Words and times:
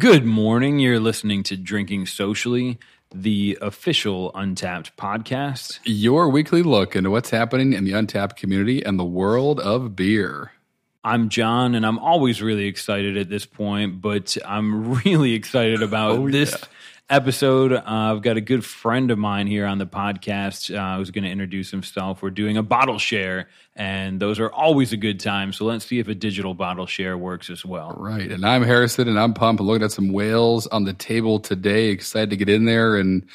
Good 0.00 0.24
morning. 0.24 0.78
You're 0.78 0.98
listening 0.98 1.42
to 1.42 1.58
Drinking 1.58 2.06
Socially, 2.06 2.78
the 3.14 3.58
official 3.60 4.32
Untappd 4.32 4.92
podcast. 4.96 5.78
Your 5.84 6.30
weekly 6.30 6.62
look 6.62 6.96
into 6.96 7.10
what's 7.10 7.28
happening 7.28 7.74
in 7.74 7.84
the 7.84 7.90
untappd 7.92 8.34
community 8.34 8.82
and 8.82 8.98
the 8.98 9.04
world 9.04 9.60
of 9.60 9.94
beer. 9.94 10.52
I'm 11.04 11.28
John, 11.28 11.74
and 11.74 11.84
I'm 11.84 11.98
always 11.98 12.40
really 12.40 12.64
excited 12.64 13.18
at 13.18 13.28
this 13.28 13.44
point, 13.44 14.00
but 14.00 14.38
I'm 14.42 14.94
really 15.04 15.34
excited 15.34 15.82
about 15.82 16.12
Oh, 16.12 16.30
this 16.30 16.52
yeah. 16.58 16.66
Episode. 17.10 17.72
Uh, 17.72 17.82
I've 17.84 18.22
got 18.22 18.36
a 18.36 18.40
good 18.40 18.64
friend 18.64 19.10
of 19.10 19.18
mine 19.18 19.48
here 19.48 19.66
on 19.66 19.78
the 19.78 19.86
podcast 19.86 20.74
uh, 20.74 20.96
who's 20.96 21.10
going 21.10 21.24
to 21.24 21.30
introduce 21.30 21.70
himself. 21.70 22.22
We're 22.22 22.30
doing 22.30 22.56
a 22.56 22.62
bottle 22.62 22.98
share, 22.98 23.48
and 23.74 24.20
those 24.20 24.38
are 24.38 24.50
always 24.50 24.92
a 24.92 24.96
good 24.96 25.18
time. 25.18 25.52
So 25.52 25.64
let's 25.64 25.84
see 25.84 25.98
if 25.98 26.08
a 26.08 26.14
digital 26.14 26.54
bottle 26.54 26.86
share 26.86 27.18
works 27.18 27.50
as 27.50 27.64
well. 27.64 27.96
Right. 27.98 28.30
And 28.30 28.46
I'm 28.46 28.62
Harrison 28.62 29.08
and 29.08 29.18
I'm 29.18 29.34
pumped. 29.34 29.60
I'm 29.60 29.66
looking 29.66 29.84
at 29.84 29.92
some 29.92 30.12
whales 30.12 30.66
on 30.68 30.84
the 30.84 30.92
table 30.92 31.40
today. 31.40 31.88
Excited 31.88 32.30
to 32.30 32.36
get 32.36 32.48
in 32.48 32.64
there 32.64 32.96
and 32.96 33.26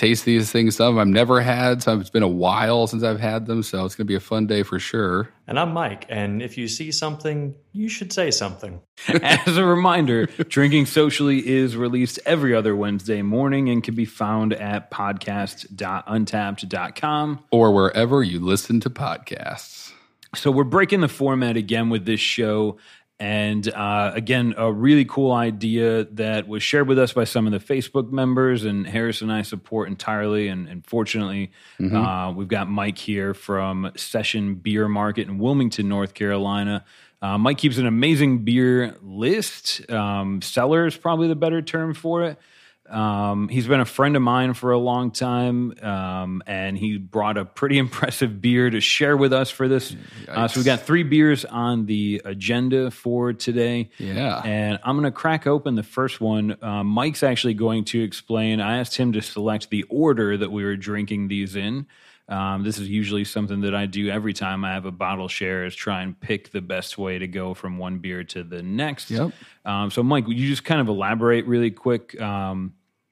taste 0.00 0.24
these 0.24 0.50
things. 0.50 0.76
Some 0.76 0.96
of 0.96 1.00
I've 1.00 1.06
never 1.06 1.42
had. 1.42 1.82
Some 1.82 2.00
it's 2.00 2.08
been 2.08 2.22
a 2.22 2.28
while 2.28 2.86
since 2.86 3.02
I've 3.02 3.20
had 3.20 3.44
them. 3.46 3.62
So 3.62 3.84
it's 3.84 3.94
going 3.94 4.06
to 4.06 4.10
be 4.10 4.14
a 4.14 4.20
fun 4.20 4.46
day 4.46 4.62
for 4.62 4.78
sure. 4.78 5.28
And 5.46 5.58
I'm 5.58 5.72
Mike, 5.72 6.06
and 6.08 6.40
if 6.40 6.56
you 6.56 6.68
see 6.68 6.92
something, 6.92 7.56
you 7.72 7.88
should 7.88 8.12
say 8.12 8.30
something. 8.30 8.80
As 9.08 9.56
a 9.56 9.64
reminder, 9.64 10.26
Drinking 10.26 10.86
Socially 10.86 11.46
is 11.46 11.76
released 11.76 12.20
every 12.24 12.54
other 12.54 12.76
Wednesday 12.76 13.20
morning 13.20 13.68
and 13.68 13.82
can 13.82 13.94
be 13.94 14.04
found 14.04 14.52
at 14.54 14.90
podcast.untappd.com. 14.90 17.44
Or 17.50 17.72
wherever 17.72 18.22
you 18.22 18.40
listen 18.40 18.80
to 18.80 18.90
podcasts. 18.90 19.92
So 20.36 20.52
we're 20.52 20.62
breaking 20.62 21.00
the 21.00 21.08
format 21.08 21.56
again 21.56 21.90
with 21.90 22.06
this 22.06 22.20
show. 22.20 22.78
And 23.20 23.68
uh, 23.68 24.12
again, 24.14 24.54
a 24.56 24.72
really 24.72 25.04
cool 25.04 25.32
idea 25.32 26.04
that 26.04 26.48
was 26.48 26.62
shared 26.62 26.88
with 26.88 26.98
us 26.98 27.12
by 27.12 27.24
some 27.24 27.46
of 27.46 27.52
the 27.52 27.58
Facebook 27.58 28.10
members, 28.10 28.64
and 28.64 28.86
Harris 28.86 29.20
and 29.20 29.30
I 29.30 29.42
support 29.42 29.88
entirely. 29.88 30.48
And, 30.48 30.66
and 30.66 30.86
fortunately, 30.86 31.52
uh, 31.94 32.32
we've 32.34 32.48
got 32.48 32.70
Mike 32.70 32.96
here 32.96 33.34
from 33.34 33.92
Session 33.94 34.54
Beer 34.54 34.88
Market 34.88 35.28
in 35.28 35.38
Wilmington, 35.38 35.86
North 35.86 36.14
Carolina. 36.14 36.82
Uh, 37.20 37.36
Mike 37.36 37.58
keeps 37.58 37.76
an 37.76 37.86
amazing 37.86 38.38
beer 38.38 38.96
list. 39.02 39.88
Um, 39.90 40.40
cellar 40.40 40.86
is 40.86 40.96
probably 40.96 41.28
the 41.28 41.36
better 41.36 41.60
term 41.60 41.92
for 41.92 42.24
it. 42.24 42.38
Um, 42.90 43.48
he's 43.48 43.68
been 43.68 43.80
a 43.80 43.84
friend 43.84 44.16
of 44.16 44.22
mine 44.22 44.54
for 44.54 44.72
a 44.72 44.78
long 44.78 45.12
time, 45.12 45.74
um, 45.82 46.42
and 46.46 46.76
he 46.76 46.98
brought 46.98 47.38
a 47.38 47.44
pretty 47.44 47.78
impressive 47.86 48.40
beer 48.40 48.68
to 48.68 48.80
share 48.80 49.16
with 49.16 49.32
us 49.32 49.50
for 49.50 49.68
this. 49.68 49.94
Uh, 50.28 50.48
so 50.48 50.60
we 50.60 50.64
got 50.64 50.80
three 50.80 51.04
beers 51.04 51.44
on 51.44 51.86
the 51.86 52.20
agenda 52.24 52.90
for 52.90 53.32
today. 53.32 53.90
Yeah. 53.98 54.42
And 54.44 54.78
I'm 54.82 54.96
going 54.96 55.04
to 55.04 55.12
crack 55.12 55.46
open 55.46 55.76
the 55.76 55.82
first 55.82 56.20
one. 56.20 56.56
Uh, 56.62 56.82
Mike's 56.82 57.22
actually 57.22 57.54
going 57.54 57.84
to 57.86 58.02
explain. 58.02 58.60
I 58.60 58.78
asked 58.78 58.96
him 58.96 59.12
to 59.12 59.22
select 59.22 59.70
the 59.70 59.84
order 59.84 60.36
that 60.36 60.50
we 60.50 60.64
were 60.64 60.76
drinking 60.76 61.28
these 61.28 61.56
in. 61.56 61.86
Um, 62.30 62.62
this 62.62 62.78
is 62.78 62.88
usually 62.88 63.24
something 63.24 63.62
that 63.62 63.74
I 63.74 63.86
do 63.86 64.08
every 64.08 64.32
time 64.32 64.64
I 64.64 64.74
have 64.74 64.86
a 64.86 64.92
bottle 64.92 65.26
share 65.26 65.64
is 65.64 65.74
try 65.74 66.02
and 66.02 66.18
pick 66.18 66.52
the 66.52 66.60
best 66.60 66.96
way 66.96 67.18
to 67.18 67.26
go 67.26 67.54
from 67.54 67.76
one 67.76 67.98
beer 67.98 68.22
to 68.22 68.44
the 68.44 68.62
next. 68.62 69.10
Yep. 69.10 69.32
Um, 69.64 69.90
so, 69.90 70.04
Mike, 70.04 70.28
would 70.28 70.38
you 70.38 70.48
just 70.48 70.64
kind 70.64 70.80
of 70.80 70.88
elaborate 70.88 71.46
really 71.46 71.72
quick? 71.72 72.20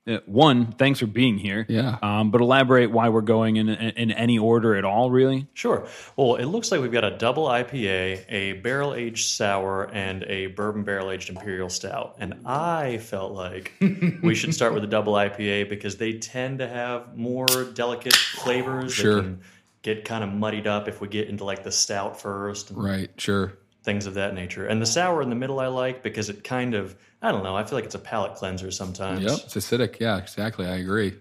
Uh, 0.08 0.20
one, 0.26 0.72
thanks 0.72 1.00
for 1.00 1.06
being 1.06 1.36
here. 1.36 1.66
Yeah. 1.68 1.98
Um, 2.00 2.30
but 2.30 2.40
elaborate 2.40 2.90
why 2.90 3.10
we're 3.10 3.20
going 3.20 3.56
in, 3.56 3.68
in 3.68 3.90
in 3.90 4.10
any 4.12 4.38
order 4.38 4.74
at 4.76 4.84
all, 4.84 5.10
really. 5.10 5.46
Sure. 5.54 5.86
Well, 6.16 6.36
it 6.36 6.46
looks 6.46 6.70
like 6.72 6.80
we've 6.80 6.90
got 6.92 7.04
a 7.04 7.10
double 7.16 7.46
IPA, 7.46 8.24
a 8.28 8.52
barrel 8.54 8.94
aged 8.94 9.28
sour, 9.28 9.84
and 9.92 10.22
a 10.24 10.46
bourbon 10.46 10.84
barrel 10.84 11.10
aged 11.10 11.28
imperial 11.28 11.68
stout. 11.68 12.16
And 12.18 12.46
I 12.46 12.98
felt 12.98 13.32
like 13.32 13.72
we 14.22 14.34
should 14.34 14.54
start 14.54 14.72
with 14.74 14.84
a 14.84 14.88
double 14.88 15.12
IPA 15.12 15.68
because 15.68 15.96
they 15.98 16.14
tend 16.14 16.60
to 16.60 16.68
have 16.68 17.16
more 17.16 17.46
delicate 17.74 18.14
flavors. 18.16 18.94
Sure. 18.94 19.16
They 19.16 19.20
can 19.22 19.40
get 19.82 20.04
kind 20.04 20.24
of 20.24 20.32
muddied 20.32 20.66
up 20.66 20.88
if 20.88 21.00
we 21.00 21.08
get 21.08 21.28
into 21.28 21.44
like 21.44 21.62
the 21.62 21.72
stout 21.72 22.20
first 22.20 22.70
and 22.70 22.82
Right. 22.82 23.10
Sure. 23.16 23.52
things 23.84 24.06
of 24.06 24.14
that 24.14 24.34
nature. 24.34 24.66
And 24.66 24.82
the 24.82 24.86
sour 24.86 25.22
in 25.22 25.28
the 25.30 25.36
middle 25.36 25.60
I 25.60 25.66
like 25.68 26.02
because 26.02 26.28
it 26.30 26.42
kind 26.44 26.74
of, 26.74 26.96
I 27.20 27.32
don't 27.32 27.42
know, 27.42 27.56
I 27.56 27.64
feel 27.64 27.76
like 27.76 27.84
it's 27.84 27.94
a 27.94 27.98
palate 28.00 28.36
cleanser 28.36 28.70
sometimes. 28.70 29.22
Yep. 29.22 29.32
It's 29.44 29.54
acidic. 29.56 29.98
Yeah, 29.98 30.18
exactly. 30.18 30.66
I 30.66 30.76
agree. 30.76 31.14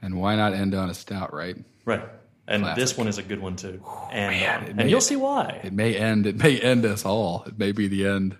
And 0.00 0.18
why 0.20 0.36
not 0.36 0.54
end 0.54 0.74
on 0.74 0.88
a 0.90 0.94
stout, 0.94 1.34
right? 1.34 1.56
Right. 1.84 2.02
And 2.46 2.62
Classic. 2.62 2.80
this 2.80 2.96
one 2.96 3.08
is 3.08 3.18
a 3.18 3.22
good 3.22 3.40
one 3.40 3.56
too. 3.56 3.82
And, 4.10 4.30
man, 4.34 4.60
on. 4.62 4.66
and 4.68 4.76
may- 4.76 4.88
you'll 4.88 5.00
see 5.02 5.16
why. 5.16 5.60
It 5.64 5.72
may 5.74 5.96
end. 5.96 6.26
It 6.26 6.36
may 6.36 6.58
end 6.58 6.86
us 6.86 7.04
all. 7.04 7.44
It 7.46 7.58
may 7.58 7.72
be 7.72 7.88
the 7.88 8.06
end. 8.06 8.36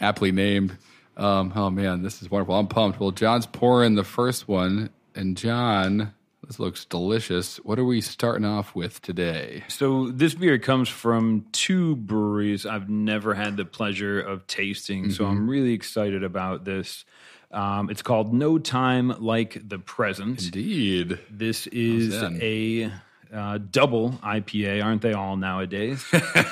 Aptly 0.00 0.32
named. 0.32 0.76
Um, 1.16 1.52
oh 1.54 1.70
man, 1.70 2.02
this 2.02 2.20
is 2.22 2.30
wonderful. 2.30 2.54
I'm 2.54 2.66
pumped. 2.66 3.00
Well, 3.00 3.10
John's 3.10 3.46
pouring 3.46 3.94
the 3.94 4.04
first 4.04 4.48
one, 4.48 4.90
and 5.14 5.36
John, 5.36 6.12
this 6.50 6.58
looks 6.58 6.84
delicious. 6.84 7.58
What 7.58 7.78
are 7.78 7.84
we 7.84 8.00
starting 8.00 8.44
off 8.44 8.74
with 8.74 9.00
today? 9.02 9.62
So 9.68 10.10
this 10.10 10.34
beer 10.34 10.58
comes 10.58 10.88
from 10.88 11.46
two 11.52 11.94
breweries 11.94 12.66
I've 12.66 12.90
never 12.90 13.34
had 13.34 13.56
the 13.56 13.64
pleasure 13.64 14.20
of 14.20 14.48
tasting. 14.48 15.12
So 15.12 15.26
I'm 15.26 15.48
really 15.48 15.74
excited 15.74 16.24
about 16.24 16.64
this. 16.64 17.04
Um, 17.52 17.88
it's 17.88 18.02
called 18.02 18.34
No 18.34 18.58
Time 18.58 19.14
Like 19.20 19.68
the 19.68 19.78
Present. 19.78 20.42
Indeed. 20.42 21.20
This 21.30 21.68
is 21.68 22.20
a 22.20 22.90
uh, 23.32 23.58
double 23.58 24.10
IPA, 24.22 24.84
aren't 24.84 25.02
they 25.02 25.12
all 25.12 25.36
nowadays? 25.36 26.04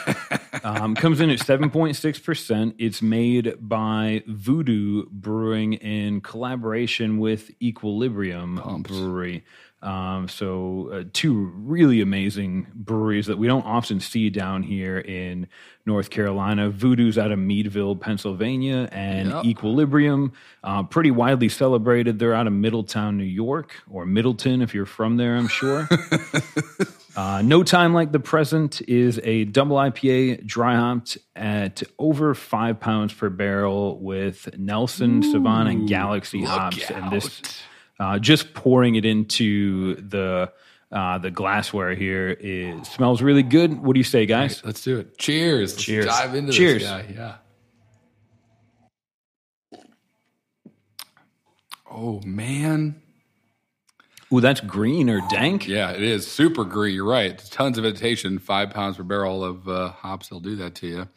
um, 0.63 0.95
comes 0.95 1.21
in 1.21 1.31
at 1.31 1.41
7.6%. 1.41 2.75
It's 2.79 3.03
made 3.03 3.57
by 3.61 4.23
Voodoo 4.27 5.07
Brewing 5.11 5.75
in 5.75 6.21
collaboration 6.21 7.19
with 7.19 7.51
Equilibrium 7.61 8.83
Brewery. 8.83 9.45
Um, 9.81 10.27
so, 10.29 10.91
uh, 10.93 11.05
two 11.13 11.53
really 11.55 12.01
amazing 12.01 12.67
breweries 12.75 13.27
that 13.27 13.39
we 13.39 13.47
don't 13.47 13.65
often 13.65 14.01
see 14.01 14.29
down 14.29 14.63
here 14.65 14.99
in 14.99 15.47
North 15.87 16.11
Carolina. 16.11 16.69
Voodoo's 16.69 17.17
out 17.17 17.31
of 17.31 17.39
Meadville, 17.39 17.95
Pennsylvania, 17.97 18.89
and 18.91 19.29
Yep. 19.31 19.45
Equilibrium, 19.45 20.33
uh, 20.65 20.83
pretty 20.83 21.11
widely 21.13 21.49
celebrated. 21.49 22.19
They're 22.19 22.35
out 22.35 22.47
of 22.49 22.53
Middletown, 22.53 23.17
New 23.17 23.23
York, 23.25 23.73
or 23.89 24.05
Middleton 24.05 24.63
if 24.63 24.75
you're 24.75 24.85
from 24.87 25.17
there, 25.17 25.37
I'm 25.37 25.49
sure. 25.49 25.89
Uh, 27.17 27.43
no 27.43 27.65
Time 27.65 27.93
Like 27.95 28.13
the 28.13 28.21
Present 28.21 28.81
is 28.87 29.19
a 29.25 29.43
double 29.47 29.77
IPA 29.77 30.47
dry 30.47 30.77
hopped 30.77 31.19
at 31.35 31.83
over 31.99 32.33
five 32.33 32.79
pounds 32.79 33.13
per 33.13 33.29
barrel 33.29 33.99
with 33.99 34.57
Nelson, 34.57 35.23
Sauvin, 35.23 35.69
and 35.69 35.89
Galaxy 35.89 36.45
hops. 36.45 36.89
And 36.93 37.11
this, 37.11 37.41
out. 37.41 37.63
Uh, 38.01 38.19
just 38.19 38.55
pouring 38.55 38.95
it 38.95 39.05
into 39.05 39.97
the 39.97 40.53
uh, 40.91 41.19
the 41.19 41.31
glassware 41.31 41.95
here 41.95 42.37
is 42.39 42.89
smells 42.89 43.21
really 43.21 43.43
good. 43.43 43.83
What 43.83 43.95
do 43.95 44.01
you 44.01 44.05
say, 44.05 44.25
guys? 44.25 44.63
Let's 44.65 44.83
do 44.83 44.99
it. 44.99 45.19
Cheers. 45.19 45.75
Let's 45.75 45.85
Cheers. 45.85 46.07
dive 46.07 46.35
into 46.35 46.53
Cheers. 46.53 46.83
this 46.83 46.91
guy. 46.91 47.07
Yeah. 47.15 47.35
Oh 51.91 52.21
man. 52.25 53.03
Ooh, 54.33 54.41
that's 54.41 54.61
green 54.61 55.09
or 55.09 55.23
dank. 55.31 55.67
Yeah, 55.67 55.91
it 55.91 56.03
is 56.03 56.27
super 56.27 56.65
green. 56.65 56.95
You're 56.95 57.07
right. 57.09 57.39
Tons 57.51 57.79
of 57.79 57.85
vegetation. 57.85 58.39
Five 58.39 58.71
pounds 58.71 58.99
per 58.99 59.03
barrel 59.03 59.43
of 59.43 59.67
uh, 59.69 59.89
hops. 59.91 60.29
They'll 60.29 60.41
do 60.41 60.57
that 60.57 60.75
to 60.77 60.87
you. 60.87 61.09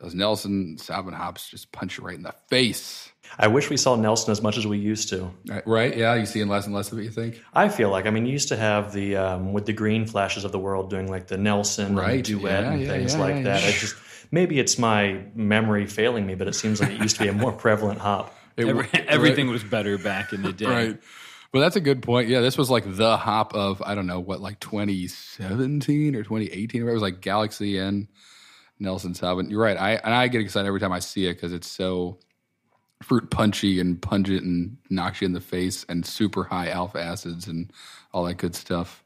Those 0.00 0.14
Nelson 0.14 0.76
Sauvin 0.76 1.14
hops 1.14 1.48
just 1.48 1.70
punch 1.72 1.98
you 1.98 2.04
right 2.04 2.16
in 2.16 2.22
the 2.22 2.34
face. 2.48 3.10
I 3.36 3.48
wish 3.48 3.68
we 3.70 3.76
saw 3.76 3.96
Nelson 3.96 4.30
as 4.30 4.40
much 4.40 4.56
as 4.58 4.66
we 4.66 4.78
used 4.78 5.08
to. 5.08 5.30
Right? 5.48 5.66
right? 5.66 5.96
Yeah. 5.96 6.14
You 6.14 6.26
seeing 6.26 6.46
less 6.48 6.66
and 6.66 6.74
less 6.74 6.92
of 6.92 6.98
it. 6.98 7.02
You 7.04 7.10
think? 7.10 7.42
I 7.52 7.68
feel 7.68 7.90
like, 7.90 8.06
I 8.06 8.10
mean, 8.10 8.26
you 8.26 8.32
used 8.32 8.48
to 8.48 8.56
have 8.56 8.92
the, 8.92 9.16
um, 9.16 9.52
with 9.52 9.66
the 9.66 9.72
green 9.72 10.06
flashes 10.06 10.44
of 10.44 10.52
the 10.52 10.58
world 10.58 10.90
doing 10.90 11.08
like 11.10 11.26
the 11.26 11.36
Nelson 11.38 11.96
Right. 11.96 12.24
duet 12.24 12.62
Yeah, 12.64 12.70
and 12.70 12.82
yeah, 12.82 12.88
things 12.88 13.14
yeah, 13.14 13.20
like 13.20 13.34
yeah, 13.36 13.42
that. 13.42 13.64
I 13.64 13.70
just, 13.72 13.96
maybe 14.30 14.58
it's 14.60 14.78
my 14.78 15.24
memory 15.34 15.86
failing 15.86 16.26
me, 16.26 16.34
but 16.36 16.46
it 16.48 16.54
seems 16.54 16.80
like 16.80 16.90
it 16.90 17.00
used 17.00 17.16
to 17.16 17.22
be 17.22 17.28
a 17.28 17.32
more 17.32 17.52
prevalent 17.52 17.98
hop. 18.00 18.34
It- 18.56 18.66
Every, 18.66 18.82
right. 18.82 19.06
everything 19.06 19.48
was 19.48 19.62
better 19.64 19.98
back 19.98 20.32
in 20.32 20.42
the 20.42 20.52
day. 20.52 20.66
Right. 20.66 20.98
Well, 21.54 21.62
that's 21.62 21.76
a 21.76 21.80
good 21.80 22.02
point. 22.02 22.28
Yeah, 22.28 22.40
this 22.40 22.58
was 22.58 22.68
like 22.68 22.84
the 22.86 23.16
hop 23.16 23.54
of 23.54 23.80
I 23.82 23.94
don't 23.94 24.06
know 24.06 24.20
what, 24.20 24.40
like 24.40 24.60
2017 24.60 26.14
or 26.14 26.22
2018. 26.22 26.82
Or 26.82 26.90
it 26.90 26.92
was 26.92 27.02
like 27.02 27.20
Galaxy 27.20 27.78
and 27.78 28.08
Nelson 28.78 29.14
Sauvin. 29.14 29.50
You're 29.50 29.62
right. 29.62 29.76
I 29.76 29.92
and 29.92 30.12
I 30.12 30.28
get 30.28 30.40
excited 30.40 30.66
every 30.68 30.80
time 30.80 30.92
I 30.92 30.98
see 30.98 31.26
it 31.26 31.34
because 31.34 31.52
it's 31.52 31.70
so 31.70 32.18
fruit 33.02 33.30
punchy 33.30 33.80
and 33.80 34.00
pungent 34.00 34.42
and 34.42 34.76
knocks 34.90 35.20
you 35.20 35.26
in 35.26 35.32
the 35.32 35.40
face 35.40 35.84
and 35.88 36.04
super 36.04 36.44
high 36.44 36.68
alpha 36.68 37.00
acids 37.00 37.46
and 37.46 37.72
all 38.12 38.24
that 38.24 38.34
good 38.34 38.54
stuff. 38.54 39.04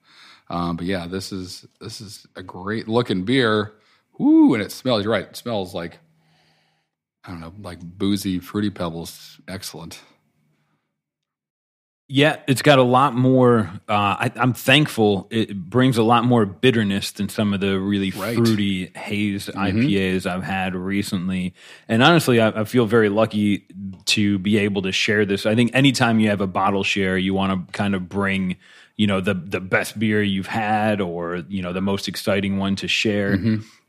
Um, 0.48 0.76
but 0.76 0.86
yeah, 0.86 1.06
this 1.06 1.32
is 1.32 1.66
this 1.80 2.00
is 2.00 2.26
a 2.36 2.42
great 2.42 2.88
looking 2.88 3.24
beer. 3.24 3.72
Woo, 4.18 4.54
and 4.54 4.62
it 4.62 4.72
smells. 4.72 5.04
You're 5.04 5.12
right. 5.12 5.24
It 5.26 5.36
smells 5.36 5.74
like 5.74 5.98
I 7.24 7.30
don't 7.30 7.40
know, 7.40 7.54
like 7.60 7.80
boozy 7.80 8.38
fruity 8.38 8.70
pebbles. 8.70 9.40
Excellent. 9.48 10.00
Yeah, 12.14 12.36
it's 12.46 12.60
got 12.60 12.78
a 12.78 12.82
lot 12.82 13.14
more. 13.14 13.70
Uh, 13.88 13.92
I, 14.20 14.32
I'm 14.36 14.52
thankful. 14.52 15.28
It 15.30 15.56
brings 15.70 15.96
a 15.96 16.02
lot 16.02 16.24
more 16.26 16.44
bitterness 16.44 17.10
than 17.12 17.30
some 17.30 17.54
of 17.54 17.60
the 17.60 17.80
really 17.80 18.10
Right. 18.10 18.36
fruity 18.36 18.88
haze 18.94 19.46
IPAs 19.48 20.26
I've 20.26 20.42
had 20.42 20.74
recently. 20.74 21.54
And 21.88 22.02
honestly, 22.02 22.38
I, 22.38 22.48
I 22.60 22.64
feel 22.64 22.84
very 22.84 23.08
lucky 23.08 23.64
to 24.06 24.38
be 24.40 24.58
able 24.58 24.82
to 24.82 24.92
share 24.92 25.24
this. 25.24 25.46
I 25.46 25.54
think 25.54 25.70
anytime 25.72 26.20
you 26.20 26.28
have 26.28 26.42
a 26.42 26.46
bottle 26.46 26.84
share, 26.84 27.16
you 27.16 27.32
want 27.32 27.66
to 27.66 27.72
kind 27.72 27.94
of 27.94 28.10
bring, 28.10 28.56
you 28.98 29.06
know, 29.06 29.22
the 29.22 29.32
the 29.32 29.60
best 29.60 29.98
beer 29.98 30.22
you've 30.22 30.48
had 30.48 31.00
or 31.00 31.44
you 31.48 31.62
know 31.62 31.72
the 31.72 31.80
most 31.80 32.08
exciting 32.08 32.58
one 32.58 32.76
to 32.76 32.88
share. 32.88 33.38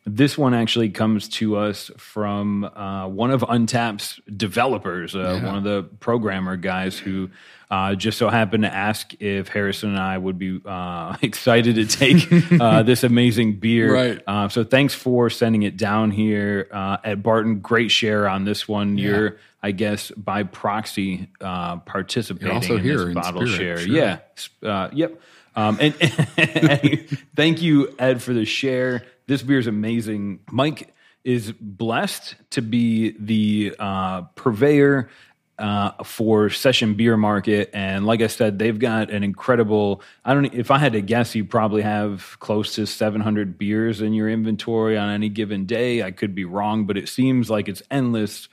This 0.06 0.38
one 0.38 0.54
actually 0.54 0.90
comes 0.90 1.30
to 1.30 1.56
us 1.56 1.90
from 1.98 2.66
uh, 2.66 3.08
one 3.08 3.32
of 3.32 3.42
Untappd's 3.42 4.20
developers, 4.36 5.16
uh, 5.16 5.40
one 5.44 5.56
of 5.56 5.64
the 5.64 5.84
programmer 6.00 6.58
guys 6.58 7.00
who 7.00 7.30
uh, 7.74 7.96
just 7.96 8.20
so 8.20 8.30
happened 8.30 8.64
to 8.64 8.72
ask 8.72 9.20
if 9.20 9.48
Harrison 9.48 9.90
and 9.90 10.00
I 10.00 10.16
would 10.16 10.38
be 10.38 10.62
uh, 10.64 11.18
excited 11.24 11.74
to 11.76 11.86
take 11.88 12.62
uh, 12.62 12.84
this 12.84 13.04
amazing 13.04 13.60
beer. 13.60 13.92
Right. 13.92 14.22
Uh, 14.28 14.48
so 14.50 14.64
thanks 14.64 14.94
for 14.94 15.32
sending 15.32 15.64
it 15.64 15.76
down 15.76 16.12
here 16.12 16.68
uh, 16.72 16.98
at 17.04 17.24
Barton. 17.24 17.62
Great 17.62 17.90
share 17.90 18.28
on 18.28 18.46
this 18.46 18.68
one. 18.68 19.00
You're, 19.00 19.38
I 19.64 19.72
guess, 19.72 20.12
by 20.12 20.44
proxy 20.44 21.30
uh, 21.42 21.78
participating 21.78 22.78
in 22.78 22.84
this 22.84 23.16
bottle 23.16 23.48
spirit, 23.48 23.58
share. 23.58 23.78
sure. 23.80 23.96
Yeah. 23.96 24.20
Uh, 24.62 24.90
yep. 24.94 25.20
Um, 25.56 25.78
and, 25.80 25.96
and 26.38 27.18
thank 27.36 27.62
you, 27.62 27.94
Ed, 27.98 28.22
for 28.22 28.34
the 28.34 28.46
share. 28.46 29.04
This 29.28 29.42
beer 29.42 29.60
is 29.60 29.68
amazing. 29.68 30.40
Mike 30.52 30.94
is 31.24 31.52
blessed 31.54 32.36
to 32.52 32.62
be 32.62 33.16
the 33.18 33.76
uh, 33.80 34.24
purveyor 34.36 35.10
uh, 35.58 36.04
for 36.04 36.50
Session 36.50 36.96
Beer 36.96 37.16
Market, 37.16 37.70
and 37.74 38.06
like 38.06 38.22
I 38.22 38.28
said, 38.28 38.60
they've 38.60 38.78
got 38.78 39.12
an 39.12 39.24
incredible. 39.24 40.02
I 40.26 40.34
don't. 40.34 40.54
If 40.54 40.72
I 40.72 40.80
had 40.80 40.94
to 40.94 41.02
guess, 41.02 41.36
you 41.36 41.46
probably 41.46 41.84
have 41.84 42.38
close 42.40 42.76
to 42.76 42.86
700 42.86 43.58
beers 43.58 44.02
in 44.02 44.14
your 44.14 44.30
inventory 44.30 44.98
on 44.98 45.10
any 45.10 45.30
given 45.30 45.66
day. 45.66 46.04
I 46.04 46.12
could 46.12 46.34
be 46.34 46.44
wrong, 46.44 46.86
but 46.86 46.98
it 46.98 47.08
seems 47.08 47.50
like 47.50 47.70
it's 47.70 47.84
endless. 47.92 48.50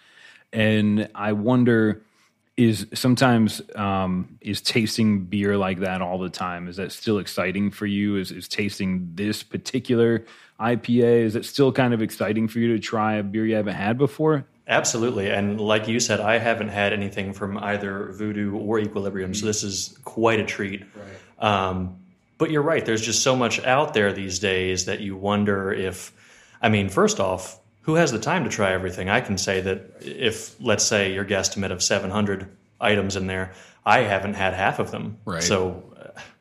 And 0.53 1.09
I 1.15 1.33
wonder 1.33 2.03
is 2.61 2.87
sometimes 2.93 3.63
um, 3.75 4.37
is 4.41 4.61
tasting 4.61 5.25
beer 5.25 5.57
like 5.57 5.81
that 5.81 6.03
all 6.03 6.19
the 6.19 6.29
time. 6.29 6.69
Is 6.69 6.77
that 6.77 6.93
still 6.93 7.19
exciting 7.19 7.71
for 7.71 7.87
you? 7.87 8.17
Is, 8.17 8.31
is 8.31 8.49
tasting 8.49 9.11
this 9.15 9.43
particular 9.43 10.25
ipa 10.61 11.25
is 11.25 11.37
it 11.37 11.47
still 11.47 11.73
kind 11.73 11.95
of 11.95 12.03
exciting 12.03 12.47
for 12.47 12.59
you 12.59 12.77
to 12.77 12.79
try 12.79 13.15
a 13.15 13.23
beer 13.23 13.47
you 13.47 13.55
haven't 13.55 13.77
had 13.77 13.97
before? 13.97 14.45
Absolutely. 14.69 15.31
And 15.31 15.59
like 15.59 15.89
you 15.89 15.99
said, 15.99 16.21
I 16.21 16.39
haven't 16.39 16.69
had 16.69 16.93
anything 16.93 17.33
from 17.33 17.57
either 17.59 18.13
Voodoo 18.13 18.55
or 18.57 18.79
Equilibrium, 18.79 19.35
so 19.35 19.47
this 19.47 19.63
is 19.65 19.99
quite 20.05 20.39
a 20.39 20.45
treat. 20.45 20.85
Um, 21.39 21.97
but 22.39 22.51
you're 22.51 22.63
right, 22.63 22.85
there's 22.85 23.01
just 23.01 23.23
so 23.23 23.35
much 23.35 23.65
out 23.65 23.95
there 23.95 24.13
these 24.13 24.39
days 24.39 24.85
that 24.85 25.01
you 25.01 25.17
wonder 25.17 25.73
if, 25.73 26.13
I 26.63 26.69
mean, 26.69 26.89
first 26.89 27.21
off, 27.21 27.59
who 27.83 27.95
has 27.95 28.13
the 28.13 28.19
time 28.19 28.45
to 28.45 28.51
try 28.51 28.73
everything? 28.73 29.09
I 29.09 29.21
can 29.21 29.39
say 29.39 29.61
that 29.63 29.97
if, 30.01 30.61
let's 30.61 30.85
say, 30.85 31.13
your 31.13 31.25
guesstimate 31.25 31.73
of 31.73 31.83
700 31.83 32.49
items 32.81 33.17
in 33.17 33.27
there, 33.27 33.53
I 33.85 34.01
haven't 34.01 34.35
had 34.35 34.55
half 34.55 34.79
of 34.79 34.91
them. 34.91 35.19
Right. 35.25 35.43
So, 35.43 35.85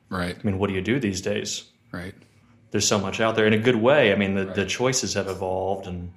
Right. 0.10 0.36
I 0.36 0.44
mean, 0.44 0.58
what 0.58 0.70
do 0.70 0.74
you 0.76 0.82
do 0.82 1.00
these 1.00 1.22
days? 1.22 1.64
Right. 1.92 2.16
there's 2.72 2.88
so 2.88 3.00
much 3.00 3.20
out 3.22 3.36
there 3.36 3.46
in 3.48 3.54
a 3.54 3.58
good 3.60 3.76
way. 3.76 4.12
I 4.12 4.16
mean, 4.16 4.34
the, 4.36 4.46
the 4.46 4.66
choices 4.66 5.14
have 5.14 5.28
evolved, 5.28 5.88
and 5.88 6.12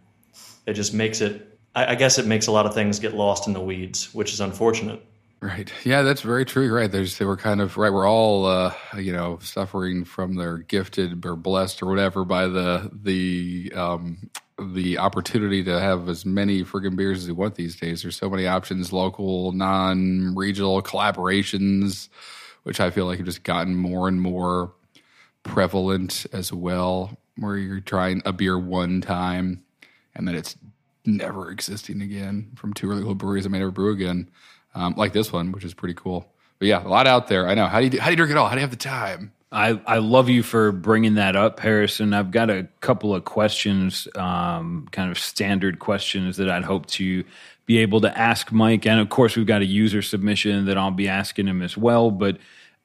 it 0.67 0.75
just 0.75 0.93
makes 0.95 1.21
it. 1.21 1.59
I, 1.75 1.93
I 1.93 1.95
guess 1.95 2.19
it 2.19 2.27
makes 2.27 2.47
a 2.47 2.53
lot 2.53 2.67
of 2.67 2.75
things 2.75 2.99
get 2.99 3.15
lost 3.15 3.47
in 3.47 3.53
the 3.53 3.61
weeds, 3.61 4.13
which 4.15 4.33
is 4.33 4.41
unfortunate. 4.41 5.05
Right. 5.41 5.71
Yeah, 5.85 6.03
that's 6.03 6.21
very 6.23 6.45
true. 6.45 6.73
Right. 6.73 6.91
There's 6.91 7.19
they 7.19 7.25
were 7.25 7.37
kind 7.37 7.61
of 7.61 7.77
right. 7.77 7.93
We're 7.93 8.09
all 8.09 8.47
uh, 8.47 8.75
you 8.97 9.13
know 9.13 9.39
suffering 9.43 10.05
from 10.05 10.37
their 10.37 10.59
gifted 10.59 11.25
or 11.27 11.37
blessed 11.37 11.83
or 11.83 11.87
whatever 11.87 12.25
by 12.25 12.47
the 12.47 12.91
the 12.93 13.73
um, 13.75 14.31
the 14.63 14.99
opportunity 14.99 15.63
to 15.65 15.81
have 15.81 16.09
as 16.09 16.25
many 16.25 16.63
friggin' 16.65 16.97
beers 16.97 17.23
as 17.23 17.29
you 17.29 17.35
want 17.35 17.55
these 17.55 17.77
days. 17.77 18.03
There's 18.03 18.17
so 18.17 18.31
many 18.31 18.47
options, 18.47 18.93
local, 18.93 19.53
non-regional 19.53 20.83
collaborations, 20.83 22.09
which 22.63 22.81
I 22.81 22.91
feel 22.91 23.07
like 23.07 23.19
have 23.19 23.27
just 23.27 23.43
gotten 23.43 23.75
more 23.75 24.09
and 24.09 24.21
more 24.21 24.73
prevalent 25.43 26.27
as 26.33 26.53
well. 26.53 27.19
Where 27.37 27.57
you're 27.57 27.81
trying 27.81 28.23
a 28.25 28.33
beer 28.33 28.59
one 28.59 29.01
time 29.01 29.65
and 30.15 30.29
then 30.29 30.35
it's 30.35 30.57
never 31.05 31.51
existing 31.51 32.03
again 32.03 32.53
from 32.57 32.73
two 32.73 32.89
really 32.89 33.03
cool 33.03 33.15
breweries 33.15 33.45
that 33.45 33.51
may 33.51 33.59
never 33.59 33.71
brew 33.71 33.93
again, 33.93 34.31
um, 34.75 34.95
like 34.97 35.13
this 35.13 35.33
one, 35.33 35.53
which 35.53 35.65
is 35.65 35.75
pretty 35.75 35.95
cool. 35.95 36.31
But 36.59 36.69
yeah, 36.69 36.87
a 36.87 36.89
lot 36.89 37.07
out 37.07 37.29
there. 37.29 37.49
I 37.49 37.55
know. 37.55 37.67
How 37.67 37.79
do 37.79 37.85
you 37.85 37.91
do, 37.91 37.99
how 38.01 38.07
do 38.07 38.13
you 38.13 38.17
drink 38.17 38.31
it 38.31 38.37
all? 38.37 38.49
How 38.49 38.55
do 38.55 38.61
you 38.61 38.67
have 38.67 38.71
the 38.71 38.77
time? 38.77 39.33
I, 39.53 39.81
I 39.87 39.99
love 39.99 40.31
you 40.31 40.43
for 40.43 40.73
bringing 40.73 41.15
that 41.15 41.37
up, 41.37 41.61
Harrison. 41.61 42.15
I've 42.15 42.31
got 42.31 42.49
a 42.49 42.67
couple 42.81 43.15
of 43.15 43.27
questions, 43.27 44.09
um, 44.17 44.89
kind 44.93 45.11
of 45.11 45.19
standard 45.19 45.79
questions 45.79 46.39
that 46.39 46.49
I'd 46.49 46.65
hope 46.65 46.87
to 46.87 47.23
be 47.67 47.77
able 47.79 48.01
to 48.01 48.19
ask 48.19 48.51
Mike. 48.51 48.87
And 48.87 48.99
of 48.99 49.11
course, 49.11 49.37
we've 49.37 49.47
got 49.47 49.61
a 49.61 49.67
user 49.67 50.01
submission 50.01 50.65
that 50.65 50.79
I'll 50.79 50.91
be 50.91 51.09
asking 51.09 51.49
him 51.49 51.61
as 51.61 51.77
well. 51.77 52.11
But 52.11 52.39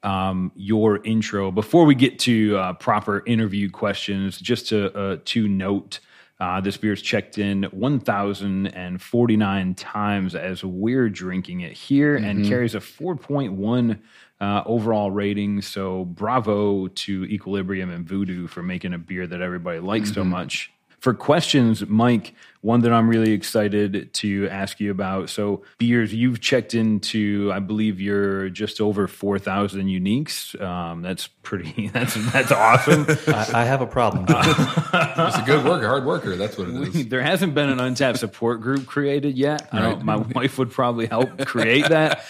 um, 0.04 0.52
your 0.56 1.02
intro, 1.06 1.52
before 1.52 1.86
we 1.86 1.96
get 1.96 2.20
to 2.20 2.58
uh, 2.58 2.74
proper 2.74 3.24
interview 3.26 3.70
questions, 3.70 4.38
just 4.38 4.68
to, 4.70 4.94
uh, 4.96 5.18
to 5.24 5.48
note, 5.48 6.02
uh, 6.40 6.62
this 6.62 6.78
beer's 6.78 7.02
checked 7.02 7.40
in 7.40 7.64
1,049 7.64 9.76
times 9.76 10.36
as 10.36 10.64
we're 10.64 11.10
drinking 11.10 11.62
it 11.62 11.74
here 11.74 12.16
and 12.16 12.46
carries 12.46 12.76
a 12.76 12.80
4.1 12.80 13.98
uh, 14.40 14.64
overall 14.66 15.12
rating. 15.12 15.62
So, 15.62 16.06
bravo 16.06 16.88
to 16.88 17.26
Equilibrium 17.26 17.90
and 17.90 18.08
Voodoo 18.08 18.48
for 18.48 18.62
making 18.62 18.94
a 18.94 18.98
beer 18.98 19.26
that 19.28 19.42
everybody 19.42 19.80
likes 19.80 20.14
so 20.14 20.24
much. 20.24 20.72
For 21.00 21.14
questions, 21.14 21.86
Mike, 21.86 22.34
one 22.62 22.82
that 22.82 22.92
I'm 22.92 23.08
really 23.08 23.32
excited 23.32 24.12
to 24.16 24.48
ask 24.50 24.80
you 24.80 24.90
about. 24.90 25.30
So, 25.30 25.64
beers, 25.78 26.14
you've 26.14 26.42
checked 26.42 26.74
into, 26.74 27.52
I 27.54 27.60
believe 27.60 28.02
you're 28.02 28.50
just 28.50 28.82
over 28.82 29.08
4,000 29.08 29.86
uniques. 29.86 30.60
Um, 30.60 31.04
that's 31.04 31.28
pretty, 31.28 31.88
that's, 31.94 32.16
that's 32.32 32.52
awesome. 32.52 33.06
I, 33.28 33.62
I 33.62 33.66
have 33.66 33.82
a 33.82 33.88
problem. 33.88 34.26
It's 35.20 35.38
a 35.38 35.44
good 35.46 35.66
worker, 35.66 35.88
hard 35.88 36.06
worker. 36.06 36.36
That's 36.36 36.58
what 36.58 36.70
it 36.70 36.96
is. 36.96 37.08
there 37.08 37.22
hasn't 37.22 37.54
been 37.54 37.70
an 37.70 37.80
untappd 37.80 38.18
support 38.18 38.62
group 38.62 38.86
created 38.86 39.38
yet. 39.38 39.68
I 39.72 39.82
don't, 39.82 40.04
my 40.04 40.16
wife 40.16 40.58
would 40.58 40.72
probably 40.72 41.06
help 41.08 41.46
create 41.46 41.90
that. 41.90 42.24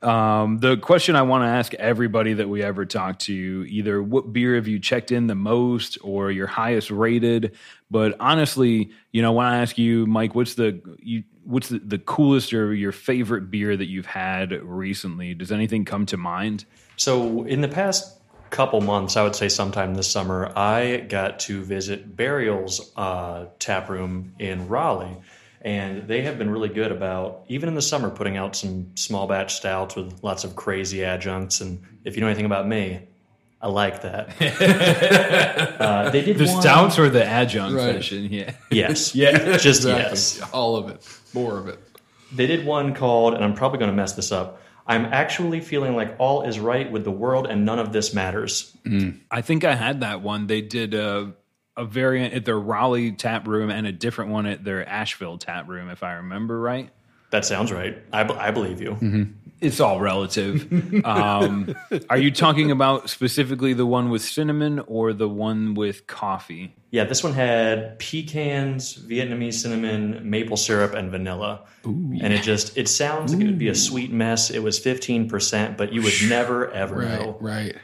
Um, 0.00 0.58
the 0.58 0.76
question 0.76 1.16
I 1.16 1.22
want 1.22 1.42
to 1.42 1.48
ask 1.48 1.74
everybody 1.74 2.34
that 2.34 2.48
we 2.48 2.62
ever 2.62 2.86
talk 2.86 3.18
to, 3.20 3.66
either 3.68 4.02
what 4.02 4.32
beer 4.32 4.54
have 4.54 4.68
you 4.68 4.78
checked 4.78 5.10
in 5.10 5.26
the 5.26 5.34
most 5.34 5.98
or 6.02 6.30
your 6.30 6.46
highest 6.46 6.90
rated? 6.90 7.56
But 7.90 8.16
honestly, 8.20 8.90
you 9.12 9.22
know, 9.22 9.32
when 9.32 9.46
I 9.46 9.60
ask 9.60 9.76
you, 9.76 10.06
Mike, 10.06 10.34
what's 10.34 10.54
the 10.54 10.80
you, 11.00 11.24
what's 11.44 11.68
the, 11.68 11.80
the 11.80 11.98
coolest 11.98 12.52
or 12.52 12.74
your 12.74 12.92
favorite 12.92 13.50
beer 13.50 13.76
that 13.76 13.86
you've 13.86 14.06
had 14.06 14.52
recently? 14.52 15.34
Does 15.34 15.50
anything 15.50 15.84
come 15.84 16.06
to 16.06 16.16
mind? 16.16 16.64
So, 16.96 17.44
in 17.44 17.60
the 17.60 17.68
past 17.68 18.18
couple 18.50 18.80
months, 18.80 19.16
I 19.16 19.22
would 19.22 19.36
say 19.36 19.48
sometime 19.48 19.94
this 19.94 20.10
summer, 20.10 20.52
I 20.56 20.98
got 21.08 21.40
to 21.40 21.62
visit 21.62 22.16
Burial's 22.16 22.92
uh, 22.96 23.46
tap 23.58 23.88
room 23.88 24.34
in 24.38 24.68
Raleigh. 24.68 25.16
And 25.62 26.06
they 26.06 26.22
have 26.22 26.38
been 26.38 26.50
really 26.50 26.68
good 26.68 26.92
about, 26.92 27.44
even 27.48 27.68
in 27.68 27.74
the 27.74 27.82
summer, 27.82 28.10
putting 28.10 28.36
out 28.36 28.54
some 28.54 28.92
small 28.96 29.26
batch 29.26 29.54
stouts 29.56 29.96
with 29.96 30.22
lots 30.22 30.44
of 30.44 30.54
crazy 30.54 31.04
adjuncts. 31.04 31.60
And 31.60 31.82
if 32.04 32.14
you 32.14 32.20
know 32.20 32.28
anything 32.28 32.44
about 32.46 32.68
me, 32.68 33.00
I 33.60 33.66
like 33.68 34.02
that. 34.02 34.28
uh, 35.80 36.10
they 36.10 36.22
did 36.24 36.38
The 36.38 36.46
one- 36.46 36.60
stouts 36.62 36.98
or 36.98 37.08
the 37.08 37.24
adjunct 37.24 37.76
Right. 37.76 37.94
session? 37.96 38.28
Yeah. 38.30 38.52
Yes. 38.70 39.14
Yeah. 39.14 39.56
Just 39.56 39.80
Exactly. 39.80 40.02
yes. 40.02 40.40
All 40.52 40.76
of 40.76 40.88
it. 40.90 41.06
More 41.34 41.58
of 41.58 41.68
it. 41.68 41.78
They 42.32 42.46
did 42.46 42.64
one 42.66 42.94
called, 42.94 43.34
and 43.34 43.42
I'm 43.44 43.54
probably 43.54 43.78
going 43.78 43.90
to 43.90 43.96
mess 43.96 44.12
this 44.12 44.30
up. 44.32 44.60
I'm 44.86 45.06
actually 45.06 45.60
feeling 45.60 45.96
like 45.96 46.14
all 46.18 46.42
is 46.42 46.58
right 46.60 46.90
with 46.90 47.04
the 47.04 47.10
world 47.10 47.46
and 47.46 47.64
none 47.66 47.78
of 47.78 47.92
this 47.92 48.14
matters. 48.14 48.74
I 49.30 49.42
think 49.42 49.64
I 49.64 49.74
had 49.74 50.00
that 50.00 50.22
one. 50.22 50.46
They 50.46 50.62
did 50.62 50.94
a, 50.94 51.32
a 51.78 51.84
variant 51.84 52.34
at 52.34 52.44
their 52.44 52.58
Raleigh 52.58 53.12
tap 53.12 53.46
room 53.48 53.70
and 53.70 53.86
a 53.86 53.92
different 53.92 54.30
one 54.30 54.44
at 54.46 54.64
their 54.64 54.86
Asheville 54.86 55.38
tap 55.38 55.68
room, 55.68 55.88
if 55.88 56.02
I 56.02 56.14
remember 56.14 56.60
right. 56.60 56.90
That 57.30 57.44
sounds 57.44 57.70
right. 57.72 57.98
I, 58.12 58.24
b- 58.24 58.34
I 58.34 58.50
believe 58.50 58.80
you. 58.80 58.90
Mm-hmm. 58.92 59.22
It's 59.60 59.80
all 59.80 60.00
relative. 60.00 60.72
um, 61.04 61.74
are 62.10 62.16
you 62.18 62.30
talking 62.30 62.70
about 62.70 63.10
specifically 63.10 63.72
the 63.72 63.84
one 63.86 64.08
with 64.08 64.22
cinnamon 64.22 64.78
or 64.86 65.12
the 65.12 65.28
one 65.28 65.74
with 65.74 66.06
coffee? 66.06 66.74
Yeah, 66.90 67.04
this 67.04 67.22
one 67.22 67.34
had 67.34 67.98
pecans, 67.98 68.96
Vietnamese 68.96 69.54
cinnamon, 69.54 70.28
maple 70.30 70.56
syrup, 70.56 70.94
and 70.94 71.10
vanilla. 71.10 71.64
and 71.84 72.32
it 72.32 72.42
just 72.42 72.78
it 72.78 72.88
sounds 72.88 73.34
like 73.34 73.42
it 73.42 73.46
would 73.46 73.58
be 73.58 73.68
a 73.68 73.74
sweet 73.74 74.10
mess. 74.12 74.50
It 74.50 74.60
was 74.60 74.80
15%, 74.80 75.76
but 75.76 75.92
you 75.92 76.02
would 76.02 76.14
never 76.28 76.70
ever 76.70 76.96
Right. 76.96 77.20
know. 77.20 77.36
Right. 77.40 77.76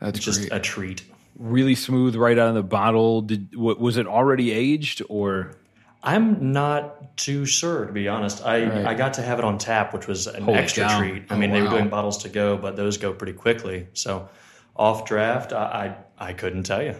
That's 0.00 0.16
It's 0.18 0.24
just 0.24 0.40
great. 0.40 0.52
a 0.52 0.60
treat. 0.60 1.02
Really 1.38 1.74
smooth 1.74 2.16
right 2.16 2.38
out 2.38 2.48
of 2.48 2.54
the 2.54 2.62
bottle. 2.62 3.20
Did 3.22 3.54
what 3.56 3.78
was 3.78 3.96
it 3.96 4.06
already 4.06 4.52
aged 4.52 5.02
or? 5.08 5.52
I'm 6.02 6.52
not 6.52 7.16
too 7.16 7.46
sure, 7.46 7.84
to 7.86 7.92
be 7.92 8.06
honest. 8.06 8.44
I, 8.44 8.88
I 8.90 8.94
got 8.94 9.14
to 9.14 9.22
have 9.22 9.38
it 9.40 9.44
on 9.44 9.58
tap, 9.58 9.92
which 9.92 10.06
was 10.06 10.28
an 10.28 10.44
Holy 10.44 10.56
extra 10.58 10.84
cow. 10.84 10.98
treat. 11.00 11.24
I 11.30 11.34
oh, 11.34 11.38
mean, 11.38 11.50
they 11.50 11.60
were 11.60 11.66
Oh, 11.66 11.70
doing 11.70 11.88
bottles 11.88 12.18
to 12.18 12.28
go, 12.28 12.56
but 12.56 12.76
those 12.76 12.96
go 12.96 13.12
pretty 13.12 13.32
quickly. 13.32 13.88
So 13.92 14.28
off 14.76 15.04
draft, 15.04 15.52
I, 15.52 15.96
I, 16.18 16.28
I 16.28 16.32
couldn't 16.32 16.62
tell 16.62 16.82
you. 16.82 16.94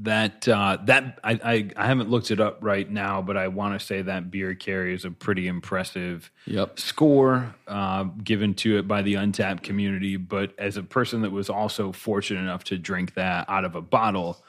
That 0.00 0.46
uh, 0.46 0.78
that 0.84 1.18
I, 1.24 1.32
I 1.42 1.70
I 1.74 1.86
haven't 1.86 2.08
looked 2.08 2.30
it 2.30 2.38
up 2.38 2.58
right 2.60 2.88
now, 2.88 3.20
but 3.20 3.36
I 3.36 3.48
want 3.48 3.78
to 3.78 3.84
say 3.84 4.00
that 4.02 4.30
beer 4.30 4.54
carries 4.54 5.04
a 5.04 5.10
pretty 5.10 5.48
impressive 5.48 6.30
Yep. 6.46 6.78
score 6.78 7.52
uh, 7.66 8.04
given 8.22 8.54
to 8.54 8.78
it 8.78 8.86
by 8.86 9.02
the 9.02 9.14
untappd 9.14 9.64
community. 9.64 10.16
But 10.16 10.52
as 10.56 10.76
a 10.76 10.84
person 10.84 11.22
that 11.22 11.32
was 11.32 11.50
also 11.50 11.90
fortunate 11.90 12.40
enough 12.40 12.62
to 12.64 12.78
drink 12.78 13.14
that 13.14 13.46
out 13.48 13.64
of 13.64 13.74
a 13.74 13.80
bottle, 13.80 14.40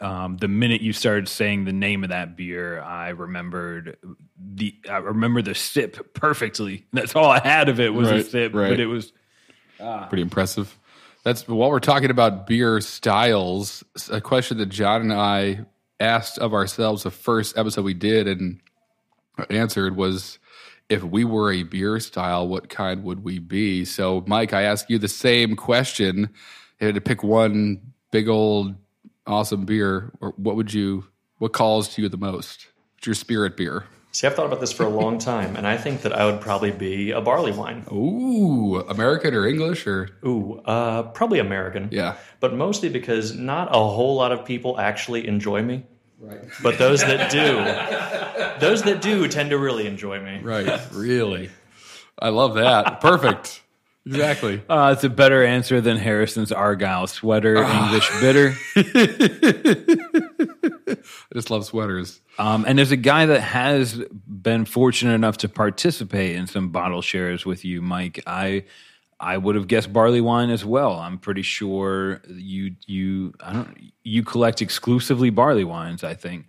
um, 0.00 0.38
the 0.38 0.48
minute 0.48 0.80
you 0.80 0.92
started 0.92 1.28
saying 1.28 1.66
the 1.66 1.72
name 1.72 2.02
of 2.02 2.10
that 2.10 2.36
beer, 2.36 2.80
I 2.82 3.10
remembered 3.10 3.96
the 4.36 4.74
I 4.90 4.96
remember 4.96 5.40
the 5.40 5.54
sip 5.54 6.14
perfectly. 6.14 6.84
That's 6.92 7.14
all 7.14 7.30
I 7.30 7.38
had 7.38 7.68
of 7.68 7.78
it 7.78 7.94
was 7.94 8.10
a 8.10 8.24
sip, 8.24 8.52
right. 8.52 8.70
but 8.70 8.80
it 8.80 8.86
was 8.86 9.12
Pretty 10.08 10.22
impressive. 10.22 10.76
That's 11.24 11.48
while 11.48 11.70
we're 11.70 11.80
talking 11.80 12.10
about 12.10 12.46
beer 12.46 12.80
styles, 12.82 13.82
a 14.10 14.20
question 14.20 14.58
that 14.58 14.66
John 14.66 15.00
and 15.00 15.12
I 15.12 15.64
asked 15.98 16.38
of 16.38 16.52
ourselves 16.52 17.04
the 17.04 17.10
first 17.10 17.56
episode 17.56 17.84
we 17.84 17.94
did 17.94 18.28
and 18.28 18.60
answered 19.48 19.96
was 19.96 20.38
if 20.90 21.02
we 21.02 21.24
were 21.24 21.50
a 21.50 21.62
beer 21.62 21.98
style, 21.98 22.46
what 22.46 22.68
kind 22.68 23.02
would 23.04 23.24
we 23.24 23.38
be? 23.38 23.86
So, 23.86 24.22
Mike, 24.26 24.52
I 24.52 24.62
ask 24.62 24.90
you 24.90 24.98
the 24.98 25.08
same 25.08 25.56
question. 25.56 26.28
You 26.78 26.86
had 26.86 26.94
to 26.94 27.00
pick 27.00 27.22
one 27.22 27.80
big 28.10 28.28
old 28.28 28.74
awesome 29.26 29.64
beer, 29.64 30.12
or 30.20 30.34
what 30.36 30.56
would 30.56 30.74
you 30.74 31.06
what 31.38 31.54
calls 31.54 31.88
to 31.94 32.02
you 32.02 32.10
the 32.10 32.18
most? 32.18 32.66
What's 32.96 33.06
your 33.06 33.14
spirit 33.14 33.56
beer? 33.56 33.84
See, 34.14 34.28
I've 34.28 34.34
thought 34.36 34.46
about 34.46 34.60
this 34.60 34.70
for 34.70 34.84
a 34.84 34.88
long 34.88 35.18
time, 35.18 35.56
and 35.56 35.66
I 35.66 35.76
think 35.76 36.02
that 36.02 36.12
I 36.12 36.24
would 36.24 36.40
probably 36.40 36.70
be 36.70 37.10
a 37.10 37.20
barley 37.20 37.50
wine. 37.50 37.84
Ooh, 37.90 38.76
American 38.88 39.34
or 39.34 39.44
English 39.44 39.88
or 39.88 40.10
Ooh, 40.24 40.60
uh, 40.64 41.02
probably 41.02 41.40
American. 41.40 41.88
yeah. 41.90 42.14
But 42.38 42.54
mostly 42.54 42.88
because 42.88 43.34
not 43.34 43.70
a 43.70 43.78
whole 43.80 44.14
lot 44.14 44.30
of 44.30 44.44
people 44.44 44.78
actually 44.78 45.26
enjoy 45.26 45.62
me. 45.62 45.82
Right. 46.20 46.38
But 46.62 46.78
those 46.78 47.00
that 47.00 47.28
do, 47.28 48.60
those 48.64 48.84
that 48.84 49.02
do 49.02 49.26
tend 49.26 49.50
to 49.50 49.58
really 49.58 49.88
enjoy 49.88 50.20
me. 50.20 50.38
Right. 50.44 50.80
Really. 50.92 51.50
I 52.16 52.28
love 52.28 52.54
that. 52.54 53.00
Perfect. 53.00 53.62
Exactly. 54.06 54.62
uh, 54.68 54.92
it's 54.94 55.04
a 55.04 55.08
better 55.08 55.44
answer 55.44 55.80
than 55.80 55.96
Harrison's 55.96 56.52
Argyle 56.52 57.06
sweater 57.06 57.56
English 57.56 58.10
bitter. 58.20 58.54
I 60.86 60.96
just 61.34 61.50
love 61.50 61.64
sweaters. 61.64 62.20
Um, 62.38 62.64
and 62.66 62.78
there's 62.78 62.92
a 62.92 62.96
guy 62.96 63.26
that 63.26 63.40
has 63.40 64.00
been 64.26 64.64
fortunate 64.64 65.14
enough 65.14 65.38
to 65.38 65.48
participate 65.48 66.36
in 66.36 66.46
some 66.46 66.70
bottle 66.70 67.02
shares 67.02 67.46
with 67.46 67.64
you, 67.64 67.80
Mike, 67.80 68.22
I 68.26 68.64
I 69.20 69.38
would 69.38 69.54
have 69.54 69.68
guessed 69.68 69.92
barley 69.92 70.20
wine 70.20 70.50
as 70.50 70.64
well. 70.64 70.94
I'm 70.94 71.18
pretty 71.18 71.42
sure 71.42 72.20
you 72.28 72.76
you 72.86 73.32
I 73.40 73.52
don't 73.52 73.92
you 74.02 74.22
collect 74.22 74.60
exclusively 74.60 75.30
barley 75.30 75.64
wines. 75.64 76.04
I 76.04 76.14
think. 76.14 76.46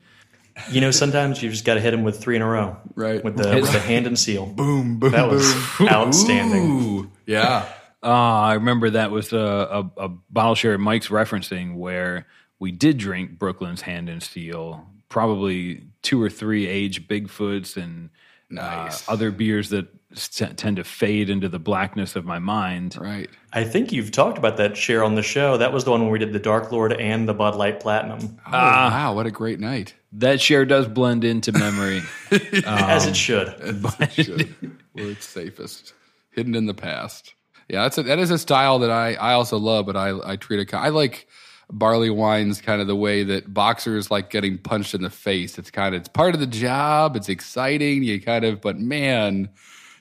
You 0.72 0.80
know, 0.82 0.92
sometimes 0.92 1.44
you 1.44 1.50
just 1.50 1.66
got 1.66 1.74
to 1.76 1.82
hit 1.82 1.92
them 1.92 2.04
with 2.04 2.20
three 2.20 2.36
in 2.36 2.42
a 2.42 2.48
row. 2.48 2.78
Right. 2.96 3.24
With 3.24 3.36
the, 3.38 3.56
with 3.62 3.72
the 3.74 3.80
hand 3.92 4.08
and 4.08 4.18
seal. 4.18 4.46
Boom, 4.46 5.00
boom, 5.00 5.12
That 5.12 5.30
was 5.30 5.54
outstanding. 5.82 6.64
Ooh, 6.82 7.12
yeah. 7.26 7.68
Uh, 8.02 8.08
I 8.10 8.54
remember 8.54 8.92
that 8.92 9.12
was 9.12 9.34
a, 9.34 9.38
a, 9.38 9.92
a 10.06 10.10
bottle 10.30 10.56
share 10.56 10.78
Mike's 10.78 11.10
referencing 11.10 11.76
where 11.76 12.26
we 12.60 12.72
did 12.72 12.98
drink 12.98 13.38
Brooklyn's 13.38 13.82
Hand 13.82 14.08
and 14.10 14.24
Seal, 14.24 14.88
probably 15.10 15.84
two 16.02 16.22
or 16.22 16.30
three 16.30 16.68
aged 16.68 17.08
Bigfoots 17.10 17.76
and 17.76 18.10
Nice. 18.50 19.08
uh, 19.10 19.12
other 19.12 19.32
beers 19.32 19.70
that 19.72 19.88
s- 19.88 19.90
tend 20.16 20.78
to 20.78 20.84
fade 20.84 21.30
into 21.30 21.48
the 21.50 21.60
blackness 21.60 22.16
of 22.16 22.26
my 22.26 22.40
mind. 22.40 22.98
Right. 23.00 23.30
I 23.54 23.64
think 23.64 23.92
you've 23.92 24.12
talked 24.12 24.38
about 24.38 24.58
that 24.58 24.76
share 24.78 25.04
on 25.04 25.16
the 25.16 25.22
show. 25.24 25.58
That 25.58 25.72
was 25.74 25.84
the 25.84 25.92
one 25.92 26.02
where 26.04 26.12
we 26.12 26.20
did 26.20 26.34
the 26.34 26.40
Dark 26.40 26.72
Lord 26.72 26.94
and 26.94 27.28
the 27.28 27.34
Bud 27.34 27.56
Light 27.56 27.80
Platinum, 27.80 28.38
Oh, 28.46 28.50
ah. 28.54 28.90
wow. 28.92 29.14
What 29.16 29.26
a 29.26 29.32
great 29.32 29.60
night. 29.60 29.94
That 30.14 30.42
share 30.42 30.66
does 30.66 30.88
blend 30.88 31.24
into 31.24 31.52
memory. 31.52 32.02
Um, 32.32 32.64
as 32.66 33.06
it 33.06 33.16
should. 33.16 33.48
Should. 34.12 34.56
Where 34.94 35.12
it's 35.12 35.26
safest. 35.26 35.94
Hidden 36.32 36.56
in 36.56 36.66
the 36.66 36.74
past. 36.74 37.34
Yeah, 37.70 37.84
that's 37.84 37.98
a, 37.98 38.04
that 38.04 38.20
is 38.20 38.32
a 38.32 38.38
style 38.38 38.80
that 38.80 38.92
I, 38.92 39.14
I 39.16 39.34
also 39.34 39.58
love, 39.58 39.86
but 39.86 39.96
I, 39.96 40.18
I 40.24 40.36
treat 40.36 40.60
it. 40.60 40.74
I 40.74 40.90
like 40.90 41.28
barley 41.72 42.10
wines 42.10 42.62
kind 42.62 42.80
of 42.82 42.88
the 42.88 42.96
way 42.96 43.24
that 43.24 43.52
boxers 43.54 44.12
like 44.12 44.30
getting 44.30 44.58
punched 44.58 44.94
in 44.94 45.02
the 45.02 45.10
face. 45.10 45.58
It's 45.58 45.72
kind 45.72 45.96
of 45.96 46.02
it's 46.02 46.10
part 46.10 46.34
of 46.36 46.40
the 46.40 46.48
job. 46.48 47.16
It's 47.16 47.30
exciting. 47.30 48.04
You 48.04 48.22
kind 48.22 48.46
of, 48.46 48.62
but 48.62 48.78
man, 48.80 49.50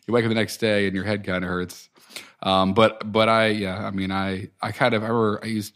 you 0.06 0.14
wake 0.14 0.24
up 0.24 0.28
the 0.28 0.34
next 0.34 0.58
day 0.58 0.86
and 0.86 0.94
your 0.94 1.04
head 1.04 1.24
kind 1.24 1.44
of 1.44 1.50
hurts. 1.50 1.88
Um, 2.42 2.74
but 2.74 3.10
but 3.10 3.28
I 3.28 3.48
yeah, 3.48 3.86
I 3.86 3.90
mean 3.90 4.10
I 4.10 4.50
I 4.60 4.72
kind 4.72 4.94
of 4.94 5.02
I 5.02 5.08
remember 5.08 5.40
I 5.42 5.46
used 5.46 5.74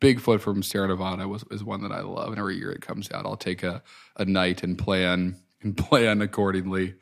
Bigfoot 0.00 0.40
from 0.40 0.62
Sierra 0.62 0.88
Nevada 0.88 1.26
was 1.26 1.44
is 1.50 1.64
one 1.64 1.82
that 1.82 1.92
I 1.92 2.00
love, 2.00 2.28
and 2.28 2.38
every 2.38 2.56
year 2.56 2.70
it 2.70 2.80
comes 2.80 3.10
out, 3.12 3.26
I'll 3.26 3.36
take 3.36 3.62
a 3.62 3.82
a 4.16 4.24
night 4.24 4.62
and 4.62 4.76
plan 4.76 5.36
and 5.62 5.76
plan 5.88 6.22
accordingly 6.22 6.94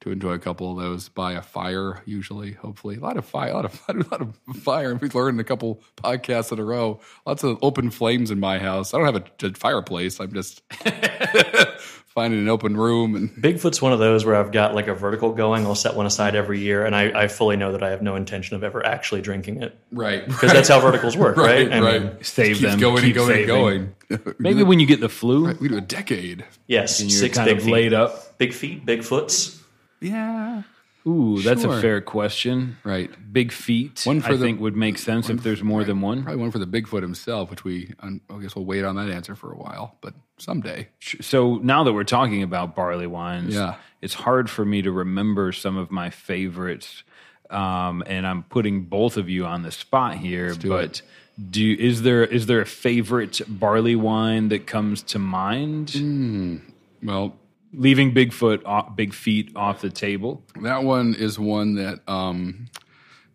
to 0.00 0.10
enjoy 0.10 0.32
a 0.32 0.38
couple 0.38 0.70
of 0.72 0.82
those 0.84 1.08
by 1.08 1.32
a 1.32 1.42
fire. 1.42 2.02
Usually, 2.06 2.52
hopefully, 2.52 2.96
a 2.96 3.00
lot 3.00 3.16
of 3.16 3.24
fire, 3.24 3.50
a 3.50 3.54
lot 3.54 3.64
of 3.64 3.80
a 3.88 3.92
lot 3.92 4.20
of 4.20 4.36
fire. 4.62 4.90
And 4.90 5.00
We've 5.00 5.14
learned 5.14 5.40
a 5.40 5.44
couple 5.44 5.82
podcasts 5.96 6.52
in 6.52 6.58
a 6.58 6.64
row. 6.64 7.00
Lots 7.24 7.44
of 7.44 7.58
open 7.62 7.90
flames 7.90 8.30
in 8.30 8.40
my 8.40 8.58
house. 8.58 8.92
I 8.92 8.98
don't 8.98 9.12
have 9.12 9.24
a, 9.42 9.46
a 9.46 9.54
fireplace. 9.54 10.20
I'm 10.20 10.32
just 10.32 10.62
finding 12.14 12.40
an 12.40 12.48
open 12.48 12.76
room 12.76 13.14
and 13.16 13.30
Bigfoot's 13.42 13.80
one 13.80 13.92
of 13.92 13.98
those 13.98 14.24
where 14.24 14.34
I've 14.36 14.52
got 14.52 14.74
like 14.74 14.86
a 14.86 14.94
vertical 14.94 15.32
going. 15.32 15.64
I'll 15.66 15.74
set 15.74 15.94
one 15.96 16.06
aside 16.06 16.34
every 16.34 16.60
year, 16.60 16.84
and 16.84 16.94
I, 16.94 17.22
I 17.22 17.28
fully 17.28 17.56
know 17.56 17.72
that 17.72 17.82
I 17.82 17.90
have 17.90 18.02
no 18.02 18.16
intention 18.16 18.54
of 18.56 18.62
ever 18.64 18.84
actually 18.84 19.20
drinking 19.22 19.62
it 19.62 19.76
right 19.90 20.26
because 20.26 20.52
that's 20.52 20.68
how 20.68 20.80
verticals 20.80 21.16
work, 21.16 21.36
right? 21.38 21.68
right 21.68 21.72
I 21.72 21.80
right. 21.80 22.02
mean, 22.02 22.16
Save 22.22 22.60
them, 22.60 22.78
going 22.78 22.96
keep 23.02 23.04
and 23.04 23.14
going 23.14 23.28
saving. 23.28 23.50
and 23.50 23.94
going. 24.18 24.34
Maybe 24.38 24.62
when 24.62 24.78
you 24.80 24.86
get 24.86 25.00
the 25.00 25.08
flu 25.08 25.52
we 25.60 25.68
do 25.68 25.76
a 25.78 25.80
decade. 25.80 26.44
yes, 26.66 27.00
and 27.00 27.10
you're 27.10 27.18
six 27.20 27.36
kind 27.38 27.48
big 27.48 27.58
of 27.58 27.64
feet, 27.64 27.72
laid 27.72 27.94
up. 27.94 28.36
big 28.38 28.52
feet, 28.52 28.84
big 28.84 29.02
foots. 29.04 29.58
Yeah. 30.00 30.62
Ooh, 31.06 31.40
that's 31.42 31.62
Sure. 31.62 31.76
a 31.78 31.80
fair 31.80 32.00
question. 32.00 32.76
Right. 32.84 33.10
Big 33.32 33.50
feet, 33.50 34.02
One 34.04 34.20
for 34.20 34.28
I 34.28 34.32
the- 34.36 34.38
think, 34.44 34.60
would 34.60 34.76
make 34.76 34.98
sense 34.98 35.28
if 35.28 35.42
there's 35.42 35.62
more 35.62 35.82
than 35.84 36.00
one. 36.00 36.22
Probably 36.22 36.40
one 36.40 36.50
for 36.52 36.58
the 36.60 36.66
Bigfoot 36.66 37.02
himself, 37.02 37.50
which 37.50 37.64
we, 37.64 37.92
I 38.00 38.18
guess 38.40 38.54
we'll 38.54 38.64
wait 38.64 38.84
on 38.84 38.94
that 38.96 39.08
answer 39.10 39.34
for 39.34 39.50
a 39.52 39.56
while, 39.56 39.96
but 40.00 40.14
someday. 40.38 40.88
So 41.20 41.56
now 41.56 41.82
that 41.84 41.92
we're 41.92 42.04
talking 42.04 42.42
about 42.42 42.76
barley 42.76 43.06
wines, 43.08 43.54
Yeah. 43.54 43.74
it's 44.00 44.14
hard 44.14 44.48
for 44.48 44.64
me 44.64 44.82
to 44.82 44.92
remember 44.92 45.50
some 45.52 45.76
of 45.76 45.90
my 45.90 46.08
favorites. 46.10 47.02
Um, 47.50 48.02
and 48.06 48.26
I'm 48.26 48.44
putting 48.44 48.84
both 48.84 49.16
of 49.16 49.28
you 49.28 49.44
on 49.44 49.62
the 49.62 49.70
spot 49.70 50.16
here, 50.16 50.54
do 50.54 50.68
but 50.70 51.02
do 51.50 51.76
is 51.78 52.02
there 52.02 52.24
is 52.24 52.46
there 52.46 52.60
a 52.62 52.66
favorite 52.66 53.40
barley 53.48 53.94
wine 53.96 54.48
that 54.48 54.66
comes 54.66 55.02
to 55.02 55.18
mind? 55.18 55.88
Mm. 55.88 56.60
Well, 57.02 57.36
Leaving 57.72 58.12
Bigfoot, 58.12 58.62
off, 58.66 58.94
Big 58.96 59.14
Feet 59.14 59.52
off 59.56 59.80
the 59.80 59.90
table. 59.90 60.44
that 60.60 60.84
one 60.84 61.14
is 61.14 61.38
one 61.38 61.74
that 61.76 62.00
um, 62.06 62.66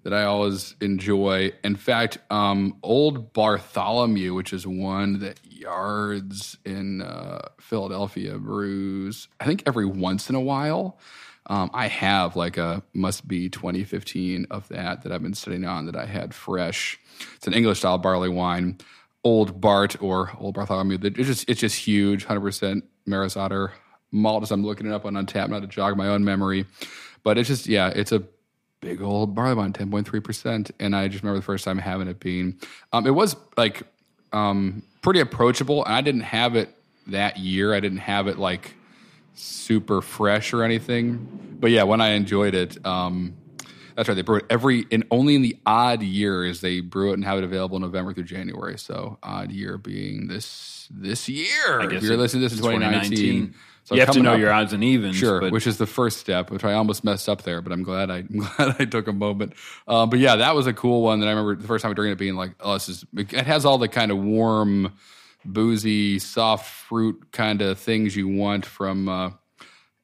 that 0.04 0.14
I 0.14 0.24
always 0.24 0.76
enjoy. 0.80 1.52
In 1.64 1.76
fact, 1.76 2.20
um, 2.30 2.78
Old 2.82 3.34
Bartholomew, 3.34 4.34
which 4.34 4.54
is 4.54 4.66
one 4.66 5.20
that 5.20 5.40
Yards 5.44 6.58
in 6.64 7.02
uh, 7.02 7.50
Philadelphia 7.60 8.38
brews, 8.38 9.28
I 9.40 9.46
think 9.46 9.64
every 9.66 9.86
once 9.86 10.30
in 10.30 10.36
a 10.36 10.42
while. 10.42 10.98
Um, 11.50 11.72
I 11.74 11.88
have 11.88 12.36
like 12.36 12.58
a 12.58 12.84
must 12.94 13.28
be 13.28 13.50
2015 13.50 14.48
of 14.52 14.68
that 14.68 15.04
that 15.04 15.12
I've 15.12 15.24
been 15.24 15.34
sitting 15.34 15.66
on 15.66 15.86
that 15.86 15.96
I 15.96 16.06
had 16.06 16.34
fresh. 16.34 17.00
It's 17.36 17.48
an 17.48 17.54
English 17.54 17.80
style 17.80 17.98
barley 17.98 18.30
wine. 18.30 18.78
Old 19.24 19.60
Bart 19.60 20.02
or 20.02 20.32
Old 20.40 20.56
Bartholomew. 20.56 21.00
It's 21.02 21.28
just 21.28 21.50
it's 21.50 21.60
just 21.60 21.76
huge, 21.76 22.26
100% 22.28 22.82
Maris 23.06 23.36
Otter 23.36 23.74
malt. 24.12 24.44
As 24.44 24.52
I'm 24.52 24.66
looking 24.66 24.88
it 24.88 24.94
up 24.94 25.06
on 25.06 25.14
Untappd, 25.14 25.50
not 25.50 25.62
to 25.62 25.68
jog 25.68 25.98
my 25.98 26.08
own 26.08 26.24
memory, 26.24 26.66
but 27.24 27.38
it's 27.38 27.48
just 27.48 27.68
yeah, 27.68 27.92
it's 27.96 28.12
a 28.12 28.24
big 28.80 29.02
old 29.02 29.36
barley 29.36 29.56
wine, 29.56 29.74
10.3 29.74 30.24
percent. 30.24 30.72
And 30.80 30.96
I 30.96 31.08
just 31.08 31.24
remember 31.24 31.40
the 31.40 31.46
first 31.46 31.66
time 31.66 31.78
having 31.78 32.08
it 32.08 32.20
being, 32.20 32.60
um, 32.94 33.08
it 33.08 33.12
was 33.12 33.36
like 33.56 33.84
um, 34.34 34.84
pretty 35.02 35.20
approachable, 35.20 35.84
and 35.86 35.94
I 35.94 36.02
didn't 36.02 36.22
have 36.22 36.56
it 36.56 36.74
that 37.08 37.38
year. 37.38 37.74
I 37.74 37.80
didn't 37.80 38.00
have 38.00 38.28
it 38.28 38.38
like 38.38 38.74
super 39.36 40.02
fresh 40.02 40.54
or 40.54 40.64
anything. 40.64 41.58
But 41.60 41.72
yeah, 41.72 41.84
when 41.84 42.02
I 42.02 42.10
enjoyed 42.10 42.54
it, 42.54 42.86
um, 42.86 43.36
that's 43.96 44.08
right. 44.08 44.16
They 44.16 44.22
brew 44.22 44.38
it 44.38 44.46
every 44.50 44.86
and 44.92 45.06
only 45.10 45.36
in 45.36 45.42
the 45.42 45.58
odd 45.66 46.04
years 46.04 46.62
they 46.62 46.82
brew 46.82 47.12
it 47.12 47.14
and 47.16 47.26
have 47.26 47.40
it 47.40 47.44
available 47.44 47.80
November 47.80 48.14
through 48.14 48.26
January. 48.26 48.78
So 48.78 49.18
odd 49.24 49.52
year 49.52 49.78
being 49.78 50.28
this 50.28 50.88
this 50.92 51.28
year. 51.28 51.80
guess 51.88 51.98
If 51.98 52.04
you're 52.04 52.18
listening 52.18 52.48
to 52.48 52.50
this 52.50 52.60
in 52.60 52.64
2019, 52.64 53.56
so 53.88 53.96
you 53.96 54.02
have 54.02 54.12
to 54.12 54.22
know 54.22 54.34
up- 54.34 54.40
your 54.40 54.52
odds 54.52 54.74
and 54.74 54.84
evens. 54.84 55.16
Sure, 55.16 55.40
but 55.40 55.54
which 55.54 55.66
is 55.66 55.78
the 55.78 55.86
first 55.88 56.18
step, 56.18 56.52
which 56.52 56.66
I 56.66 56.74
almost 56.74 57.06
messed 57.06 57.30
up 57.30 57.44
there, 57.44 57.62
but 57.62 57.72
I'm 57.72 57.84
glad 57.84 58.12
I, 58.12 58.18
I'm 58.30 58.40
glad 58.40 58.76
I 58.80 58.84
took 58.84 59.08
a 59.08 59.14
moment. 59.14 59.54
Uh, 59.88 60.06
but 60.06 60.20
yeah, 60.20 60.36
that 60.36 60.56
was 60.56 60.68
a 60.68 60.74
cool 60.74 61.04
one 61.04 61.22
that 61.22 61.28
I 61.28 61.30
remember 61.30 61.56
the 61.56 61.68
first 61.68 61.84
time 61.84 61.92
I 61.92 61.94
drank 61.94 62.12
it 62.12 62.18
being 62.18 62.36
like, 62.36 62.52
oh, 62.60 62.74
this 62.74 62.90
is, 62.90 63.06
it 63.16 63.32
has 63.32 63.64
all 63.64 63.78
the 63.78 63.88
kind 63.88 64.12
of 64.12 64.18
warm 64.18 64.92
boozy, 65.46 66.20
soft 66.20 66.70
fruit 66.70 67.32
kind 67.32 67.62
of 67.62 67.80
things 67.80 68.14
you 68.14 68.28
want 68.28 68.66
from 68.66 69.08
uh, 69.08 69.30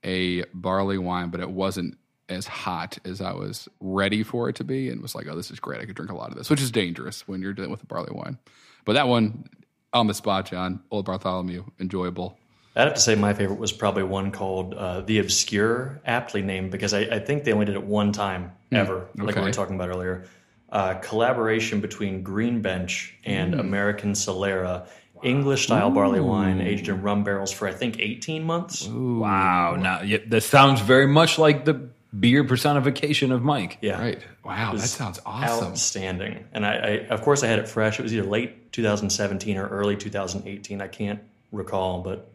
a 0.06 0.46
barley 0.54 0.98
wine, 0.98 1.30
but 1.30 1.42
it 1.42 1.50
wasn't 1.50 1.98
as 2.30 2.48
hot 2.48 2.98
as 3.04 3.20
I 3.20 3.34
was 3.34 3.68
ready 3.82 4.24
for 4.24 4.48
it 4.48 4.56
to 4.56 4.64
be, 4.64 4.88
and 4.88 5.02
was 5.02 5.14
like, 5.14 5.28
"Oh, 5.28 5.36
this 5.36 5.52
is 5.52 5.60
great! 5.60 5.82
I 5.82 5.86
could 5.86 5.98
drink 5.98 6.10
a 6.10 6.16
lot 6.16 6.30
of 6.32 6.38
this," 6.38 6.50
which 6.50 6.62
is 6.62 6.72
dangerous 6.72 7.28
when 7.28 7.42
you're 7.42 7.52
dealing 7.52 7.70
with 7.70 7.84
a 7.84 7.86
barley 7.86 8.14
wine. 8.14 8.38
But 8.86 8.94
that 8.94 9.10
one 9.10 9.50
on 9.92 10.08
the 10.08 10.14
spot, 10.14 10.46
John, 10.46 10.82
Old 10.90 11.04
Bartholomew, 11.04 11.66
enjoyable. 11.82 12.38
I'd 12.76 12.86
have 12.86 12.96
to 12.96 13.00
say 13.00 13.16
my 13.16 13.34
favorite 13.34 13.60
was 13.60 13.72
probably 13.72 14.04
one 14.04 14.32
called 14.32 14.74
uh, 14.74 15.02
The 15.02 15.20
Obscure, 15.20 16.02
aptly 16.06 16.42
named 16.42 16.72
because 16.72 16.94
I, 16.94 17.02
I, 17.02 17.20
think 17.20 17.44
they 17.44 17.54
only 17.54 17.66
did 17.66 17.76
it 17.76 17.84
one 17.84 18.12
time 18.12 18.52
ever, 18.72 19.08
like 19.16 19.30
okay. 19.30 19.42
we 19.42 19.46
were 19.46 19.54
talking 19.54 19.76
about 19.76 19.90
earlier. 19.90 20.26
Uh, 20.72 20.96
collaboration 20.96 21.82
between 21.82 22.24
Green 22.24 22.64
Bench 22.64 23.16
and 23.26 23.54
American 23.54 24.14
Solera, 24.14 24.88
English 25.22 25.66
style 25.66 25.92
barley 25.92 26.20
wine 26.20 26.62
aged 26.62 26.90
in 26.90 27.04
rum 27.04 27.24
barrels 27.24 27.52
for 27.52 27.68
I 27.68 27.74
think 27.74 28.00
18 28.00 28.44
months. 28.44 28.88
Wow. 28.88 29.76
Now 29.76 30.02
yeah, 30.02 30.18
that 30.28 30.42
sounds 30.42 30.82
very 30.82 31.06
much 31.06 31.38
like 31.38 31.66
the 31.66 31.90
beer 32.20 32.44
personification 32.44 33.32
of 33.32 33.44
Mike. 33.44 33.78
Yeah. 33.82 34.02
Right? 34.02 34.20
Wow, 34.44 34.74
that 34.74 34.88
sounds 34.88 35.20
awesome. 35.26 35.70
Outstanding. 35.70 36.46
And 36.54 36.66
I, 36.66 36.74
I, 36.74 36.90
of 37.10 37.22
course, 37.22 37.44
I 37.44 37.48
had 37.48 37.60
it 37.60 37.68
fresh. 37.68 38.00
It 38.00 38.04
was 38.04 38.14
either 38.14 38.28
late 38.28 38.72
2017 38.72 39.58
or 39.58 39.68
early 39.68 39.96
2018. 39.96 40.82
I 40.82 40.88
can't 40.88 41.22
recall, 41.52 42.02
but 42.02 42.30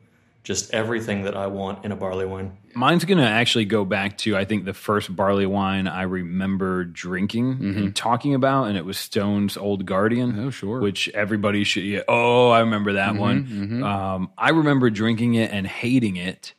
just 0.45 0.73
everything 0.73 1.25
that 1.25 1.37
I 1.37 1.47
want 1.47 1.85
in 1.85 1.93
a 1.93 1.97
barley 1.97 2.25
wine. 2.25 2.57
Mine's 2.75 3.05
going 3.05 3.19
to 3.19 3.27
actually 3.27 3.65
go 3.65 3.85
back 3.85 4.17
to, 4.19 4.37
I 4.37 4.45
think, 4.45 4.65
the 4.65 4.73
first 4.73 5.15
barley 5.15 5.47
wine 5.47 5.87
I 5.89 6.03
remember 6.03 6.85
drinking 6.85 7.59
and 7.77 7.97
talking 7.97 8.35
about, 8.35 8.65
and 8.65 8.77
it 8.77 8.85
was 8.85 8.97
Stone's 8.97 9.57
Old 9.57 9.85
Guardian. 9.85 10.39
Oh, 10.39 10.51
sure. 10.51 10.81
Which 10.81 11.09
everybody 11.11 11.65
should, 11.65 11.85
yeah, 11.85 12.03
oh, 12.09 12.51
I 12.51 12.61
remember 12.61 12.95
that 12.95 13.17
one. 13.17 13.83
Um, 13.83 14.31
I 14.39 14.51
remember 14.51 14.91
drinking 14.91 15.35
it 15.35 15.51
and 15.51 15.67
hating 15.67 16.17
it. 16.17 16.55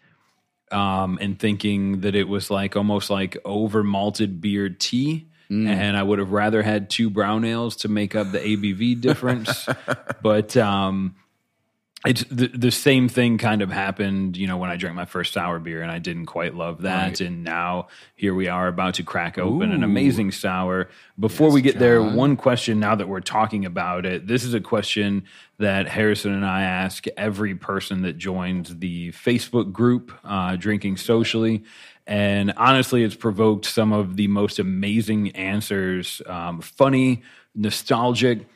Um, 0.72 1.18
and 1.20 1.40
thinking 1.40 2.02
that 2.02 2.14
it 2.14 2.28
was 2.28 2.52
like 2.52 2.76
almost 2.76 3.10
like 3.10 3.38
over 3.44 3.84
malted 3.84 4.40
beer 4.40 4.70
tea. 4.70 5.28
And 5.50 5.98
I 5.98 6.04
would 6.04 6.20
have 6.20 6.32
rather 6.32 6.62
had 6.62 6.92
two 6.92 7.10
brown 7.10 7.44
ales 7.44 7.78
to 7.78 7.88
make 7.88 8.16
up 8.16 8.32
the 8.32 8.38
ABV 8.38 9.02
difference. 9.02 9.68
but 10.22 10.56
um, 10.56 11.16
it's 12.06 12.24
the, 12.26 12.48
the 12.48 12.72
same 12.72 13.10
thing 13.10 13.38
kind 13.38 13.62
of 13.62 13.72
happened, 13.72 14.38
you 14.38 14.48
know, 14.48 14.56
when 14.56 14.70
I 14.70 14.78
drank 14.78 14.96
my 14.96 15.04
first 15.04 15.34
sour 15.34 15.60
beer 15.60 15.82
and 15.82 15.92
I 15.92 16.00
didn't 16.00 16.28
quite 16.28 16.56
love 16.56 16.84
that. 16.84 17.08
Right. 17.08 17.22
And 17.22 17.44
now 17.44 17.90
here 18.16 18.34
we 18.34 18.48
are 18.48 18.70
about 18.70 18.94
to 18.96 19.04
crack 19.04 19.38
open 19.38 19.74
an 19.74 19.84
amazing 19.84 20.32
sour. 20.32 20.90
Before 21.20 21.48
Yes, 21.48 21.54
we 21.56 21.62
get 21.62 21.78
there, 21.78 22.02
one 22.02 22.38
question 22.38 22.80
now 22.80 22.96
that 22.96 23.10
we're 23.10 23.20
talking 23.20 23.66
about 23.66 24.06
it. 24.06 24.28
This 24.28 24.46
is 24.46 24.54
a 24.54 24.62
question 24.62 25.26
that 25.58 25.90
Harrison 25.90 26.32
and 26.34 26.46
I 26.46 26.62
ask 26.62 27.06
every 27.18 27.54
person 27.54 28.04
that 28.04 28.18
joins 28.18 28.78
the 28.80 29.12
Facebook 29.12 29.74
group, 29.74 30.14
uh, 30.24 30.56
Drinking 30.56 30.96
Socially. 30.96 31.66
And 32.08 32.54
honestly, 32.56 33.04
it's 33.04 33.16
provoked 33.16 33.66
some 33.66 33.92
of 33.92 34.16
the 34.16 34.28
most 34.28 34.58
amazing 34.58 35.36
answers, 35.36 36.22
um, 36.28 36.62
funny, 36.62 37.24
nostalgic. 37.56 38.48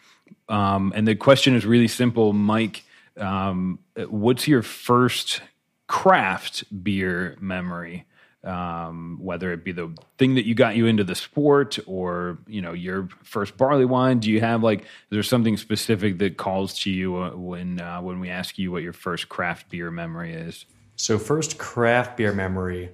Um, 0.47 0.93
and 0.95 1.05
the 1.05 1.15
question 1.15 1.55
is 1.55 1.65
really 1.65 1.89
simple, 1.89 2.31
Mike. 2.31 2.83
Um, 3.17 3.79
what's 3.95 4.47
your 4.47 4.61
first 4.61 5.41
craft 5.87 6.63
beer 6.83 7.37
memory? 7.39 8.05
Um, 8.43 9.19
whether 9.21 9.53
it 9.53 9.63
be 9.63 9.71
the 9.71 9.95
thing 10.17 10.35
that 10.35 10.45
you 10.45 10.53
got 10.53 10.75
you 10.75 10.85
into 10.85 11.05
the 11.05 11.15
sport 11.15 11.79
or 11.85 12.39
you 12.45 12.61
know 12.61 12.73
your 12.73 13.07
first 13.23 13.55
barley 13.55 13.85
wine. 13.85 14.19
Do 14.19 14.29
you 14.29 14.41
have 14.41 14.61
like 14.61 14.81
is 14.81 14.87
there 15.11 15.23
something 15.23 15.55
specific 15.55 16.17
that 16.17 16.35
calls 16.35 16.77
to 16.79 16.91
you 16.91 17.15
uh, 17.15 17.29
when 17.31 17.79
uh, 17.79 18.01
when 18.01 18.19
we 18.19 18.29
ask 18.29 18.57
you 18.57 18.69
what 18.69 18.83
your 18.83 18.91
first 18.91 19.29
craft 19.29 19.69
beer 19.69 19.89
memory 19.91 20.33
is? 20.33 20.65
So, 20.95 21.17
first 21.17 21.57
craft 21.57 22.17
beer 22.17 22.33
memory, 22.33 22.89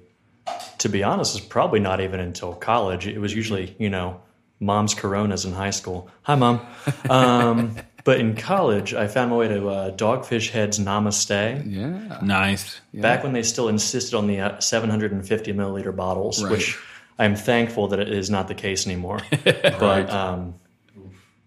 to 0.79 0.89
be 0.89 1.03
honest, 1.03 1.35
is 1.35 1.41
probably 1.41 1.79
not 1.79 2.01
even 2.01 2.19
until 2.19 2.53
college. 2.53 3.05
It 3.07 3.19
was 3.19 3.35
usually, 3.35 3.75
you 3.77 3.89
know, 3.89 4.21
mom's 4.59 4.93
Coronas 4.93 5.45
in 5.45 5.53
high 5.53 5.69
school. 5.69 6.09
Hi, 6.23 6.35
mom. 6.35 6.61
Um, 7.09 7.75
but 8.03 8.19
in 8.19 8.35
college, 8.35 8.93
I 8.93 9.07
found 9.07 9.31
my 9.31 9.37
way 9.37 9.47
to 9.49 9.67
uh, 9.69 9.91
Dogfish 9.91 10.49
Head's 10.49 10.79
Namaste. 10.79 11.63
Yeah. 11.69 12.19
Nice. 12.21 12.79
Back 12.93 13.23
when 13.23 13.33
they 13.33 13.43
still 13.43 13.67
insisted 13.67 14.15
on 14.17 14.27
the 14.27 14.39
uh, 14.39 14.59
750 14.59 15.53
milliliter 15.53 15.95
bottles, 15.95 16.43
Right. 16.43 16.51
which 16.51 16.77
I'm 17.17 17.35
thankful 17.35 17.89
that 17.89 17.99
it 17.99 18.09
is 18.09 18.29
not 18.29 18.47
the 18.47 18.55
case 18.55 18.85
anymore. 18.87 19.19
But 19.43 20.09
um, 20.09 20.55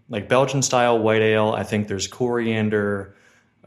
like 0.09 0.29
Belgian 0.29 0.63
style 0.63 0.99
white 0.99 1.23
ale, 1.23 1.53
I 1.53 1.63
think 1.65 1.89
there's 1.89 2.07
coriander, 2.07 3.17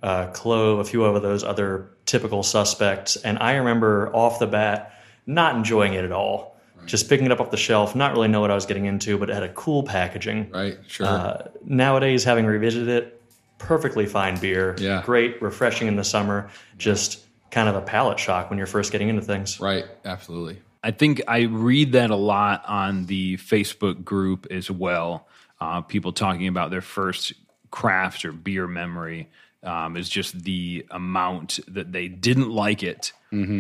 uh, 0.04 0.28
clove, 0.28 0.80
a 0.80 0.84
few 0.84 1.04
of 1.06 1.22
those 1.22 1.44
other 1.44 1.90
typical 2.06 2.44
suspects. 2.44 3.16
And 3.16 3.40
I 3.40 3.56
remember 3.56 4.16
off 4.16 4.38
the 4.40 4.48
bat 4.48 4.94
not 5.26 5.56
enjoying 5.56 5.94
it 5.94 6.06
at 6.06 6.12
all. 6.12 6.55
Just 6.86 7.10
picking 7.10 7.26
it 7.26 7.32
up 7.32 7.40
off 7.40 7.52
the 7.52 7.58
shelf, 7.58 7.96
not 7.96 8.14
really 8.14 8.28
know 8.28 8.42
what 8.42 8.52
I 8.52 8.56
was 8.56 8.66
getting 8.66 8.86
into, 8.86 9.18
but 9.18 9.30
it 9.30 9.34
had 9.34 9.44
a 9.44 9.54
cool 9.54 9.84
packaging. 9.84 10.50
Right. 10.52 10.78
Sure. 10.88 11.06
Uh, 11.06 11.48
nowadays, 11.64 12.24
having 12.24 12.46
revisited 12.46 12.90
it, 12.90 13.22
perfectly 13.58 14.06
fine 14.06 14.38
beer. 14.40 14.76
Yeah. 14.80 15.02
Great, 15.06 15.42
refreshing 15.42 15.88
in 15.88 15.96
the 15.96 16.04
summer. 16.04 16.50
Just 16.78 17.24
kind 17.52 17.70
of 17.70 17.76
a 17.76 17.82
palate 17.82 18.20
shock 18.20 18.50
when 18.50 18.58
you're 18.58 18.68
first 18.68 18.92
getting 18.92 19.10
into 19.10 19.22
things. 19.22 19.60
right. 19.60 19.86
Absolutely. 20.04 20.62
I 20.84 20.92
think 20.92 21.22
I 21.28 21.42
read 21.42 21.94
that 21.94 22.12
a 22.12 22.16
lot 22.16 22.64
on 22.68 23.08
the 23.08 23.38
Facebook 23.38 24.04
group 24.04 24.46
as 24.52 24.70
well. 24.70 25.28
Uh, 25.60 25.82
people 25.82 26.14
talking 26.14 26.48
about 26.48 26.70
their 26.70 26.82
first 26.82 27.34
craft 27.72 28.24
or 28.24 28.32
beer 28.32 28.68
memory 28.68 29.28
um, 29.66 29.98
is 29.98 30.08
just 30.08 30.44
the 30.44 30.86
amount 30.92 31.60
that 31.68 31.92
they 31.92 32.08
didn't 32.08 32.50
like 32.50 32.84
it. 32.84 33.12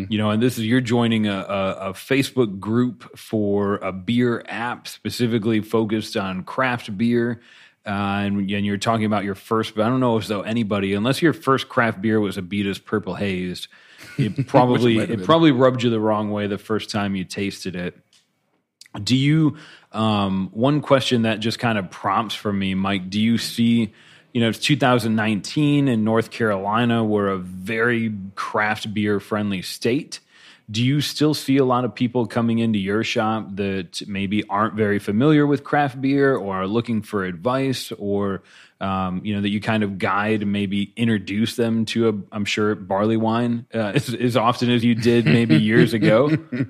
You 0.09 0.17
know, 0.17 0.29
and 0.29 0.41
this 0.41 0.57
is 0.57 0.65
you're 0.65 0.79
joining 0.79 1.27
a, 1.27 1.39
a, 1.39 1.89
a 1.89 1.93
Facebook 1.93 2.59
group 2.59 3.17
for 3.17 3.75
a 3.77 3.91
beer 3.91 4.43
app 4.47 4.87
specifically 4.87 5.61
focused 5.61 6.15
on 6.15 6.43
craft 6.43 6.97
beer. 6.97 7.41
Uh, 7.85 8.23
and, 8.25 8.49
and 8.49 8.65
you're 8.65 8.77
talking 8.77 9.05
about 9.05 9.25
your 9.25 9.35
first, 9.35 9.75
but 9.75 9.85
I 9.85 9.89
don't 9.89 9.99
know 9.99 10.17
if 10.17 10.27
though 10.27 10.41
anybody, 10.41 10.93
unless 10.93 11.21
your 11.21 11.33
first 11.33 11.69
craft 11.69 12.01
beer 12.01 12.19
was 12.19 12.37
Abita's 12.37 12.79
Purple 12.79 13.15
Haze, 13.15 13.67
it 14.17 14.47
probably 14.47 14.97
might 14.97 15.11
it 15.11 15.23
probably 15.23 15.51
rubbed 15.51 15.83
you 15.83 15.89
the 15.89 15.99
wrong 15.99 16.31
way 16.31 16.47
the 16.47 16.57
first 16.57 16.89
time 16.89 17.15
you 17.15 17.25
tasted 17.25 17.75
it. 17.75 17.95
Do 19.03 19.15
you? 19.15 19.57
Um, 19.91 20.49
one 20.51 20.81
question 20.81 21.23
that 21.23 21.41
just 21.41 21.59
kind 21.59 21.77
of 21.77 21.91
prompts 21.91 22.33
for 22.33 22.51
me, 22.51 22.75
Mike. 22.75 23.09
Do 23.09 23.19
you 23.19 23.37
see? 23.37 23.93
You 24.35 24.41
know, 24.41 24.49
it's 24.49 24.59
2019 24.59 25.87
in 25.87 26.03
North 26.03 26.29
Carolina. 26.29 27.05
We're 27.05 27.29
a 27.29 27.37
very 27.37 28.13
craft 28.35 28.93
beer 28.93 29.21
friendly 29.21 29.61
state. 29.61 30.19
Do 30.69 30.83
you 30.83 30.99
still 30.99 31.33
see 31.33 31.55
a 31.55 31.63
lot 31.63 31.85
of 31.85 31.95
people 31.95 32.27
coming 32.27 32.59
into 32.59 32.77
your 32.77 33.01
shop 33.05 33.47
that 33.55 34.01
maybe 34.09 34.43
aren't 34.49 34.73
very 34.73 34.99
familiar 34.99 35.47
with 35.47 35.63
craft 35.63 36.01
beer 36.01 36.35
or 36.35 36.53
are 36.53 36.67
looking 36.67 37.01
for 37.01 37.23
advice 37.23 37.93
or, 37.97 38.43
um, 38.81 39.21
you 39.23 39.33
know, 39.33 39.39
that 39.39 39.51
you 39.51 39.61
kind 39.61 39.83
of 39.83 39.97
guide 39.97 40.41
and 40.41 40.51
maybe 40.51 40.91
introduce 40.97 41.55
them 41.55 41.85
to 41.85 42.09
a, 42.09 42.13
I'm 42.33 42.43
sure, 42.43 42.75
barley 42.75 43.15
wine 43.15 43.65
uh, 43.73 43.77
as, 43.95 44.13
as 44.13 44.35
often 44.35 44.69
as 44.69 44.83
you 44.83 44.95
did 44.95 45.23
maybe 45.23 45.55
years 45.55 45.93
ago? 45.93 46.37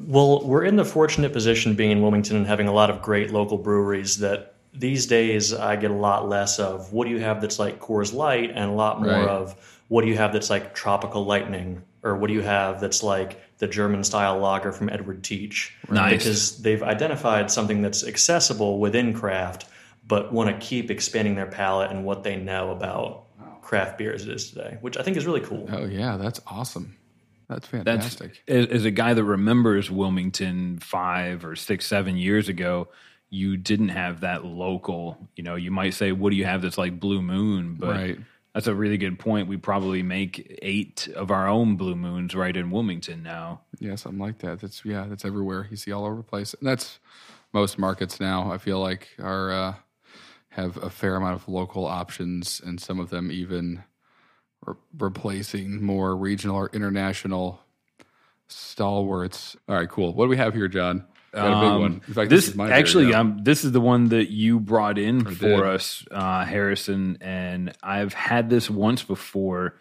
Well, 0.00 0.46
we're 0.46 0.62
in 0.62 0.76
the 0.76 0.84
fortunate 0.84 1.32
position 1.32 1.74
being 1.74 1.90
in 1.90 2.00
Wilmington 2.00 2.36
and 2.36 2.46
having 2.46 2.68
a 2.68 2.72
lot 2.72 2.88
of 2.88 3.02
great 3.02 3.32
local 3.32 3.58
breweries 3.58 4.18
that 4.18 4.54
these 4.78 5.06
days 5.06 5.52
I 5.54 5.76
get 5.76 5.90
a 5.90 5.94
lot 5.94 6.28
less 6.28 6.58
of 6.58 6.92
what 6.92 7.06
do 7.06 7.10
you 7.10 7.20
have 7.20 7.40
that's 7.40 7.58
like 7.58 7.80
Coors 7.80 8.14
Light 8.14 8.50
and 8.50 8.70
a 8.70 8.74
lot 8.74 9.00
more 9.02 9.12
Right. 9.12 9.28
of 9.28 9.54
what 9.88 10.02
do 10.02 10.08
you 10.08 10.16
have 10.16 10.32
that's 10.32 10.50
like 10.50 10.74
Tropical 10.74 11.24
Lightning 11.24 11.82
or 12.02 12.16
what 12.16 12.28
do 12.28 12.34
you 12.34 12.42
have 12.42 12.80
that's 12.80 13.02
like 13.02 13.40
the 13.58 13.66
German 13.66 14.04
style 14.04 14.38
lager 14.38 14.70
from 14.70 14.88
Edward 14.88 15.24
Teach. 15.24 15.74
Nice. 15.90 16.12
Because 16.18 16.62
they've 16.62 16.82
identified 16.82 17.50
something 17.50 17.82
that's 17.82 18.06
accessible 18.06 18.78
within 18.78 19.12
craft, 19.12 19.66
but 20.06 20.32
want 20.32 20.48
to 20.48 20.64
keep 20.64 20.90
expanding 20.92 21.34
their 21.34 21.46
palate 21.46 21.90
and 21.90 22.04
what 22.04 22.22
they 22.22 22.36
know 22.36 22.70
about 22.70 23.24
craft 23.62 23.98
beer 23.98 24.12
as 24.14 24.22
it 24.24 24.30
is 24.30 24.50
today, 24.50 24.78
which 24.80 24.96
I 24.96 25.02
think 25.02 25.16
is 25.16 25.26
really 25.26 25.40
cool. 25.40 25.68
Oh 25.72 25.84
yeah, 25.86 26.16
that's 26.16 26.40
awesome. 26.46 26.96
That's 27.48 27.66
That's 27.68 27.84
fantastic. 27.84 28.42
as, 28.46 28.66
as 28.66 28.84
a 28.84 28.90
guy 28.90 29.14
that 29.14 29.24
remembers 29.24 29.90
Wilmington 29.90 30.78
five 30.80 31.44
or 31.44 31.56
six, 31.56 31.86
seven 31.86 32.16
years 32.16 32.48
ago. 32.48 32.88
You 33.30 33.56
didn't 33.56 33.90
have 33.90 34.20
that 34.20 34.44
local. 34.44 35.28
You 35.36 35.42
know, 35.44 35.54
you 35.54 35.70
might 35.70 35.94
say, 35.94 36.12
"What 36.12 36.30
do 36.30 36.36
you 36.36 36.44
have 36.46 36.62
that's 36.62 36.78
like 36.78 36.98
Blue 36.98 37.20
Moon?" 37.22 37.74
But 37.74 37.88
Right. 37.90 38.18
that's 38.54 38.66
a 38.66 38.74
really 38.74 38.96
good 38.96 39.18
point. 39.18 39.48
We 39.48 39.56
probably 39.58 40.02
make 40.02 40.58
eight 40.62 41.08
of 41.14 41.30
our 41.30 41.46
own 41.46 41.76
Blue 41.76 41.94
Moons 41.94 42.34
right 42.34 42.56
in 42.56 42.70
Wilmington 42.70 43.22
now. 43.22 43.60
yeah, 43.80 43.94
something 43.96 44.18
like 44.18 44.38
that. 44.38 44.60
That's 44.60 44.84
yeah, 44.84 45.06
that's 45.08 45.24
everywhere. 45.24 45.66
You 45.70 45.76
see 45.76 45.92
all 45.92 46.04
over 46.06 46.16
the 46.16 46.22
place. 46.22 46.54
And 46.54 46.66
that's 46.66 46.98
most 47.52 47.78
markets 47.78 48.18
now. 48.20 48.50
I 48.50 48.58
feel 48.58 48.80
like 48.80 49.08
are 49.18 49.50
uh, 49.52 49.74
have 50.50 50.76
a 50.78 50.90
fair 50.90 51.16
amount 51.16 51.34
of 51.34 51.48
local 51.48 51.84
options, 51.86 52.60
and 52.64 52.80
some 52.80 52.98
of 52.98 53.10
them 53.10 53.30
even 53.30 53.84
re- 54.66 54.74
replacing 54.98 55.82
more 55.82 56.16
regional 56.16 56.56
or 56.56 56.70
international 56.72 57.60
stalwarts. 58.48 59.56
All 59.68 59.76
right, 59.76 59.88
cool. 59.88 60.14
What 60.14 60.24
do 60.24 60.30
we 60.30 60.36
have 60.38 60.54
here, 60.54 60.68
John? 60.68 61.04
Got 61.32 61.46
a 61.46 61.60
big 61.60 61.70
Um, 61.70 61.80
one. 61.80 61.92
In 62.08 62.14
fact, 62.14 62.30
this, 62.30 62.48
this, 62.50 62.58
actually, 62.70 63.12
um, 63.14 63.38
this 63.42 63.64
is 63.64 63.72
the 63.72 63.80
one 63.80 64.08
that 64.08 64.30
you 64.30 64.58
brought 64.60 64.98
in 64.98 65.26
I 65.26 65.30
for 65.30 65.34
did. 65.46 65.62
us, 65.62 66.04
uh, 66.10 66.44
Harrison, 66.44 67.18
and 67.20 67.72
I've 67.82 68.14
had 68.14 68.48
this 68.50 68.70
once 68.70 69.02
before, 69.02 69.74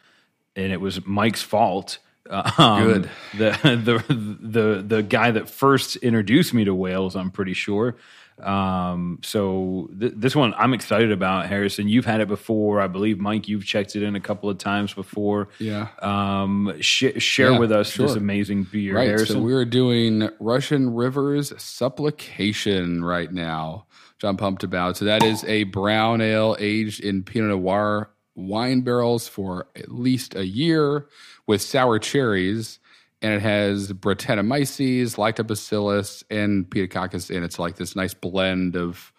and 0.55 0.73
it 0.73 0.81
was 0.81 1.05
Mike's 1.05 1.41
fault. 1.41 1.99
Uh, 2.29 2.51
Um, 2.57 2.83
Good. 2.83 3.09
The 3.37 4.03
the 4.07 4.13
the 4.41 4.83
the 4.85 5.03
guy 5.03 5.31
that 5.31 5.49
first 5.49 5.95
introduced 5.97 6.53
me 6.53 6.65
to 6.65 6.75
whales, 6.75 7.15
I'm 7.15 7.31
pretty 7.31 7.53
sure. 7.53 7.95
Um, 8.43 9.19
so 9.23 9.89
th- 9.99 10.13
this 10.15 10.35
one 10.35 10.53
I'm 10.57 10.73
excited 10.73 11.11
about, 11.11 11.47
Harrison. 11.47 11.87
You've 11.87 12.05
had 12.05 12.21
it 12.21 12.27
before, 12.27 12.79
I 12.81 12.87
believe. 12.87 13.19
Mike, 13.19 13.47
you've 13.47 13.65
checked 13.65 13.95
it 13.95 14.03
in 14.03 14.15
a 14.15 14.19
couple 14.19 14.49
of 14.49 14.57
times 14.57 14.93
before. 14.93 15.49
Yeah. 15.59 15.87
Um, 16.01 16.73
sh- 16.79 17.17
share 17.17 17.51
Yeah, 17.53 17.59
with 17.59 17.71
us 17.71 17.95
this 17.95 18.13
amazing 18.15 18.63
beer, 18.71 18.95
Right. 18.95 19.07
Harrison. 19.07 19.37
So 19.37 19.41
we're 19.41 19.65
doing 19.65 20.29
Russian 20.39 20.93
Rivers 20.93 21.51
Supplication 21.61 23.03
right 23.03 23.31
now, 23.31 23.85
John 24.19 24.37
pumped 24.37 24.63
about. 24.63 24.97
So 24.97 25.05
that 25.05 25.23
is 25.23 25.43
a 25.45 25.63
brown 25.63 26.21
ale 26.21 26.55
aged 26.59 26.99
in 27.03 27.23
Pinot 27.23 27.49
Noir 27.49 28.11
wine 28.35 28.81
barrels 28.81 29.27
for 29.27 29.67
at 29.75 29.91
least 29.91 30.35
a 30.35 30.45
year 30.45 31.07
with 31.47 31.61
sour 31.61 31.97
cherries. 31.97 32.77
And 33.21 33.33
it 33.33 33.41
has 33.41 33.91
Brettanomyces, 33.93 35.17
Lactobacillus, 35.17 36.23
and 36.29 36.69
Pediococcus 36.69 37.31
in 37.31 37.41
it. 37.41 37.45
It's 37.45 37.59
like 37.59 37.75
this 37.75 37.95
nice 37.95 38.13
blend 38.13 38.75
of 38.75 39.11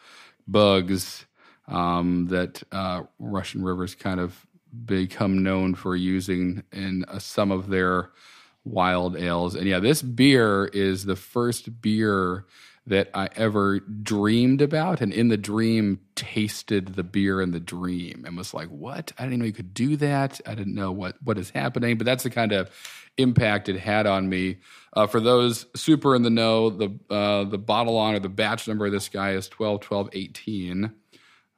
bugs 0.46 1.26
um, 1.66 2.26
that 2.28 2.62
uh, 2.72 3.02
Russian 3.18 3.62
Rivers 3.62 3.94
kind 3.94 4.20
of 4.20 4.46
become 4.84 5.42
known 5.42 5.74
for 5.74 5.96
using 5.96 6.62
in 6.72 7.04
uh, 7.08 7.18
some 7.18 7.50
of 7.50 7.68
their 7.68 8.10
wild 8.64 9.16
ales. 9.16 9.54
And 9.54 9.66
yeah, 9.66 9.80
this 9.80 10.02
beer 10.02 10.66
is 10.66 11.04
the 11.04 11.16
first 11.16 11.80
beer 11.80 12.44
that 12.86 13.10
I 13.12 13.28
ever 13.36 13.80
dreamed 13.80 14.62
about, 14.62 15.02
and 15.02 15.12
in 15.12 15.28
the 15.28 15.36
dream 15.36 16.00
tasted 16.14 16.94
the 16.94 17.04
beer 17.04 17.42
in 17.42 17.50
the 17.50 17.60
dream, 17.60 18.24
and 18.26 18.36
was 18.36 18.54
like, 18.54 18.68
"What? 18.68 19.12
I 19.18 19.24
didn't 19.24 19.40
know 19.40 19.44
you 19.44 19.52
could 19.52 19.74
do 19.74 19.96
that. 19.96 20.40
I 20.46 20.54
didn't 20.54 20.74
know 20.74 20.90
what 20.90 21.16
what 21.22 21.36
is 21.38 21.50
happening." 21.50 21.98
But 21.98 22.06
that's 22.06 22.24
the 22.24 22.30
kind 22.30 22.52
of 22.52 22.70
impact 23.18 23.68
it 23.68 23.78
had 23.78 24.06
on 24.06 24.28
me. 24.28 24.58
Uh, 24.94 25.06
for 25.06 25.20
those 25.20 25.66
super 25.76 26.14
in 26.14 26.22
the 26.22 26.30
know, 26.30 26.70
the 26.70 26.98
uh, 27.10 27.44
the 27.44 27.58
bottle 27.58 27.96
on 27.98 28.14
or 28.14 28.18
the 28.18 28.28
batch 28.28 28.66
number 28.66 28.86
of 28.86 28.92
this 28.92 29.08
guy 29.08 29.32
is 29.32 29.48
twelve 29.48 29.80
twelve 29.80 30.08
eighteen. 30.12 30.92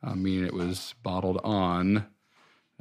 I 0.02 0.14
mean, 0.14 0.44
it 0.44 0.54
was 0.54 0.94
bottled 1.02 1.40
on 1.44 2.06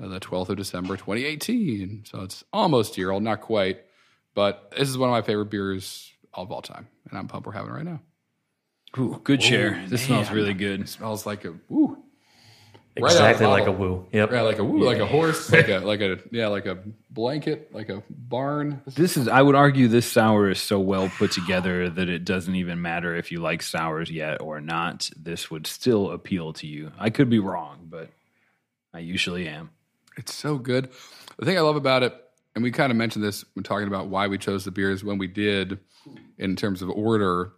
uh, 0.01 0.07
the 0.07 0.19
12th 0.19 0.49
of 0.49 0.57
December, 0.57 0.95
2018. 0.95 2.05
So 2.05 2.21
it's 2.21 2.43
almost 2.53 2.97
year 2.97 3.11
old, 3.11 3.23
not 3.23 3.41
quite. 3.41 3.81
But 4.33 4.71
this 4.77 4.87
is 4.87 4.97
one 4.97 5.09
of 5.09 5.13
my 5.13 5.21
favorite 5.21 5.49
beers 5.49 6.13
of 6.33 6.51
all 6.51 6.61
time. 6.61 6.87
And 7.09 7.19
I'm 7.19 7.27
pumped 7.27 7.47
we're 7.47 7.53
having 7.53 7.71
it 7.71 7.73
right 7.73 7.85
now. 7.85 7.99
Ooh, 8.97 9.19
good 9.23 9.43
share. 9.43 9.83
This 9.87 10.05
smells 10.05 10.31
really 10.31 10.53
good. 10.53 10.81
It 10.81 10.89
smells 10.89 11.25
like 11.25 11.45
a 11.45 11.55
woo. 11.67 11.97
Right 13.01 13.11
Exactly 13.11 13.45
the 13.45 13.51
like 13.51 13.67
a 13.67 13.71
woo. 13.71 14.07
Yep. 14.11 14.31
Yeah, 14.31 14.41
like 14.41 14.59
a 14.59 14.63
woo, 14.63 14.83
like 14.83 14.99
a 14.99 15.05
horse, 15.05 15.51
like 15.51 15.67
a 15.69 15.79
like 15.83 16.01
a 16.01 16.19
yeah, 16.31 16.47
like 16.47 16.65
a 16.65 16.77
blanket, 17.09 17.73
like 17.73 17.89
a 17.89 18.03
barn. 18.09 18.81
This 18.85 19.17
is, 19.17 19.27
I 19.27 19.41
would 19.41 19.55
argue, 19.55 19.87
this 19.87 20.09
sour 20.09 20.49
is 20.49 20.59
so 20.61 20.79
well 20.79 21.09
put 21.09 21.31
together 21.31 21.89
that 21.89 22.09
it 22.09 22.25
doesn't 22.25 22.55
even 22.55 22.81
matter 22.81 23.15
if 23.15 23.31
you 23.31 23.39
like 23.39 23.61
sours 23.61 24.09
yet 24.09 24.41
or 24.41 24.61
not. 24.61 25.09
This 25.17 25.49
would 25.51 25.67
still 25.67 26.11
appeal 26.11 26.53
to 26.53 26.67
you. 26.67 26.91
I 26.99 27.09
could 27.09 27.29
be 27.29 27.39
wrong, 27.39 27.87
but 27.89 28.09
I 28.93 28.99
usually 28.99 29.47
am. 29.47 29.71
It's 30.17 30.33
so 30.33 30.57
good. 30.57 30.89
The 31.37 31.45
thing 31.45 31.57
I 31.57 31.61
love 31.61 31.75
about 31.75 32.03
it, 32.03 32.13
and 32.55 32.63
we 32.63 32.71
kind 32.71 32.91
of 32.91 32.97
mentioned 32.97 33.23
this 33.23 33.45
when 33.53 33.63
talking 33.63 33.87
about 33.87 34.07
why 34.07 34.27
we 34.27 34.37
chose 34.37 34.65
the 34.65 34.71
beers 34.71 35.03
when 35.03 35.17
we 35.17 35.27
did, 35.27 35.79
in 36.37 36.55
terms 36.55 36.81
of 36.81 36.89
order. 36.89 37.53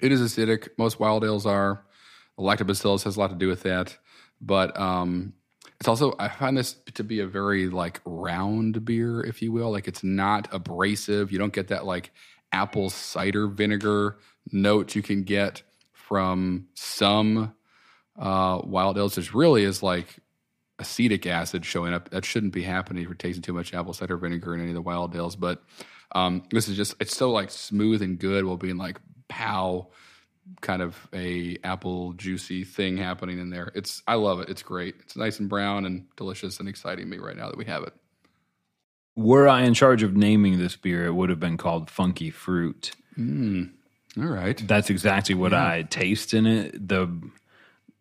It 0.00 0.12
is 0.12 0.20
acidic. 0.20 0.68
Most 0.78 0.98
wild 0.98 1.24
ales 1.24 1.46
are. 1.46 1.84
Lactobacillus 2.38 3.04
has 3.04 3.16
a 3.16 3.20
lot 3.20 3.30
to 3.30 3.36
do 3.36 3.48
with 3.48 3.62
that, 3.62 3.96
but 4.44 4.78
um, 4.78 5.32
it's 5.80 5.88
also 5.88 6.14
I 6.18 6.28
find 6.28 6.56
this 6.56 6.76
to 6.94 7.04
be 7.04 7.20
a 7.20 7.26
very 7.26 7.68
like 7.68 8.00
round 8.04 8.84
beer, 8.84 9.20
if 9.20 9.42
you 9.42 9.52
will. 9.52 9.70
Like 9.70 9.88
it's 9.88 10.04
not 10.04 10.48
abrasive. 10.52 11.32
You 11.32 11.38
don't 11.38 11.52
get 11.52 11.68
that 11.68 11.84
like 11.84 12.12
apple 12.52 12.90
cider 12.90 13.48
vinegar 13.48 14.18
note 14.52 14.94
you 14.94 15.02
can 15.02 15.24
get 15.24 15.62
from 15.92 16.68
some 16.74 17.54
uh, 18.18 18.60
wild 18.64 18.98
ales. 18.98 19.14
There's 19.14 19.34
really 19.34 19.64
is 19.64 19.82
like 19.82 20.20
acetic 20.78 21.26
acid 21.26 21.64
showing 21.64 21.94
up. 21.94 22.10
That 22.10 22.24
shouldn't 22.24 22.52
be 22.52 22.62
happening 22.62 23.02
if 23.02 23.08
you're 23.08 23.16
tasting 23.16 23.42
too 23.42 23.52
much 23.52 23.74
apple 23.74 23.92
cider 23.92 24.16
vinegar 24.16 24.54
in 24.54 24.60
any 24.60 24.70
of 24.70 24.74
the 24.74 24.82
wild 24.82 25.14
ales. 25.16 25.36
But 25.36 25.62
um, 26.14 26.44
this 26.50 26.68
is 26.68 26.76
just 26.76 26.94
it's 27.00 27.16
so 27.16 27.30
like 27.30 27.50
smooth 27.50 28.02
and 28.02 28.18
good 28.18 28.44
while 28.44 28.56
being 28.56 28.76
like 28.76 29.00
pow 29.28 29.88
kind 30.60 30.82
of 30.82 30.96
a 31.12 31.56
apple 31.64 32.12
juicy 32.14 32.64
thing 32.64 32.96
happening 32.96 33.38
in 33.38 33.50
there. 33.50 33.72
It's 33.74 34.02
I 34.06 34.14
love 34.14 34.40
it. 34.40 34.48
It's 34.48 34.62
great. 34.62 34.94
It's 35.00 35.16
nice 35.16 35.38
and 35.40 35.48
brown 35.48 35.86
and 35.86 36.06
delicious 36.16 36.60
and 36.60 36.68
exciting 36.68 37.08
me 37.08 37.18
right 37.18 37.36
now 37.36 37.48
that 37.48 37.56
we 37.56 37.64
have 37.66 37.82
it. 37.84 37.92
Were 39.16 39.48
I 39.48 39.62
in 39.62 39.74
charge 39.74 40.02
of 40.02 40.16
naming 40.16 40.58
this 40.58 40.76
beer, 40.76 41.06
it 41.06 41.12
would 41.14 41.30
have 41.30 41.38
been 41.40 41.56
called 41.56 41.88
Funky 41.88 42.30
Fruit. 42.30 42.90
All 43.16 44.26
right. 44.26 44.60
That's 44.66 44.90
exactly 44.90 45.34
what 45.34 45.54
I 45.54 45.82
taste 45.82 46.34
in 46.34 46.46
it. 46.46 46.88
The 46.88 47.08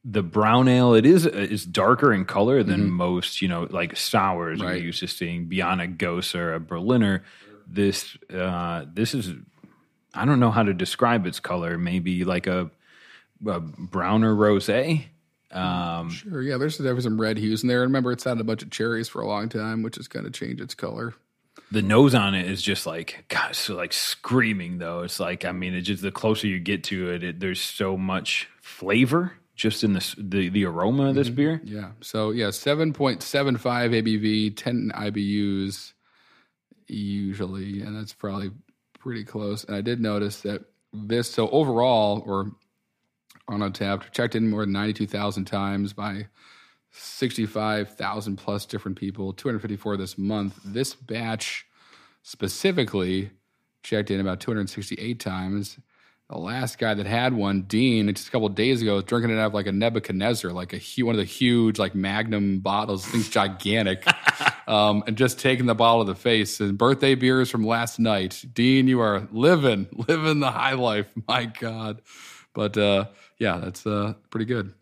the 0.05 0.23
brown 0.23 0.67
ale 0.67 0.93
it 0.95 1.05
is 1.05 1.25
is 1.25 1.65
darker 1.65 2.11
in 2.13 2.25
color 2.25 2.61
than 2.61 2.89
most 2.91 3.41
you 3.41 3.47
know 3.47 3.67
like 3.69 3.95
sours 3.95 4.59
Right. 4.59 4.79
we're 4.81 4.85
used 4.87 4.99
to 4.99 5.07
seeing 5.07 5.45
beyond 5.45 5.81
a 5.81 6.05
or 6.35 6.53
a 6.55 6.59
Berliner. 6.59 7.23
This 7.67 8.17
uh, 8.33 8.85
this 8.91 9.13
is 9.13 9.33
I 10.13 10.25
don't 10.25 10.39
know 10.39 10.51
how 10.51 10.63
to 10.63 10.73
describe 10.73 11.25
its 11.25 11.39
color. 11.39 11.77
Maybe 11.77 12.23
like 12.23 12.47
a, 12.47 12.69
a 13.45 13.59
browner 13.59 14.33
rosé. 14.35 15.05
Um, 15.51 16.09
Sure. 16.09 16.41
Yeah, 16.41 16.57
there's 16.57 16.77
there's 16.77 17.03
some 17.03 17.19
red 17.21 17.37
hues 17.37 17.61
in 17.63 17.69
there. 17.69 17.79
I 17.79 17.83
Remember, 17.83 18.11
it's 18.11 18.23
had 18.23 18.39
a 18.39 18.43
bunch 18.43 18.63
of 18.63 18.71
cherries 18.71 19.07
for 19.09 19.21
a 19.21 19.27
long 19.27 19.49
time, 19.49 19.83
which 19.83 19.95
has 19.97 20.07
kind 20.07 20.25
of 20.25 20.33
changed 20.33 20.61
its 20.61 20.73
color. 20.75 21.13
the 21.71 21.81
nose 21.83 22.15
on 22.15 22.33
it 22.33 22.49
is 22.49 22.61
just 22.61 22.85
like 22.87 23.25
God, 23.29 23.55
so 23.55 23.75
like 23.75 23.93
screaming 23.93 24.79
though. 24.79 25.01
It's 25.01 25.19
like 25.19 25.45
I 25.45 25.51
mean, 25.51 25.73
it 25.75 25.81
just 25.81 26.01
the 26.01 26.11
closer 26.11 26.47
you 26.47 26.59
get 26.59 26.83
to 26.85 27.09
it, 27.11 27.23
it 27.23 27.39
there's 27.39 27.61
so 27.61 27.95
much 27.97 28.47
flavor 28.61 29.33
just 29.55 29.83
in 29.83 29.93
this 29.93 30.15
the 30.17 30.49
the 30.49 30.65
aroma 30.65 31.09
of 31.09 31.15
this 31.15 31.29
beer. 31.29 31.61
Yeah. 31.63 31.91
So 32.01 32.31
yeah, 32.31 32.49
seven 32.49 32.91
point 32.93 33.21
seven 33.21 33.57
five 33.57 33.91
ABV, 33.91 34.57
ten 34.57 34.91
IBUs 34.95 35.93
usually, 36.87 37.81
and 37.81 37.95
that's 37.95 38.13
probably 38.13 38.51
pretty 39.03 39.25
close. 39.25 39.65
And 39.65 39.75
I 39.75 39.81
did 39.81 39.99
notice 39.99 40.41
that 40.41 40.61
this 40.93 41.29
so 41.29 41.49
overall 41.49 42.23
or 42.25 42.51
on 43.49 43.59
Untappd 43.59 44.11
checked 44.11 44.35
in 44.35 44.49
more 44.49 44.61
than 44.61 44.71
ninety 44.71 44.93
two 44.93 45.07
thousand 45.07 45.45
times 45.45 45.91
by 45.91 46.27
sixty 46.91 47.45
five 47.45 47.89
thousand 47.97 48.37
plus 48.37 48.65
different 48.65 48.97
people. 48.97 49.33
Two 49.33 49.49
hundred 49.49 49.59
fifty 49.59 49.75
four 49.75 49.97
this 49.97 50.17
month. 50.17 50.57
This 50.63 50.95
batch 50.95 51.67
specifically 52.21 53.31
checked 53.83 54.09
in 54.09 54.21
about 54.21 54.39
two 54.39 54.51
hundred 54.51 54.69
sixty 54.69 54.95
eight 54.95 55.19
times. 55.19 55.77
The 56.29 56.37
last 56.37 56.79
guy 56.79 56.93
that 56.93 57.05
had 57.05 57.33
one, 57.33 57.63
Dean, 57.63 58.11
just 58.13 58.29
a 58.29 58.31
couple 58.31 58.47
days 58.49 58.81
ago, 58.81 58.95
was 58.95 59.03
drinking 59.03 59.31
it 59.31 59.37
out 59.37 59.47
of 59.47 59.53
like 59.53 59.67
a 59.67 59.73
Nebuchadnezzar, 59.73 60.51
like 60.51 60.73
a 60.73 61.03
one 61.03 61.13
of 61.13 61.19
the 61.19 61.25
huge 61.25 61.77
like 61.77 61.93
Magnum 61.93 62.59
bottles. 62.59 63.05
Thing's 63.05 63.29
gigantic, 63.29 64.05
um, 64.67 65.03
and 65.07 65.17
just 65.17 65.39
taking 65.39 65.65
the 65.65 65.75
bottle 65.75 66.05
to 66.05 66.13
the 66.13 66.19
face. 66.19 66.59
And 66.59 66.77
birthday 66.77 67.15
beers 67.15 67.49
from 67.49 67.65
last 67.65 67.99
night, 67.99 68.43
Dean, 68.53 68.87
you 68.87 68.99
are 69.01 69.27
living, 69.31 69.87
living 70.07 70.39
the 70.39 70.51
high 70.51 70.73
life. 70.73 71.07
My 71.27 71.45
God, 71.45 72.01
but 72.53 72.77
uh, 72.77 73.05
yeah, 73.37 73.57
that's 73.57 73.85
uh, 73.85 74.13
pretty 74.29 74.45
good. 74.45 74.73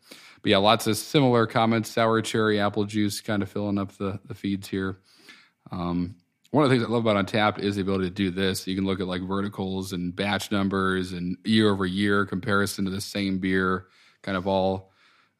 But 0.42 0.50
yeah, 0.50 0.58
lots 0.58 0.88
of 0.88 0.98
similar 0.98 1.46
comments. 1.46 1.92
Sour 1.92 2.22
cherry, 2.22 2.60
apple 2.60 2.86
juice, 2.86 3.22
kind 3.22 3.44
of 3.44 3.50
filling 3.50 3.78
up 3.78 3.92
the 3.98 4.20
the 4.26 4.34
feeds 4.34 4.68
here. 4.68 4.98
Um, 5.72 6.16
one 6.52 6.66
of 6.66 6.70
the 6.70 6.76
things 6.76 6.86
I 6.86 6.92
love 6.92 7.06
about 7.06 7.26
Untappd 7.26 7.60
is 7.60 7.76
the 7.76 7.82
ability 7.82 8.06
to 8.06 8.12
do 8.14 8.30
this. 8.30 8.68
You 8.68 8.76
can 8.76 8.86
look 8.86 9.00
at 9.00 9.08
like 9.08 9.22
verticals 9.22 9.94
and 9.94 10.14
batch 10.14 10.52
numbers 10.52 11.14
and 11.14 11.38
year 11.46 11.72
over 11.72 11.86
year 11.86 12.26
comparison 12.26 12.84
to 12.86 12.92
the 12.92 13.00
same 13.00 13.40
beer, 13.40 13.88
kind 14.22 14.38
of 14.38 14.48
all 14.48 14.92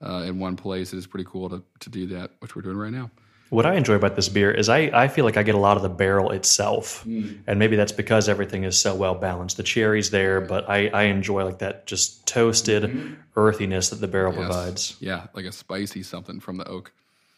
uh, 0.02 0.24
in 0.26 0.40
one 0.40 0.56
place. 0.56 0.94
It 0.94 0.98
is 0.98 1.08
pretty 1.08 1.26
cool 1.30 1.50
to, 1.50 1.64
to 1.82 1.90
do 1.90 2.08
that, 2.08 2.32
which 2.40 2.56
we're 2.56 2.62
doing 2.62 2.78
right 2.78 2.94
now. 2.94 3.12
What 3.52 3.66
I 3.66 3.76
enjoy 3.76 3.96
about 3.96 4.16
this 4.16 4.30
beer 4.30 4.50
is 4.50 4.70
I, 4.70 4.90
I 4.94 5.10
feel 5.10 5.26
like 5.26 5.36
I 5.36 5.44
get 5.44 5.56
a 5.56 5.60
lot 5.60 5.76
of 5.76 5.84
the 5.84 5.90
barrel 5.90 6.32
itself. 6.32 7.04
Hmm. 7.04 7.34
And 7.46 7.60
maybe 7.60 7.76
that's 7.76 7.92
because 7.92 8.30
everything 8.30 8.64
is 8.64 8.80
so 8.80 8.96
well 8.96 9.14
balanced. 9.14 9.58
The 9.58 9.64
cherry's 9.64 10.10
there, 10.10 10.40
but 10.40 10.70
I, 10.70 10.88
I 10.88 11.04
enjoy 11.04 11.44
like 11.44 11.60
that 11.60 11.86
just 11.86 12.26
toasted 12.26 12.90
hmm. 12.90 13.14
earthiness 13.36 13.90
that 13.90 13.98
the 13.98 14.08
barrel 14.08 14.32
provides. 14.32 14.96
Yeah, 15.02 15.28
like 15.34 15.44
a 15.44 15.52
spicy 15.52 16.02
something 16.02 16.40
from 16.40 16.56
the 16.56 16.66
oak. 16.66 16.94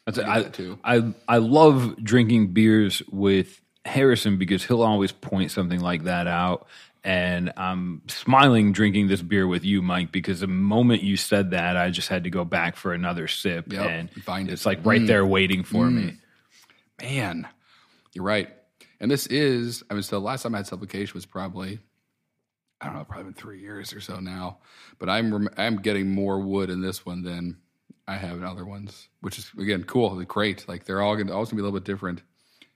That's 0.06 0.19
I 0.19 0.41
do 0.41 0.47
I, 0.47 0.49
too. 0.49 0.80
I 0.84 1.13
I 1.28 1.38
love 1.38 1.95
drinking 2.04 2.54
beers 2.54 3.02
with 3.12 3.60
Harrison 3.84 4.38
because 4.38 4.63
he'll 4.63 4.84
always 4.84 5.12
point 5.12 5.49
something 5.49 5.80
like 5.80 6.04
that 6.04 6.28
out. 6.28 6.67
And 7.03 7.51
I'm 7.57 8.01
smiling 8.07 8.71
drinking 8.71 9.07
this 9.09 9.21
beer 9.21 9.45
with 9.45 9.65
you, 9.65 9.81
Mike, 9.81 10.13
because 10.13 10.39
the 10.39 10.47
moment 10.47 11.03
you 11.03 11.17
said 11.17 11.51
that, 11.51 11.75
I 11.75 11.89
just 11.89 12.07
had 12.07 12.23
to 12.23 12.29
go 12.29 12.45
back 12.45 12.77
for 12.77 12.93
another 12.93 13.27
sip, 13.27 13.71
Yep, 13.73 13.89
and 13.89 14.11
find 14.23 14.47
it. 14.47 14.53
it's 14.53 14.65
like 14.65 14.85
right 14.85 15.01
mm. 15.01 15.07
there 15.07 15.25
waiting 15.25 15.65
for 15.65 15.89
me. 15.89 16.03
Mm. 16.03 16.17
Man, 17.01 17.47
you're 18.13 18.23
right. 18.23 18.49
And 19.01 19.11
this 19.11 19.27
is, 19.27 19.83
I 19.89 19.95
mean, 19.95 20.03
so 20.03 20.17
the 20.17 20.25
last 20.25 20.43
time 20.43 20.55
I 20.55 20.59
had 20.59 20.67
supplication 20.67 21.13
was 21.13 21.25
probably, 21.25 21.79
I 22.79 22.85
don't 22.85 22.95
know, 22.95 23.03
probably 23.03 23.25
been 23.25 23.33
three 23.33 23.59
years 23.59 23.91
or 23.93 23.99
so 23.99 24.21
now. 24.21 24.59
But 24.97 25.09
I'm 25.09 25.49
I'm 25.57 25.81
getting 25.81 26.09
more 26.09 26.39
wood 26.39 26.69
in 26.69 26.79
this 26.79 27.05
one 27.05 27.21
than 27.21 27.57
I 28.07 28.15
have 28.15 28.37
in 28.37 28.45
other 28.45 28.65
ones, 28.65 29.09
which 29.19 29.37
is 29.37 29.51
again 29.59 29.83
cool, 29.83 30.23
great. 30.23 30.69
Like 30.69 30.85
they're 30.85 31.01
all 31.01 31.17
gonna 31.17 31.33
always 31.33 31.49
gonna 31.49 31.57
be 31.57 31.61
a 31.61 31.65
little 31.65 31.79
bit 31.79 31.85
different. 31.85 32.21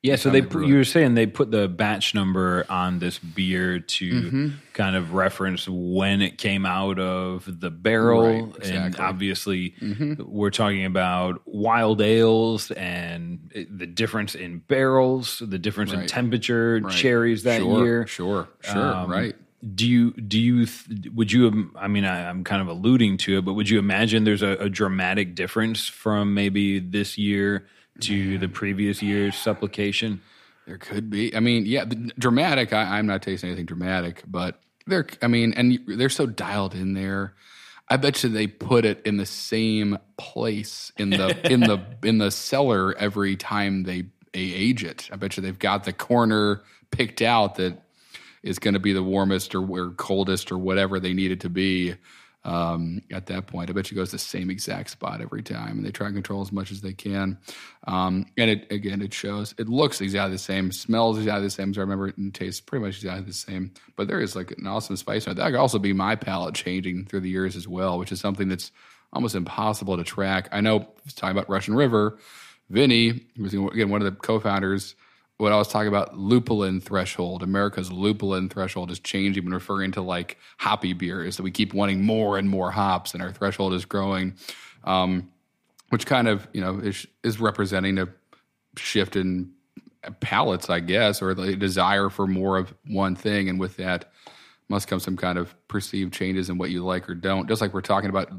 Yeah, 0.03 0.15
so 0.15 0.29
they 0.29 0.43
put, 0.43 0.65
you 0.67 0.75
were 0.75 0.83
saying 0.83 1.15
they 1.15 1.25
put 1.25 1.49
the 1.49 1.67
batch 1.67 2.13
number 2.13 2.65
on 2.69 2.99
this 2.99 3.17
beer 3.17 3.79
to 3.79 4.51
kind 4.73 4.95
of 4.95 5.13
reference 5.13 5.67
when 5.67 6.21
it 6.21 6.38
came 6.38 6.65
out 6.67 6.99
of 6.99 7.60
the 7.60 7.71
barrel, 7.71 8.21
Right, 8.21 8.55
and 8.57 8.86
exactly. 8.86 9.03
obviously 9.03 9.73
we're 10.19 10.51
talking 10.51 10.86
about 10.86 11.41
wild 11.45 11.99
ales 12.01 12.69
and 12.71 13.51
the 13.69 13.88
difference 13.88 14.36
in 14.36 14.60
barrels, 14.60 15.41
the 15.45 15.57
difference 15.57 15.91
in 15.91 16.05
temperature, 16.05 16.79
Right. 16.83 16.93
cher 16.93 17.36
that 17.36 17.62
sure, 17.62 17.83
year. 17.83 18.07
Sure, 18.07 18.47
sure, 18.62 18.93
Um, 18.93 19.10
right. 19.12 19.36
Do 19.73 19.88
you 19.88 20.12
do 20.12 20.39
you 20.39 20.67
th- 20.67 21.12
would 21.15 21.31
you? 21.31 21.71
I 21.75 21.88
mean, 21.88 22.05
I, 22.05 22.29
I'm 22.29 22.43
kind 22.43 22.62
of 22.62 22.67
alluding 22.67 23.17
to 23.17 23.39
it, 23.39 23.41
but 23.43 23.53
would 23.55 23.67
you 23.67 23.79
imagine 23.79 24.23
there's 24.23 24.43
a, 24.43 24.51
a 24.51 24.69
dramatic 24.69 25.33
difference 25.33 25.88
from 25.88 26.36
maybe 26.36 26.77
this 26.79 27.17
year 27.17 27.65
to 28.01 28.38
the 28.38 28.47
previous 28.47 29.01
year's 29.01 29.36
supplication? 29.36 30.21
There 30.65 30.77
could 30.77 31.10
be. 31.10 31.36
I 31.36 31.39
mean, 31.39 31.65
yeah, 31.65 31.86
the, 31.86 32.12
dramatic. 32.19 32.73
I, 32.73 32.97
I'm 32.97 33.07
not 33.07 33.21
tasting 33.21 33.49
anything 33.49 33.65
dramatic, 33.65 34.23
but 34.27 34.60
they're. 34.86 35.07
I 35.21 35.27
mean, 35.27 35.53
and 35.53 35.79
they're 35.88 36.10
so 36.10 36.25
dialed 36.25 36.75
in 36.75 36.93
there. 36.93 37.33
I 37.89 37.95
bet 37.95 38.21
you 38.21 38.29
they 38.29 38.47
put 38.47 38.83
it 38.83 39.01
in 39.05 39.15
the 39.15 39.25
same 39.25 39.97
place 40.17 40.91
in 40.97 41.10
the 41.10 41.39
in 41.51 41.62
the 41.62 41.81
in 42.03 42.17
the 42.17 42.31
cellar 42.31 42.97
every 42.97 43.38
time 43.38 43.83
they, 43.83 44.03
they 44.33 44.41
age 44.41 44.83
it. 44.83 45.10
I 45.12 45.15
bet 45.15 45.38
you 45.38 45.43
they've 45.43 45.57
got 45.57 45.86
the 45.86 45.93
corner 45.93 46.63
picked 46.91 47.21
out 47.21 47.55
that 47.55 47.81
is 48.43 48.60
going 48.60 48.73
to 48.73 48.79
be 48.79 48.93
the 48.93 49.03
warmest 49.03 49.55
or, 49.55 49.65
or 49.65 49.91
coldest 49.91 50.51
or 50.51 50.57
whatever 50.57 50.99
they 50.99 51.13
need 51.13 51.31
it 51.31 51.41
to 51.41 51.49
be 51.49 51.95
um, 52.47 53.01
at 53.12 53.25
that 53.25 53.45
point. 53.45 53.69
I 53.69 53.73
bet 53.73 53.91
you 53.91 53.97
goes 53.97 54.12
the 54.12 54.17
same 54.17 54.49
exact 54.49 54.89
spot 54.91 55.19
every 55.21 55.43
time, 55.43 55.77
and 55.77 55.86
they 55.86 55.91
try 55.91 56.07
and 56.07 56.15
control 56.15 56.41
as 56.41 56.51
much 56.51 56.71
as 56.71 56.79
they 56.79 56.93
can. 56.93 57.38
Um, 57.86 58.25
and 58.38 58.49
it 58.49 58.71
again, 58.71 59.01
it 59.01 59.13
shows. 59.13 59.53
It 59.60 59.67
looks 59.67 59.99
exactly 59.99 60.31
the 60.31 60.39
same, 60.39 60.71
smells 60.71 61.17
exactly 61.17 61.43
the 61.43 61.51
same 61.51 61.71
as 61.71 61.77
I 61.77 61.81
remember 61.81 62.07
it, 62.07 62.17
and 62.17 62.33
tastes 62.33 62.62
pretty 62.62 62.86
much 62.86 62.95
exactly 62.95 63.25
the 63.25 63.33
same. 63.33 63.73
But 63.97 64.07
there 64.07 64.21
is 64.21 64.36
like 64.36 64.51
an 64.57 64.65
awesome 64.65 64.95
spice. 64.95 65.27
note. 65.27 65.36
That 65.36 65.47
could 65.51 65.60
also 65.60 65.77
be 65.77 65.91
my 65.91 66.15
palate 66.15 66.55
changing 66.55 67.05
through 67.05 67.19
the 67.19 67.29
years 67.29 67.57
as 67.57 67.67
well, 67.67 67.99
which 67.99 68.13
is 68.13 68.21
something 68.21 68.47
that's 68.47 68.71
almost 69.12 69.36
impossible 69.36 69.97
to 69.97 70.03
track. 70.05 70.47
I 70.53 70.62
know 70.62 70.88
talking 71.15 71.38
about 71.38 71.49
Russian 71.49 71.75
River, 71.75 72.17
Vinny, 72.69 73.25
who's 73.36 73.53
again 73.53 73.89
one 73.89 74.01
of 74.01 74.05
the 74.05 74.17
co-founders 74.19 74.95
when 75.38 75.54
I 75.54 75.58
was 75.58 75.67
talking 75.67 75.88
about 75.88 76.17
lupulin 76.17 76.82
threshold, 76.82 77.43
America's 77.43 77.91
lupulin 77.91 78.50
threshold 78.50 78.89
is 78.89 79.00
changing 79.00 79.45
and 79.45 79.54
referring 79.54 79.91
to 79.91 80.02
like 80.02 80.38
hoppy 80.58 80.93
beers 80.93 81.38
that 81.38 81.43
we 81.43 81.52
keep 81.52 81.73
wanting 81.73 82.04
more 82.04 82.38
and 82.38 82.50
more 82.50 82.71
hops, 82.71 83.13
and 83.13 83.21
our 83.21 83.32
threshold 83.32 83.73
is 83.73 83.86
growing, 83.86 84.34
um, 84.84 85.30
which 85.89 86.06
kind 86.06 86.28
of 86.28 86.47
you 86.54 86.62
know 86.62 86.80
is, 86.80 87.06
is 87.23 87.39
representing 87.39 88.00
a 88.00 88.08
shift 88.78 89.15
in 89.15 89.52
palates, 90.19 90.69
I 90.69 90.80
guess, 90.80 91.21
or 91.21 91.34
the 91.34 91.56
desire 91.56 92.10
for 92.10 92.26
more 92.26 92.58
of 92.58 92.73
one 92.88 93.15
thing, 93.15 93.50
and 93.50 93.60
with 93.60 93.78
that 93.78 94.12
must 94.69 94.88
come 94.88 95.00
some 95.00 95.15
kind 95.15 95.38
of 95.38 95.56
perceived 95.67 96.13
changes 96.13 96.50
in 96.50 96.58
what 96.58 96.71
you 96.71 96.84
like 96.84 97.10
or 97.10 97.15
don't. 97.15 97.47
Just 97.47 97.62
like 97.62 97.73
we're 97.73 97.82
talking 97.82 98.10
about 98.10 98.30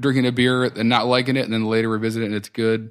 drinking 0.00 0.26
a 0.26 0.32
beer 0.32 0.64
and 0.64 0.88
not 0.88 1.06
liking 1.06 1.36
it, 1.36 1.44
and 1.44 1.52
then 1.52 1.64
later 1.64 1.88
revisit 1.88 2.22
it 2.22 2.26
and 2.26 2.34
it's 2.34 2.50
good. 2.50 2.90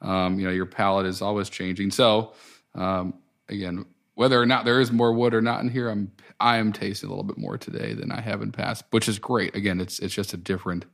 Um, 0.00 0.38
you 0.38 0.46
know, 0.46 0.52
your 0.52 0.66
palate 0.66 1.06
is 1.06 1.22
always 1.22 1.48
changing. 1.48 1.90
So, 1.90 2.32
um, 2.74 3.14
again, 3.48 3.84
whether 4.14 4.40
or 4.40 4.46
not 4.46 4.64
there 4.64 4.80
is 4.80 4.90
more 4.90 5.12
wood 5.12 5.34
or 5.34 5.40
not 5.40 5.60
in 5.62 5.68
here, 5.68 5.88
I'm 5.88 6.12
I 6.40 6.56
am 6.58 6.72
tasting 6.72 7.08
a 7.08 7.12
little 7.12 7.24
bit 7.24 7.38
more 7.38 7.56
today 7.58 7.94
than 7.94 8.10
I 8.12 8.20
have 8.20 8.42
in 8.42 8.52
past, 8.52 8.84
which 8.90 9.08
is 9.08 9.18
great. 9.18 9.54
Again, 9.54 9.80
it's 9.80 9.98
it's 9.98 10.14
just 10.14 10.32
a 10.34 10.36
different 10.36 10.84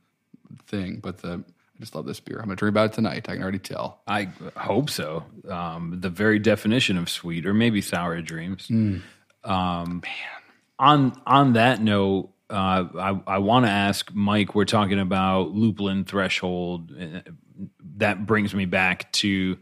thing. 0.67 0.99
But 1.01 1.19
the 1.19 1.43
I 1.43 1.79
just 1.79 1.93
love 1.95 2.05
this 2.05 2.19
beer. 2.19 2.37
I'm 2.37 2.45
gonna 2.45 2.55
drink 2.55 2.73
about 2.73 2.91
it 2.91 2.93
tonight. 2.93 3.27
I 3.29 3.33
can 3.33 3.41
already 3.43 3.59
tell. 3.59 4.01
I 4.07 4.29
hope 4.55 4.89
so. 4.89 5.25
Um, 5.49 5.97
the 5.99 6.09
very 6.09 6.39
definition 6.39 6.97
of 6.97 7.09
sweet, 7.09 7.45
or 7.45 7.53
maybe 7.53 7.81
sour 7.81 8.21
dreams. 8.21 8.67
Um, 9.43 10.01
on 10.79 11.19
on 11.25 11.53
that 11.53 11.81
note, 11.81 12.29
uh, 12.49 12.85
I, 12.97 13.19
I 13.27 13.37
want 13.39 13.65
to 13.65 13.71
ask 13.71 14.11
Mike. 14.13 14.55
We're 14.55 14.65
talking 14.65 14.99
about 14.99 15.53
lupulin 15.53 16.05
threshold. 16.05 16.91
Uh, 16.99 17.21
That 17.97 18.25
brings 18.25 18.53
me 18.53 18.65
back 18.65 19.11
to. 19.13 19.57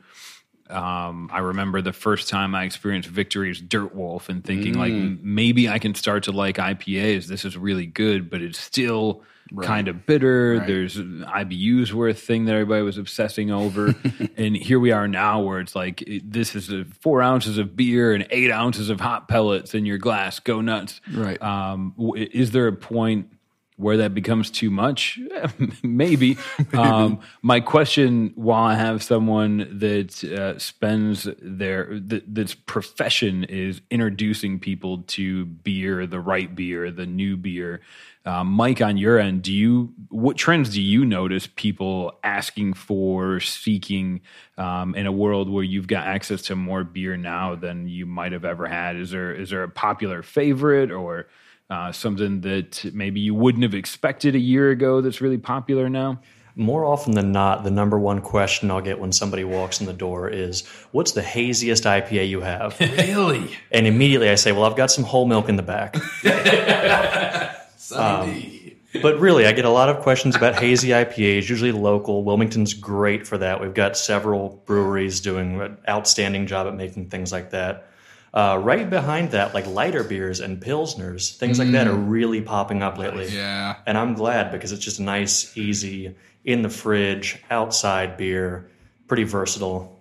Um, 0.73 1.29
I 1.31 1.39
remember 1.39 1.81
the 1.81 1.93
first 1.93 2.29
time 2.29 2.55
I 2.55 2.63
experienced 2.63 3.09
Victory's 3.09 3.61
Dirt 3.61 3.93
Wolf 3.95 4.29
and 4.29 4.43
thinking 4.43 4.77
like 4.77 4.93
maybe 4.93 5.69
I 5.69 5.79
can 5.79 5.95
start 5.95 6.23
to 6.23 6.31
like 6.31 6.57
IPAs. 6.57 7.27
This 7.27 7.45
is 7.45 7.57
really 7.57 7.85
good, 7.85 8.29
but 8.29 8.41
it's 8.41 8.59
still 8.59 9.23
kind 9.61 9.87
of 9.87 10.05
bitter. 10.05 10.57
Right. 10.57 10.67
There's 10.67 10.97
IBUs 10.97 11.91
were 11.91 12.09
a 12.09 12.13
thing 12.13 12.45
that 12.45 12.53
everybody 12.53 12.81
was 12.81 12.97
obsessing 12.97 13.51
over, 13.51 13.93
and 14.37 14.55
here 14.55 14.79
we 14.79 14.91
are 14.91 15.07
now 15.07 15.41
where 15.41 15.59
it's 15.59 15.75
like 15.75 16.01
it, 16.01 16.31
this 16.31 16.55
is 16.55 16.71
a 16.71 16.85
four 17.01 17.21
ounces 17.21 17.57
of 17.57 17.75
beer 17.75 18.13
and 18.13 18.25
eight 18.31 18.51
ounces 18.51 18.89
of 18.89 18.99
hot 18.99 19.27
pellets 19.27 19.73
in 19.73 19.85
your 19.85 19.97
glass. 19.97 20.39
Go 20.39 20.61
nuts! 20.61 21.01
Right. 21.11 21.41
Um, 21.41 21.93
is 22.15 22.51
there 22.51 22.67
a 22.67 22.73
point 22.73 23.29
where 23.77 23.97
that 23.97 24.13
becomes 24.13 24.49
too 24.49 24.69
much? 24.69 25.19
Maybe. 25.83 26.37
Um, 26.73 27.19
my 27.41 27.59
question, 27.59 28.31
while 28.35 28.63
I 28.63 28.75
have 28.75 29.03
someone 29.03 29.79
that 29.79 30.23
uh, 30.23 30.57
spends 30.59 31.27
their 31.41 31.99
that, 31.99 32.33
that's 32.33 32.53
profession 32.53 33.43
is 33.45 33.81
introducing 33.89 34.59
people 34.59 35.03
to 35.07 35.45
beer, 35.45 36.05
the 36.07 36.19
right 36.19 36.53
beer, 36.53 36.91
the 36.91 37.05
new 37.05 37.37
beer. 37.37 37.81
Uh, 38.25 38.43
Mike, 38.43 38.81
on 38.81 38.95
your 38.95 39.19
end, 39.19 39.41
do 39.41 39.51
you 39.51 39.93
what 40.09 40.37
trends 40.37 40.69
do 40.69 40.81
you 40.81 41.03
notice 41.03 41.47
people 41.55 42.17
asking 42.23 42.73
for, 42.73 43.41
seeking 43.41 44.21
um, 44.57 44.95
in 44.95 45.05
a 45.05 45.11
world 45.11 45.49
where 45.49 45.63
you've 45.63 45.87
got 45.87 46.07
access 46.07 46.43
to 46.43 46.55
more 46.55 46.85
beer 46.85 47.17
now 47.17 47.55
than 47.55 47.87
you 47.87 48.05
might 48.05 48.31
have 48.31 48.45
ever 48.45 48.65
had? 48.65 48.95
Is 48.95 49.11
there 49.11 49.33
is 49.33 49.49
there 49.49 49.63
a 49.63 49.69
popular 49.69 50.23
favorite 50.23 50.89
or 50.89 51.27
uh, 51.69 51.91
something 51.91 52.41
that 52.41 52.93
maybe 52.93 53.19
you 53.19 53.33
wouldn't 53.33 53.63
have 53.63 53.73
expected 53.73 54.35
a 54.35 54.39
year 54.39 54.69
ago 54.71 55.01
that's 55.01 55.21
really 55.21 55.37
popular 55.37 55.89
now? 55.89 56.19
More 56.55 56.85
often 56.85 57.13
than 57.13 57.31
not, 57.31 57.63
the 57.63 57.71
number 57.71 57.97
one 57.97 58.21
question 58.21 58.69
I'll 58.69 58.81
get 58.81 58.99
when 58.99 59.11
somebody 59.11 59.43
walks 59.43 59.79
in 59.79 59.87
the 59.87 59.93
door 59.93 60.29
is, 60.29 60.67
What's 60.91 61.13
the 61.13 61.23
haziest 61.23 61.83
IPA 61.83 62.29
you 62.29 62.41
have? 62.41 62.79
Really? 62.79 63.57
and 63.71 63.87
immediately 63.87 64.29
I 64.29 64.35
say, 64.35 64.51
Well, 64.51 64.65
I've 64.65 64.75
got 64.75 64.91
some 64.91 65.03
whole 65.03 65.25
milk 65.25 65.49
in 65.49 65.55
the 65.55 65.63
back. 65.63 65.95
Sunny 67.77 68.77
But 69.01 69.19
really, 69.19 69.47
I 69.47 69.53
get 69.53 69.65
a 69.65 69.69
lot 69.69 69.89
of 69.89 69.99
questions 70.03 70.35
about 70.35 70.59
hazy 70.59 70.89
IPAs, 70.89 71.49
usually 71.49 71.71
local. 71.71 72.23
Wilmington's 72.23 72.75
great 72.75 73.25
for 73.25 73.39
that. 73.39 73.59
We've 73.59 73.73
got 73.73 73.97
several 73.97 74.61
breweries 74.67 75.19
doing 75.21 75.59
an 75.59 75.77
outstanding 75.89 76.45
job 76.45 76.67
at 76.67 76.75
making 76.75 77.09
things 77.09 77.31
like 77.31 77.49
that. 77.49 77.87
Uh, 78.33 78.59
right 78.63 78.89
behind 78.89 79.29
that, 79.31 79.53
like 79.53 79.67
lighter 79.67 80.03
beers 80.03 80.39
and 80.39 80.59
pilsners, 80.59 81.37
things 81.37 81.59
like 81.59 81.69
that 81.71 81.87
are 81.87 81.93
really 81.95 82.41
popping 82.41 82.81
up 82.81 82.97
lately. 82.97 83.27
Yeah. 83.29 83.75
And 83.85 83.95
I'm 83.95 84.15
glad 84.15 84.51
because 84.51 84.71
it's 84.71 84.83
just 84.83 84.97
a 84.99 85.03
nice, 85.03 85.55
easy, 85.55 86.15
in 86.43 86.63
the 86.63 86.69
fridge, 86.69 87.39
outside 87.51 88.17
beer, 88.17 88.71
pretty 89.07 89.23
versatile. 89.23 89.99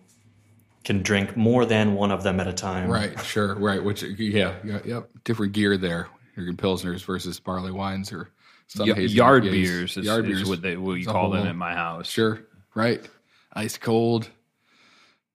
Can 0.85 1.03
drink 1.03 1.37
more 1.37 1.65
than 1.67 1.95
one 1.95 2.11
of 2.11 2.23
them 2.25 2.41
at 2.41 2.49
a 2.49 2.53
time. 2.55 2.91
Right, 2.91 3.21
sure, 3.21 3.55
right. 3.55 3.85
Which, 3.85 4.03
yeah, 4.03 4.55
yeah, 4.65 4.81
yep. 4.85 5.11
Different 5.25 5.53
gear 5.53 5.77
there. 5.77 6.09
You're 6.35 6.47
Your 6.47 6.55
pilsners 6.55 7.05
versus 7.05 7.39
barley 7.39 7.71
wines 7.71 8.11
or 8.13 8.31
some 8.67 8.89
Y- 8.89 8.95
yard 8.97 9.45
IPAs. 9.45 9.51
beers 9.53 9.97
is, 9.99 10.07
yard 10.07 10.25
is 10.29 10.39
beers. 10.39 10.49
what 10.49 10.63
they 10.63 10.77
what 10.79 10.95
you 10.95 11.05
call 11.07 11.31
them 11.31 11.41
whole- 11.43 11.49
at 11.51 11.55
my 11.57 11.75
house. 11.75 12.09
Sure, 12.09 12.41
right. 12.75 13.07
Ice 13.53 13.77
cold. 13.77 14.29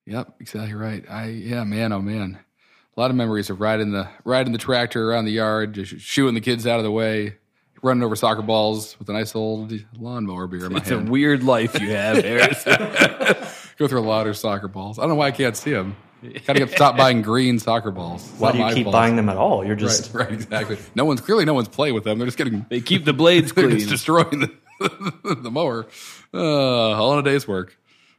Yep, 0.07 0.35
exactly 0.39 0.73
right. 0.73 1.05
I 1.09 1.27
yeah, 1.27 1.63
man, 1.63 1.93
oh 1.93 2.01
man. 2.01 2.39
A 2.97 2.99
lot 2.99 3.11
of 3.11 3.15
memories 3.15 3.49
of 3.51 3.61
riding 3.61 3.91
the 3.91 4.07
riding 4.23 4.53
the 4.53 4.57
tractor 4.57 5.11
around 5.11 5.25
the 5.25 5.31
yard, 5.31 5.73
just 5.73 5.99
shooing 5.99 6.33
the 6.33 6.41
kids 6.41 6.65
out 6.65 6.79
of 6.79 6.83
the 6.83 6.91
way, 6.91 7.35
running 7.83 8.01
over 8.01 8.15
soccer 8.15 8.41
balls 8.41 8.97
with 8.97 9.07
a 9.09 9.13
nice 9.13 9.35
old 9.35 9.71
lawnmower 9.99 10.47
beer 10.47 10.65
in 10.65 10.73
my 10.73 10.79
It's 10.79 10.89
a 10.89 10.97
weird 10.97 11.43
life 11.43 11.79
you 11.79 11.91
have, 11.91 12.17
Harris. 12.23 12.63
Go 13.77 13.87
through 13.87 13.99
a 13.99 14.01
lot 14.01 14.25
of 14.25 14.35
soccer 14.35 14.67
balls. 14.67 14.97
I 14.97 15.03
don't 15.03 15.09
know 15.09 15.15
why 15.15 15.27
I 15.27 15.31
can't 15.31 15.55
see 15.55 15.71
them. 15.71 15.95
Gotta 16.47 16.57
get 16.57 16.71
stop 16.71 16.97
buying 16.97 17.21
green 17.21 17.59
soccer 17.59 17.91
balls. 17.91 18.27
It's 18.31 18.39
Why 18.39 18.51
not 18.51 18.53
do 18.53 18.59
you 18.69 18.73
keep 18.73 18.85
fault. 18.85 18.93
buying 18.93 19.15
them 19.15 19.29
at 19.29 19.37
all? 19.37 19.63
You're 19.63 19.75
just 19.75 20.11
Right, 20.15 20.25
right, 20.25 20.33
exactly. 20.33 20.77
No 20.95 21.05
one's 21.05 21.21
clearly 21.21 21.45
no 21.45 21.53
one's 21.53 21.67
playing 21.67 21.93
with 21.93 22.03
them. 22.03 22.17
They're 22.17 22.25
just 22.25 22.39
getting 22.39 22.65
they 22.69 22.81
keep 22.81 23.05
the 23.05 23.13
blades 23.13 23.51
they're 23.53 23.65
clean. 23.65 23.77
just 23.77 23.91
destroying 23.91 24.39
the 24.39 24.51
the 25.43 25.51
mower. 25.51 25.85
Uh, 26.33 26.39
all 26.41 27.13
in 27.13 27.19
a 27.19 27.21
day's 27.21 27.47
work. 27.47 27.77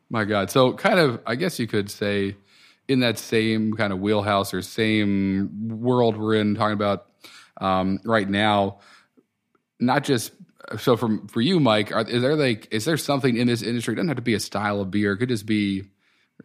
My 0.09 0.25
God. 0.25 0.53
So 0.53 0.73
kind 0.75 1.01
of, 1.01 1.21
I 1.27 1.35
guess 1.35 1.59
you 1.59 1.67
could 1.67 1.91
say, 1.91 2.37
in 2.89 3.01
that 3.01 3.19
same 3.19 3.75
kind 3.75 3.93
of 3.93 4.01
wheelhouse 4.01 4.53
or 4.55 4.63
same 4.63 5.69
world 5.69 6.17
we're 6.17 6.35
in, 6.35 6.55
talking 6.55 6.73
about 6.73 7.07
um, 7.61 8.01
right 8.05 8.29
now. 8.29 8.81
Not 9.79 10.05
just 10.05 10.33
so 10.79 10.97
for 10.97 11.19
for 11.29 11.41
you, 11.41 11.61
Mike. 11.61 11.93
Are, 11.93 12.03
is 12.03 12.23
there 12.23 12.35
like 12.35 12.69
is 12.71 12.85
there 12.85 12.97
something 12.97 13.37
in 13.37 13.47
this 13.47 13.63
industry? 13.63 13.93
It 13.93 13.97
doesn't 13.97 14.09
have 14.09 14.17
to 14.17 14.23
be 14.23 14.35
a 14.35 14.41
style 14.41 14.81
of 14.81 14.91
beer. 14.91 15.13
It 15.13 15.19
could 15.19 15.29
just 15.29 15.47
be 15.47 15.85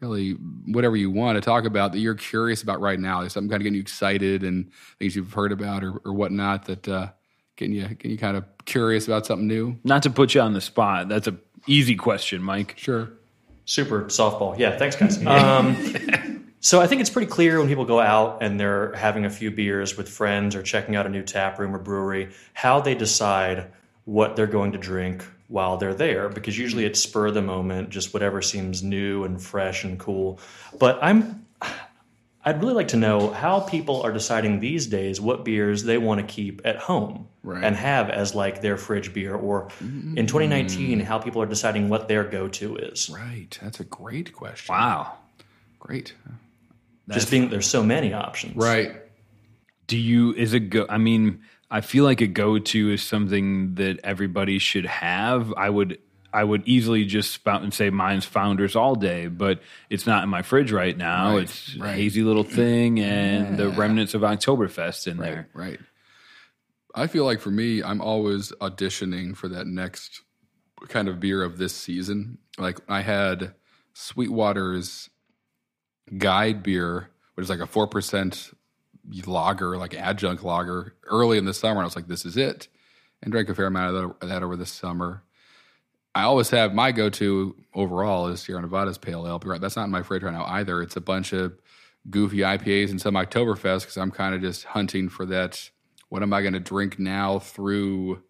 really 0.02 0.32
whatever 0.68 0.96
you 0.96 1.12
want 1.12 1.36
to 1.36 1.42
talk 1.42 1.66
about 1.66 1.92
that 1.92 2.00
you're 2.00 2.16
curious 2.16 2.64
about 2.64 2.82
right 2.82 3.00
now. 3.00 3.22
There's 3.22 3.34
something 3.34 3.50
kind 3.50 3.62
of 3.62 3.64
getting 3.64 3.76
you 3.76 3.82
excited 3.82 4.44
and 4.44 4.72
things 5.00 5.16
you've 5.16 5.34
heard 5.34 5.52
about 5.52 5.84
or, 5.84 6.02
or 6.06 6.14
whatnot 6.14 6.66
that 6.66 6.88
uh, 6.88 7.10
getting 7.56 7.76
you 7.76 7.88
getting 7.88 8.12
you 8.12 8.18
kind 8.18 8.38
of 8.38 8.46
curious 8.66 9.08
about 9.08 9.26
something 9.26 9.48
new. 9.48 9.78
Not 9.84 10.04
to 10.04 10.10
put 10.10 10.36
you 10.36 10.42
on 10.42 10.54
the 10.54 10.62
spot, 10.62 11.10
that's 11.10 11.28
a 11.28 11.36
easy 11.68 11.96
question, 11.96 12.42
Mike. 12.42 12.76
Sure. 12.78 13.12
Super 13.66 14.06
softball. 14.06 14.58
Yeah, 14.58 14.78
thanks, 14.78 14.96
guys. 14.96 15.24
Um, 15.26 16.32
so 16.63 16.80
I 16.80 16.88
think 16.88 17.02
it's 17.02 17.10
pretty 17.10 17.28
clear 17.28 17.60
when 17.60 17.67
people 17.67 17.84
go 17.84 17.99
out 17.99 18.41
and 18.41 18.58
they're 18.58 18.93
having 18.93 19.26
a 19.26 19.30
few 19.30 19.52
beers 19.52 19.97
with 19.97 20.08
friends 20.08 20.56
or 20.56 20.63
checking 20.63 20.95
out 20.95 21.06
a 21.06 21.10
new 21.10 21.21
tap 21.21 21.60
room 21.60 21.76
or 21.76 21.80
brewery, 21.80 22.30
how 22.54 22.80
they 22.80 22.95
decide 22.95 23.71
what 24.06 24.36
they're 24.36 24.47
going 24.47 24.71
to 24.71 24.78
drink 24.78 25.26
while 25.49 25.76
they're 25.78 25.93
there 25.93 26.30
because 26.30 26.58
usually 26.58 26.86
it's 26.86 27.02
spur 27.02 27.28
of 27.28 27.34
the 27.34 27.41
moment, 27.41 27.89
just 27.89 28.13
whatever 28.13 28.41
seems 28.41 28.82
new 28.82 29.26
and 29.26 29.41
fresh 29.41 29.84
and 29.84 29.99
cool. 29.99 30.39
But 30.80 30.99
I'm 31.04 31.45
I'd 32.45 32.62
really 32.62 32.73
like 32.73 32.89
to 32.89 32.97
know 32.97 33.30
how 33.30 33.60
people 33.60 34.02
are 34.02 34.12
deciding 34.12 34.60
these 34.60 34.88
days 34.88 35.21
what 35.21 35.45
beers 35.45 35.84
they 35.84 35.97
want 35.97 36.19
to 36.21 36.26
keep 36.26 36.62
at 36.65 36.78
home 36.78 37.28
Right. 37.45 37.62
and 37.62 37.76
have 37.76 38.10
as 38.10 38.34
like 38.34 38.62
their 38.62 38.78
fridge 38.78 39.13
beer 39.13 39.36
or 39.36 39.67
in 39.82 40.28
2019 40.28 40.99
mm. 40.99 41.04
how 41.04 41.19
people 41.19 41.41
are 41.41 41.45
deciding 41.45 41.89
what 41.89 42.08
their 42.08 42.23
go-to 42.23 42.78
is. 42.78 43.10
Right. 43.10 43.60
That's 43.62 43.82
a 43.82 43.84
great 43.84 44.32
question. 44.32 44.73
Wow. 44.73 45.17
Great. 45.78 46.13
Just 47.10 47.30
being 47.32 47.50
there's 47.50 47.68
so 47.70 47.84
many 47.84 48.13
options. 48.13 48.56
Right. 48.56 48.96
Do 49.88 49.98
you 49.98 50.34
is 50.34 50.54
it 50.54 50.70
go 50.70 50.86
I 50.89 50.98
mean, 50.98 51.42
I 51.70 51.82
feel 51.82 52.04
like 52.04 52.22
a 52.22 52.28
go-to 52.28 52.92
is 52.92 53.02
something 53.04 53.76
that 53.76 54.00
everybody 54.04 54.60
should 54.60 54.86
have. 54.86 55.54
I 55.58 55.70
would 55.70 56.00
I 56.32 56.44
would 56.44 56.63
easily 56.68 57.06
just 57.06 57.32
spout 57.32 57.62
and 57.62 57.74
say 57.74 57.89
mine's 57.92 58.26
founders 58.26 58.76
all 58.76 58.96
day, 58.96 59.28
but 59.28 59.62
it's 59.89 60.08
not 60.08 60.24
in 60.24 60.30
my 60.30 60.42
fridge 60.42 60.72
right 60.72 60.98
now. 60.98 61.34
Right, 61.36 61.44
it's 61.44 61.76
a 61.76 61.80
right. 61.80 61.96
hazy 61.96 62.24
little 62.24 62.44
thing 62.44 63.00
and 63.00 63.58
the 63.58 63.70
remnants 63.70 64.13
of 64.16 64.22
Oktoberfest 64.22 65.06
in 65.08 65.18
Right. 65.18 65.26
there. 65.30 65.50
Right. 65.54 65.80
I 66.96 67.08
feel 67.08 67.26
like 67.26 67.39
for 67.39 67.52
me, 67.52 67.84
I'm 67.84 68.02
always 68.02 68.52
auditioning 68.62 69.36
for 69.36 69.48
that 69.50 69.68
next 69.68 70.22
kind 70.89 71.08
of 71.08 71.20
beer 71.20 71.44
of 71.44 71.58
this 71.58 71.76
season. 71.76 72.38
Like 72.58 72.80
I 72.88 73.02
had 73.02 73.54
Sweetwater's 73.94 75.10
guide 76.18 76.63
beer, 76.63 77.10
which 77.36 77.44
is 77.44 77.50
like 77.50 77.60
a 77.60 77.68
four 77.68 77.88
percent 77.88 78.52
lager, 79.26 79.78
like 79.78 79.94
adjunct 79.94 80.44
lager, 80.44 80.96
early 81.06 81.38
in 81.38 81.46
the 81.46 81.54
summer. 81.54 81.80
And 81.80 81.82
I 81.82 81.86
was 81.86 81.96
like, 81.96 82.08
this 82.08 82.26
is 82.26 82.38
it. 82.38 82.68
And 83.22 83.32
drank 83.32 83.50
a 83.50 83.56
fair 83.56 83.68
amount 83.68 83.96
of 83.96 84.30
that, 84.30 84.44
over 84.44 84.56
the 84.56 84.66
summer. 84.66 85.24
I 86.16 86.24
always 86.24 86.50
have 86.52 86.74
my 86.74 86.92
go-to 86.92 87.56
overall 87.74 88.28
is 88.28 88.42
Sierra 88.42 88.62
Nevada's 88.62 88.98
Pale 88.98 89.26
Ale. 89.26 89.39
That's 89.60 89.76
not 89.76 89.86
in 89.86 89.92
my 89.92 90.04
fridge 90.04 90.24
right 90.24 90.34
now 90.34 90.46
either. 90.46 90.82
It's 90.82 90.96
a 90.96 91.02
bunch 91.02 91.34
of 91.34 91.54
goofy 92.10 92.39
IPAs 92.39 92.92
and 92.92 93.02
some 93.02 93.16
Oktoberfest 93.16 93.82
because 93.82 93.98
I'm 93.98 94.12
kind 94.12 94.36
of 94.36 94.42
just 94.42 94.66
hunting 94.66 95.10
for 95.10 95.26
that. 95.28 95.70
What 96.10 96.22
am 96.22 96.34
I 96.34 96.42
going 96.42 96.54
to 96.54 96.60
drink 96.60 97.00
now 97.00 97.39
through 97.39 98.22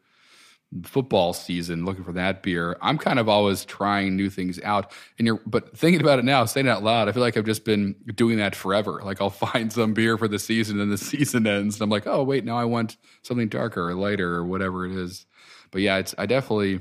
football 0.84 1.34
season? 1.34 1.86
Looking 1.86 2.04
for 2.04 2.14
that 2.14 2.44
beer. 2.44 2.78
I'm 2.82 2.98
kind 2.98 3.20
of 3.20 3.30
always 3.30 3.66
trying 3.66 4.16
new 4.16 4.30
things 4.30 4.60
out. 4.64 4.92
And 5.18 5.28
you're, 5.28 5.42
but 5.46 5.78
thinking 5.78 6.02
about 6.02 6.20
it 6.20 6.26
now, 6.26 6.46
saying 6.46 6.68
it 6.68 6.70
out 6.70 6.84
loud, 6.84 7.08
I 7.08 7.12
feel 7.12 7.22
like 7.22 7.38
I've 7.38 7.46
just 7.46 7.66
been 7.66 7.96
doing 8.16 8.38
that 8.38 8.56
forever. 8.56 9.02
Like 9.04 9.22
I'll 9.22 9.30
find 9.30 9.72
some 9.72 9.94
beer 9.94 10.18
for 10.18 10.28
the 10.28 10.40
season, 10.40 10.80
and 10.80 10.92
the 10.92 10.98
season 10.98 11.48
ends, 11.48 11.76
and 11.76 11.84
I'm 11.84 11.90
like, 11.90 12.08
oh 12.08 12.24
wait, 12.24 12.46
now 12.46 12.58
I 12.58 12.66
want 12.66 12.98
something 13.22 13.50
darker 13.50 13.90
or 13.90 13.94
lighter 13.94 14.36
or 14.36 14.46
whatever 14.46 14.86
it 14.86 14.92
is. 14.94 15.26
But 15.72 15.82
yeah, 15.82 15.98
it's 15.98 16.14
I 16.18 16.26
definitely 16.26 16.80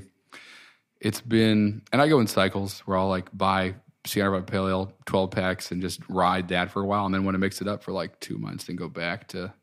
it's 1.03 1.19
been, 1.19 1.81
and 1.91 2.01
I 2.01 2.07
go 2.07 2.19
in 2.19 2.27
cycles 2.27 2.79
where 2.81 2.97
I'll 2.97 3.09
like 3.09 3.29
buy 3.35 3.75
Sierra 4.05 4.41
Pale 4.41 4.67
Ale 4.67 4.93
12 5.05 5.31
packs 5.31 5.71
and 5.71 5.81
just 5.81 5.99
ride 6.09 6.47
that 6.49 6.71
for 6.71 6.81
a 6.81 6.85
while. 6.85 7.05
And 7.05 7.13
then 7.13 7.25
want 7.25 7.35
to 7.35 7.39
mix 7.39 7.61
it 7.61 7.67
up 7.67 7.83
for 7.83 7.91
like 7.91 8.19
two 8.19 8.37
months 8.37 8.69
and 8.69 8.77
go 8.77 8.89
back 8.89 9.27
to 9.29 9.53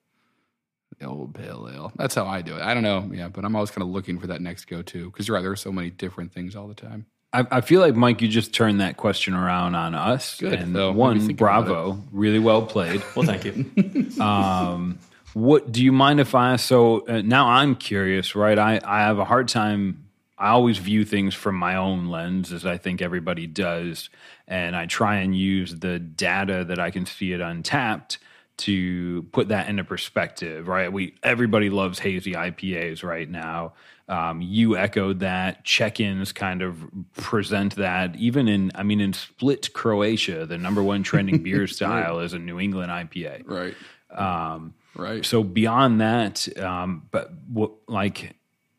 the 0.98 1.07
old 1.07 1.35
Pale 1.35 1.68
Ale. 1.72 1.92
That's 1.96 2.14
how 2.14 2.26
I 2.26 2.42
do 2.42 2.57
it. 2.57 2.62
I 2.62 2.74
don't 2.74 2.83
know. 2.83 3.11
Yeah. 3.12 3.29
But 3.29 3.44
I'm 3.44 3.55
always 3.55 3.70
kind 3.70 3.83
of 3.83 3.88
looking 3.88 4.18
for 4.18 4.26
that 4.29 4.40
next 4.40 4.66
go 4.66 4.83
to 4.83 5.11
because 5.11 5.29
you're 5.29 5.37
right. 5.37 5.42
There 5.42 5.53
are 5.53 5.57
so 5.57 5.72
many 5.72 5.90
different 5.90 6.33
things 6.33 6.57
all 6.57 6.68
the 6.68 6.74
time. 6.74 7.07
I, 7.33 7.46
I 7.50 7.61
feel 7.61 7.81
like 7.81 7.94
Mike, 7.94 8.20
you 8.22 8.29
just 8.29 8.53
turned 8.53 8.81
that 8.81 8.96
question 8.96 9.35
around 9.35 9.76
on 9.76 9.94
us. 9.94 10.40
Good. 10.40 10.55
And 10.55 10.74
So, 10.74 10.90
one, 10.92 11.29
bravo, 11.35 12.03
really 12.11 12.40
well 12.40 12.62
played. 12.62 13.03
Well, 13.14 13.24
thank 13.24 13.44
you. 13.44 13.70
What 15.33 15.70
do 15.70 15.85
you 15.85 15.92
mind 15.92 16.18
if 16.18 16.35
I? 16.35 16.57
So 16.57 17.07
uh, 17.07 17.22
now 17.22 17.46
I'm 17.46 17.76
curious, 17.76 18.35
right? 18.35 18.59
I 18.59 18.81
I 18.85 19.03
have 19.03 19.20
a 19.20 19.24
hard 19.24 19.46
time. 19.46 20.07
I 20.37 20.48
always 20.48 20.79
view 20.79 21.05
things 21.05 21.35
from 21.35 21.55
my 21.55 21.76
own 21.76 22.09
lens, 22.09 22.53
as 22.53 22.66
I 22.66 22.79
think 22.79 23.00
everybody 23.00 23.46
does, 23.46 24.11
and 24.48 24.74
I 24.74 24.87
try 24.87 25.16
and 25.18 25.37
use 25.37 25.76
the 25.76 25.98
data 26.00 26.64
that 26.64 26.81
I 26.81 26.90
can 26.90 27.07
see 27.07 27.33
it 27.33 27.40
untappd 27.40 28.16
to 28.59 29.23
put 29.33 29.49
that 29.49 29.69
into 29.69 29.85
perspective, 29.85 30.69
right? 30.69 30.93
We 30.93 31.15
everybody 31.23 31.71
loves 31.71 31.99
hazy 31.99 32.33
IPAs 32.33 33.03
right 33.03 33.29
now. 33.29 33.75
Um, 34.11 34.43
you 34.43 34.77
echoed 34.77 35.21
that. 35.21 35.65
Check-ins 35.65 36.33
kind 36.33 36.63
of 36.63 36.85
present 37.17 37.77
that. 37.77 38.17
Even 38.17 38.49
in, 38.49 38.73
I 38.75 38.83
mean, 38.83 39.01
in 39.01 39.13
Split, 39.13 39.73
Croatia, 39.73 40.47
the 40.47 40.59
number 40.59 40.83
one 40.83 41.05
trending 41.05 41.39
beer 41.45 41.69
style 41.69 42.19
is 42.19 42.33
a 42.33 42.39
New 42.39 42.59
England 42.59 42.91
IPA. 42.91 43.43
Right. 43.47 43.77
Um, 44.11 44.75
right. 44.97 45.25
So 45.25 45.45
beyond 45.45 46.01
that, 46.01 46.49
um, 46.59 47.07
but 47.13 47.31
what, 47.49 47.71
like 47.87 48.35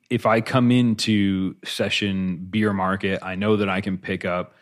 if 0.10 0.26
I 0.26 0.42
come 0.42 0.70
into 0.70 1.56
session 1.64 2.36
beer 2.50 2.74
market, 2.74 3.20
I 3.22 3.36
know 3.36 3.56
that 3.56 3.70
I 3.70 3.80
can 3.80 3.98
pick 3.98 4.26
up 4.26 4.56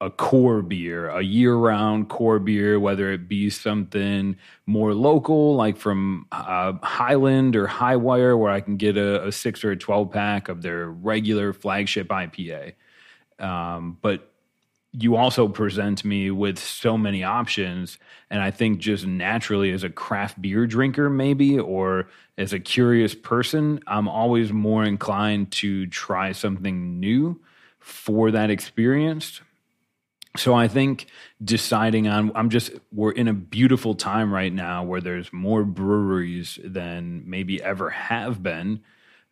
a 0.00 0.10
core 0.10 0.62
beer, 0.62 1.08
a 1.08 1.22
year 1.22 1.56
round 1.56 2.08
core 2.08 2.38
beer, 2.38 2.78
whether 2.78 3.10
it 3.10 3.28
be 3.28 3.50
something 3.50 4.36
more 4.66 4.94
local, 4.94 5.56
like 5.56 5.76
from 5.76 6.26
uh, 6.30 6.74
Highland 6.82 7.56
or 7.56 7.66
Hi-Wire, 7.66 8.36
where 8.36 8.52
I 8.52 8.60
can 8.60 8.76
get 8.76 8.96
a, 8.96 9.26
a 9.26 9.32
six 9.32 9.64
or 9.64 9.72
a 9.72 9.76
12 9.76 10.12
pack 10.12 10.48
of 10.48 10.62
their 10.62 10.88
regular 10.88 11.52
flagship 11.52 12.08
IPA. 12.08 12.74
Um, 13.40 13.98
but 14.00 14.30
you 14.92 15.16
also 15.16 15.48
present 15.48 16.04
me 16.04 16.30
with 16.30 16.58
so 16.58 16.96
many 16.96 17.22
options 17.22 17.98
and 18.30 18.40
i 18.40 18.50
think 18.50 18.78
just 18.78 19.06
naturally 19.06 19.70
as 19.70 19.84
a 19.84 19.90
craft 19.90 20.40
beer 20.40 20.66
drinker 20.66 21.10
maybe 21.10 21.58
or 21.58 22.08
as 22.38 22.54
a 22.54 22.58
curious 22.58 23.14
person 23.14 23.78
i'm 23.86 24.08
always 24.08 24.50
more 24.50 24.84
inclined 24.84 25.52
to 25.52 25.86
try 25.88 26.32
something 26.32 26.98
new 26.98 27.38
for 27.80 28.30
that 28.30 28.50
experience 28.50 29.42
so 30.36 30.54
i 30.54 30.68
think 30.68 31.06
deciding 31.42 32.06
on 32.08 32.30
i'm 32.34 32.50
just 32.50 32.70
we're 32.92 33.12
in 33.12 33.28
a 33.28 33.32
beautiful 33.32 33.94
time 33.94 34.32
right 34.32 34.52
now 34.52 34.82
where 34.84 35.00
there's 35.00 35.32
more 35.32 35.64
breweries 35.64 36.58
than 36.64 37.22
maybe 37.28 37.62
ever 37.62 37.90
have 37.90 38.42
been 38.42 38.80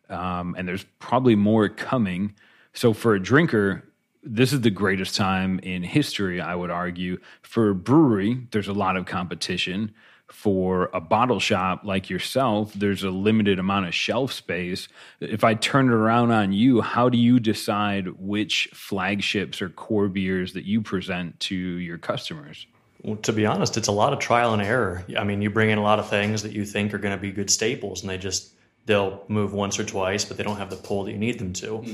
um, 0.09 0.55
and 0.57 0.67
there's 0.67 0.85
probably 0.99 1.35
more 1.35 1.69
coming 1.69 2.33
so 2.73 2.93
for 2.93 3.15
a 3.15 3.19
drinker 3.19 3.83
this 4.29 4.51
is 4.51 4.61
the 4.61 4.69
greatest 4.69 5.15
time 5.15 5.59
in 5.59 5.83
history, 5.83 6.41
I 6.41 6.53
would 6.53 6.69
argue. 6.69 7.19
For 7.43 7.69
a 7.69 7.75
brewery, 7.75 8.47
there's 8.51 8.67
a 8.67 8.73
lot 8.73 8.97
of 8.97 9.05
competition. 9.05 9.93
For 10.29 10.89
a 10.93 10.99
bottle 10.99 11.39
shop 11.39 11.81
like 11.83 12.09
yourself, 12.09 12.73
there's 12.73 13.03
a 13.03 13.09
limited 13.09 13.59
amount 13.59 13.87
of 13.87 13.95
shelf 13.95 14.33
space. 14.33 14.89
If 15.19 15.43
I 15.43 15.53
turn 15.53 15.87
it 15.87 15.93
around 15.93 16.31
on 16.31 16.51
you, 16.51 16.81
how 16.81 17.07
do 17.09 17.17
you 17.17 17.39
decide 17.39 18.07
which 18.19 18.69
flagships 18.73 19.61
or 19.61 19.69
core 19.69 20.09
beers 20.09 20.53
that 20.53 20.65
you 20.65 20.81
present 20.81 21.39
to 21.41 21.55
your 21.55 21.97
customers? 21.97 22.67
Well, 23.03 23.15
to 23.17 23.31
be 23.31 23.45
honest, 23.45 23.77
it's 23.77 23.87
a 23.87 23.93
lot 23.93 24.11
of 24.11 24.19
trial 24.19 24.53
and 24.53 24.61
error. 24.61 25.05
I 25.17 25.23
mean, 25.23 25.41
you 25.41 25.49
bring 25.49 25.69
in 25.69 25.77
a 25.77 25.83
lot 25.83 25.99
of 25.99 26.09
things 26.09 26.43
that 26.43 26.51
you 26.51 26.65
think 26.65 26.93
are 26.93 26.97
going 26.97 27.15
to 27.15 27.21
be 27.21 27.31
good 27.31 27.49
staples, 27.49 28.01
and 28.01 28.09
they 28.09 28.17
just 28.17 28.51
they'll 28.85 29.23
move 29.27 29.53
once 29.53 29.79
or 29.79 29.85
twice, 29.85 30.25
but 30.25 30.37
they 30.37 30.43
don't 30.43 30.57
have 30.57 30.69
the 30.69 30.75
pull 30.75 31.05
that 31.05 31.11
you 31.11 31.17
need 31.17 31.39
them 31.39 31.53
to. 31.53 31.85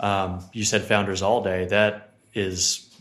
Um, 0.00 0.44
you 0.52 0.64
said 0.64 0.82
founders 0.82 1.22
all 1.22 1.42
day. 1.42 1.66
That 1.66 2.14
is 2.34 2.94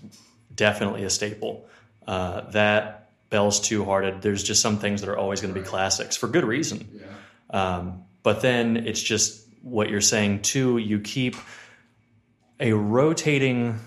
definitely 0.53 1.03
a 1.03 1.09
staple. 1.09 1.65
Uh, 2.07 2.41
that 2.51 3.08
Bell's 3.29 3.59
Two 3.59 3.85
Hearted. 3.85 4.21
There's 4.21 4.43
just 4.43 4.61
some 4.61 4.77
things 4.77 5.01
that 5.01 5.09
are 5.09 5.17
always 5.17 5.41
going 5.41 5.53
to 5.53 5.59
be 5.59 5.65
classics 5.65 6.17
for 6.17 6.27
good 6.27 6.43
reason. 6.43 7.01
Um, 7.49 8.03
but 8.23 8.41
then 8.41 8.77
it's 8.77 9.01
just 9.01 9.47
what 9.61 9.89
you're 9.89 10.01
saying 10.01 10.41
too. 10.41 10.77
You 10.77 10.99
keep 10.99 11.35
a 12.59 12.73
rotating 12.73 13.79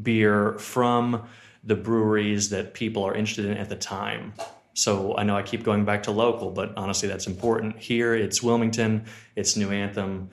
beer 0.00 0.54
from 0.58 1.26
the 1.64 1.74
breweries 1.74 2.50
that 2.50 2.74
people 2.74 3.04
are 3.04 3.14
interested 3.14 3.46
in 3.46 3.56
at 3.56 3.68
the 3.68 3.76
time. 3.76 4.34
So 4.74 5.16
I 5.16 5.22
know 5.22 5.36
I 5.36 5.42
keep 5.42 5.64
going 5.64 5.84
back 5.84 6.04
to 6.04 6.10
local, 6.10 6.50
but 6.50 6.76
honestly, 6.76 7.08
that's 7.08 7.26
important. 7.26 7.78
Here, 7.78 8.14
it's 8.14 8.42
Wilmington, 8.42 9.04
it's 9.36 9.56
New 9.56 9.70
Anthem. 9.70 10.30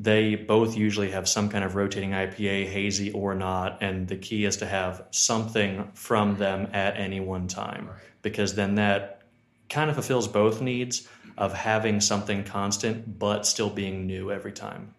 They 0.00 0.36
both 0.36 0.76
usually 0.76 1.10
have 1.10 1.28
some 1.28 1.48
kind 1.48 1.64
of 1.64 1.74
rotating 1.74 2.10
IPA, 2.10 2.68
hazy 2.68 3.10
or 3.10 3.34
not, 3.34 3.78
and 3.82 4.06
the 4.06 4.16
key 4.16 4.44
is 4.44 4.58
to 4.58 4.66
have 4.66 5.04
something 5.10 5.90
from 5.94 6.30
mm-hmm. 6.30 6.40
them 6.40 6.68
at 6.72 6.96
any 6.96 7.18
one 7.18 7.48
time, 7.48 7.90
because 8.22 8.54
then 8.54 8.76
that 8.76 9.22
kind 9.68 9.90
of 9.90 9.96
fulfills 9.96 10.28
both 10.28 10.60
needs 10.62 11.08
of 11.36 11.52
having 11.52 12.00
something 12.00 12.44
constant 12.44 13.18
but 13.18 13.44
still 13.44 13.70
being 13.70 14.06
new 14.06 14.30
every 14.30 14.52
time. 14.52 14.94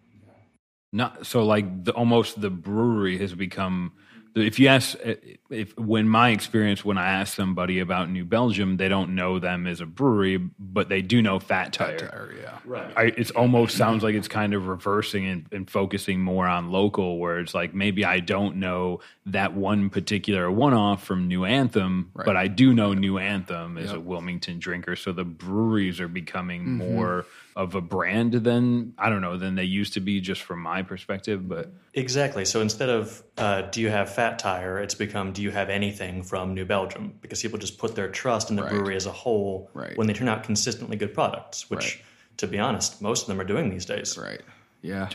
Not 0.92 1.26
so 1.26 1.44
like 1.44 1.84
the, 1.84 1.92
almost 1.92 2.40
the 2.40 2.50
brewery 2.50 3.16
has 3.18 3.32
become 3.34 3.92
if 4.34 4.58
you 4.58 4.68
ask 4.68 4.96
eh, 5.02 5.16
if 5.50 5.76
when 5.78 6.08
my 6.08 6.30
experience 6.30 6.84
when 6.84 6.98
I 6.98 7.10
ask 7.10 7.34
somebody 7.34 7.80
about 7.80 8.10
New 8.10 8.24
Belgium, 8.24 8.76
they 8.76 8.88
don't 8.88 9.14
know 9.14 9.38
them 9.38 9.66
as 9.66 9.80
a 9.80 9.86
brewery, 9.86 10.36
but 10.58 10.88
they 10.88 11.02
do 11.02 11.22
know 11.22 11.38
Fat 11.38 11.72
Tire. 11.72 11.98
Tire, 11.98 12.34
yeah. 12.40 12.58
Right. 12.64 12.92
I, 12.96 13.02
it's 13.16 13.30
almost 13.32 13.76
sounds 13.76 14.02
like 14.02 14.14
it's 14.14 14.28
kind 14.28 14.54
of 14.54 14.68
reversing 14.68 15.26
and, 15.26 15.46
and 15.52 15.70
focusing 15.70 16.20
more 16.20 16.46
on 16.46 16.70
local, 16.70 17.18
where 17.18 17.40
it's 17.40 17.54
like 17.54 17.74
maybe 17.74 18.04
I 18.04 18.20
don't 18.20 18.56
know 18.56 19.00
that 19.26 19.54
one 19.54 19.90
particular 19.90 20.50
one 20.50 20.74
off 20.74 21.04
from 21.04 21.28
New 21.28 21.44
Anthem, 21.44 22.10
but 22.14 22.36
I 22.36 22.46
do 22.46 22.72
know 22.72 22.94
New 22.94 23.18
Anthem 23.18 23.78
as 23.78 23.92
a 23.92 24.00
Wilmington 24.00 24.58
drinker. 24.58 24.96
So 24.96 25.12
the 25.12 25.24
breweries 25.24 26.00
are 26.00 26.08
becoming 26.08 26.62
mm-hmm. 26.62 26.94
more 26.94 27.26
of 27.56 27.74
a 27.74 27.80
brand 27.80 28.32
than 28.32 28.94
I 28.98 29.08
don't 29.10 29.20
know 29.20 29.36
than 29.36 29.54
they 29.56 29.64
used 29.64 29.94
to 29.94 30.00
be, 30.00 30.20
just 30.20 30.42
from 30.42 30.60
my 30.60 30.82
perspective. 30.82 31.48
But 31.48 31.72
Exactly. 31.94 32.44
So 32.44 32.60
instead 32.60 32.88
of 32.88 33.22
uh, 33.36 33.62
do 33.62 33.80
you 33.80 33.88
have 33.90 34.14
Fat 34.14 34.38
Tire, 34.38 34.78
it's 34.78 34.94
become 34.94 35.32
do 35.32 35.42
you 35.42 35.50
have 35.50 35.68
anything 35.68 36.22
from 36.22 36.54
New 36.54 36.64
Belgium? 36.64 37.14
Because 37.20 37.42
people 37.42 37.58
just 37.58 37.78
put 37.78 37.94
their 37.94 38.08
trust 38.08 38.50
in 38.50 38.56
the 38.56 38.62
brewery 38.62 38.96
as 38.96 39.06
a 39.06 39.12
whole 39.12 39.70
Right. 39.74 39.96
when 39.96 40.06
they 40.06 40.12
turn 40.12 40.28
out 40.28 40.44
consistently 40.44 40.96
good 40.96 41.12
products, 41.14 41.68
which, 41.68 41.96
Right. 41.96 42.04
to 42.38 42.46
be 42.46 42.58
honest, 42.58 43.02
most 43.02 43.22
of 43.22 43.28
them 43.28 43.40
are 43.40 43.44
doing 43.44 43.70
these 43.70 43.84
days. 43.86 44.16
Right. 44.16 44.40
Yeah. 44.82 45.08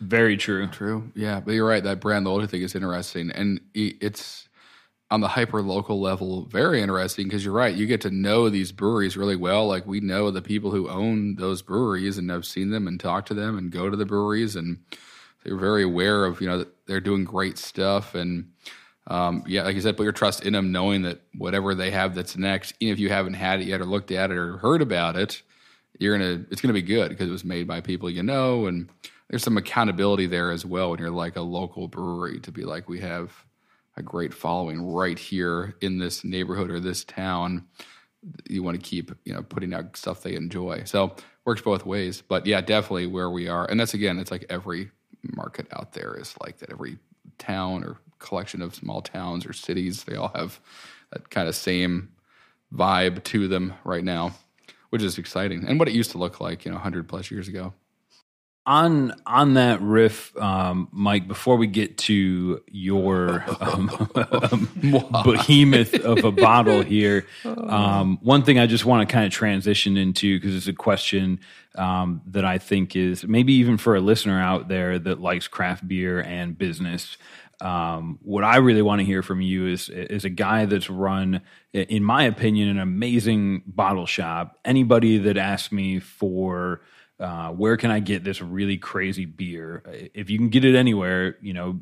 very 0.00 0.36
true. 0.36 0.68
True. 0.68 1.10
Yeah, 1.16 1.40
but 1.40 1.52
you're 1.54 1.66
right. 1.66 1.82
That 1.82 2.00
brand 2.00 2.24
loyalty 2.24 2.46
thing 2.46 2.62
is 2.62 2.74
interesting, 2.76 3.32
and 3.32 3.60
it's 3.74 4.48
on 5.10 5.20
the 5.20 5.28
hyper 5.28 5.62
local 5.62 6.00
level 6.00 6.44
very 6.46 6.82
interesting 6.82 7.24
because 7.26 7.44
you're 7.44 7.54
right. 7.54 7.74
You 7.74 7.86
get 7.86 8.02
to 8.02 8.10
know 8.10 8.48
these 8.48 8.72
breweries 8.72 9.16
really 9.16 9.36
well. 9.36 9.66
Like 9.66 9.86
we 9.86 10.00
know 10.00 10.30
the 10.30 10.42
people 10.42 10.70
who 10.70 10.88
own 10.88 11.36
those 11.36 11.62
breweries, 11.62 12.18
and 12.18 12.30
I've 12.30 12.44
seen 12.44 12.70
them 12.70 12.86
and 12.86 13.00
talked 13.00 13.28
to 13.28 13.34
them 13.34 13.56
and 13.56 13.70
go 13.70 13.88
to 13.88 13.96
the 13.96 14.04
breweries, 14.04 14.54
and 14.54 14.78
they're 15.44 15.56
very 15.56 15.82
aware 15.82 16.24
of 16.24 16.40
you 16.40 16.48
know 16.48 16.66
they're 16.86 17.00
doing 17.00 17.24
great 17.24 17.58
stuff 17.58 18.14
and. 18.14 18.50
Um, 19.10 19.42
yeah, 19.46 19.62
like 19.62 19.74
you 19.74 19.80
said, 19.80 19.96
put 19.96 20.02
your 20.02 20.12
trust 20.12 20.44
in 20.44 20.52
them, 20.52 20.70
knowing 20.70 21.00
that 21.00 21.22
whatever 21.34 21.74
they 21.74 21.90
have 21.92 22.14
that's 22.14 22.36
next, 22.36 22.74
even 22.78 22.92
if 22.92 22.98
you 22.98 23.08
haven't 23.08 23.32
had 23.32 23.58
it 23.62 23.66
yet 23.66 23.80
or 23.80 23.86
looked 23.86 24.10
at 24.10 24.30
it 24.30 24.36
or 24.36 24.58
heard 24.58 24.82
about 24.82 25.16
it, 25.16 25.40
you're 25.98 26.18
gonna 26.18 26.44
it's 26.50 26.60
gonna 26.60 26.74
be 26.74 26.82
good 26.82 27.08
because 27.08 27.26
it 27.26 27.32
was 27.32 27.42
made 27.42 27.66
by 27.66 27.80
people 27.80 28.10
you 28.10 28.22
know, 28.22 28.66
and 28.66 28.90
there's 29.30 29.42
some 29.42 29.56
accountability 29.56 30.26
there 30.26 30.50
as 30.50 30.66
well 30.66 30.90
when 30.90 31.00
you're 31.00 31.10
like 31.10 31.36
a 31.36 31.40
local 31.40 31.88
brewery 31.88 32.38
to 32.40 32.52
be 32.52 32.64
like 32.64 32.86
we 32.86 33.00
have 33.00 33.46
a 33.98 34.02
great 34.02 34.32
following 34.32 34.80
right 34.80 35.18
here 35.18 35.74
in 35.80 35.98
this 35.98 36.24
neighborhood 36.24 36.70
or 36.70 36.80
this 36.80 37.04
town. 37.04 37.66
You 38.48 38.62
want 38.62 38.76
to 38.76 38.82
keep 38.82 39.12
you 39.24 39.32
know 39.32 39.42
putting 39.42 39.74
out 39.74 39.96
stuff 39.96 40.22
they 40.22 40.34
enjoy, 40.34 40.82
so 40.84 41.14
works 41.44 41.62
both 41.62 41.84
ways. 41.84 42.22
But 42.26 42.46
yeah, 42.46 42.60
definitely 42.60 43.06
where 43.06 43.30
we 43.30 43.48
are, 43.48 43.68
and 43.68 43.78
that's 43.78 43.94
again, 43.94 44.18
it's 44.18 44.30
like 44.30 44.46
every 44.48 44.90
market 45.22 45.66
out 45.72 45.92
there 45.92 46.16
is 46.18 46.34
like 46.40 46.58
that. 46.58 46.70
Every 46.70 46.98
town 47.38 47.84
or 47.84 47.98
collection 48.18 48.62
of 48.62 48.74
small 48.74 49.02
towns 49.02 49.46
or 49.46 49.52
cities, 49.52 50.04
they 50.04 50.16
all 50.16 50.32
have 50.34 50.60
that 51.12 51.30
kind 51.30 51.48
of 51.48 51.54
same 51.54 52.10
vibe 52.72 53.22
to 53.24 53.48
them 53.48 53.74
right 53.84 54.04
now, 54.04 54.32
which 54.90 55.02
is 55.02 55.18
exciting. 55.18 55.64
And 55.66 55.78
what 55.78 55.88
it 55.88 55.94
used 55.94 56.10
to 56.12 56.18
look 56.18 56.40
like, 56.40 56.64
you 56.64 56.70
know, 56.70 56.76
100 56.76 57.08
plus 57.08 57.30
years 57.30 57.48
ago. 57.48 57.72
On 58.68 59.14
on 59.26 59.54
that 59.54 59.80
riff, 59.80 60.36
um, 60.36 60.88
Mike. 60.92 61.26
Before 61.26 61.56
we 61.56 61.66
get 61.66 61.96
to 61.98 62.62
your 62.68 63.42
um, 63.60 64.10
behemoth 65.24 65.94
of 65.94 66.22
a 66.22 66.30
bottle 66.30 66.82
here, 66.82 67.26
um, 67.46 68.18
one 68.20 68.42
thing 68.42 68.58
I 68.58 68.66
just 68.66 68.84
want 68.84 69.08
to 69.08 69.12
kind 69.12 69.24
of 69.24 69.32
transition 69.32 69.96
into 69.96 70.38
because 70.38 70.54
it's 70.54 70.68
a 70.68 70.74
question 70.74 71.40
um, 71.76 72.20
that 72.26 72.44
I 72.44 72.58
think 72.58 72.94
is 72.94 73.24
maybe 73.24 73.54
even 73.54 73.78
for 73.78 73.96
a 73.96 74.00
listener 74.00 74.38
out 74.38 74.68
there 74.68 74.98
that 74.98 75.18
likes 75.18 75.48
craft 75.48 75.88
beer 75.88 76.20
and 76.20 76.56
business. 76.56 77.16
Um, 77.62 78.18
what 78.22 78.44
I 78.44 78.58
really 78.58 78.82
want 78.82 79.00
to 79.00 79.04
hear 79.06 79.22
from 79.22 79.40
you 79.40 79.66
is 79.66 79.88
is 79.88 80.26
a 80.26 80.30
guy 80.30 80.66
that's 80.66 80.90
run, 80.90 81.40
in 81.72 82.04
my 82.04 82.24
opinion, 82.24 82.68
an 82.68 82.78
amazing 82.78 83.62
bottle 83.66 84.06
shop. 84.06 84.58
Anybody 84.62 85.16
that 85.16 85.38
asks 85.38 85.72
me 85.72 86.00
for 86.00 86.82
uh, 87.20 87.50
where 87.50 87.76
can 87.76 87.90
I 87.90 88.00
get 88.00 88.22
this 88.24 88.40
really 88.40 88.78
crazy 88.78 89.24
beer? 89.24 89.82
If 90.14 90.30
you 90.30 90.38
can 90.38 90.50
get 90.50 90.64
it 90.64 90.76
anywhere, 90.76 91.36
you 91.40 91.52
know, 91.52 91.80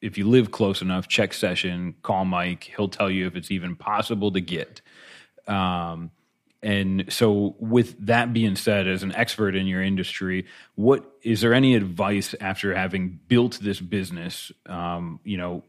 if 0.00 0.16
you 0.16 0.28
live 0.28 0.52
close 0.52 0.80
enough, 0.80 1.08
check 1.08 1.34
session, 1.34 1.94
call 2.02 2.24
Mike. 2.24 2.72
He'll 2.76 2.88
tell 2.88 3.10
you 3.10 3.26
if 3.26 3.34
it's 3.34 3.50
even 3.50 3.74
possible 3.74 4.30
to 4.32 4.40
get. 4.40 4.80
Um, 5.48 6.10
and 6.62 7.12
so, 7.12 7.54
with 7.58 7.94
that 8.06 8.32
being 8.32 8.56
said, 8.56 8.88
as 8.88 9.02
an 9.02 9.14
expert 9.14 9.54
in 9.54 9.66
your 9.66 9.82
industry, 9.82 10.46
what 10.74 11.04
is 11.22 11.40
there 11.40 11.52
any 11.52 11.74
advice 11.74 12.34
after 12.40 12.74
having 12.74 13.20
built 13.28 13.58
this 13.60 13.80
business, 13.80 14.50
um, 14.66 15.20
you 15.22 15.36
know, 15.36 15.62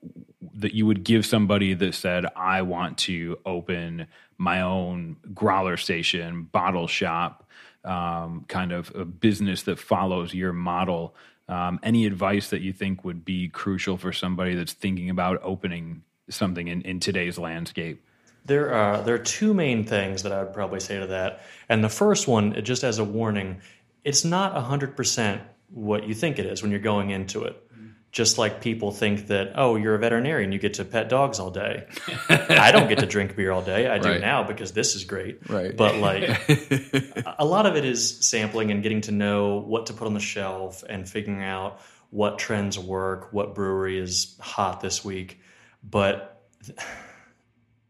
that 0.54 0.74
you 0.74 0.86
would 0.86 1.04
give 1.04 1.26
somebody 1.26 1.74
that 1.74 1.94
said, 1.94 2.26
"I 2.36 2.62
want 2.62 2.98
to 3.00 3.38
open 3.46 4.08
my 4.38 4.62
own 4.62 5.18
growler 5.34 5.78
station, 5.78 6.44
bottle 6.44 6.88
shop, 6.88 7.47
um, 7.88 8.46
kind 8.48 8.72
of 8.72 8.92
a 8.96 9.06
business 9.06 9.64
that 9.64 9.80
follows 9.80 10.34
your 10.34 10.54
model"? 10.54 11.16
Um, 11.50 11.80
any 11.82 12.06
advice 12.06 12.50
that 12.50 12.62
you 12.62 12.74
think 12.74 13.06
would 13.06 13.24
be 13.24 13.48
crucial 13.48 13.98
for 13.98 14.12
somebody 14.12 14.54
that's 14.56 14.74
thinking 14.74 15.10
about 15.10 15.40
opening 15.44 16.04
something 16.30 16.68
in, 16.68 16.82
in 16.82 17.00
today's 17.00 17.38
landscape? 17.38 18.04
There 18.46 18.74
are 18.74 19.02
there 19.02 19.16
are 19.16 19.20
two 19.20 19.54
main 19.54 19.84
things 19.84 20.24
that 20.24 20.32
I 20.32 20.44
would 20.44 20.54
probably 20.54 20.80
say 20.80 21.00
to 21.00 21.08
that, 21.08 21.42
and 21.70 21.84
the 21.84 21.90
first 21.90 22.28
one, 22.28 22.64
just 22.64 22.84
as 22.84 23.00
a 23.00 23.04
warning, 23.04 23.62
it's 24.04 24.24
not 24.24 24.54
hundred 24.64 24.96
percent 24.96 25.42
what 25.70 26.08
you 26.08 26.14
think 26.14 26.40
it 26.40 26.46
is 26.46 26.62
when 26.62 26.72
you're 26.72 26.80
going 26.80 27.10
into 27.10 27.44
it. 27.44 27.67
Just 28.12 28.38
like 28.38 28.62
people 28.62 28.92
think 28.92 29.28
that, 29.28 29.52
oh, 29.56 29.76
you're 29.76 29.94
a 29.94 30.00
veterinarian, 30.00 30.52
you 30.52 30.60
get 30.60 30.76
to 30.76 30.86
pet 30.86 31.10
dogs 31.10 31.40
all 31.40 31.52
day. 31.52 31.86
I 32.30 32.72
don't 32.72 32.88
get 32.88 33.00
to 33.00 33.06
drink 33.06 33.36
beer 33.36 33.52
all 33.52 33.62
day. 33.62 33.88
I 33.88 34.00
do 34.00 34.10
Right. 34.10 34.22
now 34.22 34.44
because 34.44 34.72
this 34.72 34.96
is 34.96 35.04
great. 35.04 35.48
Right. 35.50 35.76
But 35.76 35.98
like, 35.98 36.24
a 37.40 37.46
lot 37.46 37.66
of 37.66 37.76
it 37.76 37.86
is 37.86 38.26
sampling 38.26 38.72
and 38.72 38.82
getting 38.82 39.02
to 39.02 39.12
know 39.12 39.58
what 39.58 39.88
to 39.88 39.94
put 39.94 40.08
on 40.08 40.14
the 40.14 40.20
shelf 40.22 40.84
and 40.88 41.08
figuring 41.08 41.44
out 41.44 41.80
what 42.10 42.40
trends 42.40 42.80
work, 42.80 43.34
what 43.34 43.54
brewery 43.54 44.00
is 44.00 44.38
hot 44.40 44.80
this 44.82 45.04
week. 45.04 45.42
But 45.84 46.42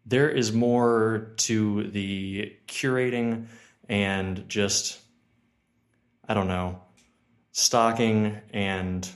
there 0.06 0.30
is 0.30 0.52
more 0.52 1.34
to 1.38 1.84
the 1.92 2.54
curating 2.68 3.46
and 3.88 4.50
just 4.50 5.00
I 6.28 6.34
don't 6.34 6.48
know 6.48 6.82
stocking 7.52 8.38
and 8.52 9.08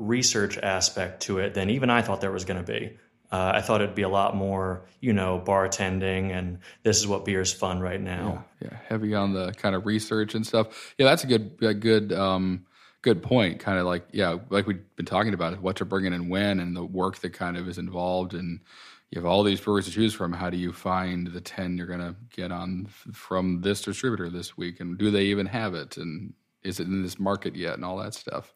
research 0.00 0.58
aspect 0.58 1.22
to 1.22 1.38
it 1.38 1.54
than 1.54 1.70
even 1.70 1.90
I 1.90 2.02
thought 2.02 2.20
there 2.20 2.32
was 2.32 2.44
going 2.44 2.64
to 2.64 2.72
be. 2.72 2.96
Uh, 3.30 3.52
I 3.54 3.60
thought 3.60 3.80
it'd 3.80 3.94
be 3.94 4.02
a 4.02 4.08
lot 4.08 4.34
more, 4.34 4.86
you 5.00 5.12
know, 5.12 5.40
bartending 5.44 6.32
and 6.36 6.58
this 6.82 6.98
is 6.98 7.06
what 7.06 7.24
beer 7.24 7.40
is 7.40 7.52
fun 7.52 7.78
right 7.78 8.00
now. 8.00 8.44
yeah, 8.60 8.76
heavy 8.88 9.14
on 9.14 9.32
the 9.34 9.52
kind 9.52 9.76
of 9.76 9.86
research 9.86 10.34
and 10.34 10.44
stuff. 10.44 10.94
Yeah, 10.98 11.06
that's 11.06 11.22
a 11.22 11.28
good, 11.28 11.56
a 11.62 11.74
good, 11.74 12.12
um, 12.12 12.66
good 13.02 13.22
point. 13.22 13.60
Kind 13.60 13.78
of 13.78 13.86
like, 13.86 14.08
yeah, 14.10 14.38
like 14.48 14.66
we've 14.66 14.82
been 14.96 15.06
talking 15.06 15.32
about 15.32 15.60
what 15.62 15.76
to 15.76 15.84
bring 15.84 16.06
in 16.06 16.12
and 16.12 16.28
when, 16.28 16.58
and 16.58 16.76
the 16.76 16.84
work 16.84 17.18
that 17.18 17.32
kind 17.32 17.56
of 17.56 17.68
is 17.68 17.78
involved. 17.78 18.34
And 18.34 18.60
you 19.10 19.20
have 19.20 19.26
all 19.26 19.42
these 19.42 19.60
breweries 19.60 19.86
to 19.86 19.92
choose 19.92 20.14
from. 20.14 20.32
How 20.32 20.50
do 20.50 20.56
you 20.56 20.72
find 20.72 21.28
the 21.28 21.40
ten 21.40 21.76
you're 21.76 21.86
going 21.86 22.00
to 22.00 22.16
get 22.34 22.52
on 22.52 22.86
from 23.12 23.60
this 23.60 23.82
distributor 23.82 24.28
this 24.28 24.56
week, 24.56 24.80
and 24.80 24.98
do 24.98 25.10
they 25.10 25.24
even 25.24 25.46
have 25.46 25.74
it? 25.74 25.96
And 25.96 26.34
is 26.62 26.80
it 26.80 26.86
in 26.86 27.02
this 27.02 27.18
market 27.18 27.56
yet? 27.56 27.74
And 27.74 27.84
all 27.84 27.96
that 27.98 28.14
stuff. 28.14 28.54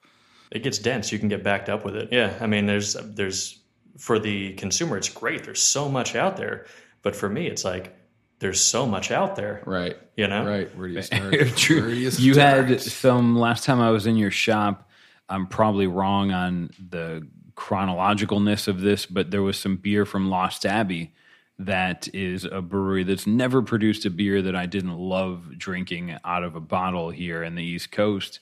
It 0.51 0.63
gets 0.63 0.79
dense. 0.79 1.11
You 1.13 1.19
can 1.19 1.29
get 1.29 1.43
backed 1.43 1.69
up 1.69 1.85
with 1.85 1.97
it. 1.97 2.09
Yeah, 2.13 2.37
I 2.41 2.47
mean, 2.47 2.67
there's 2.67 2.95
there's 2.95 3.61
for 3.99 4.19
the 4.19 4.55
consumer, 4.55 4.97
it's 4.97 5.09
great. 5.09 5.45
There's 5.45 5.63
so 5.63 5.89
much 5.89 6.17
out 6.17 6.37
there, 6.37 6.67
but 7.03 7.15
for 7.15 7.29
me, 7.29 7.47
it's 7.47 7.65
like 7.65 7.97
there's 8.41 8.61
so 8.61 8.87
much 8.87 9.11
out 9.11 9.37
there. 9.37 9.63
Right. 9.65 9.97
You 10.17 10.27
know, 10.27 10.45
Right. 10.45 10.77
Where 10.77 10.89
do 10.89 10.95
you 10.95 11.03
start? 11.03 11.35
True. 11.57 11.81
Where 11.81 11.91
do 11.91 11.97
you, 11.97 12.11
You 12.11 12.35
had 12.35 12.81
some 12.81 13.39
last 13.39 13.65
time 13.65 13.81
I 13.81 13.91
was 13.91 14.07
in 14.07 14.17
your 14.17 14.31
shop. 14.31 14.91
I'm 15.29 15.47
probably 15.47 15.87
wrong 15.87 16.33
on 16.33 16.71
the 16.91 17.27
chronologicalness 17.57 18.69
of 18.69 18.81
this, 18.81 19.07
but 19.07 19.31
there 19.31 19.43
was 19.43 19.57
some 19.59 19.77
beer 19.77 20.05
from 20.05 20.29
Lost 20.29 20.67
Abbey 20.67 21.15
that 21.59 22.09
is 22.13 22.45
a 22.45 22.61
brewery 22.61 23.05
that's 23.05 23.27
never 23.27 23.63
produced 23.63 24.05
a 24.05 24.11
beer 24.11 24.43
that 24.43 24.57
I 24.57 24.67
didn't 24.67 24.99
love 24.99 25.57
drinking 25.57 26.17
out 26.25 26.43
of 26.43 26.57
a 26.57 26.61
bottle 26.61 27.11
here 27.11 27.43
in 27.45 27.55
the 27.55 27.63
East 27.63 27.93
Coast. 27.93 28.41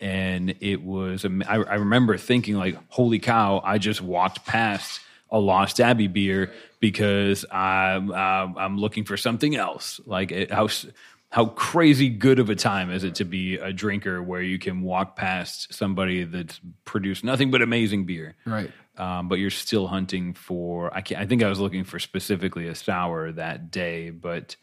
And 0.00 0.54
it 0.60 0.82
was, 0.82 1.24
I, 1.24 1.56
I 1.56 1.74
remember 1.74 2.16
thinking, 2.16 2.54
like, 2.54 2.78
holy 2.88 3.18
cow, 3.18 3.60
I 3.62 3.78
just 3.78 4.00
walked 4.00 4.46
past 4.46 5.00
a 5.30 5.38
Lost 5.38 5.78
Abbey 5.78 6.06
beer 6.08 6.52
because 6.80 7.44
I'm, 7.52 8.10
uh, 8.10 8.14
I'm 8.14 8.78
looking 8.78 9.04
for 9.04 9.16
something 9.18 9.54
else. 9.54 10.00
Like, 10.06 10.32
it, 10.32 10.50
how, 10.50 10.68
how 11.28 11.44
crazy 11.46 12.08
good 12.08 12.38
of 12.38 12.48
a 12.48 12.54
time 12.54 12.90
is 12.90 13.04
it 13.04 13.16
to 13.16 13.24
be 13.24 13.56
a 13.56 13.72
drinker 13.72 14.22
where 14.22 14.42
you 14.42 14.58
can 14.58 14.80
walk 14.80 15.16
past 15.16 15.72
somebody 15.74 16.24
that's 16.24 16.60
produced 16.86 17.22
nothing 17.22 17.50
but 17.50 17.60
amazing 17.60 18.06
beer? 18.06 18.36
Right. 18.46 18.70
um, 19.00 19.28
but 19.28 19.38
you're 19.38 19.50
still 19.50 19.86
hunting 19.86 20.34
for. 20.34 20.94
I, 20.94 21.00
can't, 21.00 21.20
I 21.20 21.26
think 21.26 21.42
I 21.42 21.48
was 21.48 21.58
looking 21.58 21.84
for 21.84 21.98
specifically 21.98 22.68
a 22.68 22.74
sour 22.74 23.32
that 23.32 23.70
day, 23.70 24.10
but 24.10 24.56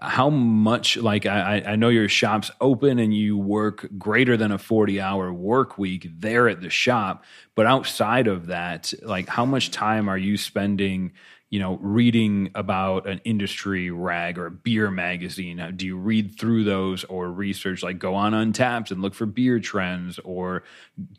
how 0.00 0.30
much 0.30 0.96
like 0.96 1.26
I, 1.26 1.62
I 1.66 1.76
know 1.76 1.90
your 1.90 2.08
shop's 2.08 2.50
open 2.60 2.98
and 2.98 3.14
you 3.14 3.36
work 3.36 3.88
greater 3.98 4.38
than 4.38 4.50
a 4.50 4.58
40 4.58 5.00
hour 5.00 5.32
work 5.32 5.76
week 5.76 6.08
there 6.18 6.48
at 6.48 6.62
the 6.62 6.70
shop 6.70 7.24
but 7.54 7.66
outside 7.66 8.26
of 8.26 8.46
that 8.46 8.94
like 9.02 9.28
how 9.28 9.44
much 9.44 9.70
time 9.70 10.08
are 10.08 10.16
you 10.16 10.38
spending 10.38 11.12
you 11.52 11.58
know 11.58 11.78
reading 11.82 12.50
about 12.54 13.06
an 13.06 13.20
industry 13.24 13.90
rag 13.90 14.38
or 14.38 14.46
a 14.46 14.50
beer 14.50 14.90
magazine 14.90 15.60
uh, 15.60 15.70
do 15.70 15.86
you 15.86 15.96
read 15.98 16.36
through 16.36 16.64
those 16.64 17.04
or 17.04 17.30
research 17.30 17.82
like 17.82 17.98
go 17.98 18.14
on 18.14 18.32
untappd 18.32 18.90
and 18.90 19.02
look 19.02 19.14
for 19.14 19.26
beer 19.26 19.60
trends 19.60 20.18
or 20.24 20.64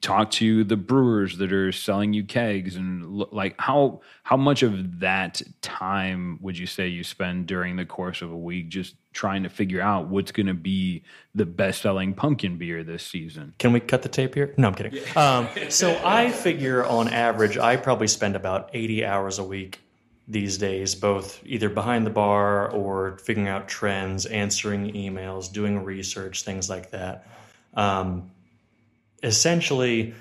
talk 0.02 0.32
to 0.32 0.64
the 0.64 0.76
brewers 0.76 1.38
that 1.38 1.54
are 1.54 1.72
selling 1.72 2.14
you 2.14 2.24
kegs 2.24 2.76
and 2.76 3.06
like 3.32 3.54
how 3.60 4.02
how 4.24 4.36
much 4.36 4.64
of 4.64 5.00
that 5.00 5.40
time 5.62 6.40
would 6.42 6.58
you 6.58 6.66
say 6.66 6.88
you 6.88 7.04
spend 7.04 7.46
during 7.46 7.76
the 7.76 7.86
course 7.86 8.24
of 8.24 8.32
a 8.32 8.38
week 8.38 8.70
just 8.70 8.96
trying 9.14 9.44
to 9.44 9.50
figure 9.50 9.82
out 9.82 10.08
what's 10.08 10.32
going 10.32 10.48
to 10.48 10.56
be 10.56 11.04
the 11.36 11.46
best 11.46 11.84
selling 11.84 12.12
pumpkin 12.16 12.58
beer 12.58 12.84
this 12.84 13.06
season 13.06 13.54
Can 13.60 13.72
we 13.72 13.80
cut 13.80 14.02
the 14.02 14.10
tape 14.10 14.34
here? 14.34 14.56
No, 14.58 14.70
I'm 14.70 14.74
kidding. 14.74 15.00
Um, 15.16 15.48
so 15.70 15.96
I 16.04 16.32
figure 16.32 16.84
on 16.84 17.08
average, 17.10 17.60
I 17.60 17.76
probably 17.76 18.08
spend 18.08 18.36
about 18.36 18.72
80 18.74 19.06
hours 19.06 19.38
a 19.38 19.44
week 19.44 19.83
these 20.34 20.58
days, 20.58 20.96
both 20.96 21.40
either 21.46 21.70
behind 21.70 22.06
the 22.06 22.10
bar 22.10 22.70
or 22.70 23.18
figuring 23.20 23.48
out 23.48 23.68
trends, 23.68 24.26
answering 24.26 24.92
emails, 24.94 25.52
doing 25.52 25.84
research, 25.84 26.44
things 26.44 26.70
like 26.70 26.92
that. 26.92 27.28
Um, 27.76 28.32
essentially, 29.22 30.14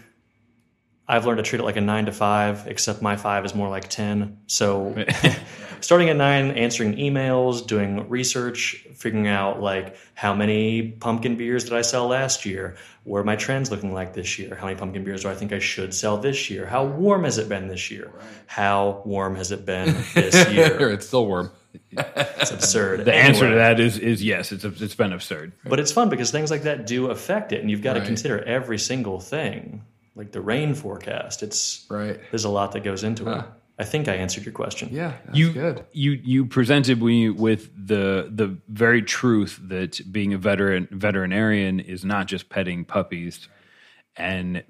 I've 1.13 1.27
learned 1.27 1.37
to 1.39 1.43
treat 1.43 1.61
it 1.61 1.65
like 1.65 1.77
a 1.77 1.83
nine 1.83 2.07
to 2.07 2.13
five, 2.13 2.67
except 2.67 3.03
my 3.03 3.17
five 3.17 3.45
is 3.45 3.55
more 3.55 3.69
like 3.69 3.89
10. 3.89 4.39
So 4.47 4.95
starting 5.83 6.09
at 6.09 6.17
nine, 6.17 6.53
answering 6.53 6.97
emails, 6.97 7.67
doing 7.67 8.09
research, 8.09 8.87
figuring 8.95 9.29
out 9.29 9.61
like 9.61 9.97
how 10.15 10.33
many 10.35 10.93
pumpkin 10.93 11.37
beers 11.37 11.65
did 11.65 11.75
I 11.75 11.83
sell 11.83 12.09
last 12.09 12.47
year? 12.47 12.77
What 13.05 13.19
are 13.19 13.25
my 13.25 13.37
trends 13.37 13.71
looking 13.71 13.93
like 13.93 14.15
this 14.15 14.39
year? 14.39 14.55
How 14.55 14.65
many 14.67 14.79
pumpkin 14.79 15.05
beers 15.05 15.23
do 15.23 15.29
I 15.29 15.35
think 15.35 15.53
I 15.53 15.59
should 15.59 15.93
sell 15.93 16.17
this 16.17 16.49
year? 16.49 16.65
How 16.65 16.87
warm 16.87 17.25
has 17.25 17.37
it 17.37 17.47
been 17.47 17.69
this 17.69 17.91
year? 17.91 18.11
How 18.47 19.03
warm 19.05 19.37
has 19.37 19.53
it 19.53 19.67
been 19.67 19.95
this 20.15 20.49
year? 20.51 20.89
it's 20.91 21.07
still 21.07 21.27
warm. 21.27 21.51
It's 21.91 22.51
absurd. 22.51 23.05
the 23.05 23.15
answer 23.15 23.51
to 23.51 23.55
that 23.57 23.81
is 23.81 23.99
is 23.99 24.23
yes 24.23 24.53
it's 24.53 24.65
it's 24.65 24.95
been 24.95 25.13
absurd 25.13 25.53
But 25.65 25.81
it's 25.81 25.91
fun 25.91 26.11
because 26.11 26.31
things 26.31 26.51
like 26.51 26.63
that 26.63 26.87
do 26.87 27.11
affect 27.11 27.53
it, 27.53 27.61
and 27.61 27.71
you've 27.71 27.83
got 27.83 27.95
to 27.95 28.05
consider 28.05 28.43
every 28.45 28.79
single 28.79 29.21
thing, 29.21 29.83
like 30.15 30.33
the 30.33 30.41
rain 30.41 30.75
forecast. 30.75 31.43
It's 31.43 31.87
Right. 31.89 32.21
There's 32.31 32.45
a 32.45 32.51
lot 32.51 32.73
that 32.73 32.85
goes 32.85 33.05
into 33.05 33.31
it. 33.31 33.45
I 33.79 33.85
think 33.85 34.07
I 34.07 34.15
answered 34.15 34.45
your 34.45 34.53
question. 34.53 34.91
Yeah, 34.93 35.15
that's 35.25 35.37
you 35.37 35.53
good. 35.53 35.85
you 35.93 36.13
you 36.13 36.45
presented 36.45 37.03
me 37.03 37.31
with 37.31 37.71
the 37.75 38.31
the 38.33 38.59
very 38.69 39.03
truth 39.03 39.59
that 39.65 40.01
being 40.13 40.35
a 40.35 40.39
veteran 40.39 40.89
veterinarian 40.91 41.81
is 41.81 42.05
not 42.05 42.27
just 42.27 42.49
petting 42.49 42.85
puppies 42.85 43.49
and 44.17 44.63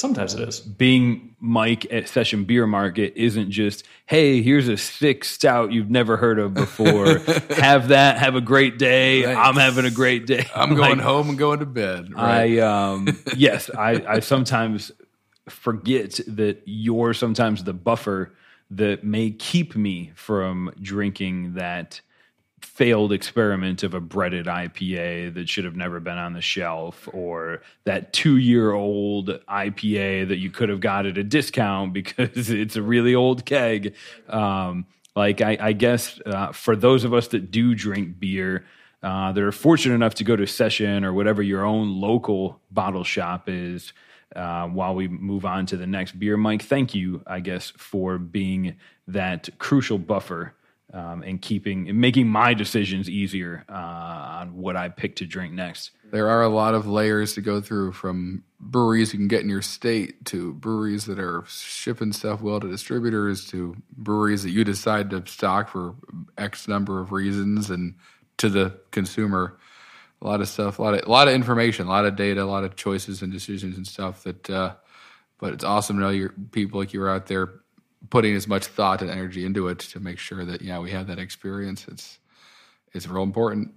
Sometimes 0.00 0.34
it 0.34 0.48
is. 0.48 0.60
being 0.60 1.36
Mike 1.40 1.92
at 1.92 2.08
Session 2.08 2.44
Beer 2.44 2.66
Market 2.66 3.12
isn't 3.16 3.50
just, 3.50 3.84
hey, 4.06 4.40
here's 4.40 4.66
a 4.68 4.76
sick 4.76 5.24
stout 5.24 5.72
you've 5.72 5.90
never 5.90 6.16
heard 6.16 6.38
of 6.38 6.54
before. 6.54 7.18
have 7.50 7.88
that, 7.88 8.18
have 8.18 8.34
a 8.34 8.40
great 8.40 8.78
day. 8.78 9.26
Right. 9.26 9.36
I'm 9.36 9.56
having 9.56 9.84
a 9.84 9.90
great 9.90 10.26
day. 10.26 10.46
I'm 10.54 10.70
going 10.74 10.98
Like, 10.98 11.00
home 11.00 11.28
and 11.28 11.38
going 11.38 11.60
to 11.60 11.66
bed. 11.66 12.14
Right. 12.14 12.58
I 12.58 12.60
um 12.60 13.08
yes, 13.36 13.70
I, 13.70 14.02
I 14.08 14.20
sometimes 14.20 14.90
forget 15.48 16.18
that 16.26 16.62
you're 16.64 17.12
sometimes 17.12 17.64
the 17.64 17.74
buffer 17.74 18.32
that 18.70 19.04
may 19.04 19.30
keep 19.30 19.76
me 19.76 20.12
from 20.14 20.72
drinking 20.80 21.54
that 21.54 22.00
failed 22.62 23.12
experiment 23.12 23.82
of 23.82 23.94
a 23.94 24.00
breaded 24.00 24.46
IPA 24.46 25.34
that 25.34 25.48
should 25.48 25.64
have 25.64 25.76
never 25.76 26.00
been 26.00 26.18
on 26.18 26.32
the 26.32 26.40
shelf 26.40 27.08
or 27.12 27.62
that 27.84 28.12
2-year-old 28.12 29.40
IPA 29.48 30.28
that 30.28 30.38
you 30.38 30.50
could 30.50 30.68
have 30.68 30.80
got 30.80 31.06
at 31.06 31.18
a 31.18 31.24
discount 31.24 31.92
because 31.94 32.50
it's 32.50 32.76
a 32.76 32.82
really 32.82 33.14
old 33.14 33.44
keg. 33.44 33.94
Um 34.28 34.86
like 35.16 35.40
I, 35.40 35.56
I 35.60 35.72
guess 35.72 36.20
uh, 36.24 36.52
for 36.52 36.76
those 36.76 37.04
of 37.04 37.12
us 37.12 37.28
that 37.28 37.50
do 37.50 37.74
drink 37.74 38.18
beer 38.18 38.64
uh, 39.02 39.32
that 39.32 39.42
are 39.42 39.52
fortunate 39.52 39.94
enough 39.94 40.14
to 40.16 40.24
go 40.24 40.36
to 40.36 40.46
session 40.46 41.04
or 41.04 41.12
whatever 41.12 41.42
your 41.42 41.64
own 41.64 42.00
local 42.00 42.60
bottle 42.70 43.04
shop 43.04 43.48
is 43.48 43.92
uh, 44.36 44.66
while 44.66 44.94
we 44.94 45.08
move 45.08 45.44
on 45.44 45.66
to 45.66 45.76
the 45.76 45.86
next 45.86 46.18
beer 46.18 46.36
mike 46.36 46.62
thank 46.62 46.94
you 46.94 47.22
i 47.26 47.40
guess 47.40 47.72
for 47.76 48.18
being 48.18 48.76
that 49.08 49.48
crucial 49.58 49.98
buffer 49.98 50.54
um, 50.92 51.22
and 51.22 51.40
keeping 51.40 51.88
and 51.88 52.00
making 52.00 52.28
my 52.28 52.54
decisions 52.54 53.08
easier 53.08 53.64
uh, 53.68 53.72
on 53.72 54.56
what 54.56 54.76
i 54.76 54.88
pick 54.88 55.16
to 55.16 55.26
drink 55.26 55.52
next 55.52 55.90
there 56.10 56.28
are 56.28 56.42
a 56.42 56.48
lot 56.48 56.74
of 56.74 56.86
layers 56.86 57.34
to 57.34 57.40
go 57.40 57.60
through 57.60 57.92
from 57.92 58.42
breweries 58.58 59.12
you 59.12 59.18
can 59.18 59.28
get 59.28 59.42
in 59.42 59.48
your 59.48 59.62
state 59.62 60.24
to 60.26 60.52
breweries 60.54 61.06
that 61.06 61.18
are 61.18 61.44
shipping 61.48 62.12
stuff 62.12 62.42
well 62.42 62.60
to 62.60 62.68
distributors 62.68 63.46
to 63.46 63.74
breweries 63.96 64.42
that 64.42 64.50
you 64.50 64.64
decide 64.64 65.10
to 65.10 65.24
stock 65.26 65.68
for 65.68 65.94
X 66.36 66.68
number 66.68 67.00
of 67.00 67.12
reasons 67.12 67.70
and 67.70 67.94
to 68.36 68.48
the 68.48 68.78
consumer. 68.90 69.58
A 70.22 70.26
lot 70.26 70.40
of 70.40 70.48
stuff, 70.48 70.78
a 70.78 70.82
lot 70.82 70.94
of 70.94 71.06
a 71.06 71.10
lot 71.10 71.28
of 71.28 71.34
information, 71.34 71.86
a 71.86 71.90
lot 71.90 72.04
of 72.04 72.16
data, 72.16 72.42
a 72.42 72.44
lot 72.44 72.64
of 72.64 72.76
choices 72.76 73.22
and 73.22 73.32
decisions 73.32 73.76
and 73.76 73.86
stuff 73.86 74.22
that 74.24 74.50
uh, 74.50 74.74
but 75.38 75.54
it's 75.54 75.64
awesome 75.64 75.96
to 75.96 76.02
know 76.02 76.10
your 76.10 76.34
people 76.50 76.78
like 76.78 76.92
you 76.92 77.00
are 77.02 77.08
out 77.08 77.26
there 77.26 77.59
putting 78.08 78.34
as 78.34 78.48
much 78.48 78.66
thought 78.66 79.02
and 79.02 79.10
energy 79.10 79.44
into 79.44 79.68
it 79.68 79.78
to 79.80 80.00
make 80.00 80.18
sure 80.18 80.44
that 80.44 80.62
yeah, 80.62 80.78
we 80.78 80.90
have 80.90 81.06
that 81.08 81.18
experience. 81.18 81.86
It's 81.88 82.18
it's 82.92 83.06
real 83.06 83.22
important 83.22 83.72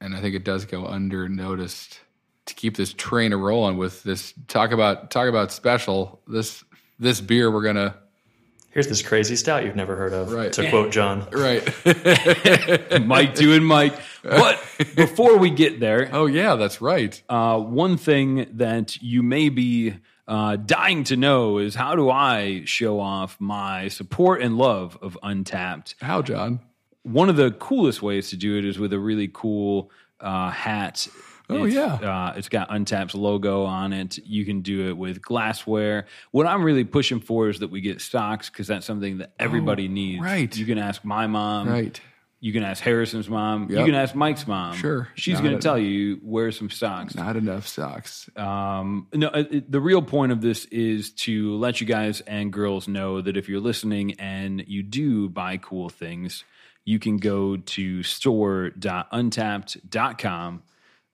and 0.00 0.14
I 0.14 0.20
think 0.20 0.34
it 0.34 0.44
does 0.44 0.64
go 0.64 0.86
under 0.86 1.28
noticed 1.28 2.00
to 2.46 2.54
keep 2.54 2.76
this 2.76 2.92
train 2.92 3.32
a 3.32 3.36
rolling 3.36 3.76
with 3.76 4.02
this 4.02 4.34
talk 4.48 4.70
about 4.70 5.10
talk 5.10 5.28
about 5.28 5.52
special 5.52 6.20
this 6.26 6.64
this 6.98 7.20
beer 7.20 7.50
we're 7.50 7.62
gonna 7.62 7.96
Here's 8.70 8.88
this 8.88 9.00
crazy 9.00 9.36
stout 9.36 9.64
you've 9.64 9.74
never 9.74 9.96
heard 9.96 10.12
of. 10.12 10.30
Right. 10.32 10.52
To 10.52 10.68
quote 10.68 10.92
John. 10.92 11.26
right 11.32 11.62
mike 13.06 13.34
doing 13.34 13.64
mike 13.64 13.94
but 14.22 14.62
before 14.94 15.38
we 15.38 15.48
get 15.50 15.80
there 15.80 16.10
oh 16.12 16.26
yeah 16.26 16.56
that's 16.56 16.80
right 16.80 17.20
Uh, 17.28 17.58
one 17.58 17.96
thing 17.96 18.46
that 18.52 19.00
you 19.02 19.22
may 19.22 19.48
be 19.48 19.94
uh, 20.28 20.56
dying 20.56 21.04
to 21.04 21.16
know 21.16 21.58
is 21.58 21.74
how 21.74 21.94
do 21.94 22.10
I 22.10 22.62
show 22.64 22.98
off 23.00 23.36
my 23.40 23.88
support 23.88 24.42
and 24.42 24.56
love 24.58 24.98
of 25.00 25.16
Untappd? 25.22 25.94
how 26.00 26.22
John 26.22 26.60
One 27.02 27.28
of 27.28 27.36
the 27.36 27.50
coolest 27.52 28.02
ways 28.02 28.30
to 28.30 28.36
do 28.36 28.58
it 28.58 28.64
is 28.64 28.78
with 28.78 28.92
a 28.92 28.98
really 28.98 29.30
cool 29.32 29.90
uh, 30.20 30.50
hat. 30.50 31.06
Oh, 31.48 31.62
It's, 31.64 31.74
yeah. 31.76 31.94
uh, 31.94 32.34
it's 32.36 32.48
got 32.48 32.68
Untappd's 32.70 33.14
logo 33.14 33.62
on 33.64 33.92
it. 33.92 34.18
You 34.18 34.44
can 34.44 34.62
do 34.62 34.88
it 34.88 34.96
with 34.96 35.22
glassware. 35.22 36.06
What 36.32 36.44
I'm 36.46 36.64
really 36.64 36.82
pushing 36.82 37.20
for 37.20 37.48
is 37.48 37.60
that 37.60 37.70
we 37.70 37.80
get 37.80 38.00
stocks 38.00 38.50
because 38.50 38.66
that's 38.66 38.84
something 38.84 39.18
that 39.18 39.32
everybody 39.38 39.86
needs. 39.86 40.20
Oh, 40.22 40.24
right. 40.26 40.56
You 40.56 40.66
can 40.66 40.78
ask 40.78 41.04
my 41.04 41.28
mom. 41.28 41.68
right 41.68 42.00
You 42.38 42.52
can 42.52 42.62
ask 42.62 42.82
Harrison's 42.82 43.30
mom. 43.30 43.70
You 43.70 43.82
can 43.84 43.94
ask 43.94 44.14
Mike's 44.14 44.46
mom. 44.46 44.76
Sure. 44.76 45.08
She's 45.14 45.40
going 45.40 45.54
to 45.54 45.58
tell 45.58 45.78
you 45.78 46.16
where 46.22 46.52
some 46.52 46.68
socks. 46.70 47.14
not 47.14 47.34
enough 47.36 47.66
socks 47.66 48.28
Um, 48.36 49.06
no, 49.14 49.28
uh, 49.28 49.44
it, 49.50 49.72
the 49.72 49.80
real 49.80 50.02
point 50.02 50.32
of 50.32 50.42
this 50.42 50.66
is 50.66 51.12
to 51.12 51.56
let 51.56 51.80
you 51.80 51.86
guys 51.86 52.20
and 52.20 52.52
girls 52.52 52.88
know 52.88 53.22
that 53.22 53.38
if 53.38 53.48
you're 53.48 53.60
listening 53.60 54.20
and 54.20 54.62
you 54.66 54.82
do 54.82 55.30
buy 55.30 55.56
cool 55.56 55.88
things, 55.88 56.44
you 56.84 56.98
can 56.98 57.16
go 57.16 57.56
to 57.56 58.02
store.untappd.com. 58.02 60.62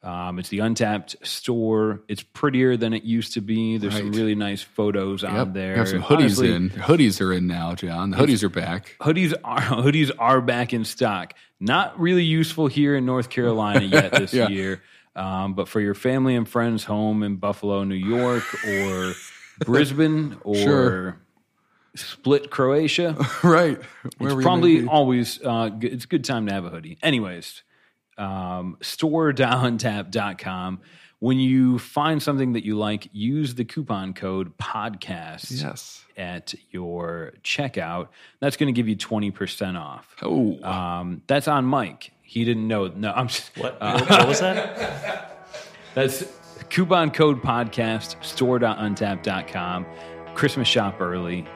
Um, 0.04 0.40
it's 0.40 0.48
the 0.48 0.58
Untappd 0.58 1.24
store. 1.24 2.02
It's 2.08 2.22
prettier 2.24 2.76
than 2.76 2.92
it 2.92 3.04
used 3.04 3.34
to 3.34 3.40
be. 3.40 3.78
There's 3.78 3.96
some 3.96 4.10
really 4.12 4.34
nice 4.34 4.60
photos 4.60 5.22
on 5.22 5.34
yep 5.34 5.52
there. 5.52 5.76
have 5.76 5.88
some 5.88 6.02
hoodies 6.02 6.38
Honestly, 6.38 6.52
in 6.52 6.70
hoodies 6.70 7.20
are 7.20 7.32
in 7.32 7.46
now 7.46 7.74
John 7.76 8.10
the 8.10 8.16
hoodies 8.16 8.42
are 8.42 8.48
back 8.48 8.96
Hoodies 9.00 9.32
are 9.44 9.60
hoodies 9.60 10.10
are 10.18 10.40
back 10.40 10.72
in 10.72 10.84
stock. 10.84 11.34
Not 11.60 12.00
really 12.00 12.24
useful 12.24 12.66
here 12.66 12.96
in 12.96 13.06
North 13.06 13.30
Carolina 13.30 13.84
yet 13.84 14.10
this 14.18 14.34
Yeah. 14.34 14.48
year, 14.48 14.82
um, 15.14 15.54
but 15.54 15.68
for 15.68 15.80
your 15.80 15.94
family 15.94 16.34
and 16.34 16.48
friends 16.48 16.82
home 16.82 17.22
in 17.22 17.36
Buffalo, 17.36 17.84
New 17.84 17.94
York, 17.94 18.42
or 18.66 19.12
Brisbane, 19.64 20.36
or 20.42 20.56
Sure. 20.56 21.20
Split, 21.94 22.50
Croatia, 22.50 23.14
right 23.44 23.78
it's 24.18 24.42
probably 24.42 24.86
always 24.86 25.40
uh, 25.44 25.68
it's 25.82 26.04
a 26.06 26.08
good 26.08 26.24
time 26.24 26.46
to 26.46 26.52
have 26.52 26.64
a 26.64 26.70
hoodie. 26.70 26.96
Anyways, 27.02 27.62
um, 28.18 28.76
store.untap.com. 28.82 30.80
When 31.18 31.38
you 31.38 31.78
find 31.78 32.20
something 32.20 32.54
that 32.54 32.64
you 32.64 32.76
like, 32.76 33.08
use 33.12 33.54
the 33.54 33.64
coupon 33.64 34.12
code 34.12 34.58
podcast 34.58 35.46
yes 35.50 36.04
at 36.16 36.52
your 36.70 37.34
checkout. 37.44 38.08
That's 38.40 38.56
going 38.56 38.74
to 38.74 38.76
give 38.76 38.88
you 38.88 38.96
20% 38.96 39.78
off. 39.78 40.16
oh 40.22 40.60
Um, 40.64 41.22
that's 41.28 41.46
on 41.46 41.64
Mike. 41.64 42.10
He 42.22 42.44
didn't 42.44 42.66
know. 42.66 42.88
No, 42.88 43.12
I'm 43.12 43.28
just, 43.28 43.56
What, 43.56 43.78
what, 43.80 44.10
what 44.10 44.28
was 44.28 44.40
that? 44.40 45.46
that's 45.94 46.24
coupon 46.70 47.10
code 47.12 47.40
podcast, 47.40 48.22
store.untap.com. 48.24 49.86
Christmas 50.34 50.66
shop 50.66 51.00
early. 51.00 51.46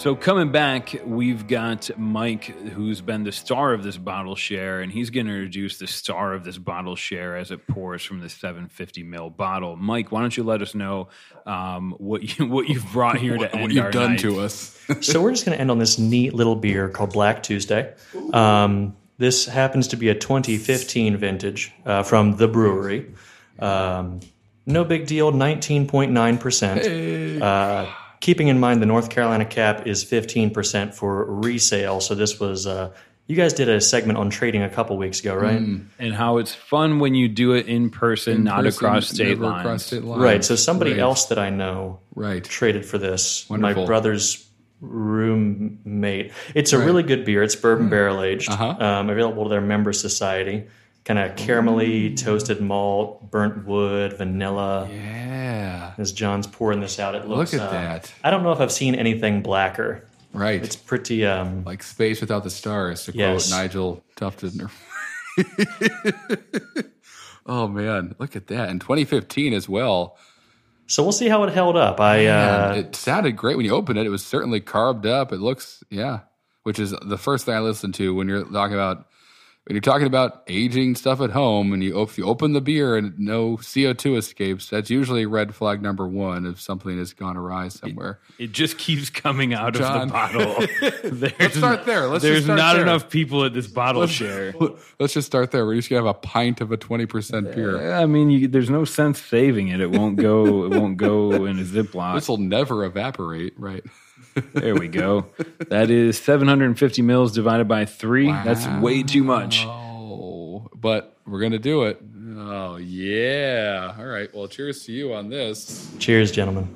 So 0.00 0.16
coming 0.16 0.50
back, 0.50 0.98
we've 1.04 1.46
got 1.46 1.90
Mike, 1.98 2.44
who's 2.44 3.02
been 3.02 3.22
the 3.22 3.32
star 3.32 3.74
of 3.74 3.82
this 3.82 3.98
bottle 3.98 4.34
share, 4.34 4.80
and 4.80 4.90
he's 4.90 5.10
going 5.10 5.26
to 5.26 5.32
introduce 5.34 5.76
the 5.76 5.86
star 5.86 6.32
of 6.32 6.42
this 6.42 6.56
bottle 6.56 6.96
share 6.96 7.36
as 7.36 7.50
it 7.50 7.66
pours 7.66 8.02
from 8.02 8.20
the 8.20 8.30
750 8.30 9.04
ml 9.04 9.36
bottle. 9.36 9.76
Mike, 9.76 10.10
why 10.10 10.22
don't 10.22 10.34
you 10.34 10.42
let 10.42 10.62
us 10.62 10.74
know 10.74 11.08
um, 11.44 11.94
what 11.98 12.38
you 12.38 12.46
what 12.46 12.70
you've 12.70 12.90
brought 12.92 13.18
here 13.18 13.34
to 13.34 13.38
what, 13.40 13.54
end 13.54 13.62
what 13.62 13.72
you've 13.72 13.84
our 13.84 13.90
done 13.90 14.12
night. 14.12 14.20
to 14.20 14.40
us. 14.40 14.82
so 15.02 15.20
we're 15.20 15.32
just 15.32 15.44
going 15.44 15.54
to 15.54 15.60
end 15.60 15.70
on 15.70 15.78
this 15.78 15.98
neat 15.98 16.32
little 16.32 16.56
beer 16.56 16.88
called 16.88 17.12
Black 17.12 17.42
Tuesday. 17.42 17.92
Um, 18.32 18.96
this 19.18 19.44
happens 19.44 19.88
to 19.88 19.96
be 19.96 20.08
a 20.08 20.14
2015 20.14 21.18
vintage 21.18 21.74
uh, 21.84 22.04
from 22.04 22.36
the 22.36 22.48
brewery. 22.48 23.12
Um, 23.58 24.20
no 24.64 24.82
big 24.82 25.06
deal, 25.06 25.30
19.9%. 25.30 27.42
Uh, 27.42 27.92
keeping 28.20 28.48
in 28.48 28.60
mind 28.60 28.80
the 28.82 28.86
North 28.86 29.10
Carolina 29.10 29.44
cap 29.44 29.86
is 29.86 30.04
15% 30.04 30.94
for 30.94 31.24
resale. 31.24 32.00
So 32.00 32.14
this 32.14 32.38
was, 32.38 32.66
uh, 32.66 32.90
you 33.26 33.36
guys 33.36 33.52
did 33.54 33.68
a 33.68 33.80
segment 33.80 34.18
on 34.18 34.28
trading 34.30 34.62
a 34.62 34.68
couple 34.68 34.96
weeks 34.98 35.20
ago, 35.20 35.34
right? 35.34 35.60
and 35.98 36.14
how 36.14 36.38
it's 36.38 36.54
fun 36.54 36.98
when 36.98 37.14
you 37.14 37.28
do 37.28 37.52
it 37.52 37.66
in 37.66 37.88
person, 37.90 38.44
not 38.44 38.64
Person, 38.64 38.84
across 38.86 39.08
state 39.08 39.38
lines. 39.38 39.60
across 39.64 39.86
state 39.86 40.04
lines. 40.04 40.22
Right. 40.22 40.44
So 40.44 40.56
somebody 40.56 40.92
Right. 40.92 41.00
else 41.00 41.26
that 41.26 41.38
I 41.38 41.48
know 41.50 42.00
Right. 42.14 42.42
traded 42.44 42.84
for 42.84 42.98
this. 42.98 43.46
Wonderful. 43.48 43.82
My 43.82 43.86
brother's 43.86 44.46
roommate. 44.80 46.32
It's 46.54 46.72
a 46.72 46.78
really 46.78 47.02
good 47.02 47.24
beer. 47.24 47.42
It's 47.42 47.54
bourbon 47.56 47.88
barrel 47.88 48.22
aged. 48.22 48.50
Uh-huh. 48.50 48.76
Um, 48.84 49.10
available 49.10 49.44
to 49.44 49.50
their 49.50 49.60
member 49.60 49.92
society. 49.92 50.64
Kind 51.10 51.18
of 51.18 51.34
caramelly, 51.34 52.16
toasted 52.16 52.60
malt, 52.60 53.32
burnt 53.32 53.66
wood, 53.66 54.12
vanilla. 54.12 54.88
Yeah. 54.88 55.92
As 55.98 56.12
John's 56.12 56.46
pouring 56.46 56.78
this 56.78 57.00
out, 57.00 57.16
it 57.16 57.26
looks. 57.26 57.52
Look 57.52 57.60
at 57.62 57.68
uh, 57.68 57.72
that. 57.72 58.14
I 58.22 58.30
don't 58.30 58.44
know 58.44 58.52
if 58.52 58.60
I've 58.60 58.70
seen 58.70 58.94
anything 58.94 59.42
blacker. 59.42 60.06
Right. 60.32 60.62
It's 60.62 60.76
pretty. 60.76 61.26
Um, 61.26 61.64
like 61.64 61.82
space 61.82 62.20
without 62.20 62.44
the 62.44 62.50
stars, 62.50 63.06
to 63.06 63.12
Yes. 63.12 63.50
quote 63.50 63.58
Nigel 63.58 64.04
Tufnel. 64.14 64.70
oh 67.46 67.66
man, 67.66 68.14
look 68.20 68.36
at 68.36 68.46
that! 68.46 68.68
In 68.68 68.78
2015 68.78 69.52
as 69.52 69.68
well. 69.68 70.16
so 70.86 71.02
we'll 71.02 71.10
see 71.10 71.28
how 71.28 71.42
it 71.42 71.52
held 71.52 71.76
up. 71.76 72.00
I 72.00 72.18
Man, 72.18 72.70
uh, 72.70 72.74
it 72.76 72.94
sounded 72.94 73.32
great 73.32 73.56
when 73.56 73.66
you 73.66 73.74
opened 73.74 73.98
it. 73.98 74.06
It 74.06 74.10
was 74.10 74.24
certainly 74.24 74.60
carbed 74.60 75.06
up. 75.06 75.32
It 75.32 75.40
looks, 75.40 75.82
yeah, 75.90 76.20
which 76.62 76.78
is 76.78 76.94
the 77.02 77.18
first 77.18 77.46
thing 77.46 77.56
I 77.56 77.58
listened 77.58 77.94
to 77.94 78.14
when 78.14 78.28
you're 78.28 78.44
talking 78.44 78.74
about 78.74 79.08
when 79.66 79.74
you're 79.74 79.80
talking 79.82 80.06
about 80.06 80.42
aging 80.48 80.94
stuff 80.94 81.20
at 81.20 81.30
home. 81.30 81.72
And 81.72 81.82
you 81.82 82.00
if 82.02 82.18
you 82.18 82.24
open 82.24 82.54
the 82.54 82.60
beer 82.60 82.96
and 82.96 83.18
no 83.18 83.56
CO2 83.58 84.16
escapes, 84.16 84.68
that's 84.68 84.90
usually 84.90 85.26
red 85.26 85.54
flag 85.54 85.82
number 85.82 86.06
one 86.08 86.46
if 86.46 86.60
something 86.60 86.98
has 86.98 87.12
gone 87.12 87.36
awry 87.36 87.68
somewhere. 87.68 88.18
It 88.38 88.52
just 88.52 88.78
keeps 88.78 89.10
coming 89.10 89.54
out 89.54 89.74
John. 89.74 90.02
of 90.02 90.08
the 90.08 90.12
bottle. 90.12 91.20
Let's 91.38 91.56
start 91.56 91.84
there. 91.84 92.08
Let's 92.08 92.22
there's 92.22 92.44
start 92.44 92.58
not 92.58 92.72
there. 92.74 92.82
enough 92.82 93.10
people 93.10 93.44
at 93.44 93.54
this 93.54 93.66
bottle 93.66 94.06
share. 94.06 94.54
Let's 94.98 95.12
just 95.12 95.26
start 95.26 95.50
there. 95.50 95.66
We're 95.66 95.76
just 95.76 95.90
gonna 95.90 96.06
have 96.06 96.16
a 96.16 96.18
pint 96.18 96.60
of 96.60 96.72
a 96.72 96.76
20% 96.76 97.54
beer. 97.54 97.92
Uh, 97.92 98.02
I 98.02 98.06
mean, 98.06 98.30
you, 98.30 98.48
there's 98.48 98.70
no 98.70 98.84
sense 98.84 99.20
saving 99.22 99.68
it. 99.68 99.80
It 99.80 99.90
won't 99.90 100.16
go. 100.16 100.64
It 100.64 100.70
won't 100.70 100.96
go 100.96 101.44
in 101.44 101.58
a 101.58 101.62
Ziploc. 101.64 102.14
This 102.14 102.28
will 102.28 102.38
never 102.38 102.84
evaporate, 102.84 103.52
right? 103.58 103.84
There 104.54 104.74
we 104.74 104.88
go. 104.88 105.26
That 105.68 105.90
is 105.90 106.18
750 106.18 107.02
mils 107.02 107.32
divided 107.32 107.68
by 107.68 107.84
three. 107.84 108.26
That's 108.26 108.66
way 108.82 109.02
too 109.02 109.24
much. 109.24 109.64
Oh, 109.66 110.68
but 110.74 111.16
we're 111.26 111.40
gonna 111.40 111.58
do 111.58 111.84
it. 111.84 112.00
Oh 112.36 112.76
yeah. 112.76 113.94
All 113.98 114.06
right. 114.06 114.32
Well, 114.34 114.48
cheers 114.48 114.84
to 114.86 114.92
you 114.92 115.14
on 115.14 115.28
this. 115.28 115.90
cheers, 115.98 116.30
gentlemen. 116.32 116.74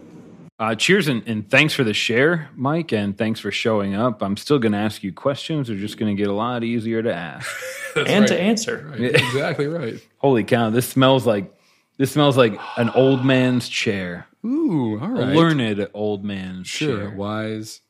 Uh, 0.57 0.75
cheers 0.75 1.09
and, 1.09 1.27
and 1.27 1.51
thanks 1.51 1.75
for 1.75 1.83
the 1.83 1.93
share, 1.93 2.49
Mike, 2.55 2.93
and 2.93 3.19
thanks 3.19 3.41
for 3.41 3.51
showing 3.51 3.97
up. 3.97 4.23
I'm 4.23 4.37
still 4.37 4.61
going 4.61 4.71
to 4.71 4.79
ask 4.79 5.03
you 5.03 5.13
questions. 5.13 5.67
They're 5.67 5.77
just 5.77 5.99
going 5.99 6.17
to 6.17 6.21
get 6.21 6.31
a 6.31 6.33
lot 6.33 6.63
easier 6.63 7.03
to 7.03 7.13
ask. 7.13 7.51
and 7.97 8.25
to 8.29 8.41
answer. 8.41 8.87
Right, 8.89 9.01
exactly 9.17 9.67
right. 9.67 10.01
Holy 10.19 10.45
cow! 10.45 10.71
This 10.71 10.89
smells 10.89 11.27
like 11.27 11.53
this 11.99 12.13
smells 12.13 12.37
like 12.37 12.59
an 12.77 12.91
old 12.91 13.25
man's 13.25 13.69
chair, 13.69 14.29
Ooh, 14.45 14.99
all 15.01 15.19
a 15.19 15.25
learned 15.35 15.89
old 15.95 16.25
man. 16.25 16.65
Sure. 16.65 16.99
chair. 16.99 17.11
Wise. 17.11 17.81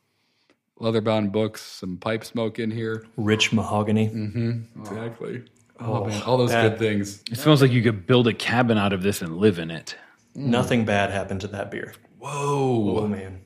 Leather 0.77 1.01
bound 1.01 1.31
books, 1.31 1.61
some 1.61 1.97
pipe 1.97 2.23
smoke 2.25 2.59
in 2.59 2.69
here. 2.71 3.05
Rich 3.17 3.53
mahogany. 3.53 4.09
Mm-hmm, 4.09 4.81
exactly. 4.81 5.43
Oh, 5.79 6.03
oh, 6.03 6.05
man, 6.05 6.21
all 6.23 6.37
those 6.37 6.51
that- 6.51 6.71
good 6.71 6.79
things. 6.79 7.23
It 7.31 7.37
smells 7.37 7.61
like 7.61 7.71
you 7.71 7.81
could 7.81 8.05
build 8.07 8.27
a 8.27 8.33
cabin 8.33 8.77
out 8.77 8.91
of 8.93 9.01
this 9.01 9.21
and 9.21 9.37
live 9.37 9.57
in 9.59 9.71
it. 9.71 9.95
Mm. 10.35 10.47
Nothing 10.47 10.85
bad 10.85 11.11
happened 11.11 11.41
to 11.41 11.47
that 11.47 11.71
beer. 11.71 11.93
Whoa, 12.19 12.99
Oh 12.99 13.07
man. 13.07 13.41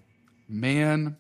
man, 0.48 1.18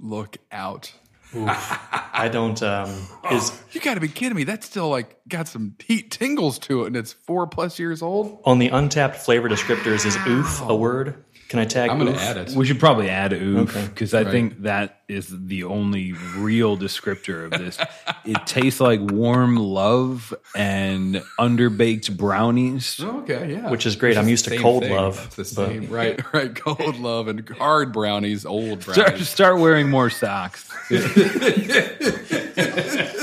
look 0.00 0.38
out! 0.50 0.92
I 1.34 2.28
don't. 2.32 2.62
Um, 2.62 2.90
is 3.30 3.52
You 3.72 3.80
got 3.80 3.94
to 3.94 4.00
be 4.00 4.08
kidding 4.08 4.36
me. 4.36 4.44
That's 4.44 4.66
still 4.66 4.88
like 4.88 5.16
got 5.28 5.48
some 5.48 5.76
heat 5.84 6.10
tingles 6.10 6.58
to 6.60 6.84
it, 6.84 6.88
and 6.88 6.96
it's 6.96 7.12
four 7.12 7.46
plus 7.46 7.78
years 7.78 8.02
old. 8.02 8.40
on 8.44 8.58
the 8.58 8.70
untappd 8.70 9.16
flavor 9.16 9.48
descriptors 9.48 10.06
is 10.06 10.16
oof 10.26 10.62
a 10.62 10.74
word? 10.74 11.24
Can 11.48 11.60
I 11.60 11.64
tag? 11.64 11.90
I'm 11.90 11.98
gonna 11.98 12.10
add 12.12 12.36
it. 12.36 12.50
We 12.50 12.66
should 12.66 12.80
probably 12.80 13.08
add 13.08 13.32
oof 13.32 13.70
Okay. 13.76 13.86
because 13.86 14.12
I 14.14 14.22
Right. 14.22 14.30
think 14.32 14.62
that 14.62 15.00
is 15.08 15.28
the 15.30 15.62
only 15.64 16.12
real 16.36 16.76
descriptor 16.76 17.44
of 17.44 17.52
this. 17.52 17.78
it 18.24 18.36
tastes 18.46 18.80
like 18.80 18.98
warm 19.00 19.56
love 19.56 20.34
and 20.56 21.22
underbaked 21.38 22.16
brownies. 22.16 22.98
Oh, 23.00 23.20
okay, 23.20 23.52
yeah. 23.52 23.70
Which 23.70 23.86
is 23.86 23.94
great. 23.94 24.16
I'm 24.18 24.24
the 24.24 24.32
used 24.32 24.46
to 24.46 24.56
cold 24.58 24.82
thing. 24.82 24.92
love, 24.94 25.24
It's 25.38 25.52
the 25.52 25.62
but- 25.62 25.68
same, 25.68 25.88
right? 25.88 26.20
Right. 26.34 26.52
Cold 26.54 26.98
love 26.98 27.28
and 27.28 27.48
hard 27.50 27.92
brownies, 27.92 28.44
old 28.44 28.82
Start, 28.82 28.96
brownies. 29.10 29.28
start 29.28 29.58
wearing 29.60 29.88
more 29.88 30.10
socks. 30.10 30.68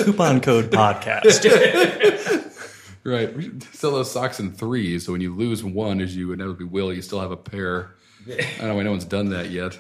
Coupon 0.06 0.40
code 0.42 0.72
podcast. 0.72 2.50
Right. 3.06 3.36
We 3.36 3.44
should 3.44 3.64
sell 3.76 3.92
those 3.92 4.10
socks 4.10 4.40
in 4.40 4.54
threes, 4.54 5.06
so 5.06 5.12
when 5.12 5.20
you 5.20 5.36
lose 5.36 5.62
one, 5.62 6.00
as 6.00 6.16
you 6.16 6.32
inevitably 6.32 6.68
will, 6.68 6.94
you 6.94 7.02
still 7.02 7.20
have 7.20 7.32
a 7.32 7.36
pair. 7.36 7.90
I 8.28 8.58
don't 8.60 8.68
know 8.70 8.76
why 8.76 8.84
no 8.84 8.92
one's 8.92 9.06
done 9.06 9.30
that 9.30 9.50
yet. 9.50 9.78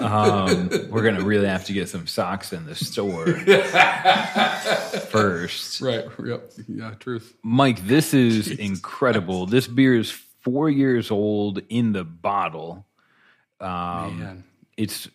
Um, 0.00 0.68
we're 0.90 1.04
gonna 1.04 1.22
really 1.24 1.46
have 1.46 1.64
to 1.66 1.72
get 1.72 1.88
some 1.88 2.06
socks 2.08 2.52
in 2.52 2.66
the 2.66 2.74
store 2.74 3.26
first. 5.10 5.80
Right. 5.80 6.04
Yep. 6.24 6.52
Yeah. 6.68 6.90
Truth. 6.98 7.34
Mike, 7.42 7.86
this 7.86 8.12
is 8.14 8.50
incredible. 8.50 9.46
This 9.46 9.66
beer 9.66 9.96
is 9.96 10.10
four 10.10 10.68
years 10.70 11.10
old 11.10 11.60
in 11.68 11.92
the 11.92 12.04
bottle. 12.04 12.86
Um, 13.60 14.18
Man, 14.18 14.44
It's 14.76 15.08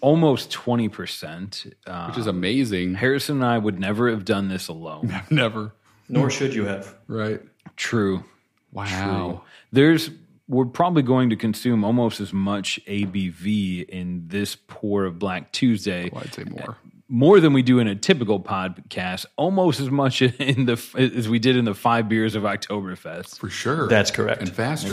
almost 0.00 0.50
twenty 0.50 0.88
percent. 0.88 1.66
Uh, 1.86 2.06
which 2.06 2.18
is 2.18 2.26
amazing. 2.26 2.94
Harrison 2.94 3.36
and 3.36 3.44
I 3.44 3.58
would 3.58 3.78
never 3.78 4.10
have 4.10 4.24
done 4.24 4.48
this 4.48 4.68
alone. 4.68 5.14
Never. 5.30 5.72
Nor 6.08 6.30
should 6.30 6.54
you 6.54 6.64
have. 6.64 6.96
Right. 7.06 7.40
True. 7.76 8.24
Wow. 8.72 9.42
There's 9.72 10.10
we're 10.50 10.64
probably 10.66 11.02
going 11.02 11.30
to 11.30 11.36
consume 11.36 11.84
almost 11.84 12.20
as 12.20 12.32
much 12.32 12.80
ABV 12.86 13.88
in 13.88 14.24
this 14.26 14.56
pour 14.56 15.04
of 15.04 15.18
Black 15.18 15.52
Tuesday, 15.52 16.10
Well, 16.12 16.22
I'd 16.24 16.34
say 16.34 16.44
more. 16.44 16.76
more 17.08 17.38
than 17.40 17.52
we 17.52 17.62
do 17.62 17.78
in 17.78 17.86
a 17.86 17.94
typical 17.94 18.40
podcast. 18.40 19.26
Almost 19.36 19.78
as 19.80 19.90
much 19.90 20.20
in 20.22 20.66
the 20.66 20.72
as 21.16 21.28
we 21.28 21.38
did 21.38 21.56
in 21.56 21.64
the 21.64 21.74
five 21.74 22.08
beers 22.08 22.34
of 22.34 22.42
Oktoberfest. 22.42 23.38
For 23.38 23.48
sure. 23.48 23.86
That's 23.88 24.10
correct. 24.10 24.40
And 24.42 24.50
faster. 24.52 24.88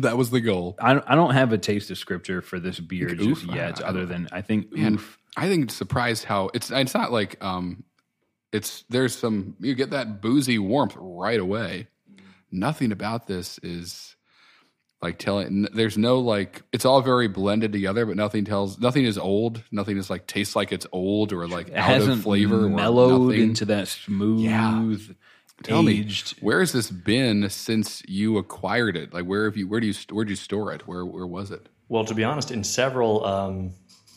that 0.00 0.14
was 0.16 0.30
the 0.30 0.40
goal. 0.40 0.76
I, 0.80 1.00
I 1.06 1.14
don't 1.14 1.32
have 1.34 1.52
a 1.52 1.58
taste 1.58 1.90
of 1.90 1.98
scripture 1.98 2.42
for 2.42 2.58
this 2.60 2.78
beer 2.80 3.08
just 3.14 3.44
oof? 3.44 3.54
yet, 3.54 3.80
I- 3.82 3.86
I 3.86 3.88
other 3.88 4.00
don't- 4.00 4.08
than 4.08 4.28
I 4.32 4.40
think 4.42 4.68
And 4.76 4.96
oof. 4.96 5.18
I 5.36 5.48
think 5.48 5.64
it's 5.64 5.74
surprised 5.74 6.24
how 6.24 6.50
it's 6.54 6.70
it's 6.70 6.94
not 6.94 7.10
like 7.10 7.42
um 7.42 7.84
it's 8.52 8.84
there's 8.90 9.14
some 9.16 9.56
you 9.60 9.74
get 9.74 9.90
that 9.90 10.20
boozy 10.20 10.58
warmth 10.58 10.94
right 10.98 11.40
away. 11.40 11.88
Nothing 12.52 12.92
about 12.92 13.26
this 13.26 13.58
is 13.62 14.14
like 15.00 15.18
telling 15.18 15.66
there's 15.74 15.98
no 15.98 16.20
like 16.20 16.62
it's 16.72 16.84
all 16.84 17.00
very 17.02 17.26
blended 17.26 17.72
together, 17.72 18.06
but 18.06 18.16
nothing 18.16 18.44
tells 18.44 18.78
nothing 18.78 19.04
is 19.04 19.18
old. 19.18 19.64
Nothing 19.72 19.96
is 19.96 20.08
like 20.10 20.26
tastes 20.26 20.54
like 20.54 20.70
it's 20.72 20.86
old 20.92 21.32
or 21.32 21.48
like 21.48 21.68
It 21.68 21.74
out 21.74 21.84
hasn't 21.88 22.12
of 22.18 22.22
flavor 22.22 22.66
or 22.66 22.68
mellowed 22.68 23.28
nothing. 23.30 23.42
into 23.42 23.64
that 23.64 23.88
smooth, 23.88 24.40
yeah. 24.40 24.94
Tell 25.64 25.88
aged. 25.88 26.36
me, 26.36 26.46
where 26.46 26.60
has 26.60 26.72
this 26.72 26.90
been 26.90 27.48
since 27.48 28.02
you 28.08 28.36
acquired 28.38 28.96
it? 28.96 29.12
Like, 29.14 29.26
where 29.26 29.44
have 29.44 29.56
you? 29.56 29.68
Where 29.68 29.80
do 29.80 29.86
you? 29.86 29.94
Where 30.10 30.24
did 30.24 30.30
you 30.30 30.36
store 30.36 30.72
it? 30.72 30.86
Where 30.88 31.04
Where 31.04 31.26
was 31.26 31.50
it? 31.50 31.68
Well, 31.88 32.04
to 32.06 32.14
be 32.14 32.24
honest, 32.24 32.50
in 32.50 32.64
several 32.64 33.24
um, 33.24 33.72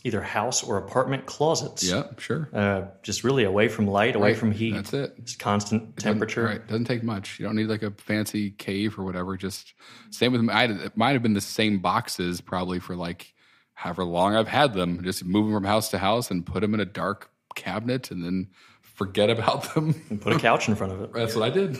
either 0.05 0.21
house 0.21 0.61
or 0.63 0.77
apartment 0.77 1.25
closets. 1.25 1.83
Yeah, 1.83 2.03
sure. 2.19 2.47
Uh, 2.53 2.83
just 3.01 3.23
really 3.23 3.43
away 3.43 3.67
from 3.67 3.87
light, 3.87 4.15
away 4.15 4.29
Right. 4.29 4.37
from 4.37 4.51
heat. 4.51 4.73
That's 4.75 4.93
it. 4.93 5.25
Just 5.25 5.39
constant 5.39 5.97
temperature. 5.97 6.43
Right. 6.45 6.65
Doesn't 6.67 6.85
take 6.85 7.01
much. 7.03 7.39
You 7.39 7.45
don't 7.47 7.55
need 7.55 7.67
like 7.67 7.81
a 7.81 7.89
fancy 7.91 8.51
cave 8.51 8.99
or 8.99 9.03
whatever. 9.03 9.35
Just 9.35 9.73
same 10.11 10.31
with 10.31 10.47
I, 10.49 10.65
it 10.65 10.95
might 10.95 11.13
have 11.13 11.23
been 11.23 11.33
the 11.33 11.41
same 11.41 11.79
boxes 11.79 12.39
probably 12.39 12.79
for 12.79 12.95
like 12.95 13.33
however 13.73 14.03
long 14.05 14.35
I've 14.35 14.47
had 14.47 14.73
them. 14.75 15.03
Just 15.03 15.25
move 15.25 15.47
them 15.47 15.55
from 15.55 15.63
house 15.63 15.89
to 15.89 15.97
house 15.97 16.29
and 16.29 16.45
put 16.45 16.61
them 16.61 16.75
in 16.75 16.79
a 16.79 16.85
dark 16.85 17.31
cabinet 17.55 18.11
and 18.11 18.23
then 18.23 18.49
forget 18.95 19.29
about 19.29 19.73
them. 19.73 19.93
And 20.09 20.19
put 20.21 20.33
a 20.33 20.39
couch 20.39 20.67
in 20.67 20.75
front 20.75 20.93
of 20.93 21.01
it. 21.01 21.13
That's 21.13 21.35
what 21.35 21.43
I 21.43 21.49
did. 21.51 21.77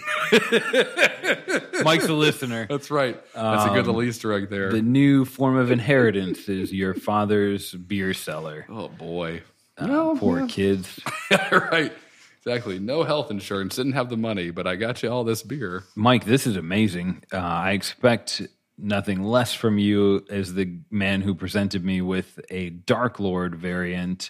Mike's 1.84 2.07
a 2.07 2.13
listener. 2.13 2.68
That's 2.70 2.91
right. 2.91 3.20
That's 3.34 3.66
a 3.66 3.70
good 3.70 3.88
little 3.88 4.03
Easter 4.03 4.34
egg 4.34 4.49
there. 4.49 4.72
The 4.72 4.82
new 4.82 5.26
form 5.26 5.57
of 5.57 5.72
inheritance 5.72 6.47
is 6.47 6.72
your 6.72 6.93
father's 6.93 7.74
beer 7.74 8.13
cellar. 8.13 8.66
oh 8.70 8.89
boy. 8.89 9.41
Uh, 9.78 10.16
poor 10.16 10.47
kids. 10.47 10.99
right. 11.51 11.91
Exactly. 12.38 12.80
No 12.80 13.03
health 13.03 13.32
insurance. 13.32 13.76
Didn't 13.76 13.93
have 13.93 14.09
the 14.09 14.18
money, 14.18 14.51
but 14.51 14.68
I 14.68 14.76
got 14.76 15.01
you 15.01 15.09
all 15.09 15.24
this 15.24 15.41
beer. 15.41 15.84
Mike, 15.95 16.26
this 16.26 16.45
is 16.45 16.55
amazing. 16.55 17.24
Uh, 17.34 17.38
I 17.38 17.72
expect 17.72 18.41
nothing 18.78 19.24
less 19.24 19.53
from 19.53 19.78
you 19.78 20.26
as 20.30 20.53
the 20.53 20.78
man 20.91 21.22
who 21.22 21.34
presented 21.34 21.84
me 21.84 22.01
with 22.01 22.39
a 22.49 22.70
Dark 22.70 23.20
Lord 23.20 23.55
variant 23.55 24.30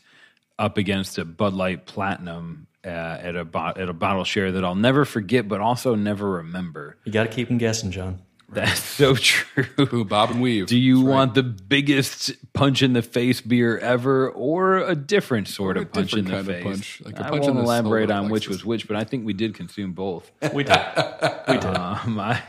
up 0.57 0.77
against 0.77 1.17
a 1.17 1.25
Bud 1.25 1.53
Light 1.53 1.86
Platinum 1.86 2.67
uh, 2.86 2.89
at 2.89 3.36
a 3.36 3.43
bo- 3.45 3.73
at 3.75 3.89
a 3.89 3.93
bottle 3.93 4.23
share 4.23 4.51
that 4.51 4.63
I'll 4.63 4.75
never 4.75 5.05
forget, 5.05 5.47
but 5.47 5.59
also 5.61 5.95
never 5.95 6.29
remember. 6.29 6.97
You 7.03 7.11
got 7.11 7.23
to 7.23 7.29
keep 7.29 7.47
them 7.47 7.57
guessing, 7.57 7.91
John. 7.91 8.21
That's 8.47 8.79
so 8.79 9.15
true. 9.19 10.05
Bob 10.05 10.29
and 10.31 10.41
Weave. 10.41 10.67
Do 10.67 10.77
you 10.77 11.01
want 11.01 11.33
the 11.33 11.41
biggest 11.43 12.31
punch 12.53 12.83
in 12.83 12.93
the 12.93 13.01
face 13.01 13.41
beer 13.41 13.77
ever, 13.79 14.29
or 14.29 14.77
a 14.77 14.95
different 14.95 15.47
sort 15.47 15.77
Or 15.77 15.81
a 15.81 15.83
of 15.83 15.91
punch 15.91 16.13
in 16.13 16.25
the 16.25 16.31
kind 16.31 16.39
of 16.41 16.45
face? 16.47 16.63
punch, 16.63 17.01
like 17.03 17.19
a 17.19 17.25
I 17.25 17.29
punch 17.31 17.41
won't 17.41 17.49
in 17.51 17.55
the 17.57 17.63
elaborate 17.63 18.09
solar 18.09 18.21
on 18.21 18.29
which 18.29 18.47
was 18.47 18.63
which, 18.63 18.88
but 18.88 18.95
I 18.97 19.03
think 19.03 19.25
we 19.25 19.33
did 19.33 19.55
consume 19.55 19.93
both. 19.93 20.31
We 20.53 20.63
did. 20.63 20.77
we 21.47 21.53
did. 21.57 21.65
Um, 21.65 22.19
I, 22.19 22.41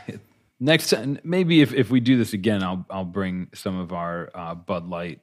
next 0.59 0.91
time, 0.91 1.19
maybe 1.23 1.61
if, 1.61 1.73
if 1.73 1.89
we 1.89 1.99
do 1.99 2.15
this 2.15 2.31
again, 2.33 2.61
I'll 2.63 2.85
I'll 2.91 3.03
bring 3.03 3.47
some 3.55 3.77
of 3.79 3.91
our 3.91 4.29
uh, 4.35 4.53
Bud 4.55 4.87
Light. 4.87 5.19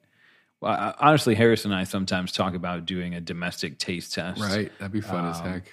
Well, 0.65 0.73
I, 0.73 0.95
honestly, 1.09 1.35
Harris 1.35 1.65
and 1.67 1.75
I 1.75 1.85
sometimes 1.85 2.33
talk 2.33 2.55
about 2.55 2.87
doing 2.87 3.15
a 3.15 3.21
domestic 3.21 3.79
taste 3.79 4.15
test, 4.15 4.41
Right. 4.41 4.73
That'd 4.79 4.93
be 4.93 5.01
fun 5.03 5.25
Um, 5.27 5.31
as 5.31 5.41
heck. 5.41 5.73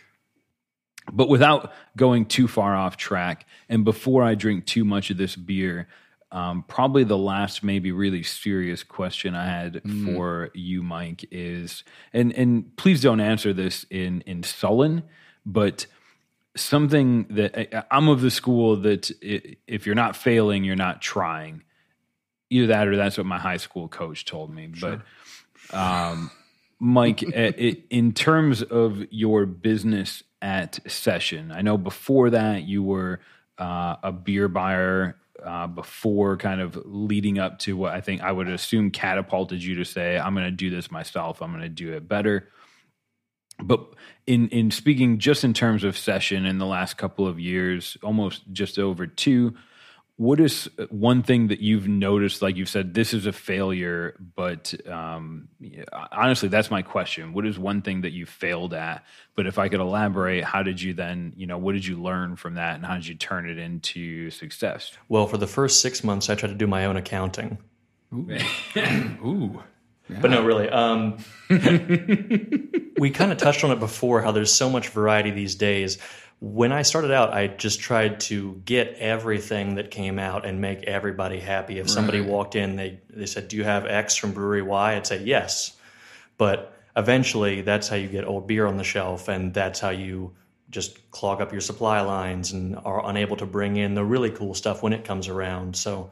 but 1.12 1.30
without 1.30 1.72
going 1.98 2.26
too 2.26 2.48
far 2.48 2.76
off 2.76 2.96
track 2.98 3.46
and 3.70 3.84
before 3.84 4.24
i 4.24 4.36
drink 4.36 4.66
too 4.66 4.84
much 4.86 5.10
of 5.10 5.18
this 5.18 5.36
beer 5.36 5.88
um, 6.32 6.64
probably 6.68 7.04
the 7.04 7.18
last 7.18 7.64
maybe 7.64 7.92
really 7.92 8.22
serious 8.24 8.84
question 8.84 9.34
i 9.34 9.46
had 9.46 9.82
for 10.06 10.50
you 10.54 10.84
mike 10.84 11.26
is 11.32 11.84
and 12.14 12.32
and 12.34 12.78
please 12.78 13.02
don't 13.02 13.20
answer 13.20 13.52
this 13.52 13.86
in 13.90 14.22
in 14.28 14.44
sullen 14.44 15.02
but 15.46 15.88
something 16.56 17.26
that 17.32 17.58
I- 17.76 17.84
i'm 17.92 18.08
of 18.08 18.22
the 18.22 18.32
school 18.32 18.78
that 18.78 19.10
if 19.68 19.86
you're 19.86 19.96
not 19.96 20.16
failing 20.16 20.64
you're 20.64 20.76
not 20.76 21.02
trying 21.02 21.64
either 22.52 22.68
that 22.68 22.88
or 22.88 22.96
that's 22.96 23.18
what 23.18 23.26
my 23.26 23.40
high 23.40 23.58
school 23.58 23.88
coach 23.88 24.26
told 24.26 24.54
me 24.54 24.68
but 24.80 25.02
um, 25.74 26.32
Mike, 26.80 27.22
in 27.22 28.12
terms 28.14 28.64
of 28.64 29.04
your 29.12 29.46
business 29.46 30.24
at 30.42 30.80
Session, 30.92 31.52
I 31.52 31.62
know 31.62 31.78
before 31.78 32.32
that 32.32 32.64
you 32.64 32.82
were 32.82 33.20
uh, 33.58 33.98
a 34.04 34.12
beer 34.12 34.48
buyer. 34.48 35.18
Uh, 35.44 35.66
before 35.66 36.38
kind 36.38 36.62
of 36.62 36.78
leading 36.86 37.40
up 37.40 37.58
to 37.58 37.76
what 37.76 37.92
I 37.92 38.00
think 38.00 38.22
I 38.22 38.32
would 38.32 38.48
assume 38.48 38.92
catapulted 38.92 39.64
you 39.64 39.74
to 39.78 39.86
say, 39.86 40.20
I'm 40.20 40.36
going 40.36 40.46
to 40.46 40.52
do 40.52 40.70
this 40.70 40.92
myself. 40.92 41.42
I'm 41.42 41.50
going 41.50 41.64
to 41.64 41.70
do 41.70 41.94
it 41.94 42.08
better. 42.08 42.50
But 43.60 43.84
in 44.28 44.50
in 44.50 44.70
speaking 44.70 45.18
just 45.18 45.44
in 45.44 45.56
terms 45.56 45.84
of 45.84 45.98
session 45.98 46.46
in 46.46 46.60
the 46.60 46.68
last 46.68 46.96
couple 46.96 47.26
of 47.26 47.40
years, 47.40 47.98
almost 48.04 48.44
just 48.52 48.78
over 48.78 49.08
two, 49.08 49.56
what 50.22 50.40
is 50.40 50.70
one 50.92 51.24
thing 51.24 51.48
that 51.48 51.62
you've 51.62 51.88
noticed? 51.88 52.44
Like 52.44 52.56
you've 52.56 52.70
said, 52.70 52.94
this 52.94 53.12
is 53.12 53.26
a 53.26 53.34
failure, 53.34 54.16
but 54.36 54.72
um, 54.88 55.48
yeah, 55.60 55.86
honestly, 56.12 56.48
that's 56.48 56.70
my 56.70 56.84
question. 56.84 57.34
What 57.34 57.48
is 57.48 57.58
one 57.58 57.82
thing 57.82 58.02
that 58.02 58.12
you 58.12 58.28
failed 58.28 58.76
at? 58.76 59.04
But 59.36 59.48
if 59.48 59.58
I 59.58 59.68
could 59.68 59.80
elaborate, 59.80 60.44
how 60.44 60.62
did 60.62 60.80
you 60.80 60.94
then, 60.94 61.34
you 61.36 61.48
know, 61.48 61.58
what 61.58 61.72
did 61.74 61.88
you 61.88 62.00
learn 62.00 62.36
from 62.36 62.54
that, 62.54 62.76
and 62.76 62.86
how 62.86 62.94
did 62.94 63.08
you 63.08 63.16
turn 63.16 63.50
it 63.50 63.58
into 63.58 64.30
success? 64.30 64.92
Well, 65.10 65.26
for 65.26 65.40
the 65.40 65.48
first 65.48 65.82
six 65.82 66.04
months, 66.04 66.30
I 66.30 66.36
tried 66.36 66.50
to 66.50 66.56
do 66.56 66.68
my 66.68 66.86
own 66.86 66.98
accounting. 66.98 67.58
Ooh. 68.14 69.64
But 70.20 70.30
no, 70.32 70.44
really. 70.44 70.68
Um, 70.68 71.20
we 71.50 73.12
kind 73.12 73.32
of 73.32 73.38
touched 73.38 73.64
on 73.64 73.72
it 73.72 73.80
before 73.80 74.22
how 74.22 74.34
there's 74.34 74.52
so 74.52 74.70
much 74.70 74.90
variety 74.90 75.32
these 75.32 75.56
days. 75.56 76.00
When 76.44 76.72
I 76.72 76.82
started 76.82 77.12
out, 77.12 77.32
I 77.34 77.46
just 77.46 77.82
tried 77.82 78.20
to 78.22 78.60
get 78.66 78.96
everything 78.98 79.76
that 79.76 79.92
came 79.92 80.18
out 80.18 80.44
and 80.44 80.60
make 80.60 80.82
everybody 80.86 81.40
happy. 81.40 81.78
If 81.78 81.88
somebody 81.88 82.20
Right. 82.20 82.30
walked 82.30 82.56
in, 82.56 82.78
they, 82.78 83.00
they 83.12 83.28
said, 83.28 83.48
Do 83.48 83.58
you 83.58 83.64
have 83.64 83.86
X 83.86 84.16
from 84.16 84.32
Brewery 84.34 84.64
Y? 84.64 84.96
I'd 84.96 85.06
say 85.06 85.22
yes. 85.24 85.78
But 86.40 86.74
eventually, 86.98 87.62
that's 87.62 87.88
how 87.88 87.96
you 87.96 88.08
get 88.08 88.26
old 88.26 88.48
beer 88.48 88.66
on 88.66 88.78
the 88.78 88.84
shelf, 88.84 89.28
and 89.28 89.54
that's 89.54 89.80
how 89.80 89.92
you 89.92 90.34
just 90.72 91.12
clog 91.12 91.42
up 91.42 91.52
your 91.52 91.62
supply 91.62 92.02
lines 92.02 92.54
and 92.54 92.76
are 92.76 93.08
unable 93.08 93.36
to 93.36 93.46
bring 93.46 93.76
in 93.78 93.94
the 93.94 94.04
really 94.04 94.32
cool 94.32 94.56
stuff 94.56 94.82
when 94.82 94.94
it 94.94 95.06
comes 95.06 95.28
around. 95.28 95.76
So, 95.76 96.10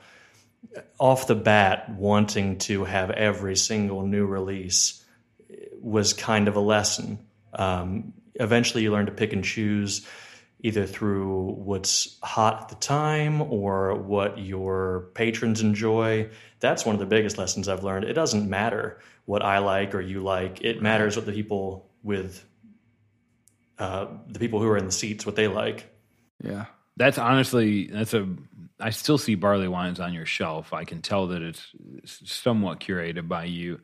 off 0.99 1.25
the 1.25 1.33
bat, 1.33 1.89
wanting 1.89 2.59
to 2.59 2.83
have 2.83 3.09
every 3.09 3.55
single 3.55 4.05
new 4.05 4.27
release 4.27 5.03
was 5.81 6.13
kind 6.13 6.47
of 6.47 6.55
a 6.55 6.59
lesson. 6.59 7.17
Um, 7.51 8.13
eventually, 8.39 8.83
you 8.83 8.91
learn 8.91 9.05
to 9.05 9.11
pick 9.11 9.33
and 9.33 9.43
choose 9.43 10.07
either 10.61 10.85
through 10.85 11.53
what's 11.53 12.19
hot 12.21 12.63
at 12.63 12.69
the 12.69 12.75
time 12.75 13.41
or 13.41 13.95
what 13.95 14.37
your 14.37 15.09
patrons 15.13 15.61
enjoy. 15.61 16.29
That's 16.59 16.85
one 16.85 16.95
of 16.95 16.99
the 16.99 17.05
biggest 17.05 17.37
lessons 17.37 17.69
I've 17.69 17.83
learned. 17.83 18.05
It 18.05 18.13
doesn't 18.13 18.49
matter 18.49 18.99
what 19.25 19.43
I 19.43 19.59
like 19.59 19.95
or 19.95 20.01
you 20.01 20.21
like, 20.21 20.61
it 20.61 20.81
matters 20.81 21.15
what 21.15 21.25
the 21.25 21.31
people 21.31 21.89
with 22.03 22.45
uh, 23.77 24.07
the 24.27 24.39
people 24.39 24.59
who 24.59 24.67
are 24.67 24.77
in 24.77 24.85
the 24.85 24.91
seats, 24.91 25.25
what 25.25 25.35
they 25.35 25.47
like. 25.47 25.89
Yeah. 26.43 26.65
That's 26.97 27.17
honestly 27.17 27.87
that's 27.87 28.13
a. 28.13 28.27
I 28.81 28.91
still 28.91 29.17
see 29.17 29.35
barley 29.35 29.67
wines 29.67 29.99
on 29.99 30.13
your 30.13 30.25
shelf. 30.25 30.73
I 30.73 30.83
can 30.83 31.01
tell 31.01 31.27
that 31.27 31.41
it's 31.41 31.73
somewhat 32.25 32.79
curated 32.79 33.27
by 33.27 33.45
you, 33.45 33.79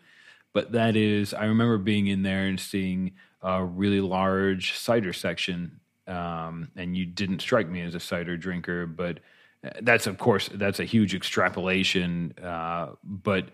but 0.53 0.73
that 0.73 0.97
is. 0.97 1.33
I 1.33 1.45
remember 1.45 1.77
being 1.77 2.07
in 2.07 2.23
there 2.23 2.45
and 2.45 2.59
seeing 2.59 3.13
a 3.45 3.63
really 3.63 4.01
large 4.01 4.73
cider 4.73 5.13
section, 5.13 5.79
um, 6.07 6.69
and 6.75 6.97
you 6.97 7.05
didn't 7.05 7.41
strike 7.41 7.69
me 7.69 7.81
as 7.81 7.93
a 7.93 7.99
cider 7.99 8.35
drinker, 8.35 8.87
but 8.87 9.19
uh, 9.63 9.69
that's 9.83 10.07
of 10.07 10.17
course 10.17 10.49
that's 10.55 10.79
a 10.79 10.83
huge 10.83 11.13
extrapolation. 11.13 12.33
Uh, 12.43 12.93
but 13.03 13.49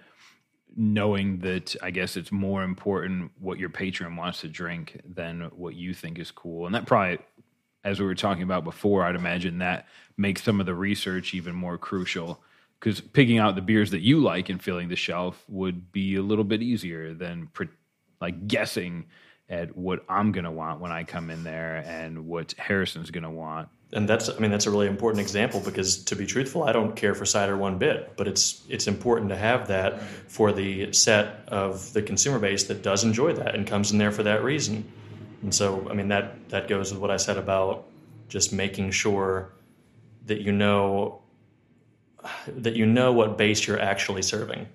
knowing 0.78 1.40
that 1.40 1.76
I 1.84 1.92
guess 1.92 2.16
it's 2.16 2.32
more 2.32 2.64
important 2.64 3.32
what 3.38 3.60
your 3.60 3.70
patron 3.70 4.16
wants 4.16 4.40
to 4.42 4.48
drink 4.48 5.02
than 5.04 5.52
what 5.54 5.76
you 5.76 5.94
think 5.94 6.18
is 6.18 6.32
cool, 6.32 6.66
and 6.66 6.74
that 6.74 6.88
probably 6.88 7.20
as 7.84 8.00
we 8.00 8.06
were 8.06 8.16
talking 8.16 8.44
about 8.44 8.64
before, 8.64 9.04
I'd 9.04 9.16
imagine 9.16 9.58
that 9.58 9.88
makes 10.16 10.42
some 10.42 10.62
of 10.62 10.66
the 10.66 10.76
research 10.76 11.34
even 11.34 11.54
more 11.54 11.78
crucial 11.78 12.42
because 12.80 13.02
picking 13.02 13.40
out 13.40 13.56
the 13.56 13.62
beers 13.62 13.92
that 13.92 14.02
you 14.02 14.22
like 14.22 14.48
and 14.48 14.62
filling 14.62 14.88
the 14.88 14.96
shelf 14.96 15.44
would 15.50 15.92
be 15.92 16.16
a 16.16 16.22
little 16.22 16.46
bit 16.46 16.62
easier 16.62 17.14
than 17.14 17.48
pre- 17.48 17.68
like 18.22 18.48
guessing 18.48 19.06
at 19.52 19.78
what 19.78 20.04
I'm 20.08 20.32
going 20.32 20.46
to 20.46 20.52
want 20.52 20.80
when 20.80 20.92
I 20.94 21.04
come 21.04 21.30
in 21.30 21.44
there 21.44 21.84
and 21.86 22.26
what 22.26 22.54
Harrison's 22.54 23.12
going 23.12 23.26
to 23.26 23.30
want. 23.30 23.68
and 23.94 24.08
that's 24.08 24.30
I 24.30 24.40
mean 24.40 24.50
that's 24.50 24.66
a 24.66 24.72
really 24.72 24.88
important 24.88 25.20
example 25.22 25.60
because 25.60 26.06
to 26.06 26.16
be 26.16 26.26
truthful, 26.26 26.64
I 26.64 26.72
don't 26.72 26.96
care 26.96 27.14
for 27.14 27.26
cider 27.26 27.58
one 27.58 27.78
bit, 27.78 28.14
but 28.16 28.28
it's 28.28 28.64
it's 28.70 28.88
important 28.88 29.30
to 29.30 29.36
have 29.36 29.68
that 29.68 30.02
for 30.28 30.54
the 30.54 30.94
set 30.94 31.44
of 31.50 31.92
the 31.92 32.02
consumer 32.02 32.40
base 32.40 32.64
that 32.64 32.82
does 32.82 33.04
enjoy 33.04 33.34
that 33.34 33.54
and 33.54 33.68
comes 33.68 33.92
in 33.92 33.98
there 33.98 34.12
for 34.14 34.24
that 34.24 34.42
reason. 34.44 34.90
And 35.44 35.54
so 35.54 35.86
I 35.90 35.94
mean 35.94 36.08
that 36.08 36.50
that 36.50 36.70
goes 36.70 36.94
with 36.94 37.02
what 37.02 37.12
I 37.12 37.18
said 37.18 37.38
about 37.38 37.86
just 38.30 38.54
making 38.54 38.92
sure 38.92 39.52
that 40.28 40.40
you 40.40 40.54
know 40.54 41.22
that 42.48 42.76
you 42.76 42.86
know 42.86 43.12
what 43.12 43.38
base 43.38 43.68
you're 43.68 43.80
actually 43.80 44.22
serving 44.22 44.68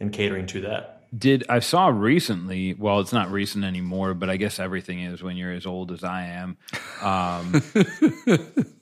and 0.00 0.12
catering 0.12 0.46
to 0.46 0.62
that. 0.62 0.97
Did 1.16 1.44
I 1.48 1.60
saw 1.60 1.88
recently? 1.88 2.74
Well, 2.74 3.00
it's 3.00 3.12
not 3.12 3.30
recent 3.30 3.64
anymore, 3.64 4.14
but 4.14 4.28
I 4.28 4.36
guess 4.36 4.58
everything 4.58 5.00
is 5.00 5.22
when 5.22 5.36
you're 5.36 5.52
as 5.52 5.66
old 5.66 5.90
as 5.90 6.04
I 6.04 6.24
am. 6.26 6.56
Um, 7.02 7.62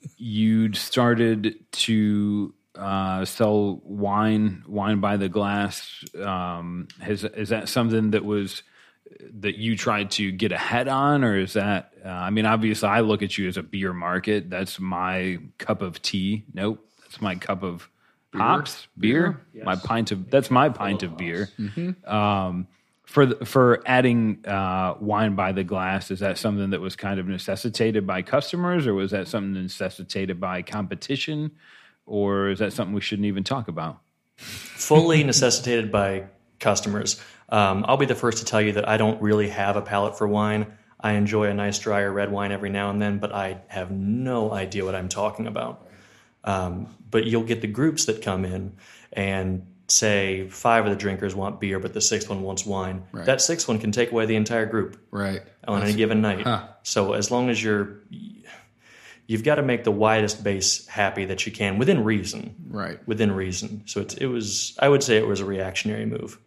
you'd 0.17 0.75
started 0.75 1.55
to 1.71 2.53
uh, 2.75 3.25
sell 3.25 3.81
wine, 3.83 4.63
wine 4.67 4.99
by 4.99 5.17
the 5.17 5.29
glass. 5.29 6.03
Um, 6.21 6.87
has 6.99 7.23
is 7.23 7.49
that 7.49 7.69
something 7.69 8.11
that 8.11 8.25
was 8.25 8.63
that 9.39 9.55
you 9.55 9.77
tried 9.77 10.11
to 10.11 10.31
get 10.31 10.51
ahead 10.51 10.87
on, 10.87 11.23
or 11.23 11.39
is 11.39 11.53
that? 11.53 11.93
Uh, 12.03 12.09
I 12.09 12.29
mean, 12.29 12.45
obviously, 12.45 12.89
I 12.89 12.99
look 13.01 13.23
at 13.23 13.37
you 13.37 13.47
as 13.47 13.57
a 13.57 13.63
beer 13.63 13.93
market. 13.93 14.49
That's 14.49 14.79
my 14.79 15.39
cup 15.57 15.81
of 15.81 16.01
tea. 16.01 16.43
Nope, 16.53 16.85
that's 17.01 17.21
my 17.21 17.35
cup 17.35 17.63
of 17.63 17.89
hops 18.37 18.87
beer. 18.97 19.41
My 19.63 19.75
pint 19.75 20.11
of 20.11 20.29
that's 20.29 20.51
my 20.51 20.69
pint 20.69 21.03
of 21.03 21.17
beer. 21.17 21.49
Um, 22.05 22.67
for 23.03 23.25
the, 23.25 23.45
for 23.45 23.81
adding 23.85 24.45
uh, 24.45 24.95
wine 24.99 25.35
by 25.35 25.53
the 25.53 25.63
glass, 25.63 26.11
is 26.11 26.19
that 26.19 26.37
something 26.37 26.71
that 26.71 26.81
was 26.81 26.97
kind 26.97 27.19
of 27.19 27.27
necessitated 27.27 28.05
by 28.05 28.21
customers, 28.21 28.85
or 28.85 28.93
was 28.93 29.11
that 29.11 29.27
something 29.29 29.53
necessitated 29.53 30.41
by 30.41 30.61
competition, 30.61 31.51
or 32.05 32.49
is 32.49 32.59
that 32.59 32.73
something 32.73 32.93
we 32.93 33.01
shouldn't 33.01 33.25
even 33.25 33.43
talk 33.45 33.69
about? 33.69 34.01
fully 34.37 35.23
necessitated 35.23 35.91
by 35.91 36.25
customers. 36.59 37.21
Um, 37.49 37.85
I'll 37.87 37.97
be 37.97 38.05
the 38.05 38.15
first 38.15 38.39
to 38.39 38.45
tell 38.45 38.61
you 38.61 38.73
that 38.73 38.87
I 38.87 38.97
don't 38.97 39.21
really 39.21 39.49
have 39.49 39.75
a 39.75 39.81
palate 39.81 40.17
for 40.17 40.27
wine. 40.27 40.67
I 40.99 41.13
enjoy 41.13 41.45
a 41.45 41.53
nice 41.53 41.79
drier 41.79 42.11
red 42.11 42.31
wine 42.31 42.51
every 42.51 42.69
now 42.69 42.89
and 42.89 43.01
then, 43.01 43.19
but 43.19 43.31
I 43.33 43.61
have 43.67 43.91
no 43.91 44.51
idea 44.51 44.83
what 44.85 44.95
I'm 44.95 45.09
talking 45.09 45.47
about. 45.47 45.86
Um, 46.47 46.95
but 47.11 47.25
you'll 47.25 47.43
get 47.43 47.61
the 47.61 47.67
groups 47.67 48.05
that 48.05 48.21
come 48.21 48.45
in 48.45 48.77
and 49.13 49.67
say 49.89 50.47
five 50.49 50.85
of 50.85 50.91
the 50.91 50.97
drinkers 50.97 51.35
want 51.35 51.59
beer, 51.59 51.79
but 51.79 51.93
the 51.93 52.01
sixth 52.01 52.29
one 52.29 52.41
wants 52.41 52.65
wine. 52.65 53.03
Right. 53.11 53.25
That 53.25 53.41
sixth 53.41 53.67
one 53.67 53.79
can 53.79 53.91
take 53.91 54.11
away 54.11 54.25
the 54.25 54.35
entire 54.35 54.65
group 54.65 54.97
Right. 55.11 55.41
on 55.67 55.83
any 55.83 55.93
given 55.93 56.21
night. 56.21 56.41
huh. 56.43 56.67
So 56.83 57.13
as 57.13 57.31
long 57.31 57.49
as 57.49 57.61
you're, 57.63 57.99
you've 59.27 59.43
got 59.43 59.55
to 59.55 59.61
make 59.61 59.83
the 59.83 59.91
widest 59.91 60.43
base 60.43 60.85
happy 60.87 61.25
that 61.25 61.45
you 61.45 61.51
can 61.51 61.77
within 61.77 62.03
reason. 62.03 62.55
Right. 62.69 63.05
Within 63.07 63.31
reason. 63.31 63.83
So 63.85 64.01
it's, 64.01 64.13
it 64.15 64.25
was, 64.27 64.75
I 64.79 64.89
would 64.89 65.03
say 65.03 65.17
it 65.17 65.27
was 65.27 65.39
a 65.41 65.45
reactionary 65.45 66.05
move 66.05 66.37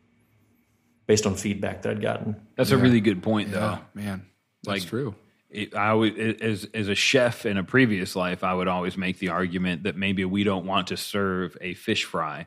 based 1.07 1.27
on 1.27 1.35
feedback 1.35 1.83
that 1.83 1.91
I'd 1.93 2.03
gotten. 2.03 2.37
That's 2.57 2.71
a 2.71 2.79
really 2.79 3.01
good 3.01 3.23
point, 3.23 3.53
though. 3.53 3.79
Oh 3.81 3.85
man, 3.95 4.25
that's 4.65 4.81
Like- 4.83 4.89
true. 4.89 5.15
It, 5.51 5.75
I 5.75 5.93
would, 5.93 6.19
as 6.43 6.69
as 6.73 6.89
a 6.89 6.95
chef 6.95 7.45
in 7.45 7.57
a 7.59 7.65
previous 7.65 8.15
life, 8.17 8.45
I 8.45 8.55
would 8.55 8.69
always 8.69 8.97
make 8.97 9.19
the 9.19 9.29
argument 9.29 9.83
that 9.83 9.97
maybe 9.97 10.25
we 10.25 10.45
don't 10.45 10.67
want 10.67 10.89
to 10.89 10.97
serve 10.97 11.57
a 11.61 11.75
fish 11.75 12.05
fry, 12.05 12.47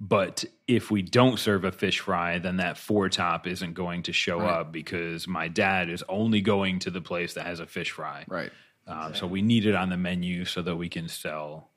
but 0.00 0.44
if 0.66 0.90
we 0.90 1.02
don't 1.02 1.38
serve 1.38 1.64
a 1.64 1.72
fish 1.72 2.00
fry, 2.00 2.38
then 2.38 2.56
that 2.58 2.78
four 2.78 3.08
top 3.08 3.46
isn't 3.46 3.74
going 3.74 4.02
to 4.04 4.12
show 4.12 4.40
up 4.40 4.72
because 4.72 5.26
my 5.26 5.48
dad 5.48 5.90
is 5.90 6.04
only 6.08 6.40
going 6.40 6.78
to 6.80 6.90
the 6.90 7.00
place 7.00 7.34
that 7.34 7.46
has 7.46 7.60
a 7.60 7.66
fish 7.66 7.90
fry. 7.90 8.24
Right. 8.28 8.50
Um, 8.86 9.14
So 9.14 9.26
we 9.26 9.42
need 9.42 9.66
it 9.66 9.74
on 9.74 9.90
the 9.90 9.96
menu 9.96 10.44
so 10.44 10.62
that 10.62 10.76
we 10.76 10.88
can 10.88 11.08
sell. 11.08 11.68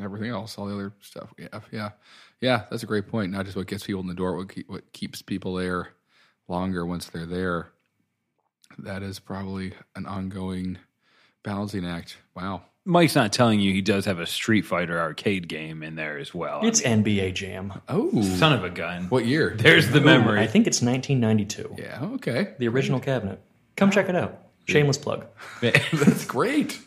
Everything 0.00 0.30
else, 0.30 0.56
all 0.58 0.66
the 0.66 0.74
other 0.74 0.92
stuff. 1.00 1.32
Yeah. 1.38 1.60
Yeah. 1.70 1.90
Yeah. 2.40 2.64
That's 2.70 2.82
a 2.82 2.86
great 2.86 3.08
point. 3.08 3.30
Not 3.30 3.44
just 3.44 3.56
what 3.56 3.66
gets 3.66 3.84
people 3.84 4.00
in 4.00 4.06
the 4.06 4.14
door, 4.14 4.36
what 4.36 4.48
keep, 4.48 4.68
what 4.68 4.92
keeps 4.92 5.22
people 5.22 5.54
there 5.54 5.90
longer 6.48 6.84
once 6.84 7.06
they're 7.06 7.26
there. 7.26 7.68
That 8.78 9.02
is 9.02 9.18
probably 9.18 9.72
an 9.96 10.06
ongoing 10.06 10.78
balancing 11.42 11.84
act. 11.86 12.16
Wow. 12.34 12.62
Mike's 12.84 13.14
not 13.14 13.32
telling 13.32 13.60
you 13.60 13.72
he 13.72 13.80
does 13.80 14.06
have 14.06 14.18
a 14.18 14.26
Street 14.26 14.62
Fighter 14.62 14.98
arcade 14.98 15.46
game 15.48 15.82
in 15.84 15.94
there 15.94 16.18
as 16.18 16.34
well. 16.34 16.60
It's 16.64 16.80
NBA 16.82 17.34
Jam. 17.34 17.80
Oh, 17.88 18.22
son 18.22 18.52
of 18.52 18.64
a 18.64 18.70
gun. 18.70 19.04
what 19.04 19.24
year? 19.24 19.54
There's 19.56 19.90
the 19.90 20.00
memory. 20.00 20.40
I 20.40 20.48
think 20.48 20.66
it's 20.66 20.82
1992. 20.82 21.76
Yeah. 21.80 22.00
Okay. 22.14 22.54
The 22.58 22.66
original 22.66 22.98
cabinet. 22.98 23.40
Come 23.76 23.92
check 23.92 24.08
it 24.08 24.16
out. 24.16 24.46
Shameless 24.66 24.98
plug. 24.98 25.26
That's 25.60 26.24
great. 26.24 26.80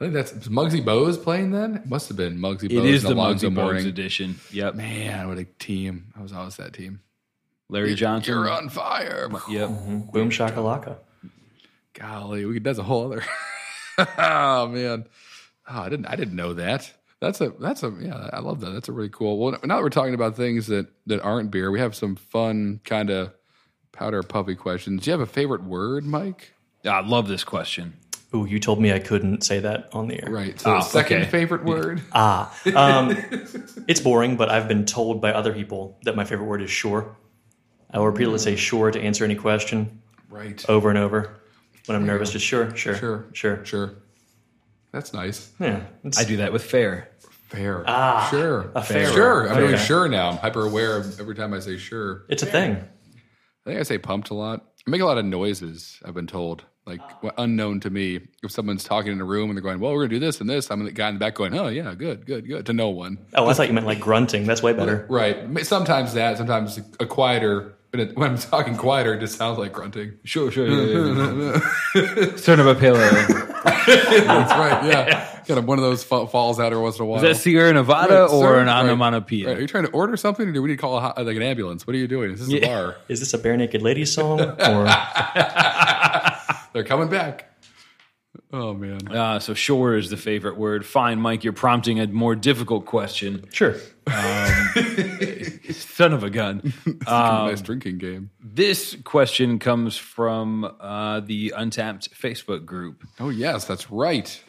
I 0.00 0.04
think 0.04 0.14
that's 0.14 0.30
is 0.32 0.48
Muggsy 0.48 0.80
Bogues 0.84 1.20
playing 1.20 1.50
then. 1.50 1.74
It 1.74 1.86
must 1.88 2.06
have 2.06 2.16
been 2.16 2.38
Muggsy 2.38 2.64
It 2.64 2.70
Bogues. 2.70 2.84
is 2.86 3.04
and 3.04 3.10
the 3.16 3.20
Alonzo 3.20 3.50
Muggsy 3.50 3.80
Bogues 3.80 3.86
edition. 3.88 4.38
Yep. 4.52 4.76
Man, 4.76 5.26
what 5.28 5.38
a 5.38 5.44
team! 5.44 6.12
I 6.16 6.22
was 6.22 6.32
always 6.32 6.54
that 6.58 6.72
team. 6.72 7.00
Larry 7.68 7.94
Johnson. 7.94 8.34
You're 8.34 8.50
on 8.50 8.68
fire. 8.68 9.28
Yep. 9.48 9.68
Boom 10.12 10.30
shakalaka. 10.30 10.96
Golly, 11.94 12.44
we, 12.44 12.58
that's 12.60 12.78
a 12.78 12.82
whole 12.82 13.06
other. 13.06 13.24
oh 14.18 14.68
man, 14.68 15.06
oh, 15.68 15.80
I 15.82 15.88
didn't. 15.88 16.06
I 16.06 16.16
didn't 16.16 16.36
know 16.36 16.54
that. 16.54 16.92
That's 17.20 17.40
a. 17.40 17.50
That's 17.58 17.82
a. 17.82 17.92
Yeah, 18.00 18.30
I 18.32 18.38
love 18.40 18.60
that. 18.60 18.70
That's 18.70 18.88
a 18.88 18.92
really 18.92 19.08
cool. 19.08 19.38
Well, 19.38 19.58
now 19.64 19.76
that 19.76 19.82
we're 19.82 19.88
talking 19.90 20.14
about 20.14 20.36
things 20.36 20.68
that 20.68 20.86
that 21.06 21.20
aren't 21.22 21.50
beer, 21.50 21.70
we 21.70 21.80
have 21.80 21.94
some 21.96 22.14
fun 22.16 22.80
kind 22.84 23.10
of 23.10 23.32
powder 23.92 24.22
puffy 24.22 24.54
questions. 24.54 25.02
Do 25.02 25.10
you 25.10 25.12
have 25.12 25.20
a 25.20 25.26
favorite 25.30 25.64
word, 25.64 26.04
Mike? 26.04 26.52
I 26.84 27.00
love 27.00 27.26
this 27.26 27.42
question. 27.42 27.94
Ooh, 28.34 28.44
you 28.44 28.60
told 28.60 28.80
me 28.80 28.92
I 28.92 28.98
couldn't 28.98 29.42
say 29.42 29.58
that 29.60 29.88
on 29.92 30.06
the 30.06 30.22
air. 30.22 30.30
Right. 30.30 30.60
So, 30.60 30.76
Oh, 30.76 30.80
second 30.80 31.22
okay. 31.22 31.30
favorite 31.30 31.64
word. 31.64 32.02
Ah, 32.12 32.54
um, 32.76 33.16
it's 33.88 34.00
boring, 34.00 34.36
but 34.36 34.50
I've 34.50 34.68
been 34.68 34.84
told 34.84 35.20
by 35.22 35.32
other 35.32 35.52
people 35.54 35.98
that 36.04 36.14
my 36.14 36.24
favorite 36.24 36.44
word 36.46 36.62
is 36.62 36.70
sure. 36.70 37.16
I 37.90 37.98
will 37.98 38.06
repeatedly 38.06 38.38
say 38.38 38.56
sure 38.56 38.90
to 38.90 39.00
answer 39.00 39.24
any 39.24 39.34
question 39.34 40.02
Right. 40.30 40.64
over 40.68 40.88
and 40.90 40.98
over. 40.98 41.34
When 41.86 41.96
I'm 41.96 42.04
nervous, 42.06 42.30
just 42.32 42.44
sure, 42.44 42.74
sure, 42.76 42.94
Sure. 42.96 43.24
sure. 43.32 43.64
Sure. 43.64 43.90
That's 44.92 45.12
nice. 45.14 45.50
Yeah, 45.58 45.80
I 46.18 46.24
do 46.24 46.36
that 46.38 46.52
with 46.52 46.64
fair. 46.64 47.08
Fair. 47.48 47.82
Ah, 47.86 48.28
sure. 48.30 48.70
a 48.74 48.82
fair 48.82 49.10
Sure. 49.10 49.48
I'm 49.50 49.56
really 49.58 49.74
Okay. 49.74 49.82
sure 49.84 50.06
now. 50.08 50.28
I'm 50.30 50.36
hyper 50.36 50.66
aware 50.66 50.96
of 50.98 51.18
every 51.18 51.34
time 51.34 51.54
I 51.54 51.60
say 51.60 51.78
sure. 51.78 52.24
it's 52.28 52.42
a 52.42 52.46
thing. 52.46 52.72
I 52.72 53.70
think 53.70 53.80
I 53.80 53.82
say 53.84 53.96
pumped 53.98 54.28
a 54.30 54.34
lot. 54.34 54.66
I 54.86 54.90
make 54.90 55.00
a 55.00 55.06
lot 55.06 55.16
of 55.18 55.24
noises, 55.24 55.98
I've 56.04 56.14
been 56.14 56.26
told, 56.26 56.64
like 56.86 57.00
what- 57.22 57.34
unknown 57.38 57.80
to 57.80 57.90
me. 57.90 58.20
If 58.42 58.50
someone's 58.50 58.84
talking 58.84 59.12
in 59.12 59.20
a 59.20 59.24
room 59.24 59.48
and 59.50 59.56
they're 59.56 59.62
going, 59.62 59.80
well, 59.80 59.92
we're 59.92 60.00
going 60.00 60.10
to 60.10 60.16
do 60.16 60.20
this 60.20 60.40
and 60.42 60.48
this, 60.48 60.70
I'm 60.70 60.84
the 60.84 60.90
guy 60.92 61.08
in 61.08 61.14
the 61.14 61.18
back 61.20 61.34
going, 61.34 61.54
oh, 61.58 61.68
yeah, 61.68 61.94
good, 61.94 62.26
good, 62.26 62.46
good, 62.46 62.66
to 62.66 62.72
no 62.74 62.88
one. 62.90 63.18
Oh, 63.34 63.46
I 63.48 63.54
thought 63.54 63.68
you 63.68 63.74
meant 63.74 63.86
like 63.86 64.00
grunting. 64.00 64.44
That's 64.46 64.62
way 64.62 64.72
better. 64.74 65.06
Right. 65.08 65.66
Sometimes 65.66 66.12
that, 66.14 66.36
sometimes 66.38 66.78
a 67.00 67.06
quieter, 67.06 67.60
but 67.60 67.77
it, 67.92 68.16
when 68.16 68.30
I'm 68.30 68.38
talking 68.38 68.76
quieter, 68.76 69.14
it 69.14 69.20
just 69.20 69.36
sounds 69.38 69.58
like 69.58 69.72
grunting. 69.72 70.14
Sure, 70.24 70.50
sure. 70.50 70.66
Yeah, 70.68 71.60
yeah, 71.94 72.26
Turn 72.44 72.60
of 72.60 72.66
a 72.66 72.74
pale 72.74 72.96
ale. 73.00 73.26
That's 73.64 74.52
right. 74.52 74.84
Yeah. 74.84 75.24
kind 75.46 75.58
of 75.58 75.64
one 75.66 75.78
of 75.78 75.84
those 75.84 76.04
fa- 76.04 76.26
falls 76.26 76.60
out 76.60 76.72
every 76.72 76.82
once 76.82 76.96
in 76.96 77.02
a 77.02 77.06
while. 77.06 77.24
Is 77.24 77.38
that 77.38 77.42
Sierra 77.42 77.72
Nevada 77.72 78.14
Right, 78.14 78.22
or 78.30 78.42
sir? 78.42 78.58
an 78.60 78.66
Right. 78.66 78.80
onomatopoeia? 78.82 79.46
Right. 79.48 79.56
Are 79.56 79.60
you 79.62 79.66
trying 79.66 79.86
to 79.86 79.90
order 79.92 80.16
something 80.18 80.46
or 80.48 80.52
do 80.52 80.60
we 80.62 80.68
need 80.68 80.76
to 80.76 80.80
call 80.80 80.98
a, 80.98 81.14
uh, 81.16 81.22
like 81.24 81.36
an 81.36 81.42
ambulance? 81.42 81.86
What 81.86 81.96
are 81.96 81.98
you 81.98 82.06
doing? 82.08 82.32
Is 82.32 82.46
this 82.46 82.62
a 82.62 82.66
bar? 82.66 82.96
Is 83.08 83.20
this 83.20 83.32
a 83.32 83.38
bare 83.38 83.56
naked 83.56 83.80
lady 83.82 84.04
song 84.04 84.40
or 84.42 84.54
They're 86.74 86.84
coming 86.84 87.08
back. 87.08 87.50
Oh, 88.52 88.72
man. 88.72 89.08
Uh, 89.08 89.38
so 89.40 89.52
sure 89.54 89.96
is 89.96 90.08
the 90.08 90.16
favorite 90.16 90.56
word. 90.56 90.86
Fine, 90.86 91.20
Mike, 91.20 91.44
you're 91.44 91.52
prompting 91.52 92.00
a 92.00 92.06
more 92.06 92.34
difficult 92.34 92.86
question. 92.86 93.44
sure? 93.52 93.74
Son 95.70 96.14
of 96.14 96.24
a 96.24 96.30
gun. 96.30 96.72
nice 97.06 97.60
drinking 97.60 97.98
game. 97.98 98.30
This 98.42 98.96
question 99.04 99.58
comes 99.58 99.98
from 99.98 100.64
uh, 100.80 101.20
the 101.20 101.52
Untappd 101.56 102.08
Facebook 102.10 102.64
group. 102.64 103.04
Oh, 103.20 103.28
yes, 103.28 103.66
that's 103.66 103.90
right. 103.90 104.42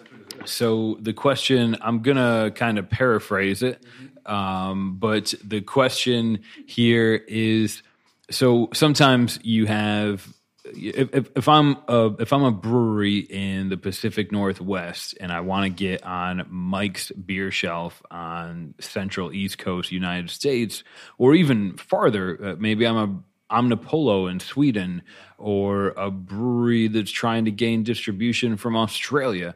So 0.45 0.97
the 1.01 1.13
question, 1.13 1.75
I'm 1.81 2.01
gonna 2.01 2.51
kind 2.55 2.79
of 2.79 2.89
paraphrase 2.89 3.61
it, 3.61 3.83
um, 4.25 4.95
but 4.97 5.33
the 5.43 5.61
question 5.61 6.43
here 6.65 7.15
is: 7.27 7.83
so 8.31 8.69
sometimes 8.73 9.39
you 9.43 9.65
have, 9.65 10.31
if, 10.66 11.10
if, 11.14 11.30
if 11.36 11.47
I'm 11.47 11.78
a, 11.88 12.12
if 12.20 12.34
I'm 12.34 12.43
a 12.43 12.51
brewery 12.51 13.20
in 13.20 13.70
the 13.70 13.78
Pacific 13.78 14.32
Northwest 14.32 15.16
and 15.20 15.32
I 15.32 15.41
want 15.41 15.66
to 15.66 15.70
get 15.70 16.03
on 16.03 16.45
Mike's 16.49 17.12
beer 17.12 17.51
shelf 17.51 18.01
on 18.12 18.74
Central 18.80 19.32
East 19.32 19.57
Coast 19.57 19.91
United 19.91 20.30
States, 20.30 20.84
or 21.18 21.36
even 21.36 21.78
farther, 21.78 22.39
uh, 22.43 22.55
maybe 22.57 22.86
I'm 22.86 22.97
a 22.97 23.24
Omnipollo 23.51 24.30
in 24.30 24.39
Sweden, 24.39 25.01
or 25.38 25.88
a 25.97 26.12
brewery 26.12 26.88
that's 26.88 27.10
trying 27.10 27.45
to 27.45 27.51
gain 27.51 27.84
distribution 27.84 28.57
from 28.57 28.76
Australia 28.76 29.55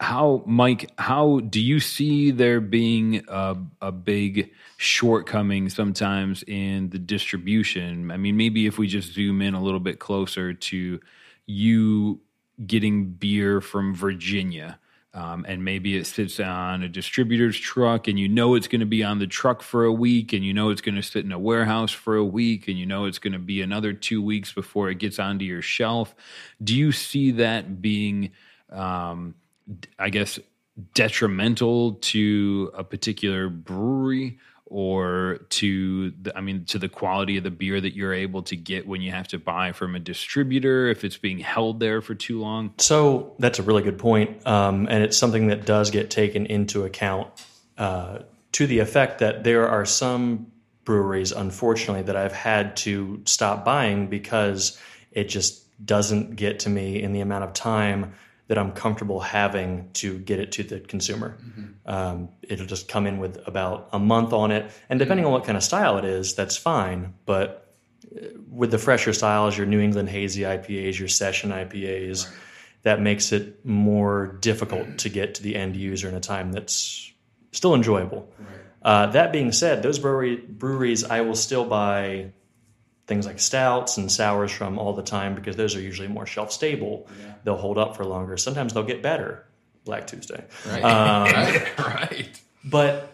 how 0.00 0.42
mike 0.46 0.90
how 0.98 1.40
do 1.40 1.60
you 1.60 1.78
see 1.78 2.30
there 2.30 2.60
being 2.60 3.22
a, 3.28 3.56
a 3.82 3.92
big 3.92 4.50
shortcoming 4.78 5.68
sometimes 5.68 6.42
in 6.46 6.88
the 6.88 6.98
distribution? 6.98 8.10
I 8.10 8.16
mean 8.16 8.36
maybe 8.36 8.66
if 8.66 8.78
we 8.78 8.86
just 8.86 9.12
zoom 9.12 9.42
in 9.42 9.54
a 9.54 9.62
little 9.62 9.80
bit 9.80 9.98
closer 9.98 10.54
to 10.54 11.00
you 11.46 12.20
getting 12.66 13.10
beer 13.10 13.60
from 13.60 13.94
virginia 13.94 14.78
um, 15.12 15.44
and 15.48 15.64
maybe 15.64 15.96
it 15.96 16.06
sits 16.06 16.38
on 16.40 16.82
a 16.82 16.88
distributor's 16.88 17.58
truck 17.58 18.08
and 18.08 18.18
you 18.18 18.28
know 18.28 18.54
it's 18.54 18.68
going 18.68 18.80
to 18.80 18.86
be 18.86 19.02
on 19.04 19.18
the 19.18 19.26
truck 19.26 19.60
for 19.60 19.84
a 19.84 19.92
week 19.92 20.32
and 20.32 20.44
you 20.44 20.54
know 20.54 20.70
it's 20.70 20.80
going 20.80 20.94
to 20.94 21.02
sit 21.02 21.24
in 21.24 21.32
a 21.32 21.38
warehouse 21.38 21.92
for 21.92 22.16
a 22.16 22.24
week 22.24 22.68
and 22.68 22.78
you 22.78 22.86
know 22.86 23.04
it's 23.04 23.18
going 23.18 23.32
to 23.32 23.38
be 23.38 23.60
another 23.60 23.92
two 23.92 24.22
weeks 24.22 24.52
before 24.52 24.88
it 24.88 24.98
gets 24.98 25.18
onto 25.18 25.44
your 25.44 25.62
shelf. 25.62 26.14
Do 26.62 26.76
you 26.76 26.92
see 26.92 27.32
that 27.32 27.82
being 27.82 28.30
um, 28.70 29.34
I 29.98 30.10
guess, 30.10 30.38
detrimental 30.94 31.94
to 31.94 32.70
a 32.74 32.84
particular 32.84 33.48
brewery 33.48 34.38
or 34.66 35.40
to 35.50 36.12
the, 36.22 36.36
I 36.36 36.40
mean, 36.40 36.64
to 36.66 36.78
the 36.78 36.88
quality 36.88 37.36
of 37.36 37.42
the 37.42 37.50
beer 37.50 37.80
that 37.80 37.94
you're 37.94 38.14
able 38.14 38.42
to 38.44 38.56
get 38.56 38.86
when 38.86 39.02
you 39.02 39.10
have 39.10 39.26
to 39.28 39.38
buy 39.38 39.72
from 39.72 39.96
a 39.96 39.98
distributor 39.98 40.86
if 40.86 41.04
it's 41.04 41.16
being 41.16 41.40
held 41.40 41.80
there 41.80 42.00
for 42.00 42.14
too 42.14 42.40
long? 42.40 42.72
So 42.78 43.34
that's 43.40 43.58
a 43.58 43.64
really 43.64 43.82
good 43.82 43.98
point, 43.98 44.46
um, 44.46 44.86
and 44.88 45.02
it's 45.02 45.18
something 45.18 45.48
that 45.48 45.66
does 45.66 45.90
get 45.90 46.08
taken 46.08 46.46
into 46.46 46.84
account 46.84 47.28
uh, 47.78 48.20
to 48.52 48.66
the 48.66 48.78
effect 48.78 49.18
that 49.18 49.42
there 49.42 49.68
are 49.68 49.84
some 49.84 50.52
breweries, 50.84 51.32
unfortunately, 51.32 52.02
that 52.04 52.16
I've 52.16 52.32
had 52.32 52.76
to 52.78 53.22
stop 53.24 53.64
buying 53.64 54.06
because 54.06 54.78
it 55.10 55.24
just 55.24 55.66
doesn't 55.84 56.36
get 56.36 56.60
to 56.60 56.70
me 56.70 57.02
in 57.02 57.12
the 57.12 57.20
amount 57.20 57.42
of 57.42 57.52
time 57.54 58.14
that 58.50 58.58
I'm 58.58 58.72
comfortable 58.72 59.20
having 59.20 59.90
to 59.92 60.18
get 60.18 60.40
it 60.40 60.50
to 60.50 60.64
the 60.64 60.80
consumer. 60.80 61.38
Um, 61.86 62.30
it'll 62.42 62.66
just 62.66 62.88
come 62.88 63.06
in 63.06 63.20
with 63.20 63.38
about 63.46 63.90
a 63.92 63.98
month 64.00 64.32
on 64.32 64.50
it, 64.50 64.68
and 64.88 64.98
depending 64.98 65.24
on 65.24 65.30
what 65.30 65.44
kind 65.44 65.56
of 65.56 65.62
style 65.62 65.98
it 65.98 66.04
is, 66.04 66.34
that's 66.34 66.56
fine. 66.56 67.14
But 67.26 67.72
uh, 68.04 68.26
with 68.48 68.72
the 68.72 68.78
fresher 68.78 69.12
styles, 69.12 69.56
your 69.56 69.68
New 69.68 69.78
England 69.78 70.08
hazy 70.08 70.42
IPAs, 70.42 70.98
your 70.98 71.06
session 71.06 71.50
IPAs, 71.50 72.28
that 72.82 73.00
makes 73.00 73.30
it 73.30 73.64
more 73.64 74.36
difficult 74.40 74.98
to 74.98 75.08
get 75.08 75.36
to 75.36 75.44
the 75.44 75.54
end 75.54 75.76
user 75.76 76.08
in 76.08 76.16
a 76.16 76.20
time 76.20 76.50
that's 76.50 77.12
still 77.52 77.76
enjoyable. 77.76 78.32
Uh, 78.82 79.06
that 79.06 79.30
being 79.30 79.52
said, 79.52 79.84
those 79.84 80.00
brewery, 80.00 80.38
breweries, 80.38 81.04
I 81.04 81.20
will 81.20 81.36
still 81.36 81.66
buy 81.66 82.32
things 83.10 83.26
like 83.26 83.40
stouts 83.40 83.96
and 83.96 84.10
sours 84.10 84.52
from 84.52 84.78
all 84.78 84.92
the 84.92 85.02
time 85.02 85.34
because 85.34 85.56
those 85.56 85.74
are 85.74 85.80
usually 85.80 86.06
more 86.06 86.26
shelf 86.26 86.52
stable. 86.52 87.08
They'll 87.42 87.56
hold 87.56 87.76
up 87.76 87.96
for 87.96 88.04
longer. 88.04 88.36
Sometimes 88.36 88.72
they'll 88.72 88.84
get 88.84 89.02
better. 89.02 89.44
Black 89.84 90.06
Tuesday. 90.06 90.44
Right. 90.64 90.84
Um, 90.84 91.24
right. 91.34 91.78
Right. 91.78 92.40
But 92.64 93.12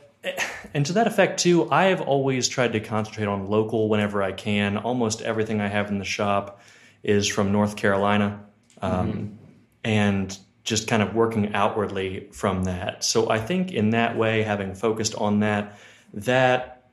and 0.74 0.84
to 0.84 0.92
that 0.94 1.06
effect 1.06 1.40
too, 1.40 1.70
I 1.70 1.86
have 1.86 2.02
always 2.02 2.46
tried 2.46 2.74
to 2.74 2.80
concentrate 2.80 3.26
on 3.26 3.48
local 3.48 3.88
whenever 3.88 4.22
I 4.22 4.32
can. 4.32 4.76
Almost 4.76 5.22
everything 5.22 5.62
I 5.62 5.68
have 5.68 5.88
in 5.88 5.98
the 5.98 6.04
shop 6.04 6.60
is 7.02 7.26
from 7.26 7.50
North 7.50 7.76
Carolina, 7.76 8.44
um, 8.82 9.38
and 9.82 10.36
just 10.62 10.88
kind 10.88 11.02
of 11.02 11.14
working 11.14 11.54
outwardly 11.54 12.28
from 12.32 12.64
that. 12.64 13.02
So 13.02 13.30
I 13.30 13.38
think 13.38 13.72
in 13.72 13.90
that 13.90 14.18
way, 14.18 14.42
having 14.42 14.74
focused 14.74 15.14
on 15.14 15.40
that, 15.40 15.78
that 16.12 16.90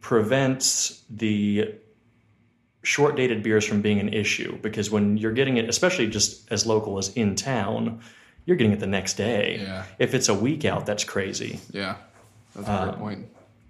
prevents 0.00 1.02
the 1.08 1.76
short 2.84 3.16
dated 3.16 3.42
beers 3.42 3.64
from 3.64 3.80
being 3.82 3.98
an 3.98 4.12
issue 4.12 4.56
because 4.62 4.90
when 4.90 5.16
you're 5.16 5.32
getting 5.32 5.56
it, 5.56 5.68
especially 5.68 6.06
just 6.06 6.50
as 6.52 6.66
local 6.66 6.98
as 6.98 7.08
in 7.14 7.34
town, 7.34 8.00
you're 8.46 8.56
getting 8.56 8.72
it 8.72 8.80
the 8.80 8.86
next 8.86 9.14
day. 9.14 9.58
Yeah. 9.60 9.84
If 9.98 10.14
it's 10.14 10.28
a 10.28 10.34
week 10.34 10.64
out, 10.64 10.86
that's 10.86 11.02
crazy 11.04 11.60
Yeah. 11.72 11.96
That's 12.54 12.68
a 12.68 12.72
Um, 12.72 12.88
great 12.90 12.98
point. 12.98 13.26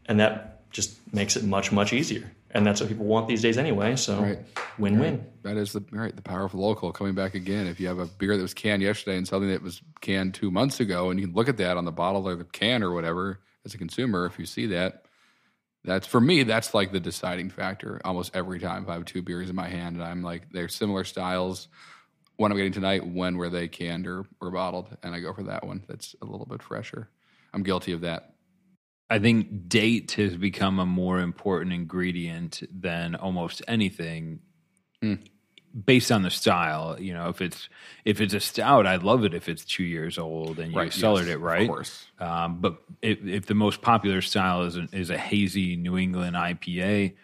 and 0.07 0.21
that 0.21 0.69
just 0.71 0.97
makes 1.15 1.37
it 1.37 1.45
much 1.45 1.71
much 1.73 1.93
easier 1.93 2.31
and 2.51 2.67
that's 2.67 2.81
what 2.81 2.89
people 2.89 3.07
want 3.07 3.29
these 3.29 3.41
days 3.43 3.57
anyway 3.57 3.95
so 3.97 4.21
Right. 4.21 4.39
win-win 4.79 5.25
That 5.45 5.57
is 5.57 5.73
the 5.73 5.85
right 5.93 6.15
the 6.15 6.23
power 6.23 6.45
of 6.45 6.53
local 6.55 6.91
coming 6.93 7.15
back 7.15 7.35
again. 7.37 7.67
If 7.69 7.79
you 7.79 7.87
have 7.87 7.99
a 8.01 8.07
beer 8.07 8.37
that 8.37 8.43
was 8.43 8.55
canned 8.55 8.83
yesterday 8.83 9.17
and 9.17 9.27
something 9.29 9.49
that 9.51 9.62
was 9.62 9.81
canned 10.01 10.35
two 10.35 10.51
months 10.51 10.81
ago, 10.81 11.11
and 11.11 11.21
you 11.21 11.27
can 11.27 11.35
look 11.37 11.49
at 11.49 11.57
that 11.59 11.77
on 11.77 11.85
the 11.85 11.93
bottle 11.93 12.27
or 12.29 12.35
the 12.35 12.45
can 12.45 12.83
or 12.83 12.93
whatever 12.93 13.39
as 13.65 13.73
a 13.75 13.79
consumer, 13.79 14.27
if 14.27 14.39
you 14.39 14.45
see 14.47 14.67
that, 14.67 15.04
that's 15.85 16.07
for 16.07 16.20
me. 16.20 16.43
That's 16.43 16.74
like 16.74 16.93
the 16.93 17.01
deciding 17.01 17.51
factor. 17.51 18.01
Almost 18.05 18.35
every 18.35 18.59
time 18.59 18.85
if 18.85 18.89
I 18.89 18.95
have 18.95 19.05
two 19.05 19.22
beers 19.22 19.51
in 19.51 19.57
my 19.57 19.68
hand 19.68 19.97
and 19.97 20.05
I'm 20.05 20.22
like 20.22 20.51
they're 20.53 20.68
similar 20.68 21.05
styles. 21.05 21.68
One 22.37 22.51
I'm 22.51 22.57
getting 22.57 22.72
tonight, 22.72 23.07
when 23.07 23.37
were 23.37 23.49
they 23.49 23.68
canned 23.68 24.09
or, 24.09 24.24
or 24.41 24.51
bottled, 24.51 24.89
and 25.05 25.14
I 25.14 25.20
go 25.20 25.32
for 25.32 25.45
that 25.45 25.64
one. 25.64 25.85
That's 25.87 26.16
a 26.20 26.24
little 26.24 26.47
bit 26.47 26.64
fresher. 26.64 27.09
I'm 27.53 27.62
guilty 27.62 27.93
of 27.93 28.01
that. 28.01 28.35
I 29.09 29.20
think 29.20 29.68
date 29.68 30.12
has 30.12 30.37
become 30.37 30.80
a 30.80 30.87
more 30.87 31.20
important 31.20 31.72
ingredient 31.72 32.62
than 32.72 33.14
almost 33.14 33.62
anything 33.68 34.41
Hmm. 35.05 35.16
Based 35.85 36.12
on 36.12 36.22
the 36.22 36.31
style. 36.31 36.97
You 37.01 37.14
know, 37.14 37.29
if 37.29 37.41
it's 37.41 37.68
if 38.05 38.20
it's 38.20 38.35
a 38.35 38.41
stout, 38.41 38.87
I 38.87 38.97
love 38.97 39.25
it 39.25 39.35
if 39.35 39.49
it's 39.49 39.64
two 39.64 39.85
years 39.85 40.18
old 40.18 40.59
and 40.59 40.72
you 40.72 40.79
Right, 40.79 40.93
cellared 40.93 41.27
yes, 41.27 41.35
it 41.37 41.39
right, 41.41 41.62
of 41.62 41.68
course. 41.68 42.07
Um, 42.18 42.61
but 42.61 42.83
if, 43.03 43.25
if 43.27 43.47
the 43.47 43.55
most 43.55 43.83
popular 43.83 44.20
style 44.22 44.62
is 44.62 44.77
a, 44.77 44.87
is 44.93 45.11
a 45.11 45.18
hazy 45.18 45.77
New 45.77 45.97
England 45.99 46.37
IPA, 46.37 47.14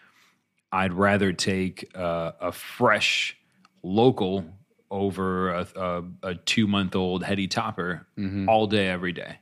I'd 0.71 0.93
rather 0.93 1.33
take 1.33 1.89
uh, 1.95 2.31
a 2.41 2.51
fresh 2.51 3.37
local 3.83 4.45
over 4.89 5.51
a, 5.53 5.67
a, 5.75 6.03
a 6.23 6.35
two 6.35 6.67
month 6.67 6.95
old 6.95 7.23
heady 7.23 7.47
topper 7.47 8.05
Mm-hmm. 8.17 8.49
all 8.49 8.67
day, 8.67 8.87
every 8.89 9.13
day. 9.13 9.37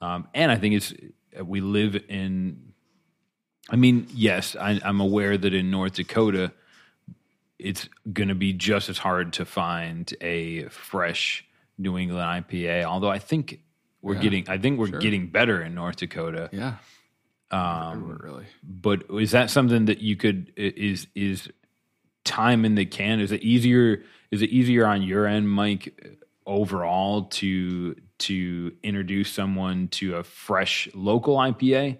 Um, 0.00 0.28
and 0.34 0.50
I 0.50 0.56
think 0.56 0.74
it's 0.76 0.94
we 1.44 1.60
live 1.60 1.96
in. 2.08 2.72
I 3.70 3.76
mean, 3.76 4.06
yes, 4.12 4.56
I, 4.56 4.80
I'm 4.84 5.00
aware 5.00 5.38
that 5.38 5.54
in 5.54 5.70
North 5.70 5.94
Dakota, 5.94 6.52
it's 7.64 7.88
going 8.12 8.28
to 8.28 8.34
be 8.34 8.52
just 8.52 8.88
as 8.88 8.98
hard 8.98 9.32
to 9.34 9.44
find 9.44 10.12
a 10.20 10.64
fresh 10.68 11.44
New 11.78 11.96
England 11.98 12.46
IPA. 12.48 12.84
Although 12.84 13.10
I 13.10 13.18
think 13.18 13.60
we're 14.02 14.14
Yeah, 14.14 14.20
getting, 14.20 14.48
I 14.48 14.58
think 14.58 14.78
we're 14.78 14.88
sure. 14.88 15.00
getting 15.00 15.28
better 15.28 15.62
in 15.62 15.74
North 15.74 15.96
Dakota. 15.96 16.48
Yeah. 16.52 16.76
Um, 17.50 18.18
really. 18.22 18.46
but 18.62 19.04
is 19.10 19.32
that 19.32 19.50
something 19.50 19.84
that 19.84 19.98
you 20.00 20.16
could 20.16 20.52
is 20.56 21.06
is 21.14 21.50
time 22.24 22.64
in 22.64 22.76
the 22.76 22.86
can? 22.86 23.20
Is 23.20 23.30
it 23.30 23.42
easier? 23.42 24.02
Is 24.30 24.40
it 24.40 24.48
easier 24.48 24.86
on 24.86 25.02
your 25.02 25.26
end, 25.26 25.50
Mike, 25.50 26.18
overall 26.46 27.24
to 27.24 27.94
to 28.20 28.72
introduce 28.82 29.30
someone 29.30 29.88
to 29.88 30.16
a 30.16 30.24
fresh 30.24 30.88
local 30.94 31.36
IPA 31.36 31.98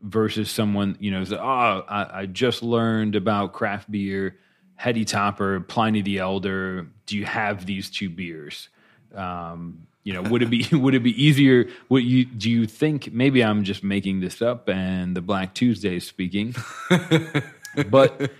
versus 0.00 0.50
someone 0.50 0.96
you 0.98 1.10
know? 1.10 1.20
Is, 1.20 1.32
oh, 1.32 1.36
I, 1.38 2.20
I 2.22 2.26
just 2.26 2.62
learned 2.62 3.16
about 3.16 3.52
craft 3.52 3.90
beer, 3.90 4.38
Heady 4.80 5.04
Topper, 5.04 5.60
Pliny 5.60 6.00
the 6.00 6.20
Elder. 6.20 6.86
Do 7.04 7.18
you 7.18 7.26
have 7.26 7.66
these 7.66 7.90
two 7.90 8.08
beers? 8.08 8.70
Um, 9.14 9.86
you 10.04 10.14
know, 10.14 10.22
would 10.22 10.40
it 10.40 10.48
be 10.48 10.66
would 10.72 10.94
it 10.94 11.02
be 11.02 11.22
easier? 11.22 11.68
Would 11.90 12.02
you 12.02 12.24
do 12.24 12.50
you 12.50 12.66
think 12.66 13.12
maybe 13.12 13.44
I'm 13.44 13.62
just 13.62 13.84
making 13.84 14.20
this 14.20 14.40
up 14.40 14.70
and 14.70 15.14
the 15.14 15.20
Black 15.20 15.52
Tuesday 15.52 15.96
is 15.96 16.06
speaking, 16.06 16.54
but 17.90 18.32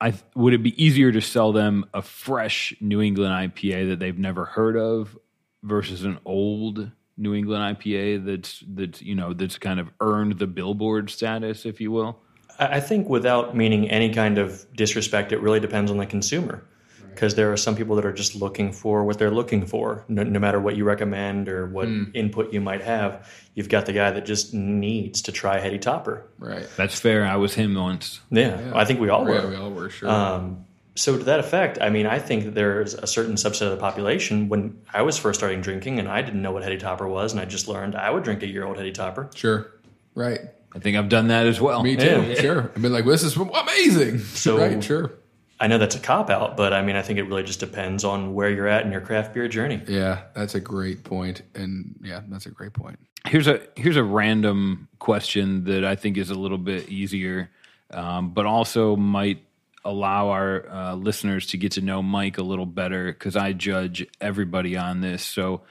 I 0.00 0.14
would 0.36 0.54
it 0.54 0.62
be 0.62 0.80
easier 0.80 1.10
to 1.10 1.20
sell 1.20 1.50
them 1.50 1.86
a 1.92 2.00
fresh 2.00 2.72
New 2.80 3.02
England 3.02 3.32
IPA 3.32 3.88
that 3.88 3.98
they've 3.98 4.16
never 4.16 4.44
heard 4.44 4.76
of 4.76 5.18
versus 5.64 6.04
an 6.04 6.20
old 6.24 6.92
New 7.16 7.34
England 7.34 7.76
IPA 7.76 8.24
that's 8.24 8.62
that's 8.68 9.02
you 9.02 9.16
know 9.16 9.32
that's 9.32 9.58
kind 9.58 9.80
of 9.80 9.90
earned 10.00 10.38
the 10.38 10.46
billboard 10.46 11.10
status, 11.10 11.66
if 11.66 11.80
you 11.80 11.90
will. 11.90 12.20
I 12.58 12.76
I 12.76 12.80
think 12.80 13.08
without 13.08 13.56
meaning 13.56 13.90
any 13.90 14.12
kind 14.12 14.38
of 14.38 14.66
disrespect, 14.74 15.32
it 15.32 15.40
really 15.40 15.60
depends 15.60 15.90
on 15.90 15.96
the 15.98 16.06
consumer. 16.06 16.62
Because 17.10 17.36
there 17.36 17.52
are 17.52 17.56
some 17.56 17.76
people 17.76 17.94
that 17.94 18.04
are 18.04 18.12
just 18.12 18.34
looking 18.34 18.72
for 18.72 19.04
what 19.04 19.18
they're 19.20 19.30
looking 19.30 19.66
for, 19.66 20.04
no, 20.08 20.24
no 20.24 20.40
matter 20.40 20.58
what 20.60 20.76
you 20.76 20.82
recommend 20.82 21.48
or 21.48 21.64
what 21.68 21.86
input 22.12 22.52
you 22.52 22.60
might 22.60 22.82
have. 22.82 23.30
You've 23.54 23.68
got 23.68 23.86
the 23.86 23.92
guy 23.92 24.10
that 24.10 24.26
just 24.26 24.52
needs 24.52 25.22
to 25.22 25.30
try 25.30 25.60
Heady 25.60 25.78
Topper. 25.78 26.26
Right. 26.40 26.66
That's 26.76 26.98
fair. 26.98 27.24
I 27.24 27.36
was 27.36 27.54
him 27.54 27.76
once. 27.76 28.18
Yeah, 28.32 28.72
I 28.74 28.84
think 28.84 28.98
we 28.98 29.10
all 29.10 29.28
Yeah, 29.28 29.44
were. 29.44 29.48
we 29.50 29.54
all 29.54 29.70
were 29.70 29.90
sure. 29.90 30.08
Um, 30.10 30.64
so 30.96 31.16
to 31.16 31.22
that 31.22 31.38
effect, 31.38 31.78
I 31.80 31.88
mean, 31.88 32.06
I 32.06 32.18
think 32.18 32.46
that 32.46 32.54
there's 32.56 32.94
a 32.94 33.06
certain 33.06 33.34
subset 33.36 33.62
of 33.66 33.70
the 33.70 33.76
population. 33.76 34.48
When 34.48 34.80
I 34.92 35.02
was 35.02 35.16
first 35.16 35.38
starting 35.38 35.60
drinking, 35.60 36.00
and 36.00 36.08
I 36.08 36.20
didn't 36.20 36.42
know 36.42 36.50
what 36.50 36.64
Heady 36.64 36.78
Topper 36.78 37.06
was, 37.06 37.30
and 37.30 37.40
I 37.40 37.44
just 37.44 37.68
learned 37.68 37.94
I 37.94 38.10
would 38.10 38.24
drink 38.24 38.42
a 38.42 38.48
year 38.48 38.64
old 38.64 38.76
Heady 38.76 38.90
Topper. 38.92 39.30
sure. 39.36 39.70
Right. 40.16 40.40
I 40.74 40.78
think 40.80 40.96
I've 40.96 41.08
done 41.08 41.28
that 41.28 41.46
as 41.46 41.60
well. 41.60 41.82
Me 41.82 41.96
too. 41.96 42.22
Yeah. 42.28 42.40
Sure. 42.40 42.60
I've 42.74 42.82
been 42.82 42.92
like, 42.92 43.04
this 43.04 43.22
is 43.22 43.36
amazing. 43.36 44.18
So- 44.18 44.58
right. 44.58 44.82
Sure. 44.82 45.12
I 45.60 45.68
know 45.68 45.78
that's 45.78 45.94
a 45.94 46.00
cop 46.00 46.30
out, 46.30 46.56
but 46.56 46.72
I 46.72 46.82
mean, 46.82 46.96
I 46.96 47.02
think 47.02 47.18
it 47.20 47.22
really 47.22 47.44
just 47.44 47.60
depends 47.60 48.02
on 48.04 48.34
where 48.34 48.50
you're 48.50 48.66
at 48.66 48.84
in 48.84 48.90
your 48.90 49.00
craft 49.00 49.32
beer 49.32 49.46
journey. 49.46 49.80
Yeah, 49.86 50.22
that's 50.34 50.56
a 50.56 50.60
great 50.60 51.04
point, 51.04 51.42
and 51.54 51.94
yeah, 52.02 52.22
that's 52.28 52.46
a 52.46 52.50
great 52.50 52.72
point. 52.72 52.98
Here's 53.26 53.46
a 53.46 53.60
here's 53.76 53.96
a 53.96 54.02
random 54.02 54.88
question 54.98 55.64
that 55.64 55.84
I 55.84 55.94
think 55.94 56.18
is 56.18 56.30
a 56.30 56.34
little 56.34 56.58
bit 56.58 56.88
easier, 56.88 57.50
um, 57.92 58.30
but 58.34 58.46
also 58.46 58.96
might 58.96 59.44
allow 59.84 60.30
our 60.30 60.68
uh, 60.68 60.94
listeners 60.96 61.46
to 61.46 61.56
get 61.56 61.72
to 61.72 61.80
know 61.80 62.02
Mike 62.02 62.36
a 62.36 62.42
little 62.42 62.66
better 62.66 63.06
because 63.12 63.36
I 63.36 63.52
judge 63.52 64.06
everybody 64.20 64.76
on 64.76 65.02
this. 65.02 65.22
So 65.24 65.62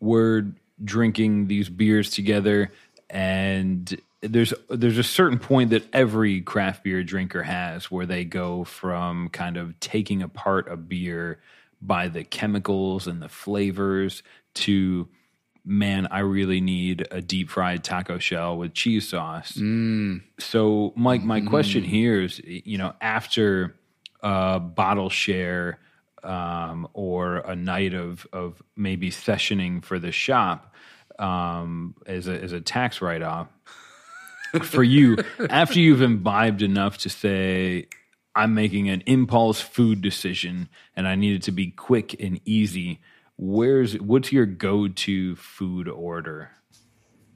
we're 0.00 0.52
drinking 0.84 1.46
these 1.46 1.70
beers 1.70 2.10
together, 2.10 2.70
and 3.08 3.98
there's 4.28 4.54
there's 4.68 4.98
a 4.98 5.04
certain 5.04 5.38
point 5.38 5.70
that 5.70 5.84
every 5.92 6.40
craft 6.40 6.84
beer 6.84 7.02
drinker 7.02 7.42
has 7.42 7.90
where 7.90 8.06
they 8.06 8.24
go 8.24 8.64
from 8.64 9.28
kind 9.28 9.56
of 9.56 9.78
taking 9.80 10.22
apart 10.22 10.70
a 10.70 10.76
beer 10.76 11.40
by 11.80 12.08
the 12.08 12.24
chemicals 12.24 13.06
and 13.06 13.20
the 13.20 13.28
flavors 13.28 14.22
to 14.54 15.08
man, 15.64 16.06
I 16.10 16.18
really 16.20 16.60
need 16.60 17.06
a 17.10 17.22
deep 17.22 17.48
fried 17.48 17.82
taco 17.82 18.18
shell 18.18 18.58
with 18.58 18.74
cheese 18.74 19.08
sauce. 19.08 19.56
So, 20.38 20.92
Mike, 20.94 21.24
my 21.24 21.40
question 21.40 21.82
here 21.82 22.20
is, 22.20 22.40
you 22.44 22.76
know, 22.76 22.94
after 23.00 23.74
a 24.22 24.60
bottle 24.60 25.08
share 25.08 25.78
um, 26.22 26.88
or 26.92 27.36
a 27.38 27.56
night 27.56 27.94
of 27.94 28.26
of 28.32 28.62
maybe 28.76 29.10
sessioning 29.10 29.84
for 29.84 29.98
the 29.98 30.12
shop 30.12 30.74
um, 31.18 31.94
as 32.06 32.28
a 32.28 32.40
as 32.40 32.52
a 32.52 32.60
tax 32.60 33.00
write 33.00 33.22
off 33.22 33.48
for 34.62 34.82
you, 34.82 35.18
after 35.50 35.80
you've 35.80 36.02
imbibed 36.02 36.62
enough 36.62 36.98
to 36.98 37.08
say. 37.08 37.88
I'm 38.36 38.52
making 38.52 38.88
an 38.88 39.04
impulse 39.06 39.60
food 39.60 40.02
decision 40.02 40.68
and 40.96 41.06
I 41.06 41.14
need 41.14 41.36
it 41.36 41.42
to 41.44 41.52
be 41.52 41.68
quick 41.68 42.20
and 42.20 42.40
easy. 42.44 42.98
Where's 43.36 43.94
what's 44.00 44.32
your 44.32 44.44
go-to 44.44 45.36
food 45.36 45.88
order? 45.88 46.50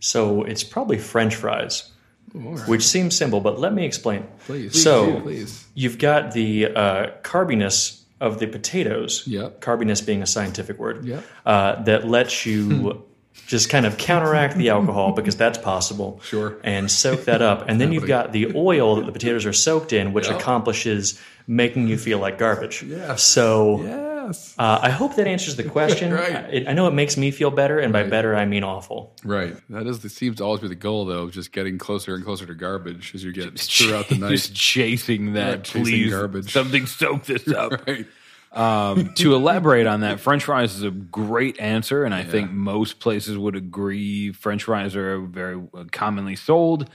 So 0.01 0.43
it's 0.43 0.65
probably 0.65 0.99
French 0.99 1.37
fries, 1.37 1.91
All 2.35 2.57
right. 2.57 2.69
which 2.69 2.83
seems 2.83 3.17
simple, 3.17 3.41
but 3.41 3.59
let 3.61 3.73
me 3.75 3.85
explain. 3.85 4.27
Please. 4.47 4.83
So 4.83 5.21
please. 5.21 5.67
you've 5.75 5.99
got 5.99 6.33
the 6.33 6.67
uh, 6.67 7.11
carbiness 7.23 8.05
of 8.21 8.41
the 8.41 8.47
potatoes. 8.47 9.25
Yep. 9.27 9.61
Carbiness 9.61 10.01
being 10.01 10.23
a 10.23 10.27
scientific 10.27 10.79
word. 10.79 11.05
Yep. 11.05 11.25
Uh, 11.47 11.83
that 11.85 12.09
lets 12.09 12.45
you 12.45 13.05
just 13.47 13.71
kind 13.71 13.87
of 13.87 13.97
counteract 13.99 14.57
the 14.57 14.69
alcohol 14.71 15.13
because 15.13 15.37
that's 15.37 15.59
possible. 15.59 16.21
Sure. 16.25 16.57
And 16.65 16.91
soak 16.91 17.25
that 17.25 17.41
up. 17.43 17.65
And 17.69 17.81
then 17.81 17.93
you've 17.93 18.07
got 18.07 18.33
the 18.33 18.53
oil 18.55 18.97
that 18.97 19.07
the 19.07 19.13
potatoes 19.13 19.47
are 19.47 19.53
soaked 19.53 19.93
in, 19.93 20.13
which 20.13 20.27
Yep. 20.29 20.41
accomplishes 20.41 21.19
making 21.47 21.89
you 21.89 21.97
feel 21.97 22.19
like 22.19 22.39
garbage. 22.39 22.83
Yes. 22.83 23.23
So 23.23 23.81
Yes. 23.83 24.55
Uh, 24.59 24.79
I 24.83 24.91
hope 24.91 25.17
that 25.17 25.27
answers 25.27 25.57
the 25.57 25.63
question. 25.65 26.13
Right. 26.19 26.35
I, 26.67 26.71
I 26.71 26.73
know 26.75 26.87
it 26.87 26.93
makes 26.93 27.17
me 27.17 27.31
feel 27.31 27.51
better, 27.51 27.79
and 27.79 27.95
by 27.95 28.03
better 28.03 28.37
I 28.37 28.45
mean 28.45 28.63
awful. 28.63 29.17
Right. 29.25 29.57
That 29.71 29.87
is 29.87 30.01
the 30.01 30.11
seems 30.11 30.37
to 30.37 30.45
always 30.45 30.61
be 30.61 30.69
the 30.69 30.75
goal, 30.75 31.07
though, 31.07 31.31
just 31.31 31.51
getting 31.51 31.79
closer 31.79 32.15
and 32.15 32.23
closer 32.23 32.45
to 32.45 32.55
garbage 32.55 33.13
as 33.15 33.25
you 33.25 33.33
get 33.33 33.59
throughout 33.59 34.09
the 34.11 34.17
night. 34.19 34.31
Just 34.33 34.55
chasing 34.55 35.33
that, 35.33 35.49
Right, 35.51 35.65
chasing 35.65 35.83
please. 35.85 36.11
garbage. 36.11 36.53
Something 36.53 36.85
soak 36.85 37.25
this 37.25 37.49
up. 37.55 37.87
right. 37.87 38.07
Um, 38.53 39.13
to 39.17 39.35
elaborate 39.35 39.87
on 39.87 40.01
that, 40.01 40.21
French 40.21 40.45
fries 40.45 40.75
is 40.75 40.83
a 40.83 40.91
great 40.91 41.61
answer, 41.61 42.05
and 42.05 42.15
I 42.15 42.25
think 42.25 42.51
most 42.51 43.01
places 43.01 43.37
would 43.37 43.57
agree. 43.57 44.33
French 44.33 44.65
fries 44.65 44.97
are 44.97 45.21
very 45.21 45.61
uh, 45.75 45.85
commonly 45.93 46.37
sold. 46.37 46.91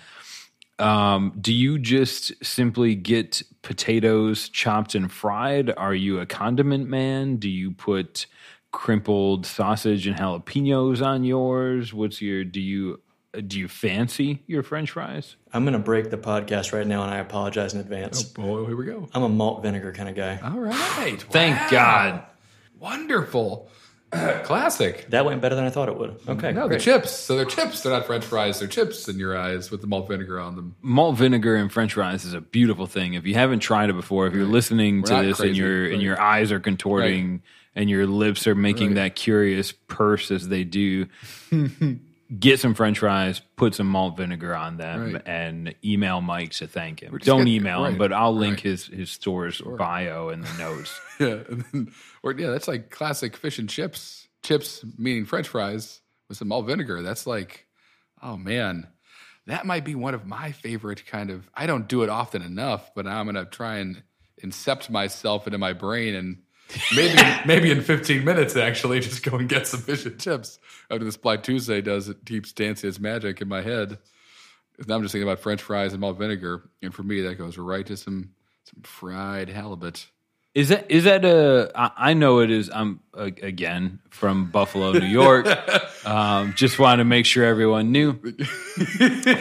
Um, 0.80 1.38
do 1.40 1.54
you 1.54 1.78
just 1.78 2.34
simply 2.44 2.96
get 2.96 3.42
potatoes 3.62 4.50
chopped 4.50 4.96
and 4.96 5.12
fried? 5.12 5.72
Are 5.78 5.94
you 5.94 6.20
a 6.20 6.26
condiment 6.26 6.90
man? 6.90 7.38
Do 7.38 7.50
you 7.50 7.72
put 7.72 8.26
crimpled 8.72 9.46
sausage 9.46 10.08
and 10.08 10.18
jalapenos 10.18 11.06
on 11.06 11.24
yours? 11.24 11.94
What's 11.94 12.22
your 12.22 12.44
do 12.44 12.60
you 12.60 13.00
do 13.48 13.58
you 13.60 13.68
fancy 13.68 14.44
your 14.48 14.64
French 14.64 14.92
fries? 14.92 15.36
I'm 15.52 15.64
going 15.64 15.74
to 15.74 15.80
break 15.80 16.10
the 16.12 16.18
podcast 16.18 16.72
right 16.74 16.86
now, 16.86 17.04
and 17.04 17.12
I 17.12 17.18
apologize 17.18 17.74
in 17.74 17.80
advance. 17.80 18.24
Oh, 18.38 18.42
boy, 18.42 18.66
here 18.68 18.76
we 18.76 18.86
go. 18.86 19.10
I'm 19.14 19.24
a 19.24 19.30
malt 19.30 19.64
vinegar 19.64 19.92
kind 19.92 20.08
of 20.10 20.16
guy. 20.16 20.40
All 20.44 20.60
right. 20.60 21.22
Thank 21.32 21.56
Wow. 21.56 21.68
God. 21.72 22.24
Wonderful. 22.80 23.70
Classic. 24.12 25.08
That 25.10 25.26
went 25.26 25.42
better 25.42 25.56
than 25.56 25.64
I 25.64 25.72
thought 25.72 25.90
it 25.90 25.98
would. 25.98 26.20
Okay, 26.28 26.52
No, 26.52 26.68
they're 26.68 26.78
chips. 26.78 27.10
So 27.12 27.36
they're 27.36 27.46
chips. 27.46 27.82
They're 27.82 27.92
not 27.92 28.06
French 28.06 28.24
fries. 28.24 28.60
They're 28.60 28.68
chips 28.68 29.08
in 29.10 29.18
your 29.18 29.36
eyes 29.36 29.72
with 29.72 29.82
the 29.82 29.88
malt 29.88 30.08
vinegar 30.08 30.40
on 30.40 30.56
them. 30.56 30.76
malt 30.84 31.18
vinegar 31.18 31.56
and 31.56 31.72
french 31.72 31.94
fries 31.94 32.24
is 32.26 32.34
a 32.36 32.42
beautiful 32.42 32.86
thing 32.86 33.16
if 33.16 33.26
you 33.26 33.34
haven't 33.34 33.62
tried 33.62 33.90
it 33.90 33.94
before 33.94 34.28
if 34.28 34.36
you're 34.36 34.46
listening 34.46 35.02
to 35.04 35.14
not 35.14 35.22
this 35.24 35.40
and 35.40 35.48
crazy, 35.50 35.60
your 35.60 35.92
and 35.92 36.02
your 36.04 36.22
eyes 36.22 36.52
are 36.52 36.60
contorting 36.60 37.42
and 37.76 37.90
your 37.90 38.06
lips 38.06 38.46
are 38.46 38.54
making 38.54 38.90
Right. 38.90 38.96
that 38.96 39.16
curious 39.16 39.72
purse 39.72 40.30
as 40.30 40.48
they 40.48 40.64
do 40.64 41.08
get 42.40 42.60
some 42.60 42.74
french 42.74 43.00
fries 43.00 43.42
put 43.58 43.76
some 43.76 43.88
malt 43.88 44.18
vinegar 44.18 44.56
on 44.56 44.78
them 44.78 45.14
Right. 45.14 45.22
and 45.28 45.76
email 45.84 46.22
mike 46.22 46.52
to 46.54 46.68
thank 46.68 47.02
him 47.02 47.12
don't 47.20 47.40
gonna- 47.40 47.50
email 47.50 47.86
him 47.86 47.98
but 47.98 48.12
i'll 48.14 48.36
link 48.36 48.56
right. 48.58 48.64
his 48.64 48.86
his 48.88 49.12
store's 49.12 49.62
bio 49.62 50.30
in 50.30 50.42
the 50.42 50.54
notes 50.58 51.00
Yeah. 51.20 51.44
Then, 51.48 51.92
or 52.24 52.32
yeah, 52.34 52.50
that's 52.50 52.68
like 52.68 52.90
classic 52.90 53.38
fish 53.38 53.60
and 53.60 53.70
chips. 53.70 54.28
Chips 54.42 54.84
meaning 54.98 55.26
French 55.26 55.48
fries 55.48 56.02
with 56.28 56.38
some 56.40 56.48
malt 56.48 56.66
vinegar. 56.66 57.02
That's 57.04 57.28
like, 57.28 57.68
oh 58.22 58.36
man, 58.36 58.88
that 59.46 59.66
might 59.66 59.86
be 59.86 59.94
one 59.96 60.16
of 60.16 60.26
my 60.26 60.52
favorite 60.52 61.06
kind 61.06 61.30
of. 61.30 61.48
I 61.54 61.68
don't 61.68 61.88
do 61.88 62.02
it 62.02 62.10
often 62.10 62.42
enough, 62.42 62.92
but 62.96 63.06
I'm 63.08 63.26
gonna 63.28 63.46
try 63.46 63.78
and 63.78 64.02
incept 64.44 64.90
myself 64.90 65.46
into 65.48 65.60
my 65.60 65.72
brain 65.74 66.16
and 66.16 66.42
maybe 66.96 67.22
maybe 67.46 67.72
in 67.72 67.82
15 67.82 68.24
minutes 68.24 68.56
actually 68.56 69.00
just 69.02 69.24
go 69.24 69.38
and 69.38 69.50
get 69.50 69.68
some 69.68 69.82
fish 69.82 70.06
and 70.06 70.20
chips 70.20 70.60
after 70.90 71.04
this 71.06 71.18
Black 71.18 71.44
Tuesday 71.44 71.82
does 71.82 72.10
it 72.10 72.26
keeps 72.26 72.52
dancing 72.52 72.90
its 72.90 73.00
magic 73.00 73.42
in 73.42 73.48
my 73.48 73.62
head. 73.62 73.98
Now 74.88 74.96
I'm 74.96 75.02
just 75.04 75.12
thinking 75.12 75.28
about 75.28 75.40
French 75.40 75.62
fries 75.62 75.94
and 75.94 76.02
malt 76.02 76.18
vinegar, 76.18 76.70
and 76.82 76.94
for 76.94 77.04
me 77.04 77.22
that 77.22 77.38
goes 77.38 77.58
right 77.58 77.86
to 77.86 77.98
some 77.98 78.32
some 78.64 78.82
fried 78.84 79.50
halibut. 79.50 80.08
Is 80.56 80.70
that 80.70 80.86
is 80.92 81.06
that 81.06 81.26
a? 81.26 81.72
I 81.76 81.92
I 82.12 82.14
know 82.14 82.40
it 82.40 82.52
is. 82.52 82.70
I'm 82.70 83.00
uh, 83.18 83.24
again 83.42 84.00
from 84.12 84.52
Buffalo, 84.52 84.92
New 84.92 85.06
York. 85.08 85.48
um, 86.06 86.54
just 86.56 86.78
wanted 86.78 86.98
to 86.98 87.06
make 87.06 87.26
sure 87.26 87.44
everyone 87.44 87.92
knew. 87.92 88.20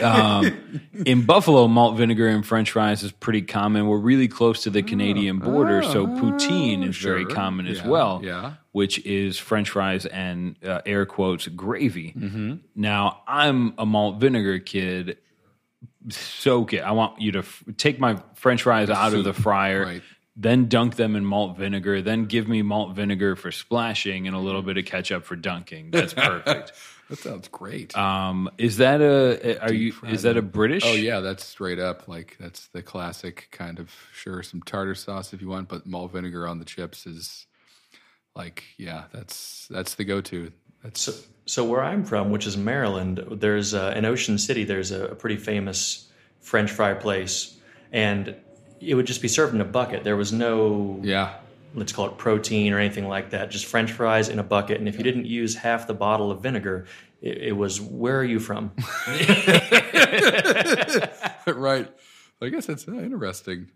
Um, 0.01 0.81
in 1.05 1.25
Buffalo, 1.25 1.67
malt 1.67 1.97
vinegar 1.97 2.27
and 2.27 2.45
French 2.45 2.71
fries 2.71 3.03
is 3.03 3.11
pretty 3.11 3.41
common. 3.43 3.87
We're 3.87 3.97
really 3.99 4.27
close 4.27 4.63
to 4.63 4.69
the 4.71 4.81
Canadian 4.81 5.37
border, 5.39 5.83
so 5.83 6.07
poutine 6.07 6.87
is 6.87 6.97
very 6.97 7.25
Oh, 7.25 7.27
sure. 7.27 7.35
common 7.35 7.67
as 7.67 7.77
Yeah, 7.79 7.87
well. 7.87 8.21
yeah. 8.23 8.53
which 8.71 8.97
is 9.05 9.37
French 9.37 9.69
fries 9.69 10.05
and 10.07 10.55
uh, 10.65 10.81
air 10.85 11.05
quotes 11.05 11.47
gravy. 11.47 12.13
Mm-hmm. 12.17 12.53
Now 12.75 13.21
I'm 13.27 13.73
a 13.77 13.85
malt 13.85 14.19
vinegar 14.19 14.59
kid. 14.59 15.17
Soak 16.09 16.73
it. 16.73 16.79
I 16.81 16.91
want 16.91 17.21
you 17.21 17.31
to 17.33 17.39
f- 17.39 17.63
take 17.77 17.97
my 17.99 18.21
French 18.35 18.63
fries 18.63 18.89
out 18.89 19.13
of 19.13 19.23
the 19.23 19.33
fryer 19.33 19.85
right. 19.85 20.01
Then 20.35 20.67
dunk 20.67 20.95
them 20.95 21.15
in 21.15 21.25
malt 21.25 21.57
vinegar, 21.57 22.01
then 22.01 22.25
give 22.25 22.47
me 22.47 22.61
malt 22.61 22.95
vinegar 22.95 23.35
for 23.35 23.51
splashing 23.51 24.27
and 24.27 24.35
a 24.35 24.39
little 24.39 24.61
bit 24.63 24.77
of 24.77 24.85
ketchup 24.85 25.23
for 25.25 25.35
dunking. 25.35 25.91
That's 25.91 26.13
perfect. 26.13 26.73
That 27.09 27.19
sounds 27.19 27.49
great. 27.49 27.95
um, 27.97 28.49
is 28.57 28.77
that 28.77 29.01
a 29.01 29.61
are 29.61 29.73
you 29.73 29.93
is 30.07 30.23
that 30.23 30.37
a 30.37 30.41
British? 30.41 30.83
oh 30.85 30.93
yeah, 30.93 31.19
that's 31.19 31.43
straight 31.43 31.77
up 31.77 32.07
like 32.07 32.37
that's 32.39 32.67
the 32.67 32.81
classic 32.81 33.49
kind 33.51 33.77
of 33.77 33.91
sure 34.13 34.41
some 34.41 34.61
tartar 34.61 34.95
sauce 34.95 35.33
if 35.33 35.41
you 35.41 35.49
want, 35.49 35.67
but 35.67 35.85
malt 35.85 36.13
vinegar 36.13 36.47
on 36.47 36.59
the 36.59 36.65
chips 36.65 37.05
is 37.05 37.45
like 38.35 38.63
yeah, 38.77 39.03
that's 39.11 39.67
that's 39.69 39.95
the 39.95 40.05
go-to. 40.05 40.51
That's 40.81 41.01
So, 41.01 41.13
so 41.45 41.65
where 41.65 41.83
I'm 41.83 42.05
from, 42.05 42.31
which 42.31 42.47
is 42.47 42.55
Maryland, 42.57 43.23
there's 43.31 43.73
uh, 43.73 43.93
in 43.95 44.05
Ocean 44.05 44.37
City. 44.37 44.63
There's 44.63 44.91
a, 44.91 45.07
a 45.07 45.15
pretty 45.15 45.37
famous 45.37 46.09
French 46.39 46.71
fry 46.71 46.93
place, 46.93 47.59
and 47.91 48.35
it 48.85 48.95
would 48.95 49.05
just 49.05 49.21
be 49.21 49.27
served 49.27 49.53
in 49.53 49.61
a 49.61 49.65
bucket. 49.65 50.03
There 50.03 50.15
was 50.15 50.33
no 50.33 50.99
yeah. 51.03 51.35
let's 51.73 51.91
call 51.91 52.07
it 52.07 52.17
protein 52.17 52.73
or 52.73 52.79
anything 52.79 53.07
like 53.07 53.31
that. 53.31 53.51
Just 53.51 53.65
French 53.65 53.91
fries 53.91 54.29
in 54.29 54.39
a 54.39 54.43
bucket. 54.43 54.79
And 54.79 54.87
if 54.87 54.97
you 54.97 55.03
didn't 55.03 55.25
use 55.25 55.55
half 55.55 55.87
the 55.87 55.93
bottle 55.93 56.31
of 56.31 56.41
vinegar, 56.41 56.85
it, 57.21 57.37
it 57.37 57.51
was 57.53 57.79
where 57.81 58.19
are 58.19 58.23
you 58.23 58.39
from? 58.39 58.71
right. 61.47 61.91
I 62.41 62.49
guess 62.49 62.65
that's 62.65 62.87
uh, 62.87 62.93
interesting. 62.93 63.71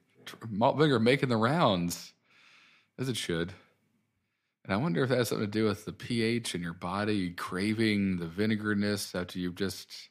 Malt 0.49 0.78
vinegar 0.78 0.99
making 0.99 1.30
the 1.30 1.38
rounds, 1.38 2.14
as 2.99 3.08
it 3.08 3.16
should. 3.16 3.53
And 4.66 4.74
I 4.74 4.78
wonder 4.78 5.03
if 5.03 5.10
that 5.10 5.20
has 5.20 5.30
something 5.30 5.47
to 5.47 5.51
do 5.51 5.64
with 5.64 5.86
the 5.86 5.93
pH 5.93 6.53
in 6.53 6.62
your 6.62 6.74
body 6.74 7.30
craving 7.32 8.18
the 8.18 8.26
vinegarness 8.26 9.16
after 9.20 9.39
you've 9.39 9.55
just 9.55 10.10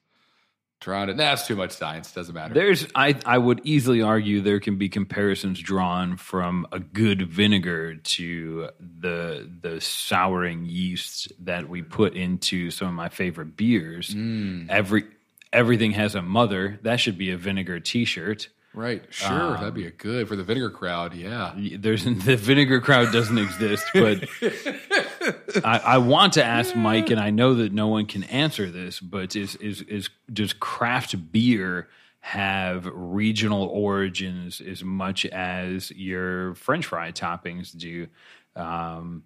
it. 1.09 1.17
That's 1.17 1.47
too 1.47 1.57
much 1.57 1.73
science. 1.73 2.13
Doesn't 2.13 2.35
matter. 2.35 2.55
There's 2.55 2.87
I 2.95 3.17
I 3.25 3.39
would 3.39 3.61
easily 3.65 4.03
argue 4.03 4.41
there 4.41 4.61
can 4.61 4.77
be 4.77 4.89
comparisons 4.89 5.61
drawn 5.61 6.17
from 6.17 6.67
a 6.73 6.79
good 6.79 7.31
vinegar 7.31 7.97
to 7.97 8.71
the 8.79 9.51
the 9.61 9.81
souring 9.81 10.65
yeast 10.67 11.33
that 11.45 11.69
we 11.69 11.83
put 11.83 12.15
into 12.15 12.71
some 12.71 12.89
of 12.89 12.95
my 12.95 13.09
favorite 13.09 13.57
beers. 13.57 14.15
Mm. 14.15 14.69
Every 14.69 15.05
everything 15.53 15.93
has 15.93 16.15
a 16.15 16.23
mother. 16.23 16.79
That 16.83 17.01
should 17.01 17.19
be 17.19 17.31
a 17.31 17.37
vinegar 17.37 17.81
t-shirt. 17.81 18.49
Right. 18.77 19.03
Sure. 19.11 19.55
that'd 19.55 19.75
be 19.75 19.87
a 19.87 19.91
good 19.91 20.29
for 20.29 20.37
the 20.37 20.45
vinegar 20.45 20.71
crowd. 20.71 21.15
Yeah. 21.15 21.53
there's 21.57 22.05
the 22.25 22.37
vinegar 22.37 22.81
crowd 22.81 23.13
doesn't 23.13 23.39
exist, 23.39 23.85
but 23.93 24.29
I, 25.65 25.79
I 25.79 25.99
want 25.99 26.35
to 26.35 26.45
ask 26.45 26.77
Mike, 26.77 27.11
and 27.11 27.19
I 27.19 27.31
know 27.31 27.55
that 27.55 27.73
no 27.73 27.89
one 27.89 28.07
can 28.07 28.23
answer 28.25 28.71
this, 28.71 29.01
but 29.01 29.35
is 29.35 29.57
is 29.57 29.83
is 29.83 30.09
does 30.33 30.53
craft 30.53 31.33
beer 31.33 31.89
have 32.21 32.87
regional 32.93 33.65
origins 33.65 34.61
as 34.61 34.85
much 34.85 35.25
as 35.27 35.91
your 35.93 36.55
French 36.55 36.87
fry 36.87 37.13
toppings 37.13 37.77
do? 37.77 38.07
Um, 38.55 39.25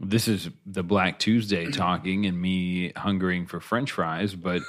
this 0.00 0.28
is 0.28 0.48
the 0.64 0.82
Black 0.82 1.18
Tuesday 1.18 1.70
talking, 1.70 2.26
and 2.26 2.40
me 2.40 2.92
hungering 2.96 3.46
for 3.46 3.60
French 3.60 3.92
fries, 3.92 4.34
but. 4.34 4.62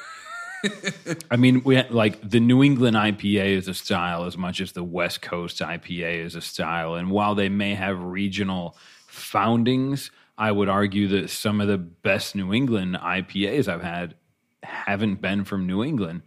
I 1.32 1.36
mean, 1.36 1.64
we 1.64 1.76
had, 1.76 1.92
like 1.92 2.28
the 2.28 2.40
New 2.40 2.64
England 2.64 2.96
IPA 2.96 3.58
is 3.58 3.68
a 3.68 3.74
style 3.74 4.26
as 4.26 4.38
much 4.38 4.62
as 4.62 4.74
the 4.74 4.84
West 4.84 5.22
Coast 5.22 5.60
IPA 5.60 6.26
is 6.26 6.36
a 6.36 6.42
style, 6.42 6.96
and 6.96 7.10
while 7.12 7.36
they 7.36 7.50
may 7.50 7.76
have 7.76 8.02
regional 8.02 8.76
foundings, 9.08 10.12
I 10.38 10.52
would 10.52 10.70
argue 10.70 11.08
that 11.10 11.30
some 11.30 11.62
of 11.62 11.68
the 11.68 11.78
best 11.78 12.36
New 12.36 12.54
England 12.54 12.96
IPAs 12.96 13.68
I've 13.68 13.84
had 13.84 14.16
haven't 14.64 15.22
been 15.22 15.44
from 15.44 15.68
New 15.68 15.84
England. 15.84 16.22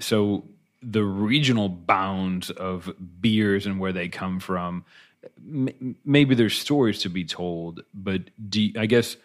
So 0.00 0.44
the 0.82 1.02
regional 1.02 1.68
bounds 1.68 2.50
of 2.50 2.90
beers 3.20 3.66
and 3.66 3.80
where 3.80 3.92
they 3.92 4.08
come 4.08 4.40
from, 4.40 4.84
maybe 6.04 6.34
there's 6.34 6.56
stories 6.56 7.00
to 7.00 7.08
be 7.08 7.24
told, 7.24 7.82
but 7.92 8.22
do 8.48 8.70
I 8.78 8.86
guess 8.86 9.16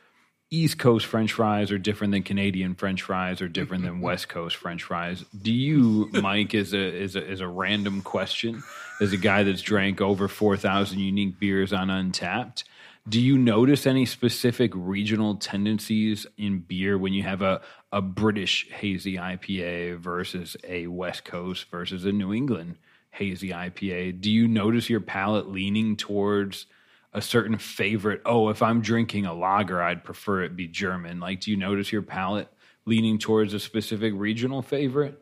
East 0.54 0.78
Coast 0.78 1.08
French 1.08 1.34
fries 1.34 1.72
are 1.72 1.80
different 1.80 2.12
than 2.12 2.22
Canadian 2.22 2.76
French 2.76 3.02
fries 3.02 3.42
or 3.42 3.48
different 3.48 3.84
than 3.84 4.02
West 4.02 4.30
Coast 4.30 4.56
French 4.56 4.84
fries. 4.84 5.26
Do 5.42 5.52
you, 5.52 6.12
Mike, 6.14 6.54
as 6.54 6.76
a 6.76 7.02
as 7.02 7.16
a 7.16 7.28
as 7.28 7.40
a 7.40 7.48
random 7.48 8.04
question, 8.04 8.62
as 9.02 9.14
a 9.14 9.18
guy 9.18 9.42
that's 9.42 9.64
drank 9.64 10.00
over 10.00 10.28
four 10.28 10.56
thousand 10.56 11.00
unique 11.00 11.40
beers 11.40 11.74
on 11.74 11.88
Untappd, 11.88 12.66
do 13.10 13.20
you 13.20 13.36
notice 13.36 13.88
any 13.88 14.06
specific 14.06 14.72
regional 14.76 15.38
tendencies 15.38 16.28
in 16.38 16.60
beer 16.60 17.00
when 17.00 17.14
you 17.14 17.24
have 17.24 17.42
a 17.42 17.62
a 17.92 18.04
British 18.04 18.70
hazy 18.70 19.16
IPA 19.16 19.98
versus 19.98 20.56
a 20.64 20.86
West 20.86 21.26
Coast 21.26 21.66
versus 21.72 22.06
a 22.06 22.12
New 22.12 22.32
England 22.32 22.78
hazy 23.10 23.50
IPA? 23.50 24.22
Do 24.22 24.30
you 24.30 24.48
notice 24.48 24.88
your 24.88 25.02
palate 25.02 25.50
leaning 25.50 25.96
towards 25.96 26.68
a 27.14 27.22
certain 27.22 27.58
favorite. 27.58 28.22
Oh, 28.26 28.50
if 28.50 28.62
I'm 28.62 28.82
drinking 28.82 29.26
a 29.26 29.34
lager, 29.34 29.82
I'd 29.82 30.04
prefer 30.04 30.44
it 30.44 30.56
be 30.56 30.68
German. 30.68 31.20
Like, 31.20 31.42
do 31.42 31.52
you 31.52 31.58
notice 31.58 31.92
your 31.92 32.02
palate 32.02 32.48
leaning 32.86 33.20
towards 33.20 33.54
a 33.54 33.60
specific 33.60 34.14
regional 34.16 34.62
favorite? 34.62 35.20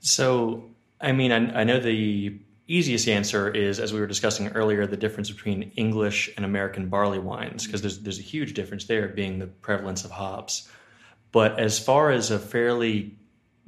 So, 0.00 0.70
I 1.00 1.12
mean, 1.12 1.32
I, 1.32 1.60
I 1.60 1.64
know 1.64 1.78
the 1.78 2.38
easiest 2.66 3.08
answer 3.08 3.50
is, 3.50 3.80
as 3.80 3.92
we 3.92 4.00
were 4.00 4.06
discussing 4.06 4.48
earlier, 4.48 4.86
the 4.86 4.96
difference 4.96 5.30
between 5.30 5.72
English 5.76 6.30
and 6.36 6.44
American 6.44 6.88
barley 6.88 7.18
wines, 7.18 7.66
because 7.66 7.80
there's 7.80 8.00
there's 8.00 8.18
a 8.18 8.22
huge 8.22 8.54
difference 8.54 8.84
there, 8.84 9.08
being 9.08 9.38
the 9.38 9.46
prevalence 9.46 10.04
of 10.04 10.10
hops. 10.10 10.68
But 11.32 11.60
as 11.60 11.78
far 11.78 12.10
as 12.10 12.30
a 12.30 12.38
fairly 12.38 13.16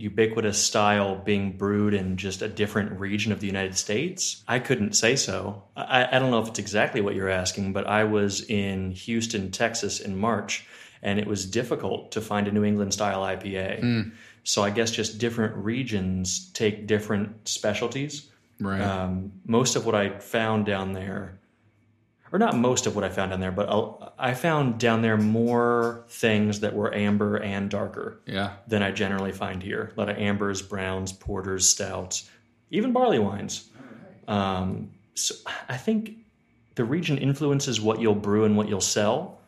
ubiquitous 0.03 0.59
style 0.61 1.15
being 1.15 1.57
brewed 1.57 1.95
in 1.95 2.17
just 2.17 2.43
a 2.43 2.49
different 2.49 2.99
region 2.99 3.31
of 3.31 3.39
the 3.39 3.47
United 3.47 3.79
States, 3.79 4.43
I 4.49 4.59
couldn't 4.59 4.95
say 4.95 5.15
so. 5.15 5.63
I, 5.77 6.17
I 6.17 6.19
don't 6.19 6.33
know 6.33 6.41
if 6.41 6.49
it's 6.49 6.59
exactly 6.59 7.01
what 7.01 7.15
you're 7.15 7.31
asking, 7.31 7.73
but 7.73 7.87
I 7.87 8.03
was 8.03 8.43
in 8.43 8.91
Houston, 8.91 9.53
Texas 9.53 10.01
in 10.01 10.19
March, 10.19 10.67
and 11.03 11.21
it 11.21 11.27
was 11.27 11.47
difficult 11.47 12.11
to 12.13 12.21
find 12.21 12.49
a 12.49 12.53
New 12.53 12.65
England 12.65 12.93
style 12.93 13.23
IPA. 13.23 14.13
So 14.45 14.65
I 14.65 14.71
guess 14.71 14.91
just 14.91 15.19
different 15.19 15.55
regions 15.55 16.51
take 16.53 16.89
different 16.89 17.49
specialties. 17.49 18.29
Right. 18.59 18.81
Um, 18.81 19.33
most 19.47 19.77
of 19.77 19.87
what 19.87 19.95
I 19.95 20.19
found 20.19 20.67
down 20.67 20.93
there, 20.93 21.39
or 22.33 22.39
not 22.39 22.57
most 22.57 22.87
of 22.87 22.95
what 22.97 23.05
I 23.05 23.11
found 23.11 23.31
down 23.31 23.41
there, 23.41 23.53
but 23.53 24.15
I 24.19 24.35
found 24.35 24.81
down 24.81 25.03
there 25.03 25.17
more 25.17 26.05
things 26.09 26.61
that 26.61 26.75
were 26.75 26.93
amber 26.95 27.37
and 27.37 27.71
darker 27.71 28.21
yeah. 28.27 28.55
than 28.67 28.83
I 28.83 28.91
generally 28.91 29.33
find 29.33 29.63
here. 29.63 29.93
A 29.95 30.01
lot 30.01 30.09
of 30.09 30.17
ambers, 30.17 30.63
browns, 30.63 31.13
porters, 31.13 31.69
stouts, 31.69 32.29
even 32.71 32.93
barley 32.93 33.19
wines. 33.19 33.69
Um, 34.27 34.93
so 35.15 35.35
I 35.69 35.77
think 35.77 36.17
the 36.75 36.85
region 36.85 37.19
influences 37.19 37.81
what 37.81 38.01
you'll 38.01 38.15
brew 38.15 38.45
and 38.45 38.57
what 38.57 38.69
you'll 38.69 38.81
sell, 38.81 39.39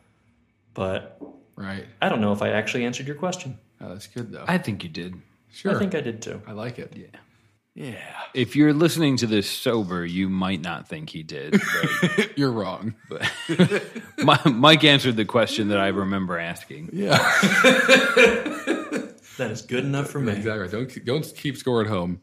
but 0.73 1.19
Right. 1.55 1.85
I 2.01 2.09
don't 2.09 2.21
know 2.21 2.33
if 2.33 2.41
I 2.41 2.49
actually 2.49 2.85
answered 2.85 3.07
your 3.07 3.15
question. 3.15 3.57
Oh, 3.81 3.89
that's 3.89 4.07
good 4.07 4.31
though. 4.31 4.45
I 4.47 4.57
think 4.57 4.83
you 4.83 4.89
did. 4.89 5.15
sure. 5.51 5.75
I 5.75 5.79
think 5.79 5.95
I 5.95 6.01
did 6.01 6.21
too. 6.21 6.41
I 6.45 6.51
like 6.51 6.79
it. 6.79 6.93
Yeah. 6.95 7.19
Yeah. 7.75 7.97
If 8.33 8.55
you're 8.55 8.73
listening 8.73 9.17
to 9.17 9.27
this 9.27 9.49
sober, 9.49 10.05
you 10.05 10.29
might 10.29 10.61
not 10.61 10.87
think 10.87 11.09
he 11.09 11.23
did. 11.23 11.59
But, 12.01 12.37
You're 12.37 12.51
wrong. 12.51 12.95
but 13.09 14.45
Mike 14.53 14.83
answered 14.85 15.17
the 15.17 15.25
question 15.25 15.67
that 15.67 15.77
I 15.79 15.87
remember 15.89 16.39
asking. 16.39 16.89
Yeah. 16.93 17.17
That 19.37 19.51
is 19.51 19.63
good 19.63 19.83
enough 19.83 20.09
for 20.09 20.21
me. 20.21 20.31
exactly. 20.31 20.69
Don't 20.69 21.05
don't 21.05 21.33
keep 21.35 21.57
score 21.57 21.81
at 21.81 21.87
home. 21.87 22.21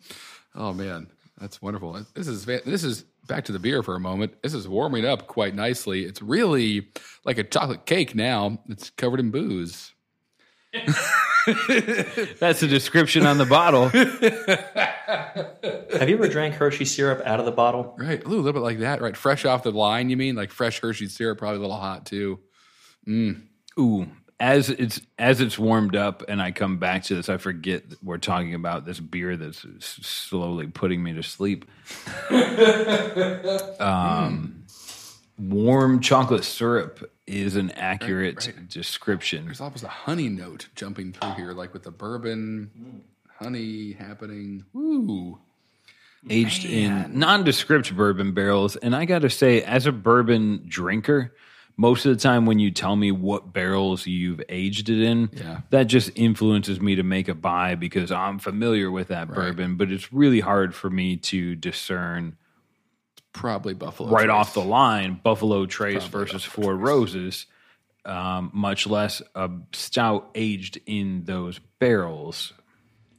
Oh 0.54 0.72
man, 0.72 1.08
that's 1.38 1.60
wonderful. 1.60 1.92
This 2.14 2.26
is 2.26 2.46
this 2.46 2.84
is 2.84 3.04
back 3.26 3.44
to 3.44 3.52
the 3.52 3.58
beer 3.58 3.82
for 3.82 3.94
a 3.94 4.00
moment. 4.00 4.40
This 4.42 4.54
is 4.54 4.66
warming 4.66 5.04
up 5.04 5.26
quite 5.26 5.54
nicely. 5.54 6.04
It's 6.06 6.22
really 6.22 6.88
like 7.26 7.36
a 7.36 7.44
chocolate 7.44 7.84
cake 7.84 8.14
now. 8.14 8.58
It's 8.70 8.88
covered 8.88 9.20
in 9.20 9.30
booze. 9.30 9.91
That's 12.38 12.60
the 12.60 12.68
description 12.68 13.26
on 13.26 13.36
the 13.38 13.44
bottle. 13.44 13.88
Have 15.98 16.08
you 16.08 16.16
ever 16.16 16.28
drank 16.28 16.54
Hershey 16.54 16.84
syrup 16.84 17.20
out 17.26 17.40
of 17.40 17.46
the 17.46 17.52
bottle? 17.52 17.94
Right. 17.98 18.24
A 18.24 18.28
little 18.28 18.50
bit 18.50 18.60
like 18.60 18.78
that. 18.78 19.00
Right. 19.02 19.16
Fresh 19.16 19.44
off 19.44 19.62
the 19.62 19.72
line. 19.72 20.08
You 20.08 20.16
mean 20.16 20.34
like 20.34 20.50
fresh 20.50 20.80
Hershey 20.80 21.08
syrup? 21.08 21.38
Probably 21.38 21.58
a 21.58 21.60
little 21.60 21.76
hot 21.76 22.06
too. 22.06 22.40
Mm. 23.06 23.42
Ooh, 23.78 24.06
as 24.42 24.70
it's 24.70 25.00
as 25.18 25.40
it's 25.40 25.58
warmed 25.58 25.94
up 25.94 26.24
and 26.28 26.42
I 26.42 26.50
come 26.50 26.78
back 26.78 27.04
to 27.04 27.14
this, 27.14 27.28
I 27.28 27.36
forget 27.36 27.84
we're 28.02 28.18
talking 28.18 28.54
about 28.54 28.84
this 28.84 28.98
beer 28.98 29.36
that's 29.36 29.64
slowly 29.80 30.66
putting 30.66 31.02
me 31.02 31.12
to 31.14 31.22
sleep. 31.22 31.64
um, 33.80 34.64
warm 35.38 36.00
chocolate 36.00 36.44
syrup 36.44 37.10
is 37.26 37.56
an 37.56 37.70
accurate 37.72 38.46
right. 38.46 38.68
description. 38.68 39.46
There's 39.46 39.60
almost 39.60 39.84
a 39.84 39.88
honey 39.88 40.28
note 40.28 40.68
jumping 40.74 41.12
through 41.12 41.32
here, 41.34 41.52
like 41.52 41.72
with 41.72 41.82
the 41.84 41.90
bourbon, 41.90 43.02
honey 43.38 43.92
happening. 43.92 44.64
Ooh. 44.76 45.38
aged 46.30 46.64
in 46.64 47.18
nondescript 47.18 47.94
bourbon 47.96 48.32
barrels. 48.32 48.76
And 48.76 48.94
I 48.94 49.04
got 49.06 49.20
to 49.20 49.30
say, 49.30 49.62
as 49.62 49.86
a 49.86 49.92
bourbon 49.92 50.64
drinker, 50.68 51.34
most 51.76 52.04
of 52.06 52.14
the 52.14 52.20
time 52.20 52.44
when 52.46 52.58
you 52.58 52.70
tell 52.70 52.94
me 52.94 53.10
what 53.10 53.52
barrels 53.52 54.06
you've 54.06 54.40
aged 54.48 54.88
it 54.90 55.02
in, 55.02 55.30
Yeah. 55.32 55.62
that 55.70 55.84
just 55.84 56.10
influences 56.14 56.80
me 56.80 56.94
to 56.96 57.02
make 57.02 57.28
a 57.28 57.34
buy 57.34 57.74
because 57.74 58.12
I'm 58.12 58.38
familiar 58.38 58.90
with 58.90 59.08
that 59.08 59.28
bourbon. 59.32 59.76
But 59.76 59.90
it's 59.90 60.12
really 60.12 60.40
hard 60.40 60.74
for 60.74 60.90
me 60.90 61.16
to 61.16 61.56
discern 61.56 62.36
Probably 63.32 63.74
Buffalo. 63.74 64.10
right 64.10 64.26
Trace. 64.26 64.34
off 64.34 64.54
the 64.54 64.64
line 64.64 65.20
Buffalo 65.22 65.66
Trace 65.66 66.04
versus 66.04 66.44
Four 66.44 66.76
Roses, 66.76 67.46
um, 68.04 68.50
much 68.52 68.86
less 68.86 69.22
a 69.34 69.50
stout 69.72 70.30
aged 70.34 70.80
in 70.86 71.24
those 71.24 71.58
barrels. 71.78 72.52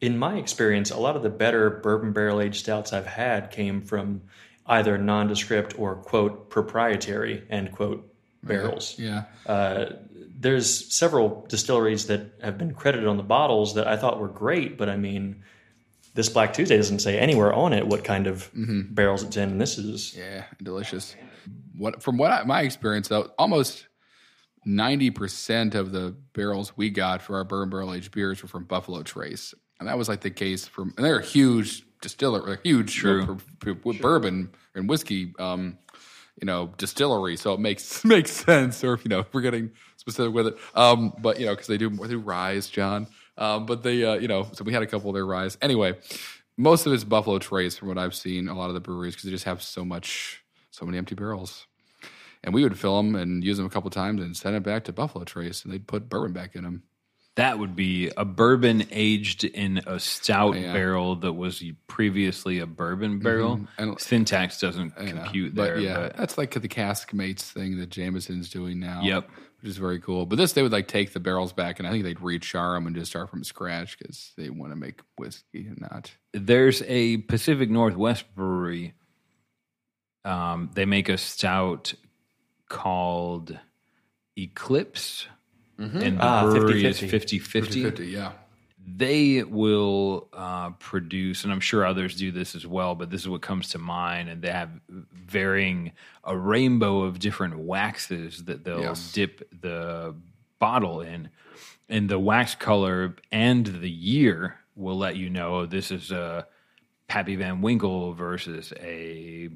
In 0.01 0.17
my 0.17 0.37
experience, 0.37 0.91
a 0.91 0.97
lot 0.97 1.15
of 1.15 1.23
the 1.23 1.29
better 1.29 1.69
bourbon 1.69 2.13
barrel 2.13 2.41
aged 2.41 2.57
stouts 2.57 2.93
I've 2.93 3.07
had 3.07 3.51
came 3.51 3.81
from 3.81 4.21
either 4.65 4.97
nondescript 4.97 5.77
or 5.79 5.95
quote 5.95 6.49
proprietary 6.49 7.43
end 7.49 7.71
quote 7.71 8.13
barrels. 8.43 8.95
Yeah. 8.99 9.23
Uh, 9.45 9.85
there's 10.37 10.93
several 10.93 11.45
distilleries 11.47 12.07
that 12.07 12.33
have 12.41 12.57
been 12.57 12.73
credited 12.73 13.07
on 13.07 13.17
the 13.17 13.23
bottles 13.23 13.75
that 13.75 13.87
I 13.87 13.97
thought 13.97 14.19
were 14.19 14.27
great, 14.27 14.77
but 14.77 14.89
I 14.89 14.97
mean, 14.97 15.43
this 16.13 16.29
Black 16.29 16.53
Tuesday 16.53 16.77
doesn't 16.77 16.99
say 16.99 17.17
anywhere 17.17 17.51
on 17.53 17.73
it 17.73 17.87
what 17.87 18.03
kind 18.03 18.27
of 18.27 18.49
barrels 18.53 19.23
it's 19.23 19.35
in, 19.37 19.49
and 19.49 19.61
this 19.61 19.77
is 19.77 20.15
Yeah, 20.15 20.43
delicious. 20.61 21.15
What 21.77 22.01
from 22.03 22.17
what 22.17 22.31
I, 22.31 22.43
my 22.43 22.61
experience 22.61 23.07
though, 23.07 23.31
almost 23.37 23.87
ninety 24.65 25.09
percent 25.09 25.75
of 25.75 25.91
the 25.91 26.15
barrels 26.33 26.77
we 26.77 26.89
got 26.89 27.21
for 27.21 27.35
our 27.37 27.43
bourbon 27.43 27.69
barrel 27.69 27.93
aged 27.93 28.11
beers 28.11 28.41
were 28.41 28.47
from 28.47 28.65
Buffalo 28.65 29.01
Trace, 29.03 29.53
and 29.79 29.89
that 29.89 29.97
was 29.97 30.07
like 30.07 30.21
the 30.21 30.29
case 30.31 30.67
from. 30.67 30.93
And 30.97 31.05
they're 31.05 31.19
a 31.19 31.25
huge 31.25 31.83
distiller, 32.01 32.53
a 32.53 32.59
huge 32.63 32.95
True. 32.95 33.23
uh, 33.23 33.35
p- 33.65 33.73
p- 33.73 33.97
bourbon 33.99 34.51
and 34.75 34.87
whiskey, 34.89 35.33
um, 35.39 35.77
you 36.39 36.45
know, 36.45 36.71
distillery. 36.77 37.37
So 37.37 37.53
it 37.53 37.59
makes 37.59 38.03
makes 38.05 38.31
sense. 38.31 38.83
Or 38.83 38.99
you 39.03 39.09
know, 39.09 39.19
if 39.19 39.33
we're 39.33 39.41
getting 39.41 39.71
specific 39.97 40.33
with 40.33 40.47
it, 40.47 40.57
um, 40.75 41.13
but 41.19 41.39
you 41.39 41.45
know, 41.45 41.53
because 41.53 41.67
they 41.67 41.77
do 41.77 41.89
they 41.89 42.07
do 42.09 42.19
rise, 42.19 42.69
John. 42.69 43.07
Um, 43.37 43.65
but 43.65 43.83
they, 43.83 44.03
uh, 44.03 44.15
you 44.15 44.27
know, 44.27 44.47
so 44.53 44.63
we 44.63 44.73
had 44.73 44.83
a 44.83 44.87
couple 44.87 45.09
of 45.09 45.15
their 45.15 45.25
rise. 45.25 45.57
Anyway, 45.61 45.97
most 46.57 46.85
of 46.85 46.93
it's 46.93 47.03
Buffalo 47.03 47.39
Trace 47.39 47.77
from 47.77 47.87
what 47.87 47.97
I've 47.97 48.13
seen. 48.15 48.47
A 48.47 48.53
lot 48.55 48.67
of 48.69 48.73
the 48.75 48.79
breweries 48.79 49.13
because 49.15 49.25
they 49.25 49.31
just 49.31 49.45
have 49.45 49.61
so 49.63 49.83
much, 49.83 50.43
so 50.71 50.85
many 50.85 50.97
empty 50.97 51.15
barrels, 51.15 51.65
and 52.43 52.53
we 52.53 52.63
would 52.63 52.77
fill 52.77 52.97
them 52.97 53.15
and 53.15 53.43
use 53.43 53.57
them 53.57 53.65
a 53.65 53.69
couple 53.69 53.89
times 53.89 54.21
and 54.21 54.37
send 54.37 54.55
it 54.55 54.63
back 54.63 54.83
to 54.85 54.93
Buffalo 54.93 55.23
Trace, 55.23 55.63
and 55.63 55.73
they'd 55.73 55.87
put 55.87 56.09
bourbon 56.09 56.33
back 56.33 56.55
in 56.55 56.63
them. 56.63 56.83
That 57.35 57.57
would 57.57 57.75
be 57.75 58.11
a 58.15 58.23
bourbon 58.25 58.85
aged 58.91 59.43
in 59.43 59.81
a 59.87 59.99
stout 59.99 60.55
Yeah. 60.55 60.71
barrel 60.71 61.15
that 61.15 61.33
was 61.33 61.63
previously 61.87 62.59
a 62.59 62.67
bourbon 62.67 63.17
barrel. 63.17 63.61
And- 63.79 63.99
Syntax 63.99 64.59
doesn't 64.59 64.93
you 65.01 65.13
know. 65.13 65.23
compute 65.23 65.55
but 65.55 65.63
there, 65.63 65.79
yeah, 65.79 65.95
but 65.95 66.17
that's 66.17 66.37
like 66.37 66.51
the 66.51 66.67
cask 66.67 67.11
mates 67.11 67.49
thing 67.51 67.79
that 67.79 67.89
Jameson's 67.89 68.51
doing 68.51 68.79
now. 68.79 69.01
Yep. 69.03 69.27
Which 69.63 69.69
is 69.69 69.77
very 69.77 69.97
cool. 70.01 70.25
But 70.25 70.35
this, 70.35 70.51
they 70.51 70.61
would 70.61 70.73
like 70.73 70.89
take 70.89 71.13
the 71.13 71.21
barrels 71.21 71.53
back, 71.53 71.79
and 71.79 71.87
I 71.87 71.91
think 71.91 72.03
they'd 72.03 72.17
rechar 72.17 72.75
them 72.75 72.85
and 72.85 72.93
just 72.93 73.09
start 73.11 73.29
from 73.29 73.45
scratch 73.45 73.97
because 73.97 74.33
they 74.37 74.49
want 74.49 74.73
to 74.73 74.75
make 74.75 74.99
whiskey 75.17 75.65
and 75.67 75.79
not. 75.79 76.11
there's 76.33 76.83
a 76.85 77.17
Pacific 77.17 77.69
Northwest 77.69 78.25
brewery. 78.35 78.93
Um, 80.25 80.69
they 80.73 80.83
make 80.85 81.07
a 81.07 81.17
stout 81.17 81.93
called 82.69 83.57
Eclipse, 84.37 85.27
and 85.77 86.17
the 86.17 86.23
Ah, 86.23 86.43
brewery 86.49 86.83
is 86.85 86.99
50-50. 86.99 87.09
50 87.09 87.39
50. 87.39 87.83
50, 87.83 88.05
yeah. 88.07 88.31
They 88.85 89.43
will 89.43 90.27
uh, 90.33 90.71
produce, 90.71 91.43
and 91.43 91.53
I'm 91.53 91.59
sure 91.59 91.85
others 91.85 92.15
do 92.15 92.31
this 92.31 92.53
as 92.55 92.67
well, 92.67 92.95
but 92.95 93.09
this 93.09 93.21
is 93.21 93.29
what 93.29 93.41
comes 93.41 93.69
to 93.69 93.77
mind. 93.77 94.29
And 94.29 94.41
they 94.41 94.51
have 94.51 94.69
varying 94.89 95.91
a 96.23 96.37
rainbow 96.37 97.01
of 97.01 97.19
different 97.19 97.57
waxes 97.59 98.45
that 98.45 98.63
they'll 98.63 98.81
Yes. 98.81 99.11
dip 99.13 99.49
the 99.61 100.15
bottle 100.59 101.01
in, 101.01 101.29
and 101.89 102.09
the 102.09 102.19
wax 102.19 102.55
color 102.55 103.15
and 103.31 103.65
the 103.65 103.89
year 103.89 104.55
will 104.75 104.97
let 104.97 105.15
you 105.15 105.29
know 105.29 105.65
this 105.65 105.91
is 105.91 106.11
a 106.11 106.47
Pappy 107.07 107.35
Van 107.35 107.61
Winkle 107.61 108.13
versus 108.13 108.73
a. 108.79 109.49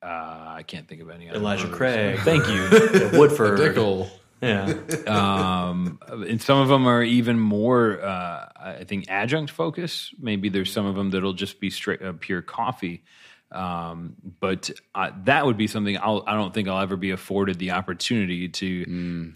Uh, 0.00 0.06
I 0.06 0.62
can't 0.66 0.86
think 0.86 1.00
of 1.02 1.10
any 1.10 1.28
other 1.28 1.38
Elijah 1.38 1.64
brewers. 1.66 1.76
Craig. 1.76 2.18
Thank 2.20 2.46
you. 2.48 3.18
Woodford. 3.18 3.58
Dickel. 3.58 4.08
Yeah. 4.40 4.74
um, 5.06 5.98
and 6.10 6.40
some 6.40 6.58
of 6.58 6.68
them 6.68 6.86
are 6.86 7.02
even 7.02 7.38
more, 7.38 8.00
uh, 8.02 8.48
I 8.58 8.84
think, 8.84 9.06
adjunct 9.08 9.50
focus. 9.50 10.14
Maybe 10.18 10.48
there's 10.48 10.72
some 10.72 10.86
of 10.86 10.94
them 10.94 11.10
that'll 11.10 11.32
just 11.32 11.60
be 11.60 11.70
straight 11.70 12.02
uh, 12.02 12.12
pure 12.18 12.42
coffee. 12.42 13.02
Um, 13.50 14.14
but 14.40 14.70
uh, 14.94 15.10
that 15.24 15.46
would 15.46 15.56
be 15.56 15.66
something 15.66 15.96
I'll, 15.98 16.22
I 16.26 16.34
don't 16.34 16.52
think 16.52 16.68
I'll 16.68 16.82
ever 16.82 16.96
be 16.96 17.12
afforded 17.12 17.58
the 17.58 17.70
opportunity 17.70 18.48
to 18.48 18.84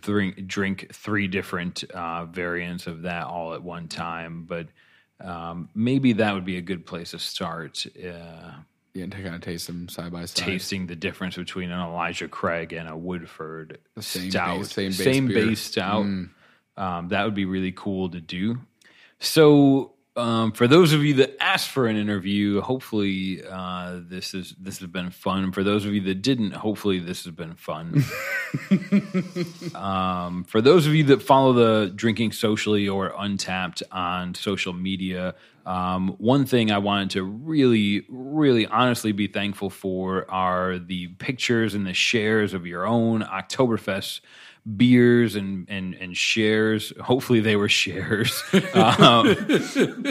drink, 0.02 0.46
drink 0.46 0.90
three 0.92 1.28
different 1.28 1.82
uh, 1.84 2.26
variants 2.26 2.86
of 2.86 3.02
that 3.02 3.26
all 3.26 3.54
at 3.54 3.62
one 3.62 3.88
time. 3.88 4.44
But 4.44 4.68
um, 5.18 5.70
maybe 5.74 6.14
that 6.14 6.34
would 6.34 6.44
be 6.44 6.58
a 6.58 6.62
good 6.62 6.84
place 6.84 7.12
to 7.12 7.18
start. 7.18 7.86
Yeah, 8.94 9.05
and 9.05 9.12
to 9.12 9.23
kind 9.23 9.35
of 9.35 9.40
taste 9.40 9.66
them 9.69 9.89
side 9.89 10.12
by 10.12 10.27
side. 10.27 10.44
tasting 10.44 10.86
the 10.86 10.97
difference 10.97 11.36
between 11.36 11.70
an 11.70 11.81
Elijah 11.81 12.28
Craig 12.28 12.73
and 12.74 12.89
a 12.89 12.97
Woodford 12.97 13.78
same 14.01 14.31
stout, 14.31 14.59
base- 14.59 14.70
same 14.73 14.90
base 14.90 15.35
beer. 15.35 15.47
base 15.47 15.60
stout. 15.60 16.05
Um, 16.77 17.09
that 17.09 17.24
would 17.24 17.35
be 17.35 17.44
really 17.47 17.73
cool 17.73 18.10
to 18.10 18.20
do. 18.20 18.59
So 19.19 19.93
Um, 20.14 20.52
for 20.52 20.69
those 20.69 20.93
of 20.93 21.02
you 21.02 21.14
that 21.14 21.43
asked 21.43 21.70
for 21.70 21.86
an 21.86 21.97
interview, 21.97 22.60
hopefully 22.60 23.43
uh, 23.51 24.01
this 24.02 24.35
is 24.35 24.55
this 24.60 24.78
has 24.81 24.89
been 24.90 25.09
fun. 25.10 25.52
For 25.52 25.64
those 25.64 25.86
of 25.86 25.94
you 25.94 26.02
that 26.02 26.20
didn't, 26.20 26.51
hopefully 26.52 26.98
this 26.98 27.24
has 27.24 27.32
been 27.32 27.55
fun. 27.55 28.05
um, 29.74 30.44
for 30.44 30.60
those 30.60 30.86
of 30.86 30.94
you 30.94 31.05
that 31.05 31.23
follow 31.23 31.52
the 31.55 31.90
drinking 31.94 32.32
socially 32.32 32.89
or 32.89 33.10
untappd 33.12 33.82
on 33.90 34.35
social 34.35 34.73
media, 34.73 35.35
um, 35.64 36.16
one 36.18 36.44
thing 36.44 36.70
I 36.70 36.78
wanted 36.78 37.10
to 37.10 37.22
really, 37.22 38.05
really 38.09 38.66
honestly 38.66 39.12
be 39.12 39.26
thankful 39.28 39.70
for 39.70 40.28
are 40.30 40.78
the 40.78 41.09
pictures 41.18 41.74
and 41.74 41.86
the 41.86 41.94
shares 41.94 42.55
of 42.55 42.66
your 42.66 42.86
own 42.86 43.22
Oktoberfest 43.22 44.20
beers 44.76 45.36
and 45.36 45.66
and 45.68 45.94
and 45.94 46.16
shares. 46.16 46.93
Hopefully, 47.01 47.40
they 47.40 47.56
were 47.56 47.68
shares 47.68 48.43
um, 48.74 49.28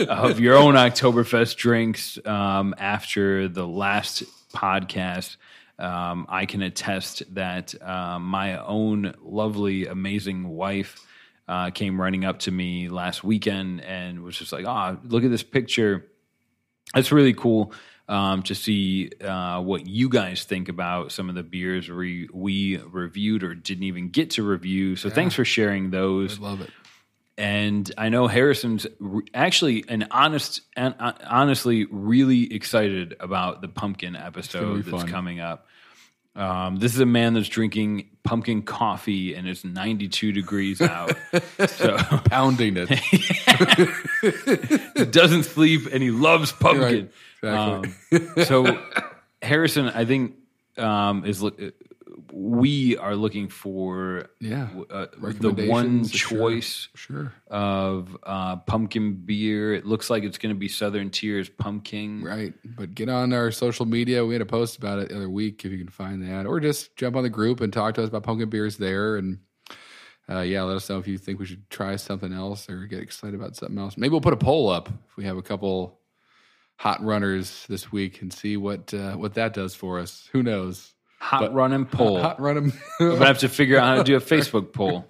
of 0.08 0.40
your 0.40 0.56
own 0.56 0.74
Oktoberfest 0.74 1.56
drinks 1.56 2.18
um, 2.24 2.74
after 2.78 3.48
the 3.48 3.66
last 3.66 4.22
podcast. 4.54 5.36
Um, 5.78 6.26
I 6.28 6.46
can 6.46 6.62
attest 6.62 7.22
that 7.34 7.74
uh, 7.82 8.18
my 8.18 8.56
own 8.64 9.14
lovely, 9.22 9.86
amazing 9.86 10.48
wife 10.48 10.98
uh, 11.48 11.70
came 11.70 12.00
running 12.00 12.24
up 12.24 12.40
to 12.40 12.50
me 12.50 12.88
last 12.88 13.22
weekend 13.24 13.82
and 13.82 14.22
was 14.22 14.36
just 14.36 14.52
like, 14.52 14.66
"Ah, 14.66 14.92
oh, 14.92 15.00
look 15.08 15.24
at 15.24 15.30
this 15.30 15.42
picture. 15.42 16.06
That's 16.94 17.12
really 17.12 17.34
cool." 17.34 17.72
um, 18.08 18.42
to 18.44 18.54
see 18.54 19.10
uh, 19.24 19.60
what 19.62 19.86
you 19.86 20.08
guys 20.08 20.44
think 20.44 20.68
about 20.68 21.12
some 21.12 21.28
of 21.28 21.34
the 21.34 21.42
beers 21.42 21.88
we, 21.88 22.28
we 22.32 22.76
reviewed 22.76 23.42
or 23.42 23.54
didn't 23.54 23.84
even 23.84 24.10
get 24.10 24.30
to 24.30 24.42
review. 24.42 24.96
So 24.96 25.08
yeah. 25.08 25.14
thanks 25.14 25.34
for 25.34 25.44
sharing 25.44 25.90
those. 25.90 26.38
I 26.38 26.42
love 26.42 26.60
it. 26.60 26.70
And 27.38 27.90
I 27.96 28.10
know 28.10 28.26
Harrison's 28.26 28.86
re- 28.98 29.24
actually 29.32 29.84
an 29.88 30.08
honest 30.10 30.60
and 30.76 30.94
uh, 30.98 31.12
honestly 31.24 31.86
really 31.90 32.52
excited 32.54 33.16
about 33.18 33.62
the 33.62 33.68
pumpkin 33.68 34.14
episode 34.14 34.84
that's 34.84 35.02
fun. 35.02 35.08
coming 35.08 35.40
up. 35.40 35.66
Um, 36.34 36.76
this 36.76 36.94
is 36.94 37.00
a 37.00 37.06
man 37.06 37.34
that's 37.34 37.48
drinking 37.48 38.08
pumpkin 38.22 38.62
coffee 38.62 39.34
and 39.34 39.46
it's 39.46 39.64
92 39.64 40.32
degrees 40.32 40.80
out. 40.80 41.12
so 41.66 41.98
pounding 42.24 42.76
it. 42.78 42.88
doesn't 45.12 45.42
sleep 45.42 45.92
and 45.92 46.02
he 46.02 46.10
loves 46.10 46.52
pumpkin. 46.52 47.10
Right. 47.42 47.82
Exactly. 48.10 48.18
Um, 48.18 48.44
so 48.44 48.82
Harrison, 49.42 49.88
I 49.88 50.04
think 50.04 50.36
um, 50.78 51.24
is 51.24 51.42
we 52.32 52.96
are 52.96 53.14
looking 53.14 53.48
for 53.48 54.30
yeah 54.40 54.68
uh, 54.90 55.06
the 55.20 55.66
one 55.68 56.04
choice 56.06 56.88
sure, 56.94 57.16
sure. 57.16 57.32
of 57.48 58.16
uh, 58.22 58.56
pumpkin 58.56 59.14
beer. 59.14 59.74
It 59.74 59.86
looks 59.86 60.10
like 60.10 60.24
it's 60.24 60.38
going 60.38 60.54
to 60.54 60.58
be 60.58 60.68
Southern 60.68 61.10
Tier 61.10 61.44
pumpkin. 61.58 62.22
Right, 62.22 62.54
but 62.64 62.94
get 62.94 63.08
on 63.08 63.32
our 63.32 63.50
social 63.50 63.86
media. 63.86 64.24
We 64.24 64.34
had 64.34 64.42
a 64.42 64.46
post 64.46 64.78
about 64.78 64.98
it 64.98 65.08
the 65.08 65.16
other 65.16 65.30
week 65.30 65.64
if 65.64 65.72
you 65.72 65.78
can 65.78 65.88
find 65.88 66.22
that, 66.22 66.46
or 66.46 66.60
just 66.60 66.96
jump 66.96 67.16
on 67.16 67.22
the 67.22 67.30
group 67.30 67.60
and 67.60 67.72
talk 67.72 67.94
to 67.94 68.02
us 68.02 68.08
about 68.08 68.22
pumpkin 68.22 68.48
beers 68.48 68.76
there. 68.76 69.16
And 69.16 69.38
uh, 70.28 70.40
yeah, 70.40 70.62
let 70.62 70.76
us 70.76 70.88
know 70.88 70.98
if 70.98 71.08
you 71.08 71.18
think 71.18 71.38
we 71.38 71.46
should 71.46 71.68
try 71.70 71.96
something 71.96 72.32
else 72.32 72.68
or 72.68 72.86
get 72.86 73.00
excited 73.00 73.34
about 73.34 73.56
something 73.56 73.78
else. 73.78 73.96
Maybe 73.96 74.10
we'll 74.10 74.20
put 74.20 74.32
a 74.32 74.36
poll 74.38 74.68
up 74.68 74.88
if 74.88 75.16
we 75.16 75.24
have 75.24 75.36
a 75.36 75.42
couple 75.42 75.98
hot 76.76 77.02
runners 77.04 77.64
this 77.68 77.92
week 77.92 78.22
and 78.22 78.32
see 78.32 78.56
what 78.56 78.92
uh, 78.92 79.12
what 79.12 79.34
that 79.34 79.54
does 79.54 79.74
for 79.74 79.98
us. 79.98 80.28
Who 80.32 80.42
knows? 80.42 80.91
Hot 81.22 81.40
but, 81.40 81.54
running 81.54 81.86
poll. 81.86 82.16
Hot, 82.16 82.30
hot 82.30 82.40
running. 82.40 82.72
I'm 82.98 83.10
gonna 83.10 83.26
have 83.26 83.38
to 83.38 83.48
figure 83.48 83.78
out 83.78 83.86
how 83.86 83.94
to 84.02 84.04
do 84.04 84.16
a 84.16 84.20
Facebook 84.20 84.72
poll. 84.72 85.06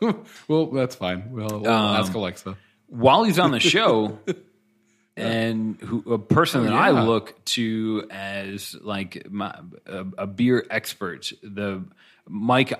well, 0.48 0.66
that's 0.68 0.94
fine. 0.94 1.30
We'll, 1.30 1.60
we'll 1.60 1.70
um, 1.70 1.96
ask 1.96 2.14
Alexa. 2.14 2.56
While 2.86 3.24
he's 3.24 3.38
on 3.38 3.50
the 3.50 3.60
show, 3.60 4.18
and 5.16 5.78
who, 5.78 6.14
a 6.14 6.18
person 6.18 6.62
oh, 6.62 6.64
that 6.64 6.72
yeah. 6.72 6.80
I 6.80 6.90
look 6.92 7.44
to 7.44 8.06
as 8.10 8.74
like 8.80 9.30
my, 9.30 9.54
a, 9.84 10.06
a 10.18 10.26
beer 10.26 10.66
expert, 10.70 11.30
the 11.42 11.84
Mike, 12.26 12.72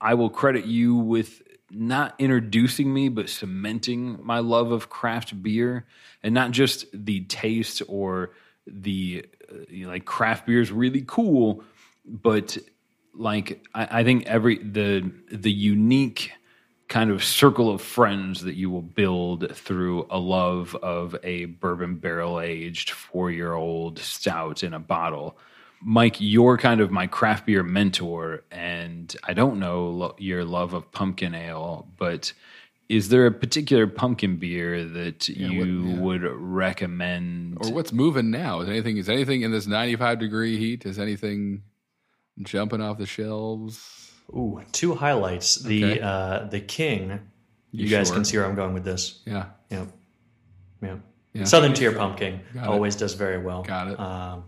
I 0.00 0.14
will 0.14 0.30
credit 0.30 0.64
you 0.64 0.94
with 0.96 1.42
not 1.70 2.14
introducing 2.18 2.92
me, 2.92 3.10
but 3.10 3.28
cementing 3.28 4.18
my 4.22 4.38
love 4.38 4.72
of 4.72 4.88
craft 4.88 5.42
beer, 5.42 5.84
and 6.22 6.32
not 6.32 6.52
just 6.52 6.86
the 6.94 7.20
taste 7.24 7.82
or 7.86 8.30
the 8.66 9.26
uh, 9.52 9.56
you 9.68 9.84
know, 9.84 9.90
like 9.90 10.06
craft 10.06 10.46
beer 10.46 10.62
is 10.62 10.72
really 10.72 11.04
cool, 11.06 11.62
but 12.04 12.56
like 13.14 13.64
I, 13.74 14.00
I 14.00 14.04
think 14.04 14.26
every 14.26 14.58
the 14.58 15.10
the 15.30 15.52
unique 15.52 16.32
kind 16.88 17.10
of 17.10 17.24
circle 17.24 17.70
of 17.70 17.80
friends 17.80 18.42
that 18.42 18.54
you 18.54 18.70
will 18.70 18.82
build 18.82 19.56
through 19.56 20.06
a 20.10 20.18
love 20.18 20.76
of 20.76 21.16
a 21.22 21.46
bourbon 21.46 21.96
barrel 21.96 22.40
aged 22.40 22.90
four 22.90 23.30
year 23.30 23.54
old 23.54 23.98
stout 23.98 24.62
in 24.62 24.74
a 24.74 24.78
bottle. 24.78 25.38
Mike, 25.86 26.16
you're 26.18 26.56
kind 26.56 26.80
of 26.80 26.90
my 26.90 27.06
craft 27.06 27.44
beer 27.44 27.62
mentor, 27.62 28.42
and 28.50 29.14
I 29.24 29.34
don't 29.34 29.58
know 29.58 29.88
lo- 29.88 30.16
your 30.18 30.44
love 30.44 30.72
of 30.72 30.90
pumpkin 30.92 31.34
ale, 31.34 31.86
but 31.98 32.32
is 32.88 33.10
there 33.10 33.26
a 33.26 33.32
particular 33.32 33.86
pumpkin 33.86 34.36
beer 34.36 34.84
that 34.84 35.28
yeah, 35.28 35.48
you 35.48 35.82
what, 35.82 35.88
yeah. 35.88 36.00
would 36.00 36.22
recommend? 36.22 37.58
Or 37.60 37.72
what's 37.72 37.92
moving 37.92 38.30
now? 38.30 38.60
Is 38.60 38.68
anything 38.68 38.96
is 38.96 39.08
anything 39.08 39.42
in 39.42 39.52
this 39.52 39.66
95 39.66 40.18
degree 40.18 40.56
heat? 40.58 40.86
Is 40.86 40.98
anything 40.98 41.62
jumping 42.42 42.80
off 42.80 42.98
the 42.98 43.06
shelves? 43.06 44.12
Ooh, 44.30 44.62
two 44.72 44.94
highlights. 44.94 45.56
The 45.56 45.84
okay. 45.84 46.00
uh, 46.00 46.44
the 46.46 46.60
King. 46.60 47.20
You, 47.70 47.84
you 47.84 47.88
guys 47.88 48.08
sure? 48.08 48.16
can 48.16 48.24
see 48.24 48.36
where 48.36 48.46
I'm 48.46 48.54
going 48.54 48.72
with 48.72 48.84
this. 48.84 49.20
Yeah. 49.26 49.46
Yeah. 49.68 49.86
Yeah. 50.80 50.96
yeah. 51.32 51.44
Southern 51.44 51.74
Tier 51.74 51.92
Pumpkin 51.92 52.40
always 52.62 52.96
does 52.96 53.14
very 53.14 53.38
well. 53.38 53.62
Got 53.62 53.88
it. 53.88 53.98
Um, 53.98 54.44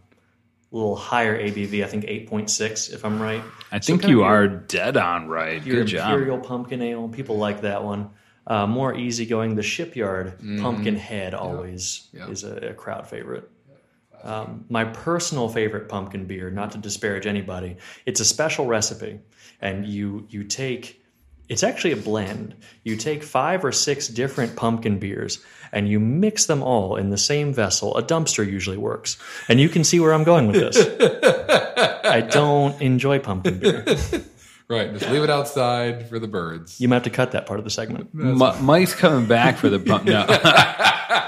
a 0.73 0.77
little 0.77 0.97
higher 0.97 1.39
ABV, 1.41 1.85
I 1.85 1.87
think 1.87 2.05
8.6, 2.05 2.93
if 2.93 3.05
I'm 3.05 3.21
right. 3.21 3.43
I 3.73 3.79
think 3.79 4.03
so 4.03 4.09
you 4.09 4.23
are 4.23 4.47
dead 4.47 4.97
on 4.97 5.29
right. 5.29 5.65
Good 5.65 5.87
job. 5.87 6.13
Imperial 6.13 6.39
Pumpkin 6.39 6.83
Ale. 6.83 7.09
People 7.09 7.39
like 7.39 7.63
that 7.63 7.83
one. 7.83 8.11
Uh, 8.47 8.67
more 8.67 8.95
easygoing, 8.95 9.57
the 9.57 9.63
Shipyard 9.63 10.39
mm-hmm. 10.39 10.63
Pumpkin 10.63 10.97
Head 10.97 11.35
always 11.35 12.09
yep. 12.13 12.23
Yep. 12.23 12.31
is 12.31 12.45
a, 12.45 12.57
a 12.57 12.75
crowd 12.75 13.09
favorite. 13.09 13.51
Um, 14.23 14.65
my 14.69 14.85
personal 14.85 15.49
favorite 15.49 15.89
pumpkin 15.89 16.27
beer, 16.27 16.51
not 16.51 16.73
to 16.73 16.79
disparage 16.79 17.27
anybody, 17.27 17.77
it's 18.07 18.21
a 18.21 18.25
special 18.25 18.67
recipe, 18.67 19.21
and 19.61 19.87
you 19.87 20.27
you 20.31 20.45
take. 20.45 21.03
It's 21.49 21.63
actually 21.63 21.93
a 21.93 21.97
blend. 21.97 22.57
You 22.83 22.97
take 22.97 23.23
five 23.23 23.65
or 23.65 23.71
six 23.71 24.09
different 24.09 24.57
pumpkin 24.57 24.99
beers 24.99 25.45
and 25.73 25.89
you 25.89 26.01
mix 26.01 26.47
them 26.47 26.61
all 26.61 26.97
in 26.97 27.11
the 27.11 27.17
same 27.17 27.55
vessel. 27.55 27.97
A 27.97 28.03
dumpster 28.03 28.45
usually 28.45 28.77
works. 28.77 29.17
And 29.49 29.61
you 29.61 29.69
can 29.69 29.85
see 29.85 30.01
where 30.01 30.13
I'm 30.13 30.25
going 30.25 30.49
with 30.49 30.57
this. 30.57 30.77
I 32.05 32.21
don't 32.23 32.81
enjoy 32.83 33.21
pumpkin 33.21 33.61
beer. 33.61 33.85
Right, 34.69 34.93
just 34.93 35.09
leave 35.11 35.23
it 35.23 35.31
outside 35.31 36.09
for 36.09 36.19
the 36.19 36.27
birds. 36.27 36.81
You 36.81 36.89
might 36.89 36.97
have 36.97 37.03
to 37.05 37.11
cut 37.11 37.31
that 37.33 37.47
part 37.47 37.61
of 37.61 37.65
the 37.65 37.71
segment. 37.71 38.11
M- 38.13 38.65
Mike's 38.65 38.97
coming 38.97 39.27
back 39.29 39.59
for 39.59 39.69
the 39.69 39.79
pump. 39.79 40.07
No. 40.07 40.27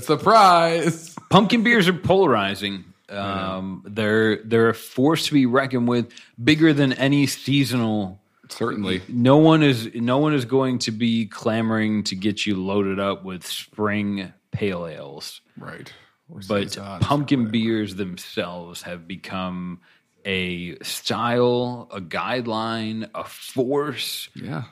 so 0.00 0.16
surprise 0.16 1.14
pumpkin 1.30 1.62
beers 1.62 1.88
are 1.88 1.92
polarizing. 1.92 2.84
Um, 3.08 3.84
they're 3.86 4.42
they're 4.42 4.70
a 4.70 4.74
force 4.74 5.26
to 5.26 5.34
be 5.34 5.46
reckoned 5.46 5.88
with, 5.88 6.12
bigger 6.42 6.72
than 6.72 6.92
any 6.94 7.26
seasonal. 7.26 8.20
Certainly, 8.48 9.02
no 9.08 9.38
one 9.38 9.62
is 9.62 9.90
no 9.94 10.18
one 10.18 10.34
is 10.34 10.44
going 10.44 10.78
to 10.80 10.90
be 10.90 11.26
clamoring 11.26 12.04
to 12.04 12.14
get 12.14 12.46
you 12.46 12.56
loaded 12.56 13.00
up 13.00 13.24
with 13.24 13.46
spring 13.46 14.32
pale 14.50 14.86
ales. 14.86 15.40
Right, 15.58 15.92
but 16.48 16.76
pumpkin 17.00 17.50
beers 17.50 17.94
themselves 17.96 18.82
have 18.82 19.06
become 19.06 19.80
a 20.24 20.78
style, 20.82 21.88
a 21.90 22.00
guideline, 22.00 23.10
a 23.14 23.24
force. 23.24 24.28
Yeah 24.34 24.64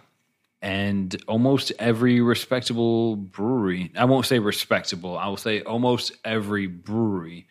and 0.62 1.22
almost 1.26 1.72
every 1.78 2.20
respectable 2.20 3.16
brewery 3.16 3.90
i 3.96 4.04
won't 4.04 4.26
say 4.26 4.38
respectable 4.38 5.16
i 5.16 5.26
will 5.26 5.36
say 5.36 5.62
almost 5.62 6.12
every 6.24 6.66
brewery 6.66 7.46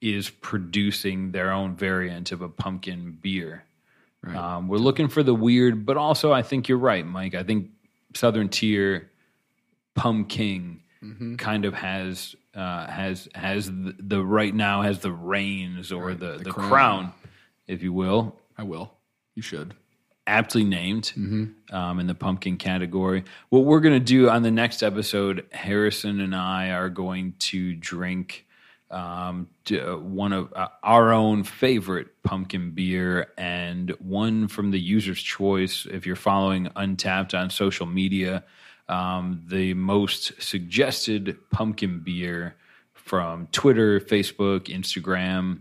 is 0.00 0.30
producing 0.30 1.30
their 1.32 1.50
own 1.50 1.74
variant 1.74 2.32
of 2.32 2.42
a 2.42 2.48
pumpkin 2.48 3.16
beer 3.20 3.64
right. 4.22 4.36
um, 4.36 4.68
we're 4.68 4.78
looking 4.78 5.08
for 5.08 5.22
the 5.22 5.34
weird 5.34 5.86
but 5.86 5.96
also 5.96 6.32
i 6.32 6.42
think 6.42 6.68
you're 6.68 6.78
right 6.78 7.06
mike 7.06 7.34
i 7.34 7.42
think 7.42 7.70
southern 8.14 8.48
tier 8.48 9.10
pumpkin 9.94 10.80
mm-hmm. 11.02 11.36
kind 11.36 11.64
of 11.64 11.74
has 11.74 12.34
uh, 12.54 12.86
has 12.88 13.28
has 13.34 13.66
the, 13.66 13.94
the, 14.00 14.24
right 14.24 14.52
now 14.52 14.82
has 14.82 14.98
the 14.98 15.12
reins 15.12 15.92
or 15.92 16.08
right. 16.08 16.18
the, 16.18 16.32
the, 16.38 16.44
the 16.44 16.50
crown. 16.50 16.68
crown 16.68 17.12
if 17.68 17.82
you 17.82 17.92
will 17.92 18.36
i 18.58 18.62
will 18.62 18.92
you 19.34 19.42
should 19.42 19.74
aptly 20.30 20.62
named 20.62 21.12
mm-hmm. 21.16 21.74
um, 21.74 21.98
in 21.98 22.06
the 22.06 22.14
pumpkin 22.14 22.56
category. 22.56 23.24
What 23.48 23.64
we're 23.64 23.80
going 23.80 23.98
to 23.98 24.00
do 24.00 24.30
on 24.30 24.42
the 24.42 24.50
next 24.52 24.82
episode, 24.82 25.44
Harrison 25.50 26.20
and 26.20 26.34
I 26.34 26.70
are 26.70 26.88
going 26.88 27.34
to 27.50 27.74
drink 27.74 28.46
um, 28.92 29.48
to, 29.64 29.94
uh, 29.94 29.96
one 29.98 30.32
of 30.32 30.52
uh, 30.54 30.68
our 30.84 31.12
own 31.12 31.42
favorite 31.42 32.08
pumpkin 32.22 32.70
beer 32.70 33.32
and 33.36 33.90
one 33.98 34.46
from 34.46 34.70
the 34.70 34.78
user's 34.78 35.20
choice. 35.20 35.86
If 35.90 36.06
you're 36.06 36.16
following 36.16 36.66
Untappd 36.76 37.38
on 37.38 37.50
social 37.50 37.86
media, 37.86 38.44
um, 38.88 39.42
the 39.48 39.74
most 39.74 40.40
suggested 40.40 41.36
pumpkin 41.50 42.00
beer 42.00 42.54
from 42.94 43.48
Twitter, 43.50 43.98
Facebook, 44.00 44.66
Instagram. 44.66 45.60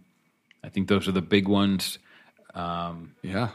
I 0.63 0.69
think 0.69 0.87
those 0.87 1.07
are 1.07 1.11
the 1.11 1.21
big 1.21 1.47
ones. 1.47 1.97
Yeah. 3.23 3.49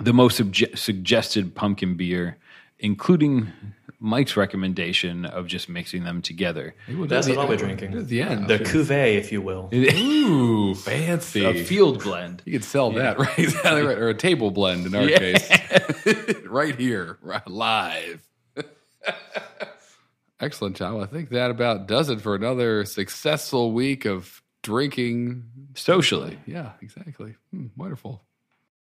The 0.00 0.12
most 0.12 0.40
subje- 0.40 0.76
suggested 0.76 1.54
pumpkin 1.54 1.96
beer, 1.96 2.36
including 2.78 3.50
Mike's 3.98 4.36
recommendation 4.36 5.24
of 5.24 5.46
just 5.46 5.68
mixing 5.70 6.04
them 6.04 6.20
together. 6.20 6.74
That's 6.86 7.28
what 7.28 7.38
I'll 7.38 7.48
be 7.48 7.56
drinking. 7.56 7.94
At 7.94 8.08
the 8.08 8.20
end. 8.20 8.46
The 8.48 8.58
cuvee, 8.58 9.16
if 9.16 9.32
you 9.32 9.40
will. 9.40 9.70
Ooh, 9.72 10.74
fancy. 10.76 11.44
A 11.44 11.64
field 11.64 12.02
blend. 12.02 12.42
You 12.44 12.52
could 12.52 12.64
sell 12.64 12.90
that, 12.92 13.18
right? 13.18 13.38
Right. 13.64 13.76
Or 13.96 14.08
a 14.10 14.14
table 14.14 14.50
blend 14.50 14.86
in 14.86 14.94
our 14.94 15.06
case. 15.06 15.50
right 16.46 16.76
here, 16.78 17.18
right, 17.22 17.46
live. 17.48 18.22
Excellent, 20.38 20.76
John. 20.76 20.94
Well, 20.94 21.04
I 21.04 21.06
think 21.06 21.30
that 21.30 21.50
about 21.50 21.86
does 21.88 22.10
it 22.10 22.20
for 22.20 22.34
another 22.34 22.84
successful 22.84 23.72
week 23.72 24.04
of 24.04 24.42
drinking. 24.62 25.44
Socially. 25.74 26.38
Yeah, 26.46 26.72
exactly. 26.82 27.34
Hmm, 27.50 27.68
wonderful. 27.76 28.22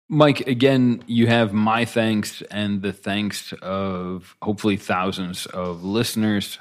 Mike, 0.08 0.46
again, 0.46 1.02
you 1.06 1.26
have 1.26 1.52
my 1.52 1.84
thanks 1.84 2.40
and 2.50 2.80
the 2.80 2.92
thanks 2.92 3.52
of 3.54 4.36
hopefully 4.40 4.76
thousands 4.76 5.46
of 5.46 5.82
listeners. 5.82 6.58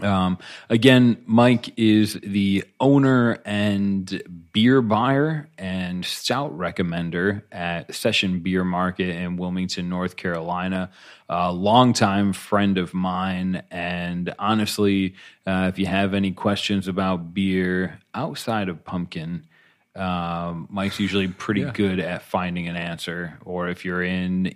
Um, 0.00 0.38
again, 0.70 1.22
Mike 1.26 1.76
is 1.76 2.18
the 2.22 2.64
owner 2.80 3.38
and 3.44 4.22
beer 4.52 4.80
buyer 4.80 5.48
and 5.58 6.04
stout 6.04 6.56
recommender 6.56 7.42
at 7.52 7.94
Session 7.94 8.40
Beer 8.40 8.64
Market 8.64 9.10
in 9.10 9.36
Wilmington, 9.36 9.88
North 9.88 10.16
Carolina. 10.16 10.90
A 11.28 11.52
longtime 11.52 12.32
friend 12.32 12.78
of 12.78 12.94
mine. 12.94 13.64
And 13.70 14.34
honestly, 14.38 15.14
uh, 15.46 15.70
if 15.72 15.78
you 15.78 15.86
have 15.86 16.14
any 16.14 16.32
questions 16.32 16.88
about 16.88 17.34
beer 17.34 17.98
outside 18.14 18.68
of 18.68 18.84
pumpkin, 18.84 19.46
um, 19.94 20.68
Mike's 20.70 20.98
usually 21.00 21.28
pretty 21.28 21.62
Yeah. 21.62 21.72
good 21.72 22.00
at 22.00 22.22
finding 22.22 22.68
an 22.68 22.76
answer. 22.76 23.38
Or 23.44 23.68
if 23.68 23.84
you're 23.84 24.02
in 24.02 24.54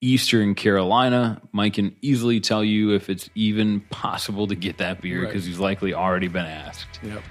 Eastern 0.00 0.54
Carolina, 0.54 1.40
Mike 1.52 1.74
can 1.74 1.94
easily 2.00 2.40
tell 2.40 2.64
you 2.64 2.94
if 2.94 3.10
it's 3.10 3.28
even 3.34 3.80
possible 3.90 4.46
to 4.46 4.54
get 4.54 4.78
that 4.78 5.02
beer 5.02 5.20
Right. 5.22 5.28
because 5.28 5.44
he's 5.44 5.58
likely 5.58 5.92
already 5.92 6.28
been 6.28 6.46
asked. 6.46 7.00
Yep. 7.02 7.22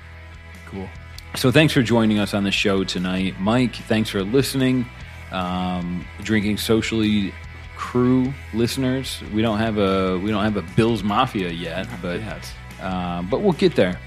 Cool. 0.68 0.88
So 1.36 1.52
thanks 1.52 1.74
for 1.74 1.82
joining 1.82 2.20
us 2.20 2.34
on 2.34 2.44
the 2.44 2.52
show 2.52 2.84
tonight, 2.84 3.40
Mike. 3.40 3.76
Thanks 3.76 4.10
for 4.10 4.24
listening. 4.24 4.86
Um, 5.32 6.06
Drinking 6.24 6.58
socially 6.58 7.34
crew 7.76 8.34
listeners, 8.54 9.22
we 9.34 9.42
don't 9.42 9.60
have 9.60 9.78
a 9.78 10.18
we 10.20 10.30
don't 10.32 10.44
have 10.44 10.58
a 10.58 10.64
Bills 10.76 11.02
Mafia 11.04 11.50
yet, 11.50 11.88
but 12.02 12.20
yet. 12.20 12.54
um, 12.82 13.28
but 13.30 13.42
we'll 13.42 13.54
get 13.54 13.76
there. 13.76 14.00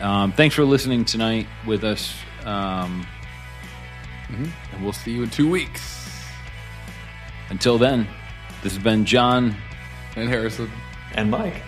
Um, 0.00 0.32
thanks 0.32 0.54
for 0.54 0.64
listening 0.64 1.04
tonight 1.04 1.46
with 1.66 1.84
us. 1.84 2.14
Um, 2.44 3.06
And 4.28 4.82
we'll 4.82 4.92
see 4.92 5.12
you 5.12 5.22
in 5.22 5.30
two 5.30 5.48
weeks. 5.48 6.00
until 7.50 7.78
then, 7.78 8.06
this 8.62 8.74
has 8.74 8.82
been 8.82 9.04
John. 9.04 9.54
And 10.16 10.28
Harrison. 10.28 10.70
And 11.14 11.30
Mike. 11.30 11.62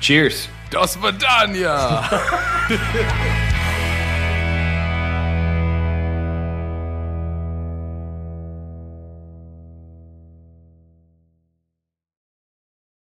Cheers. 0.00 0.48
Dos 0.70 0.96
Vidania! 0.96 2.10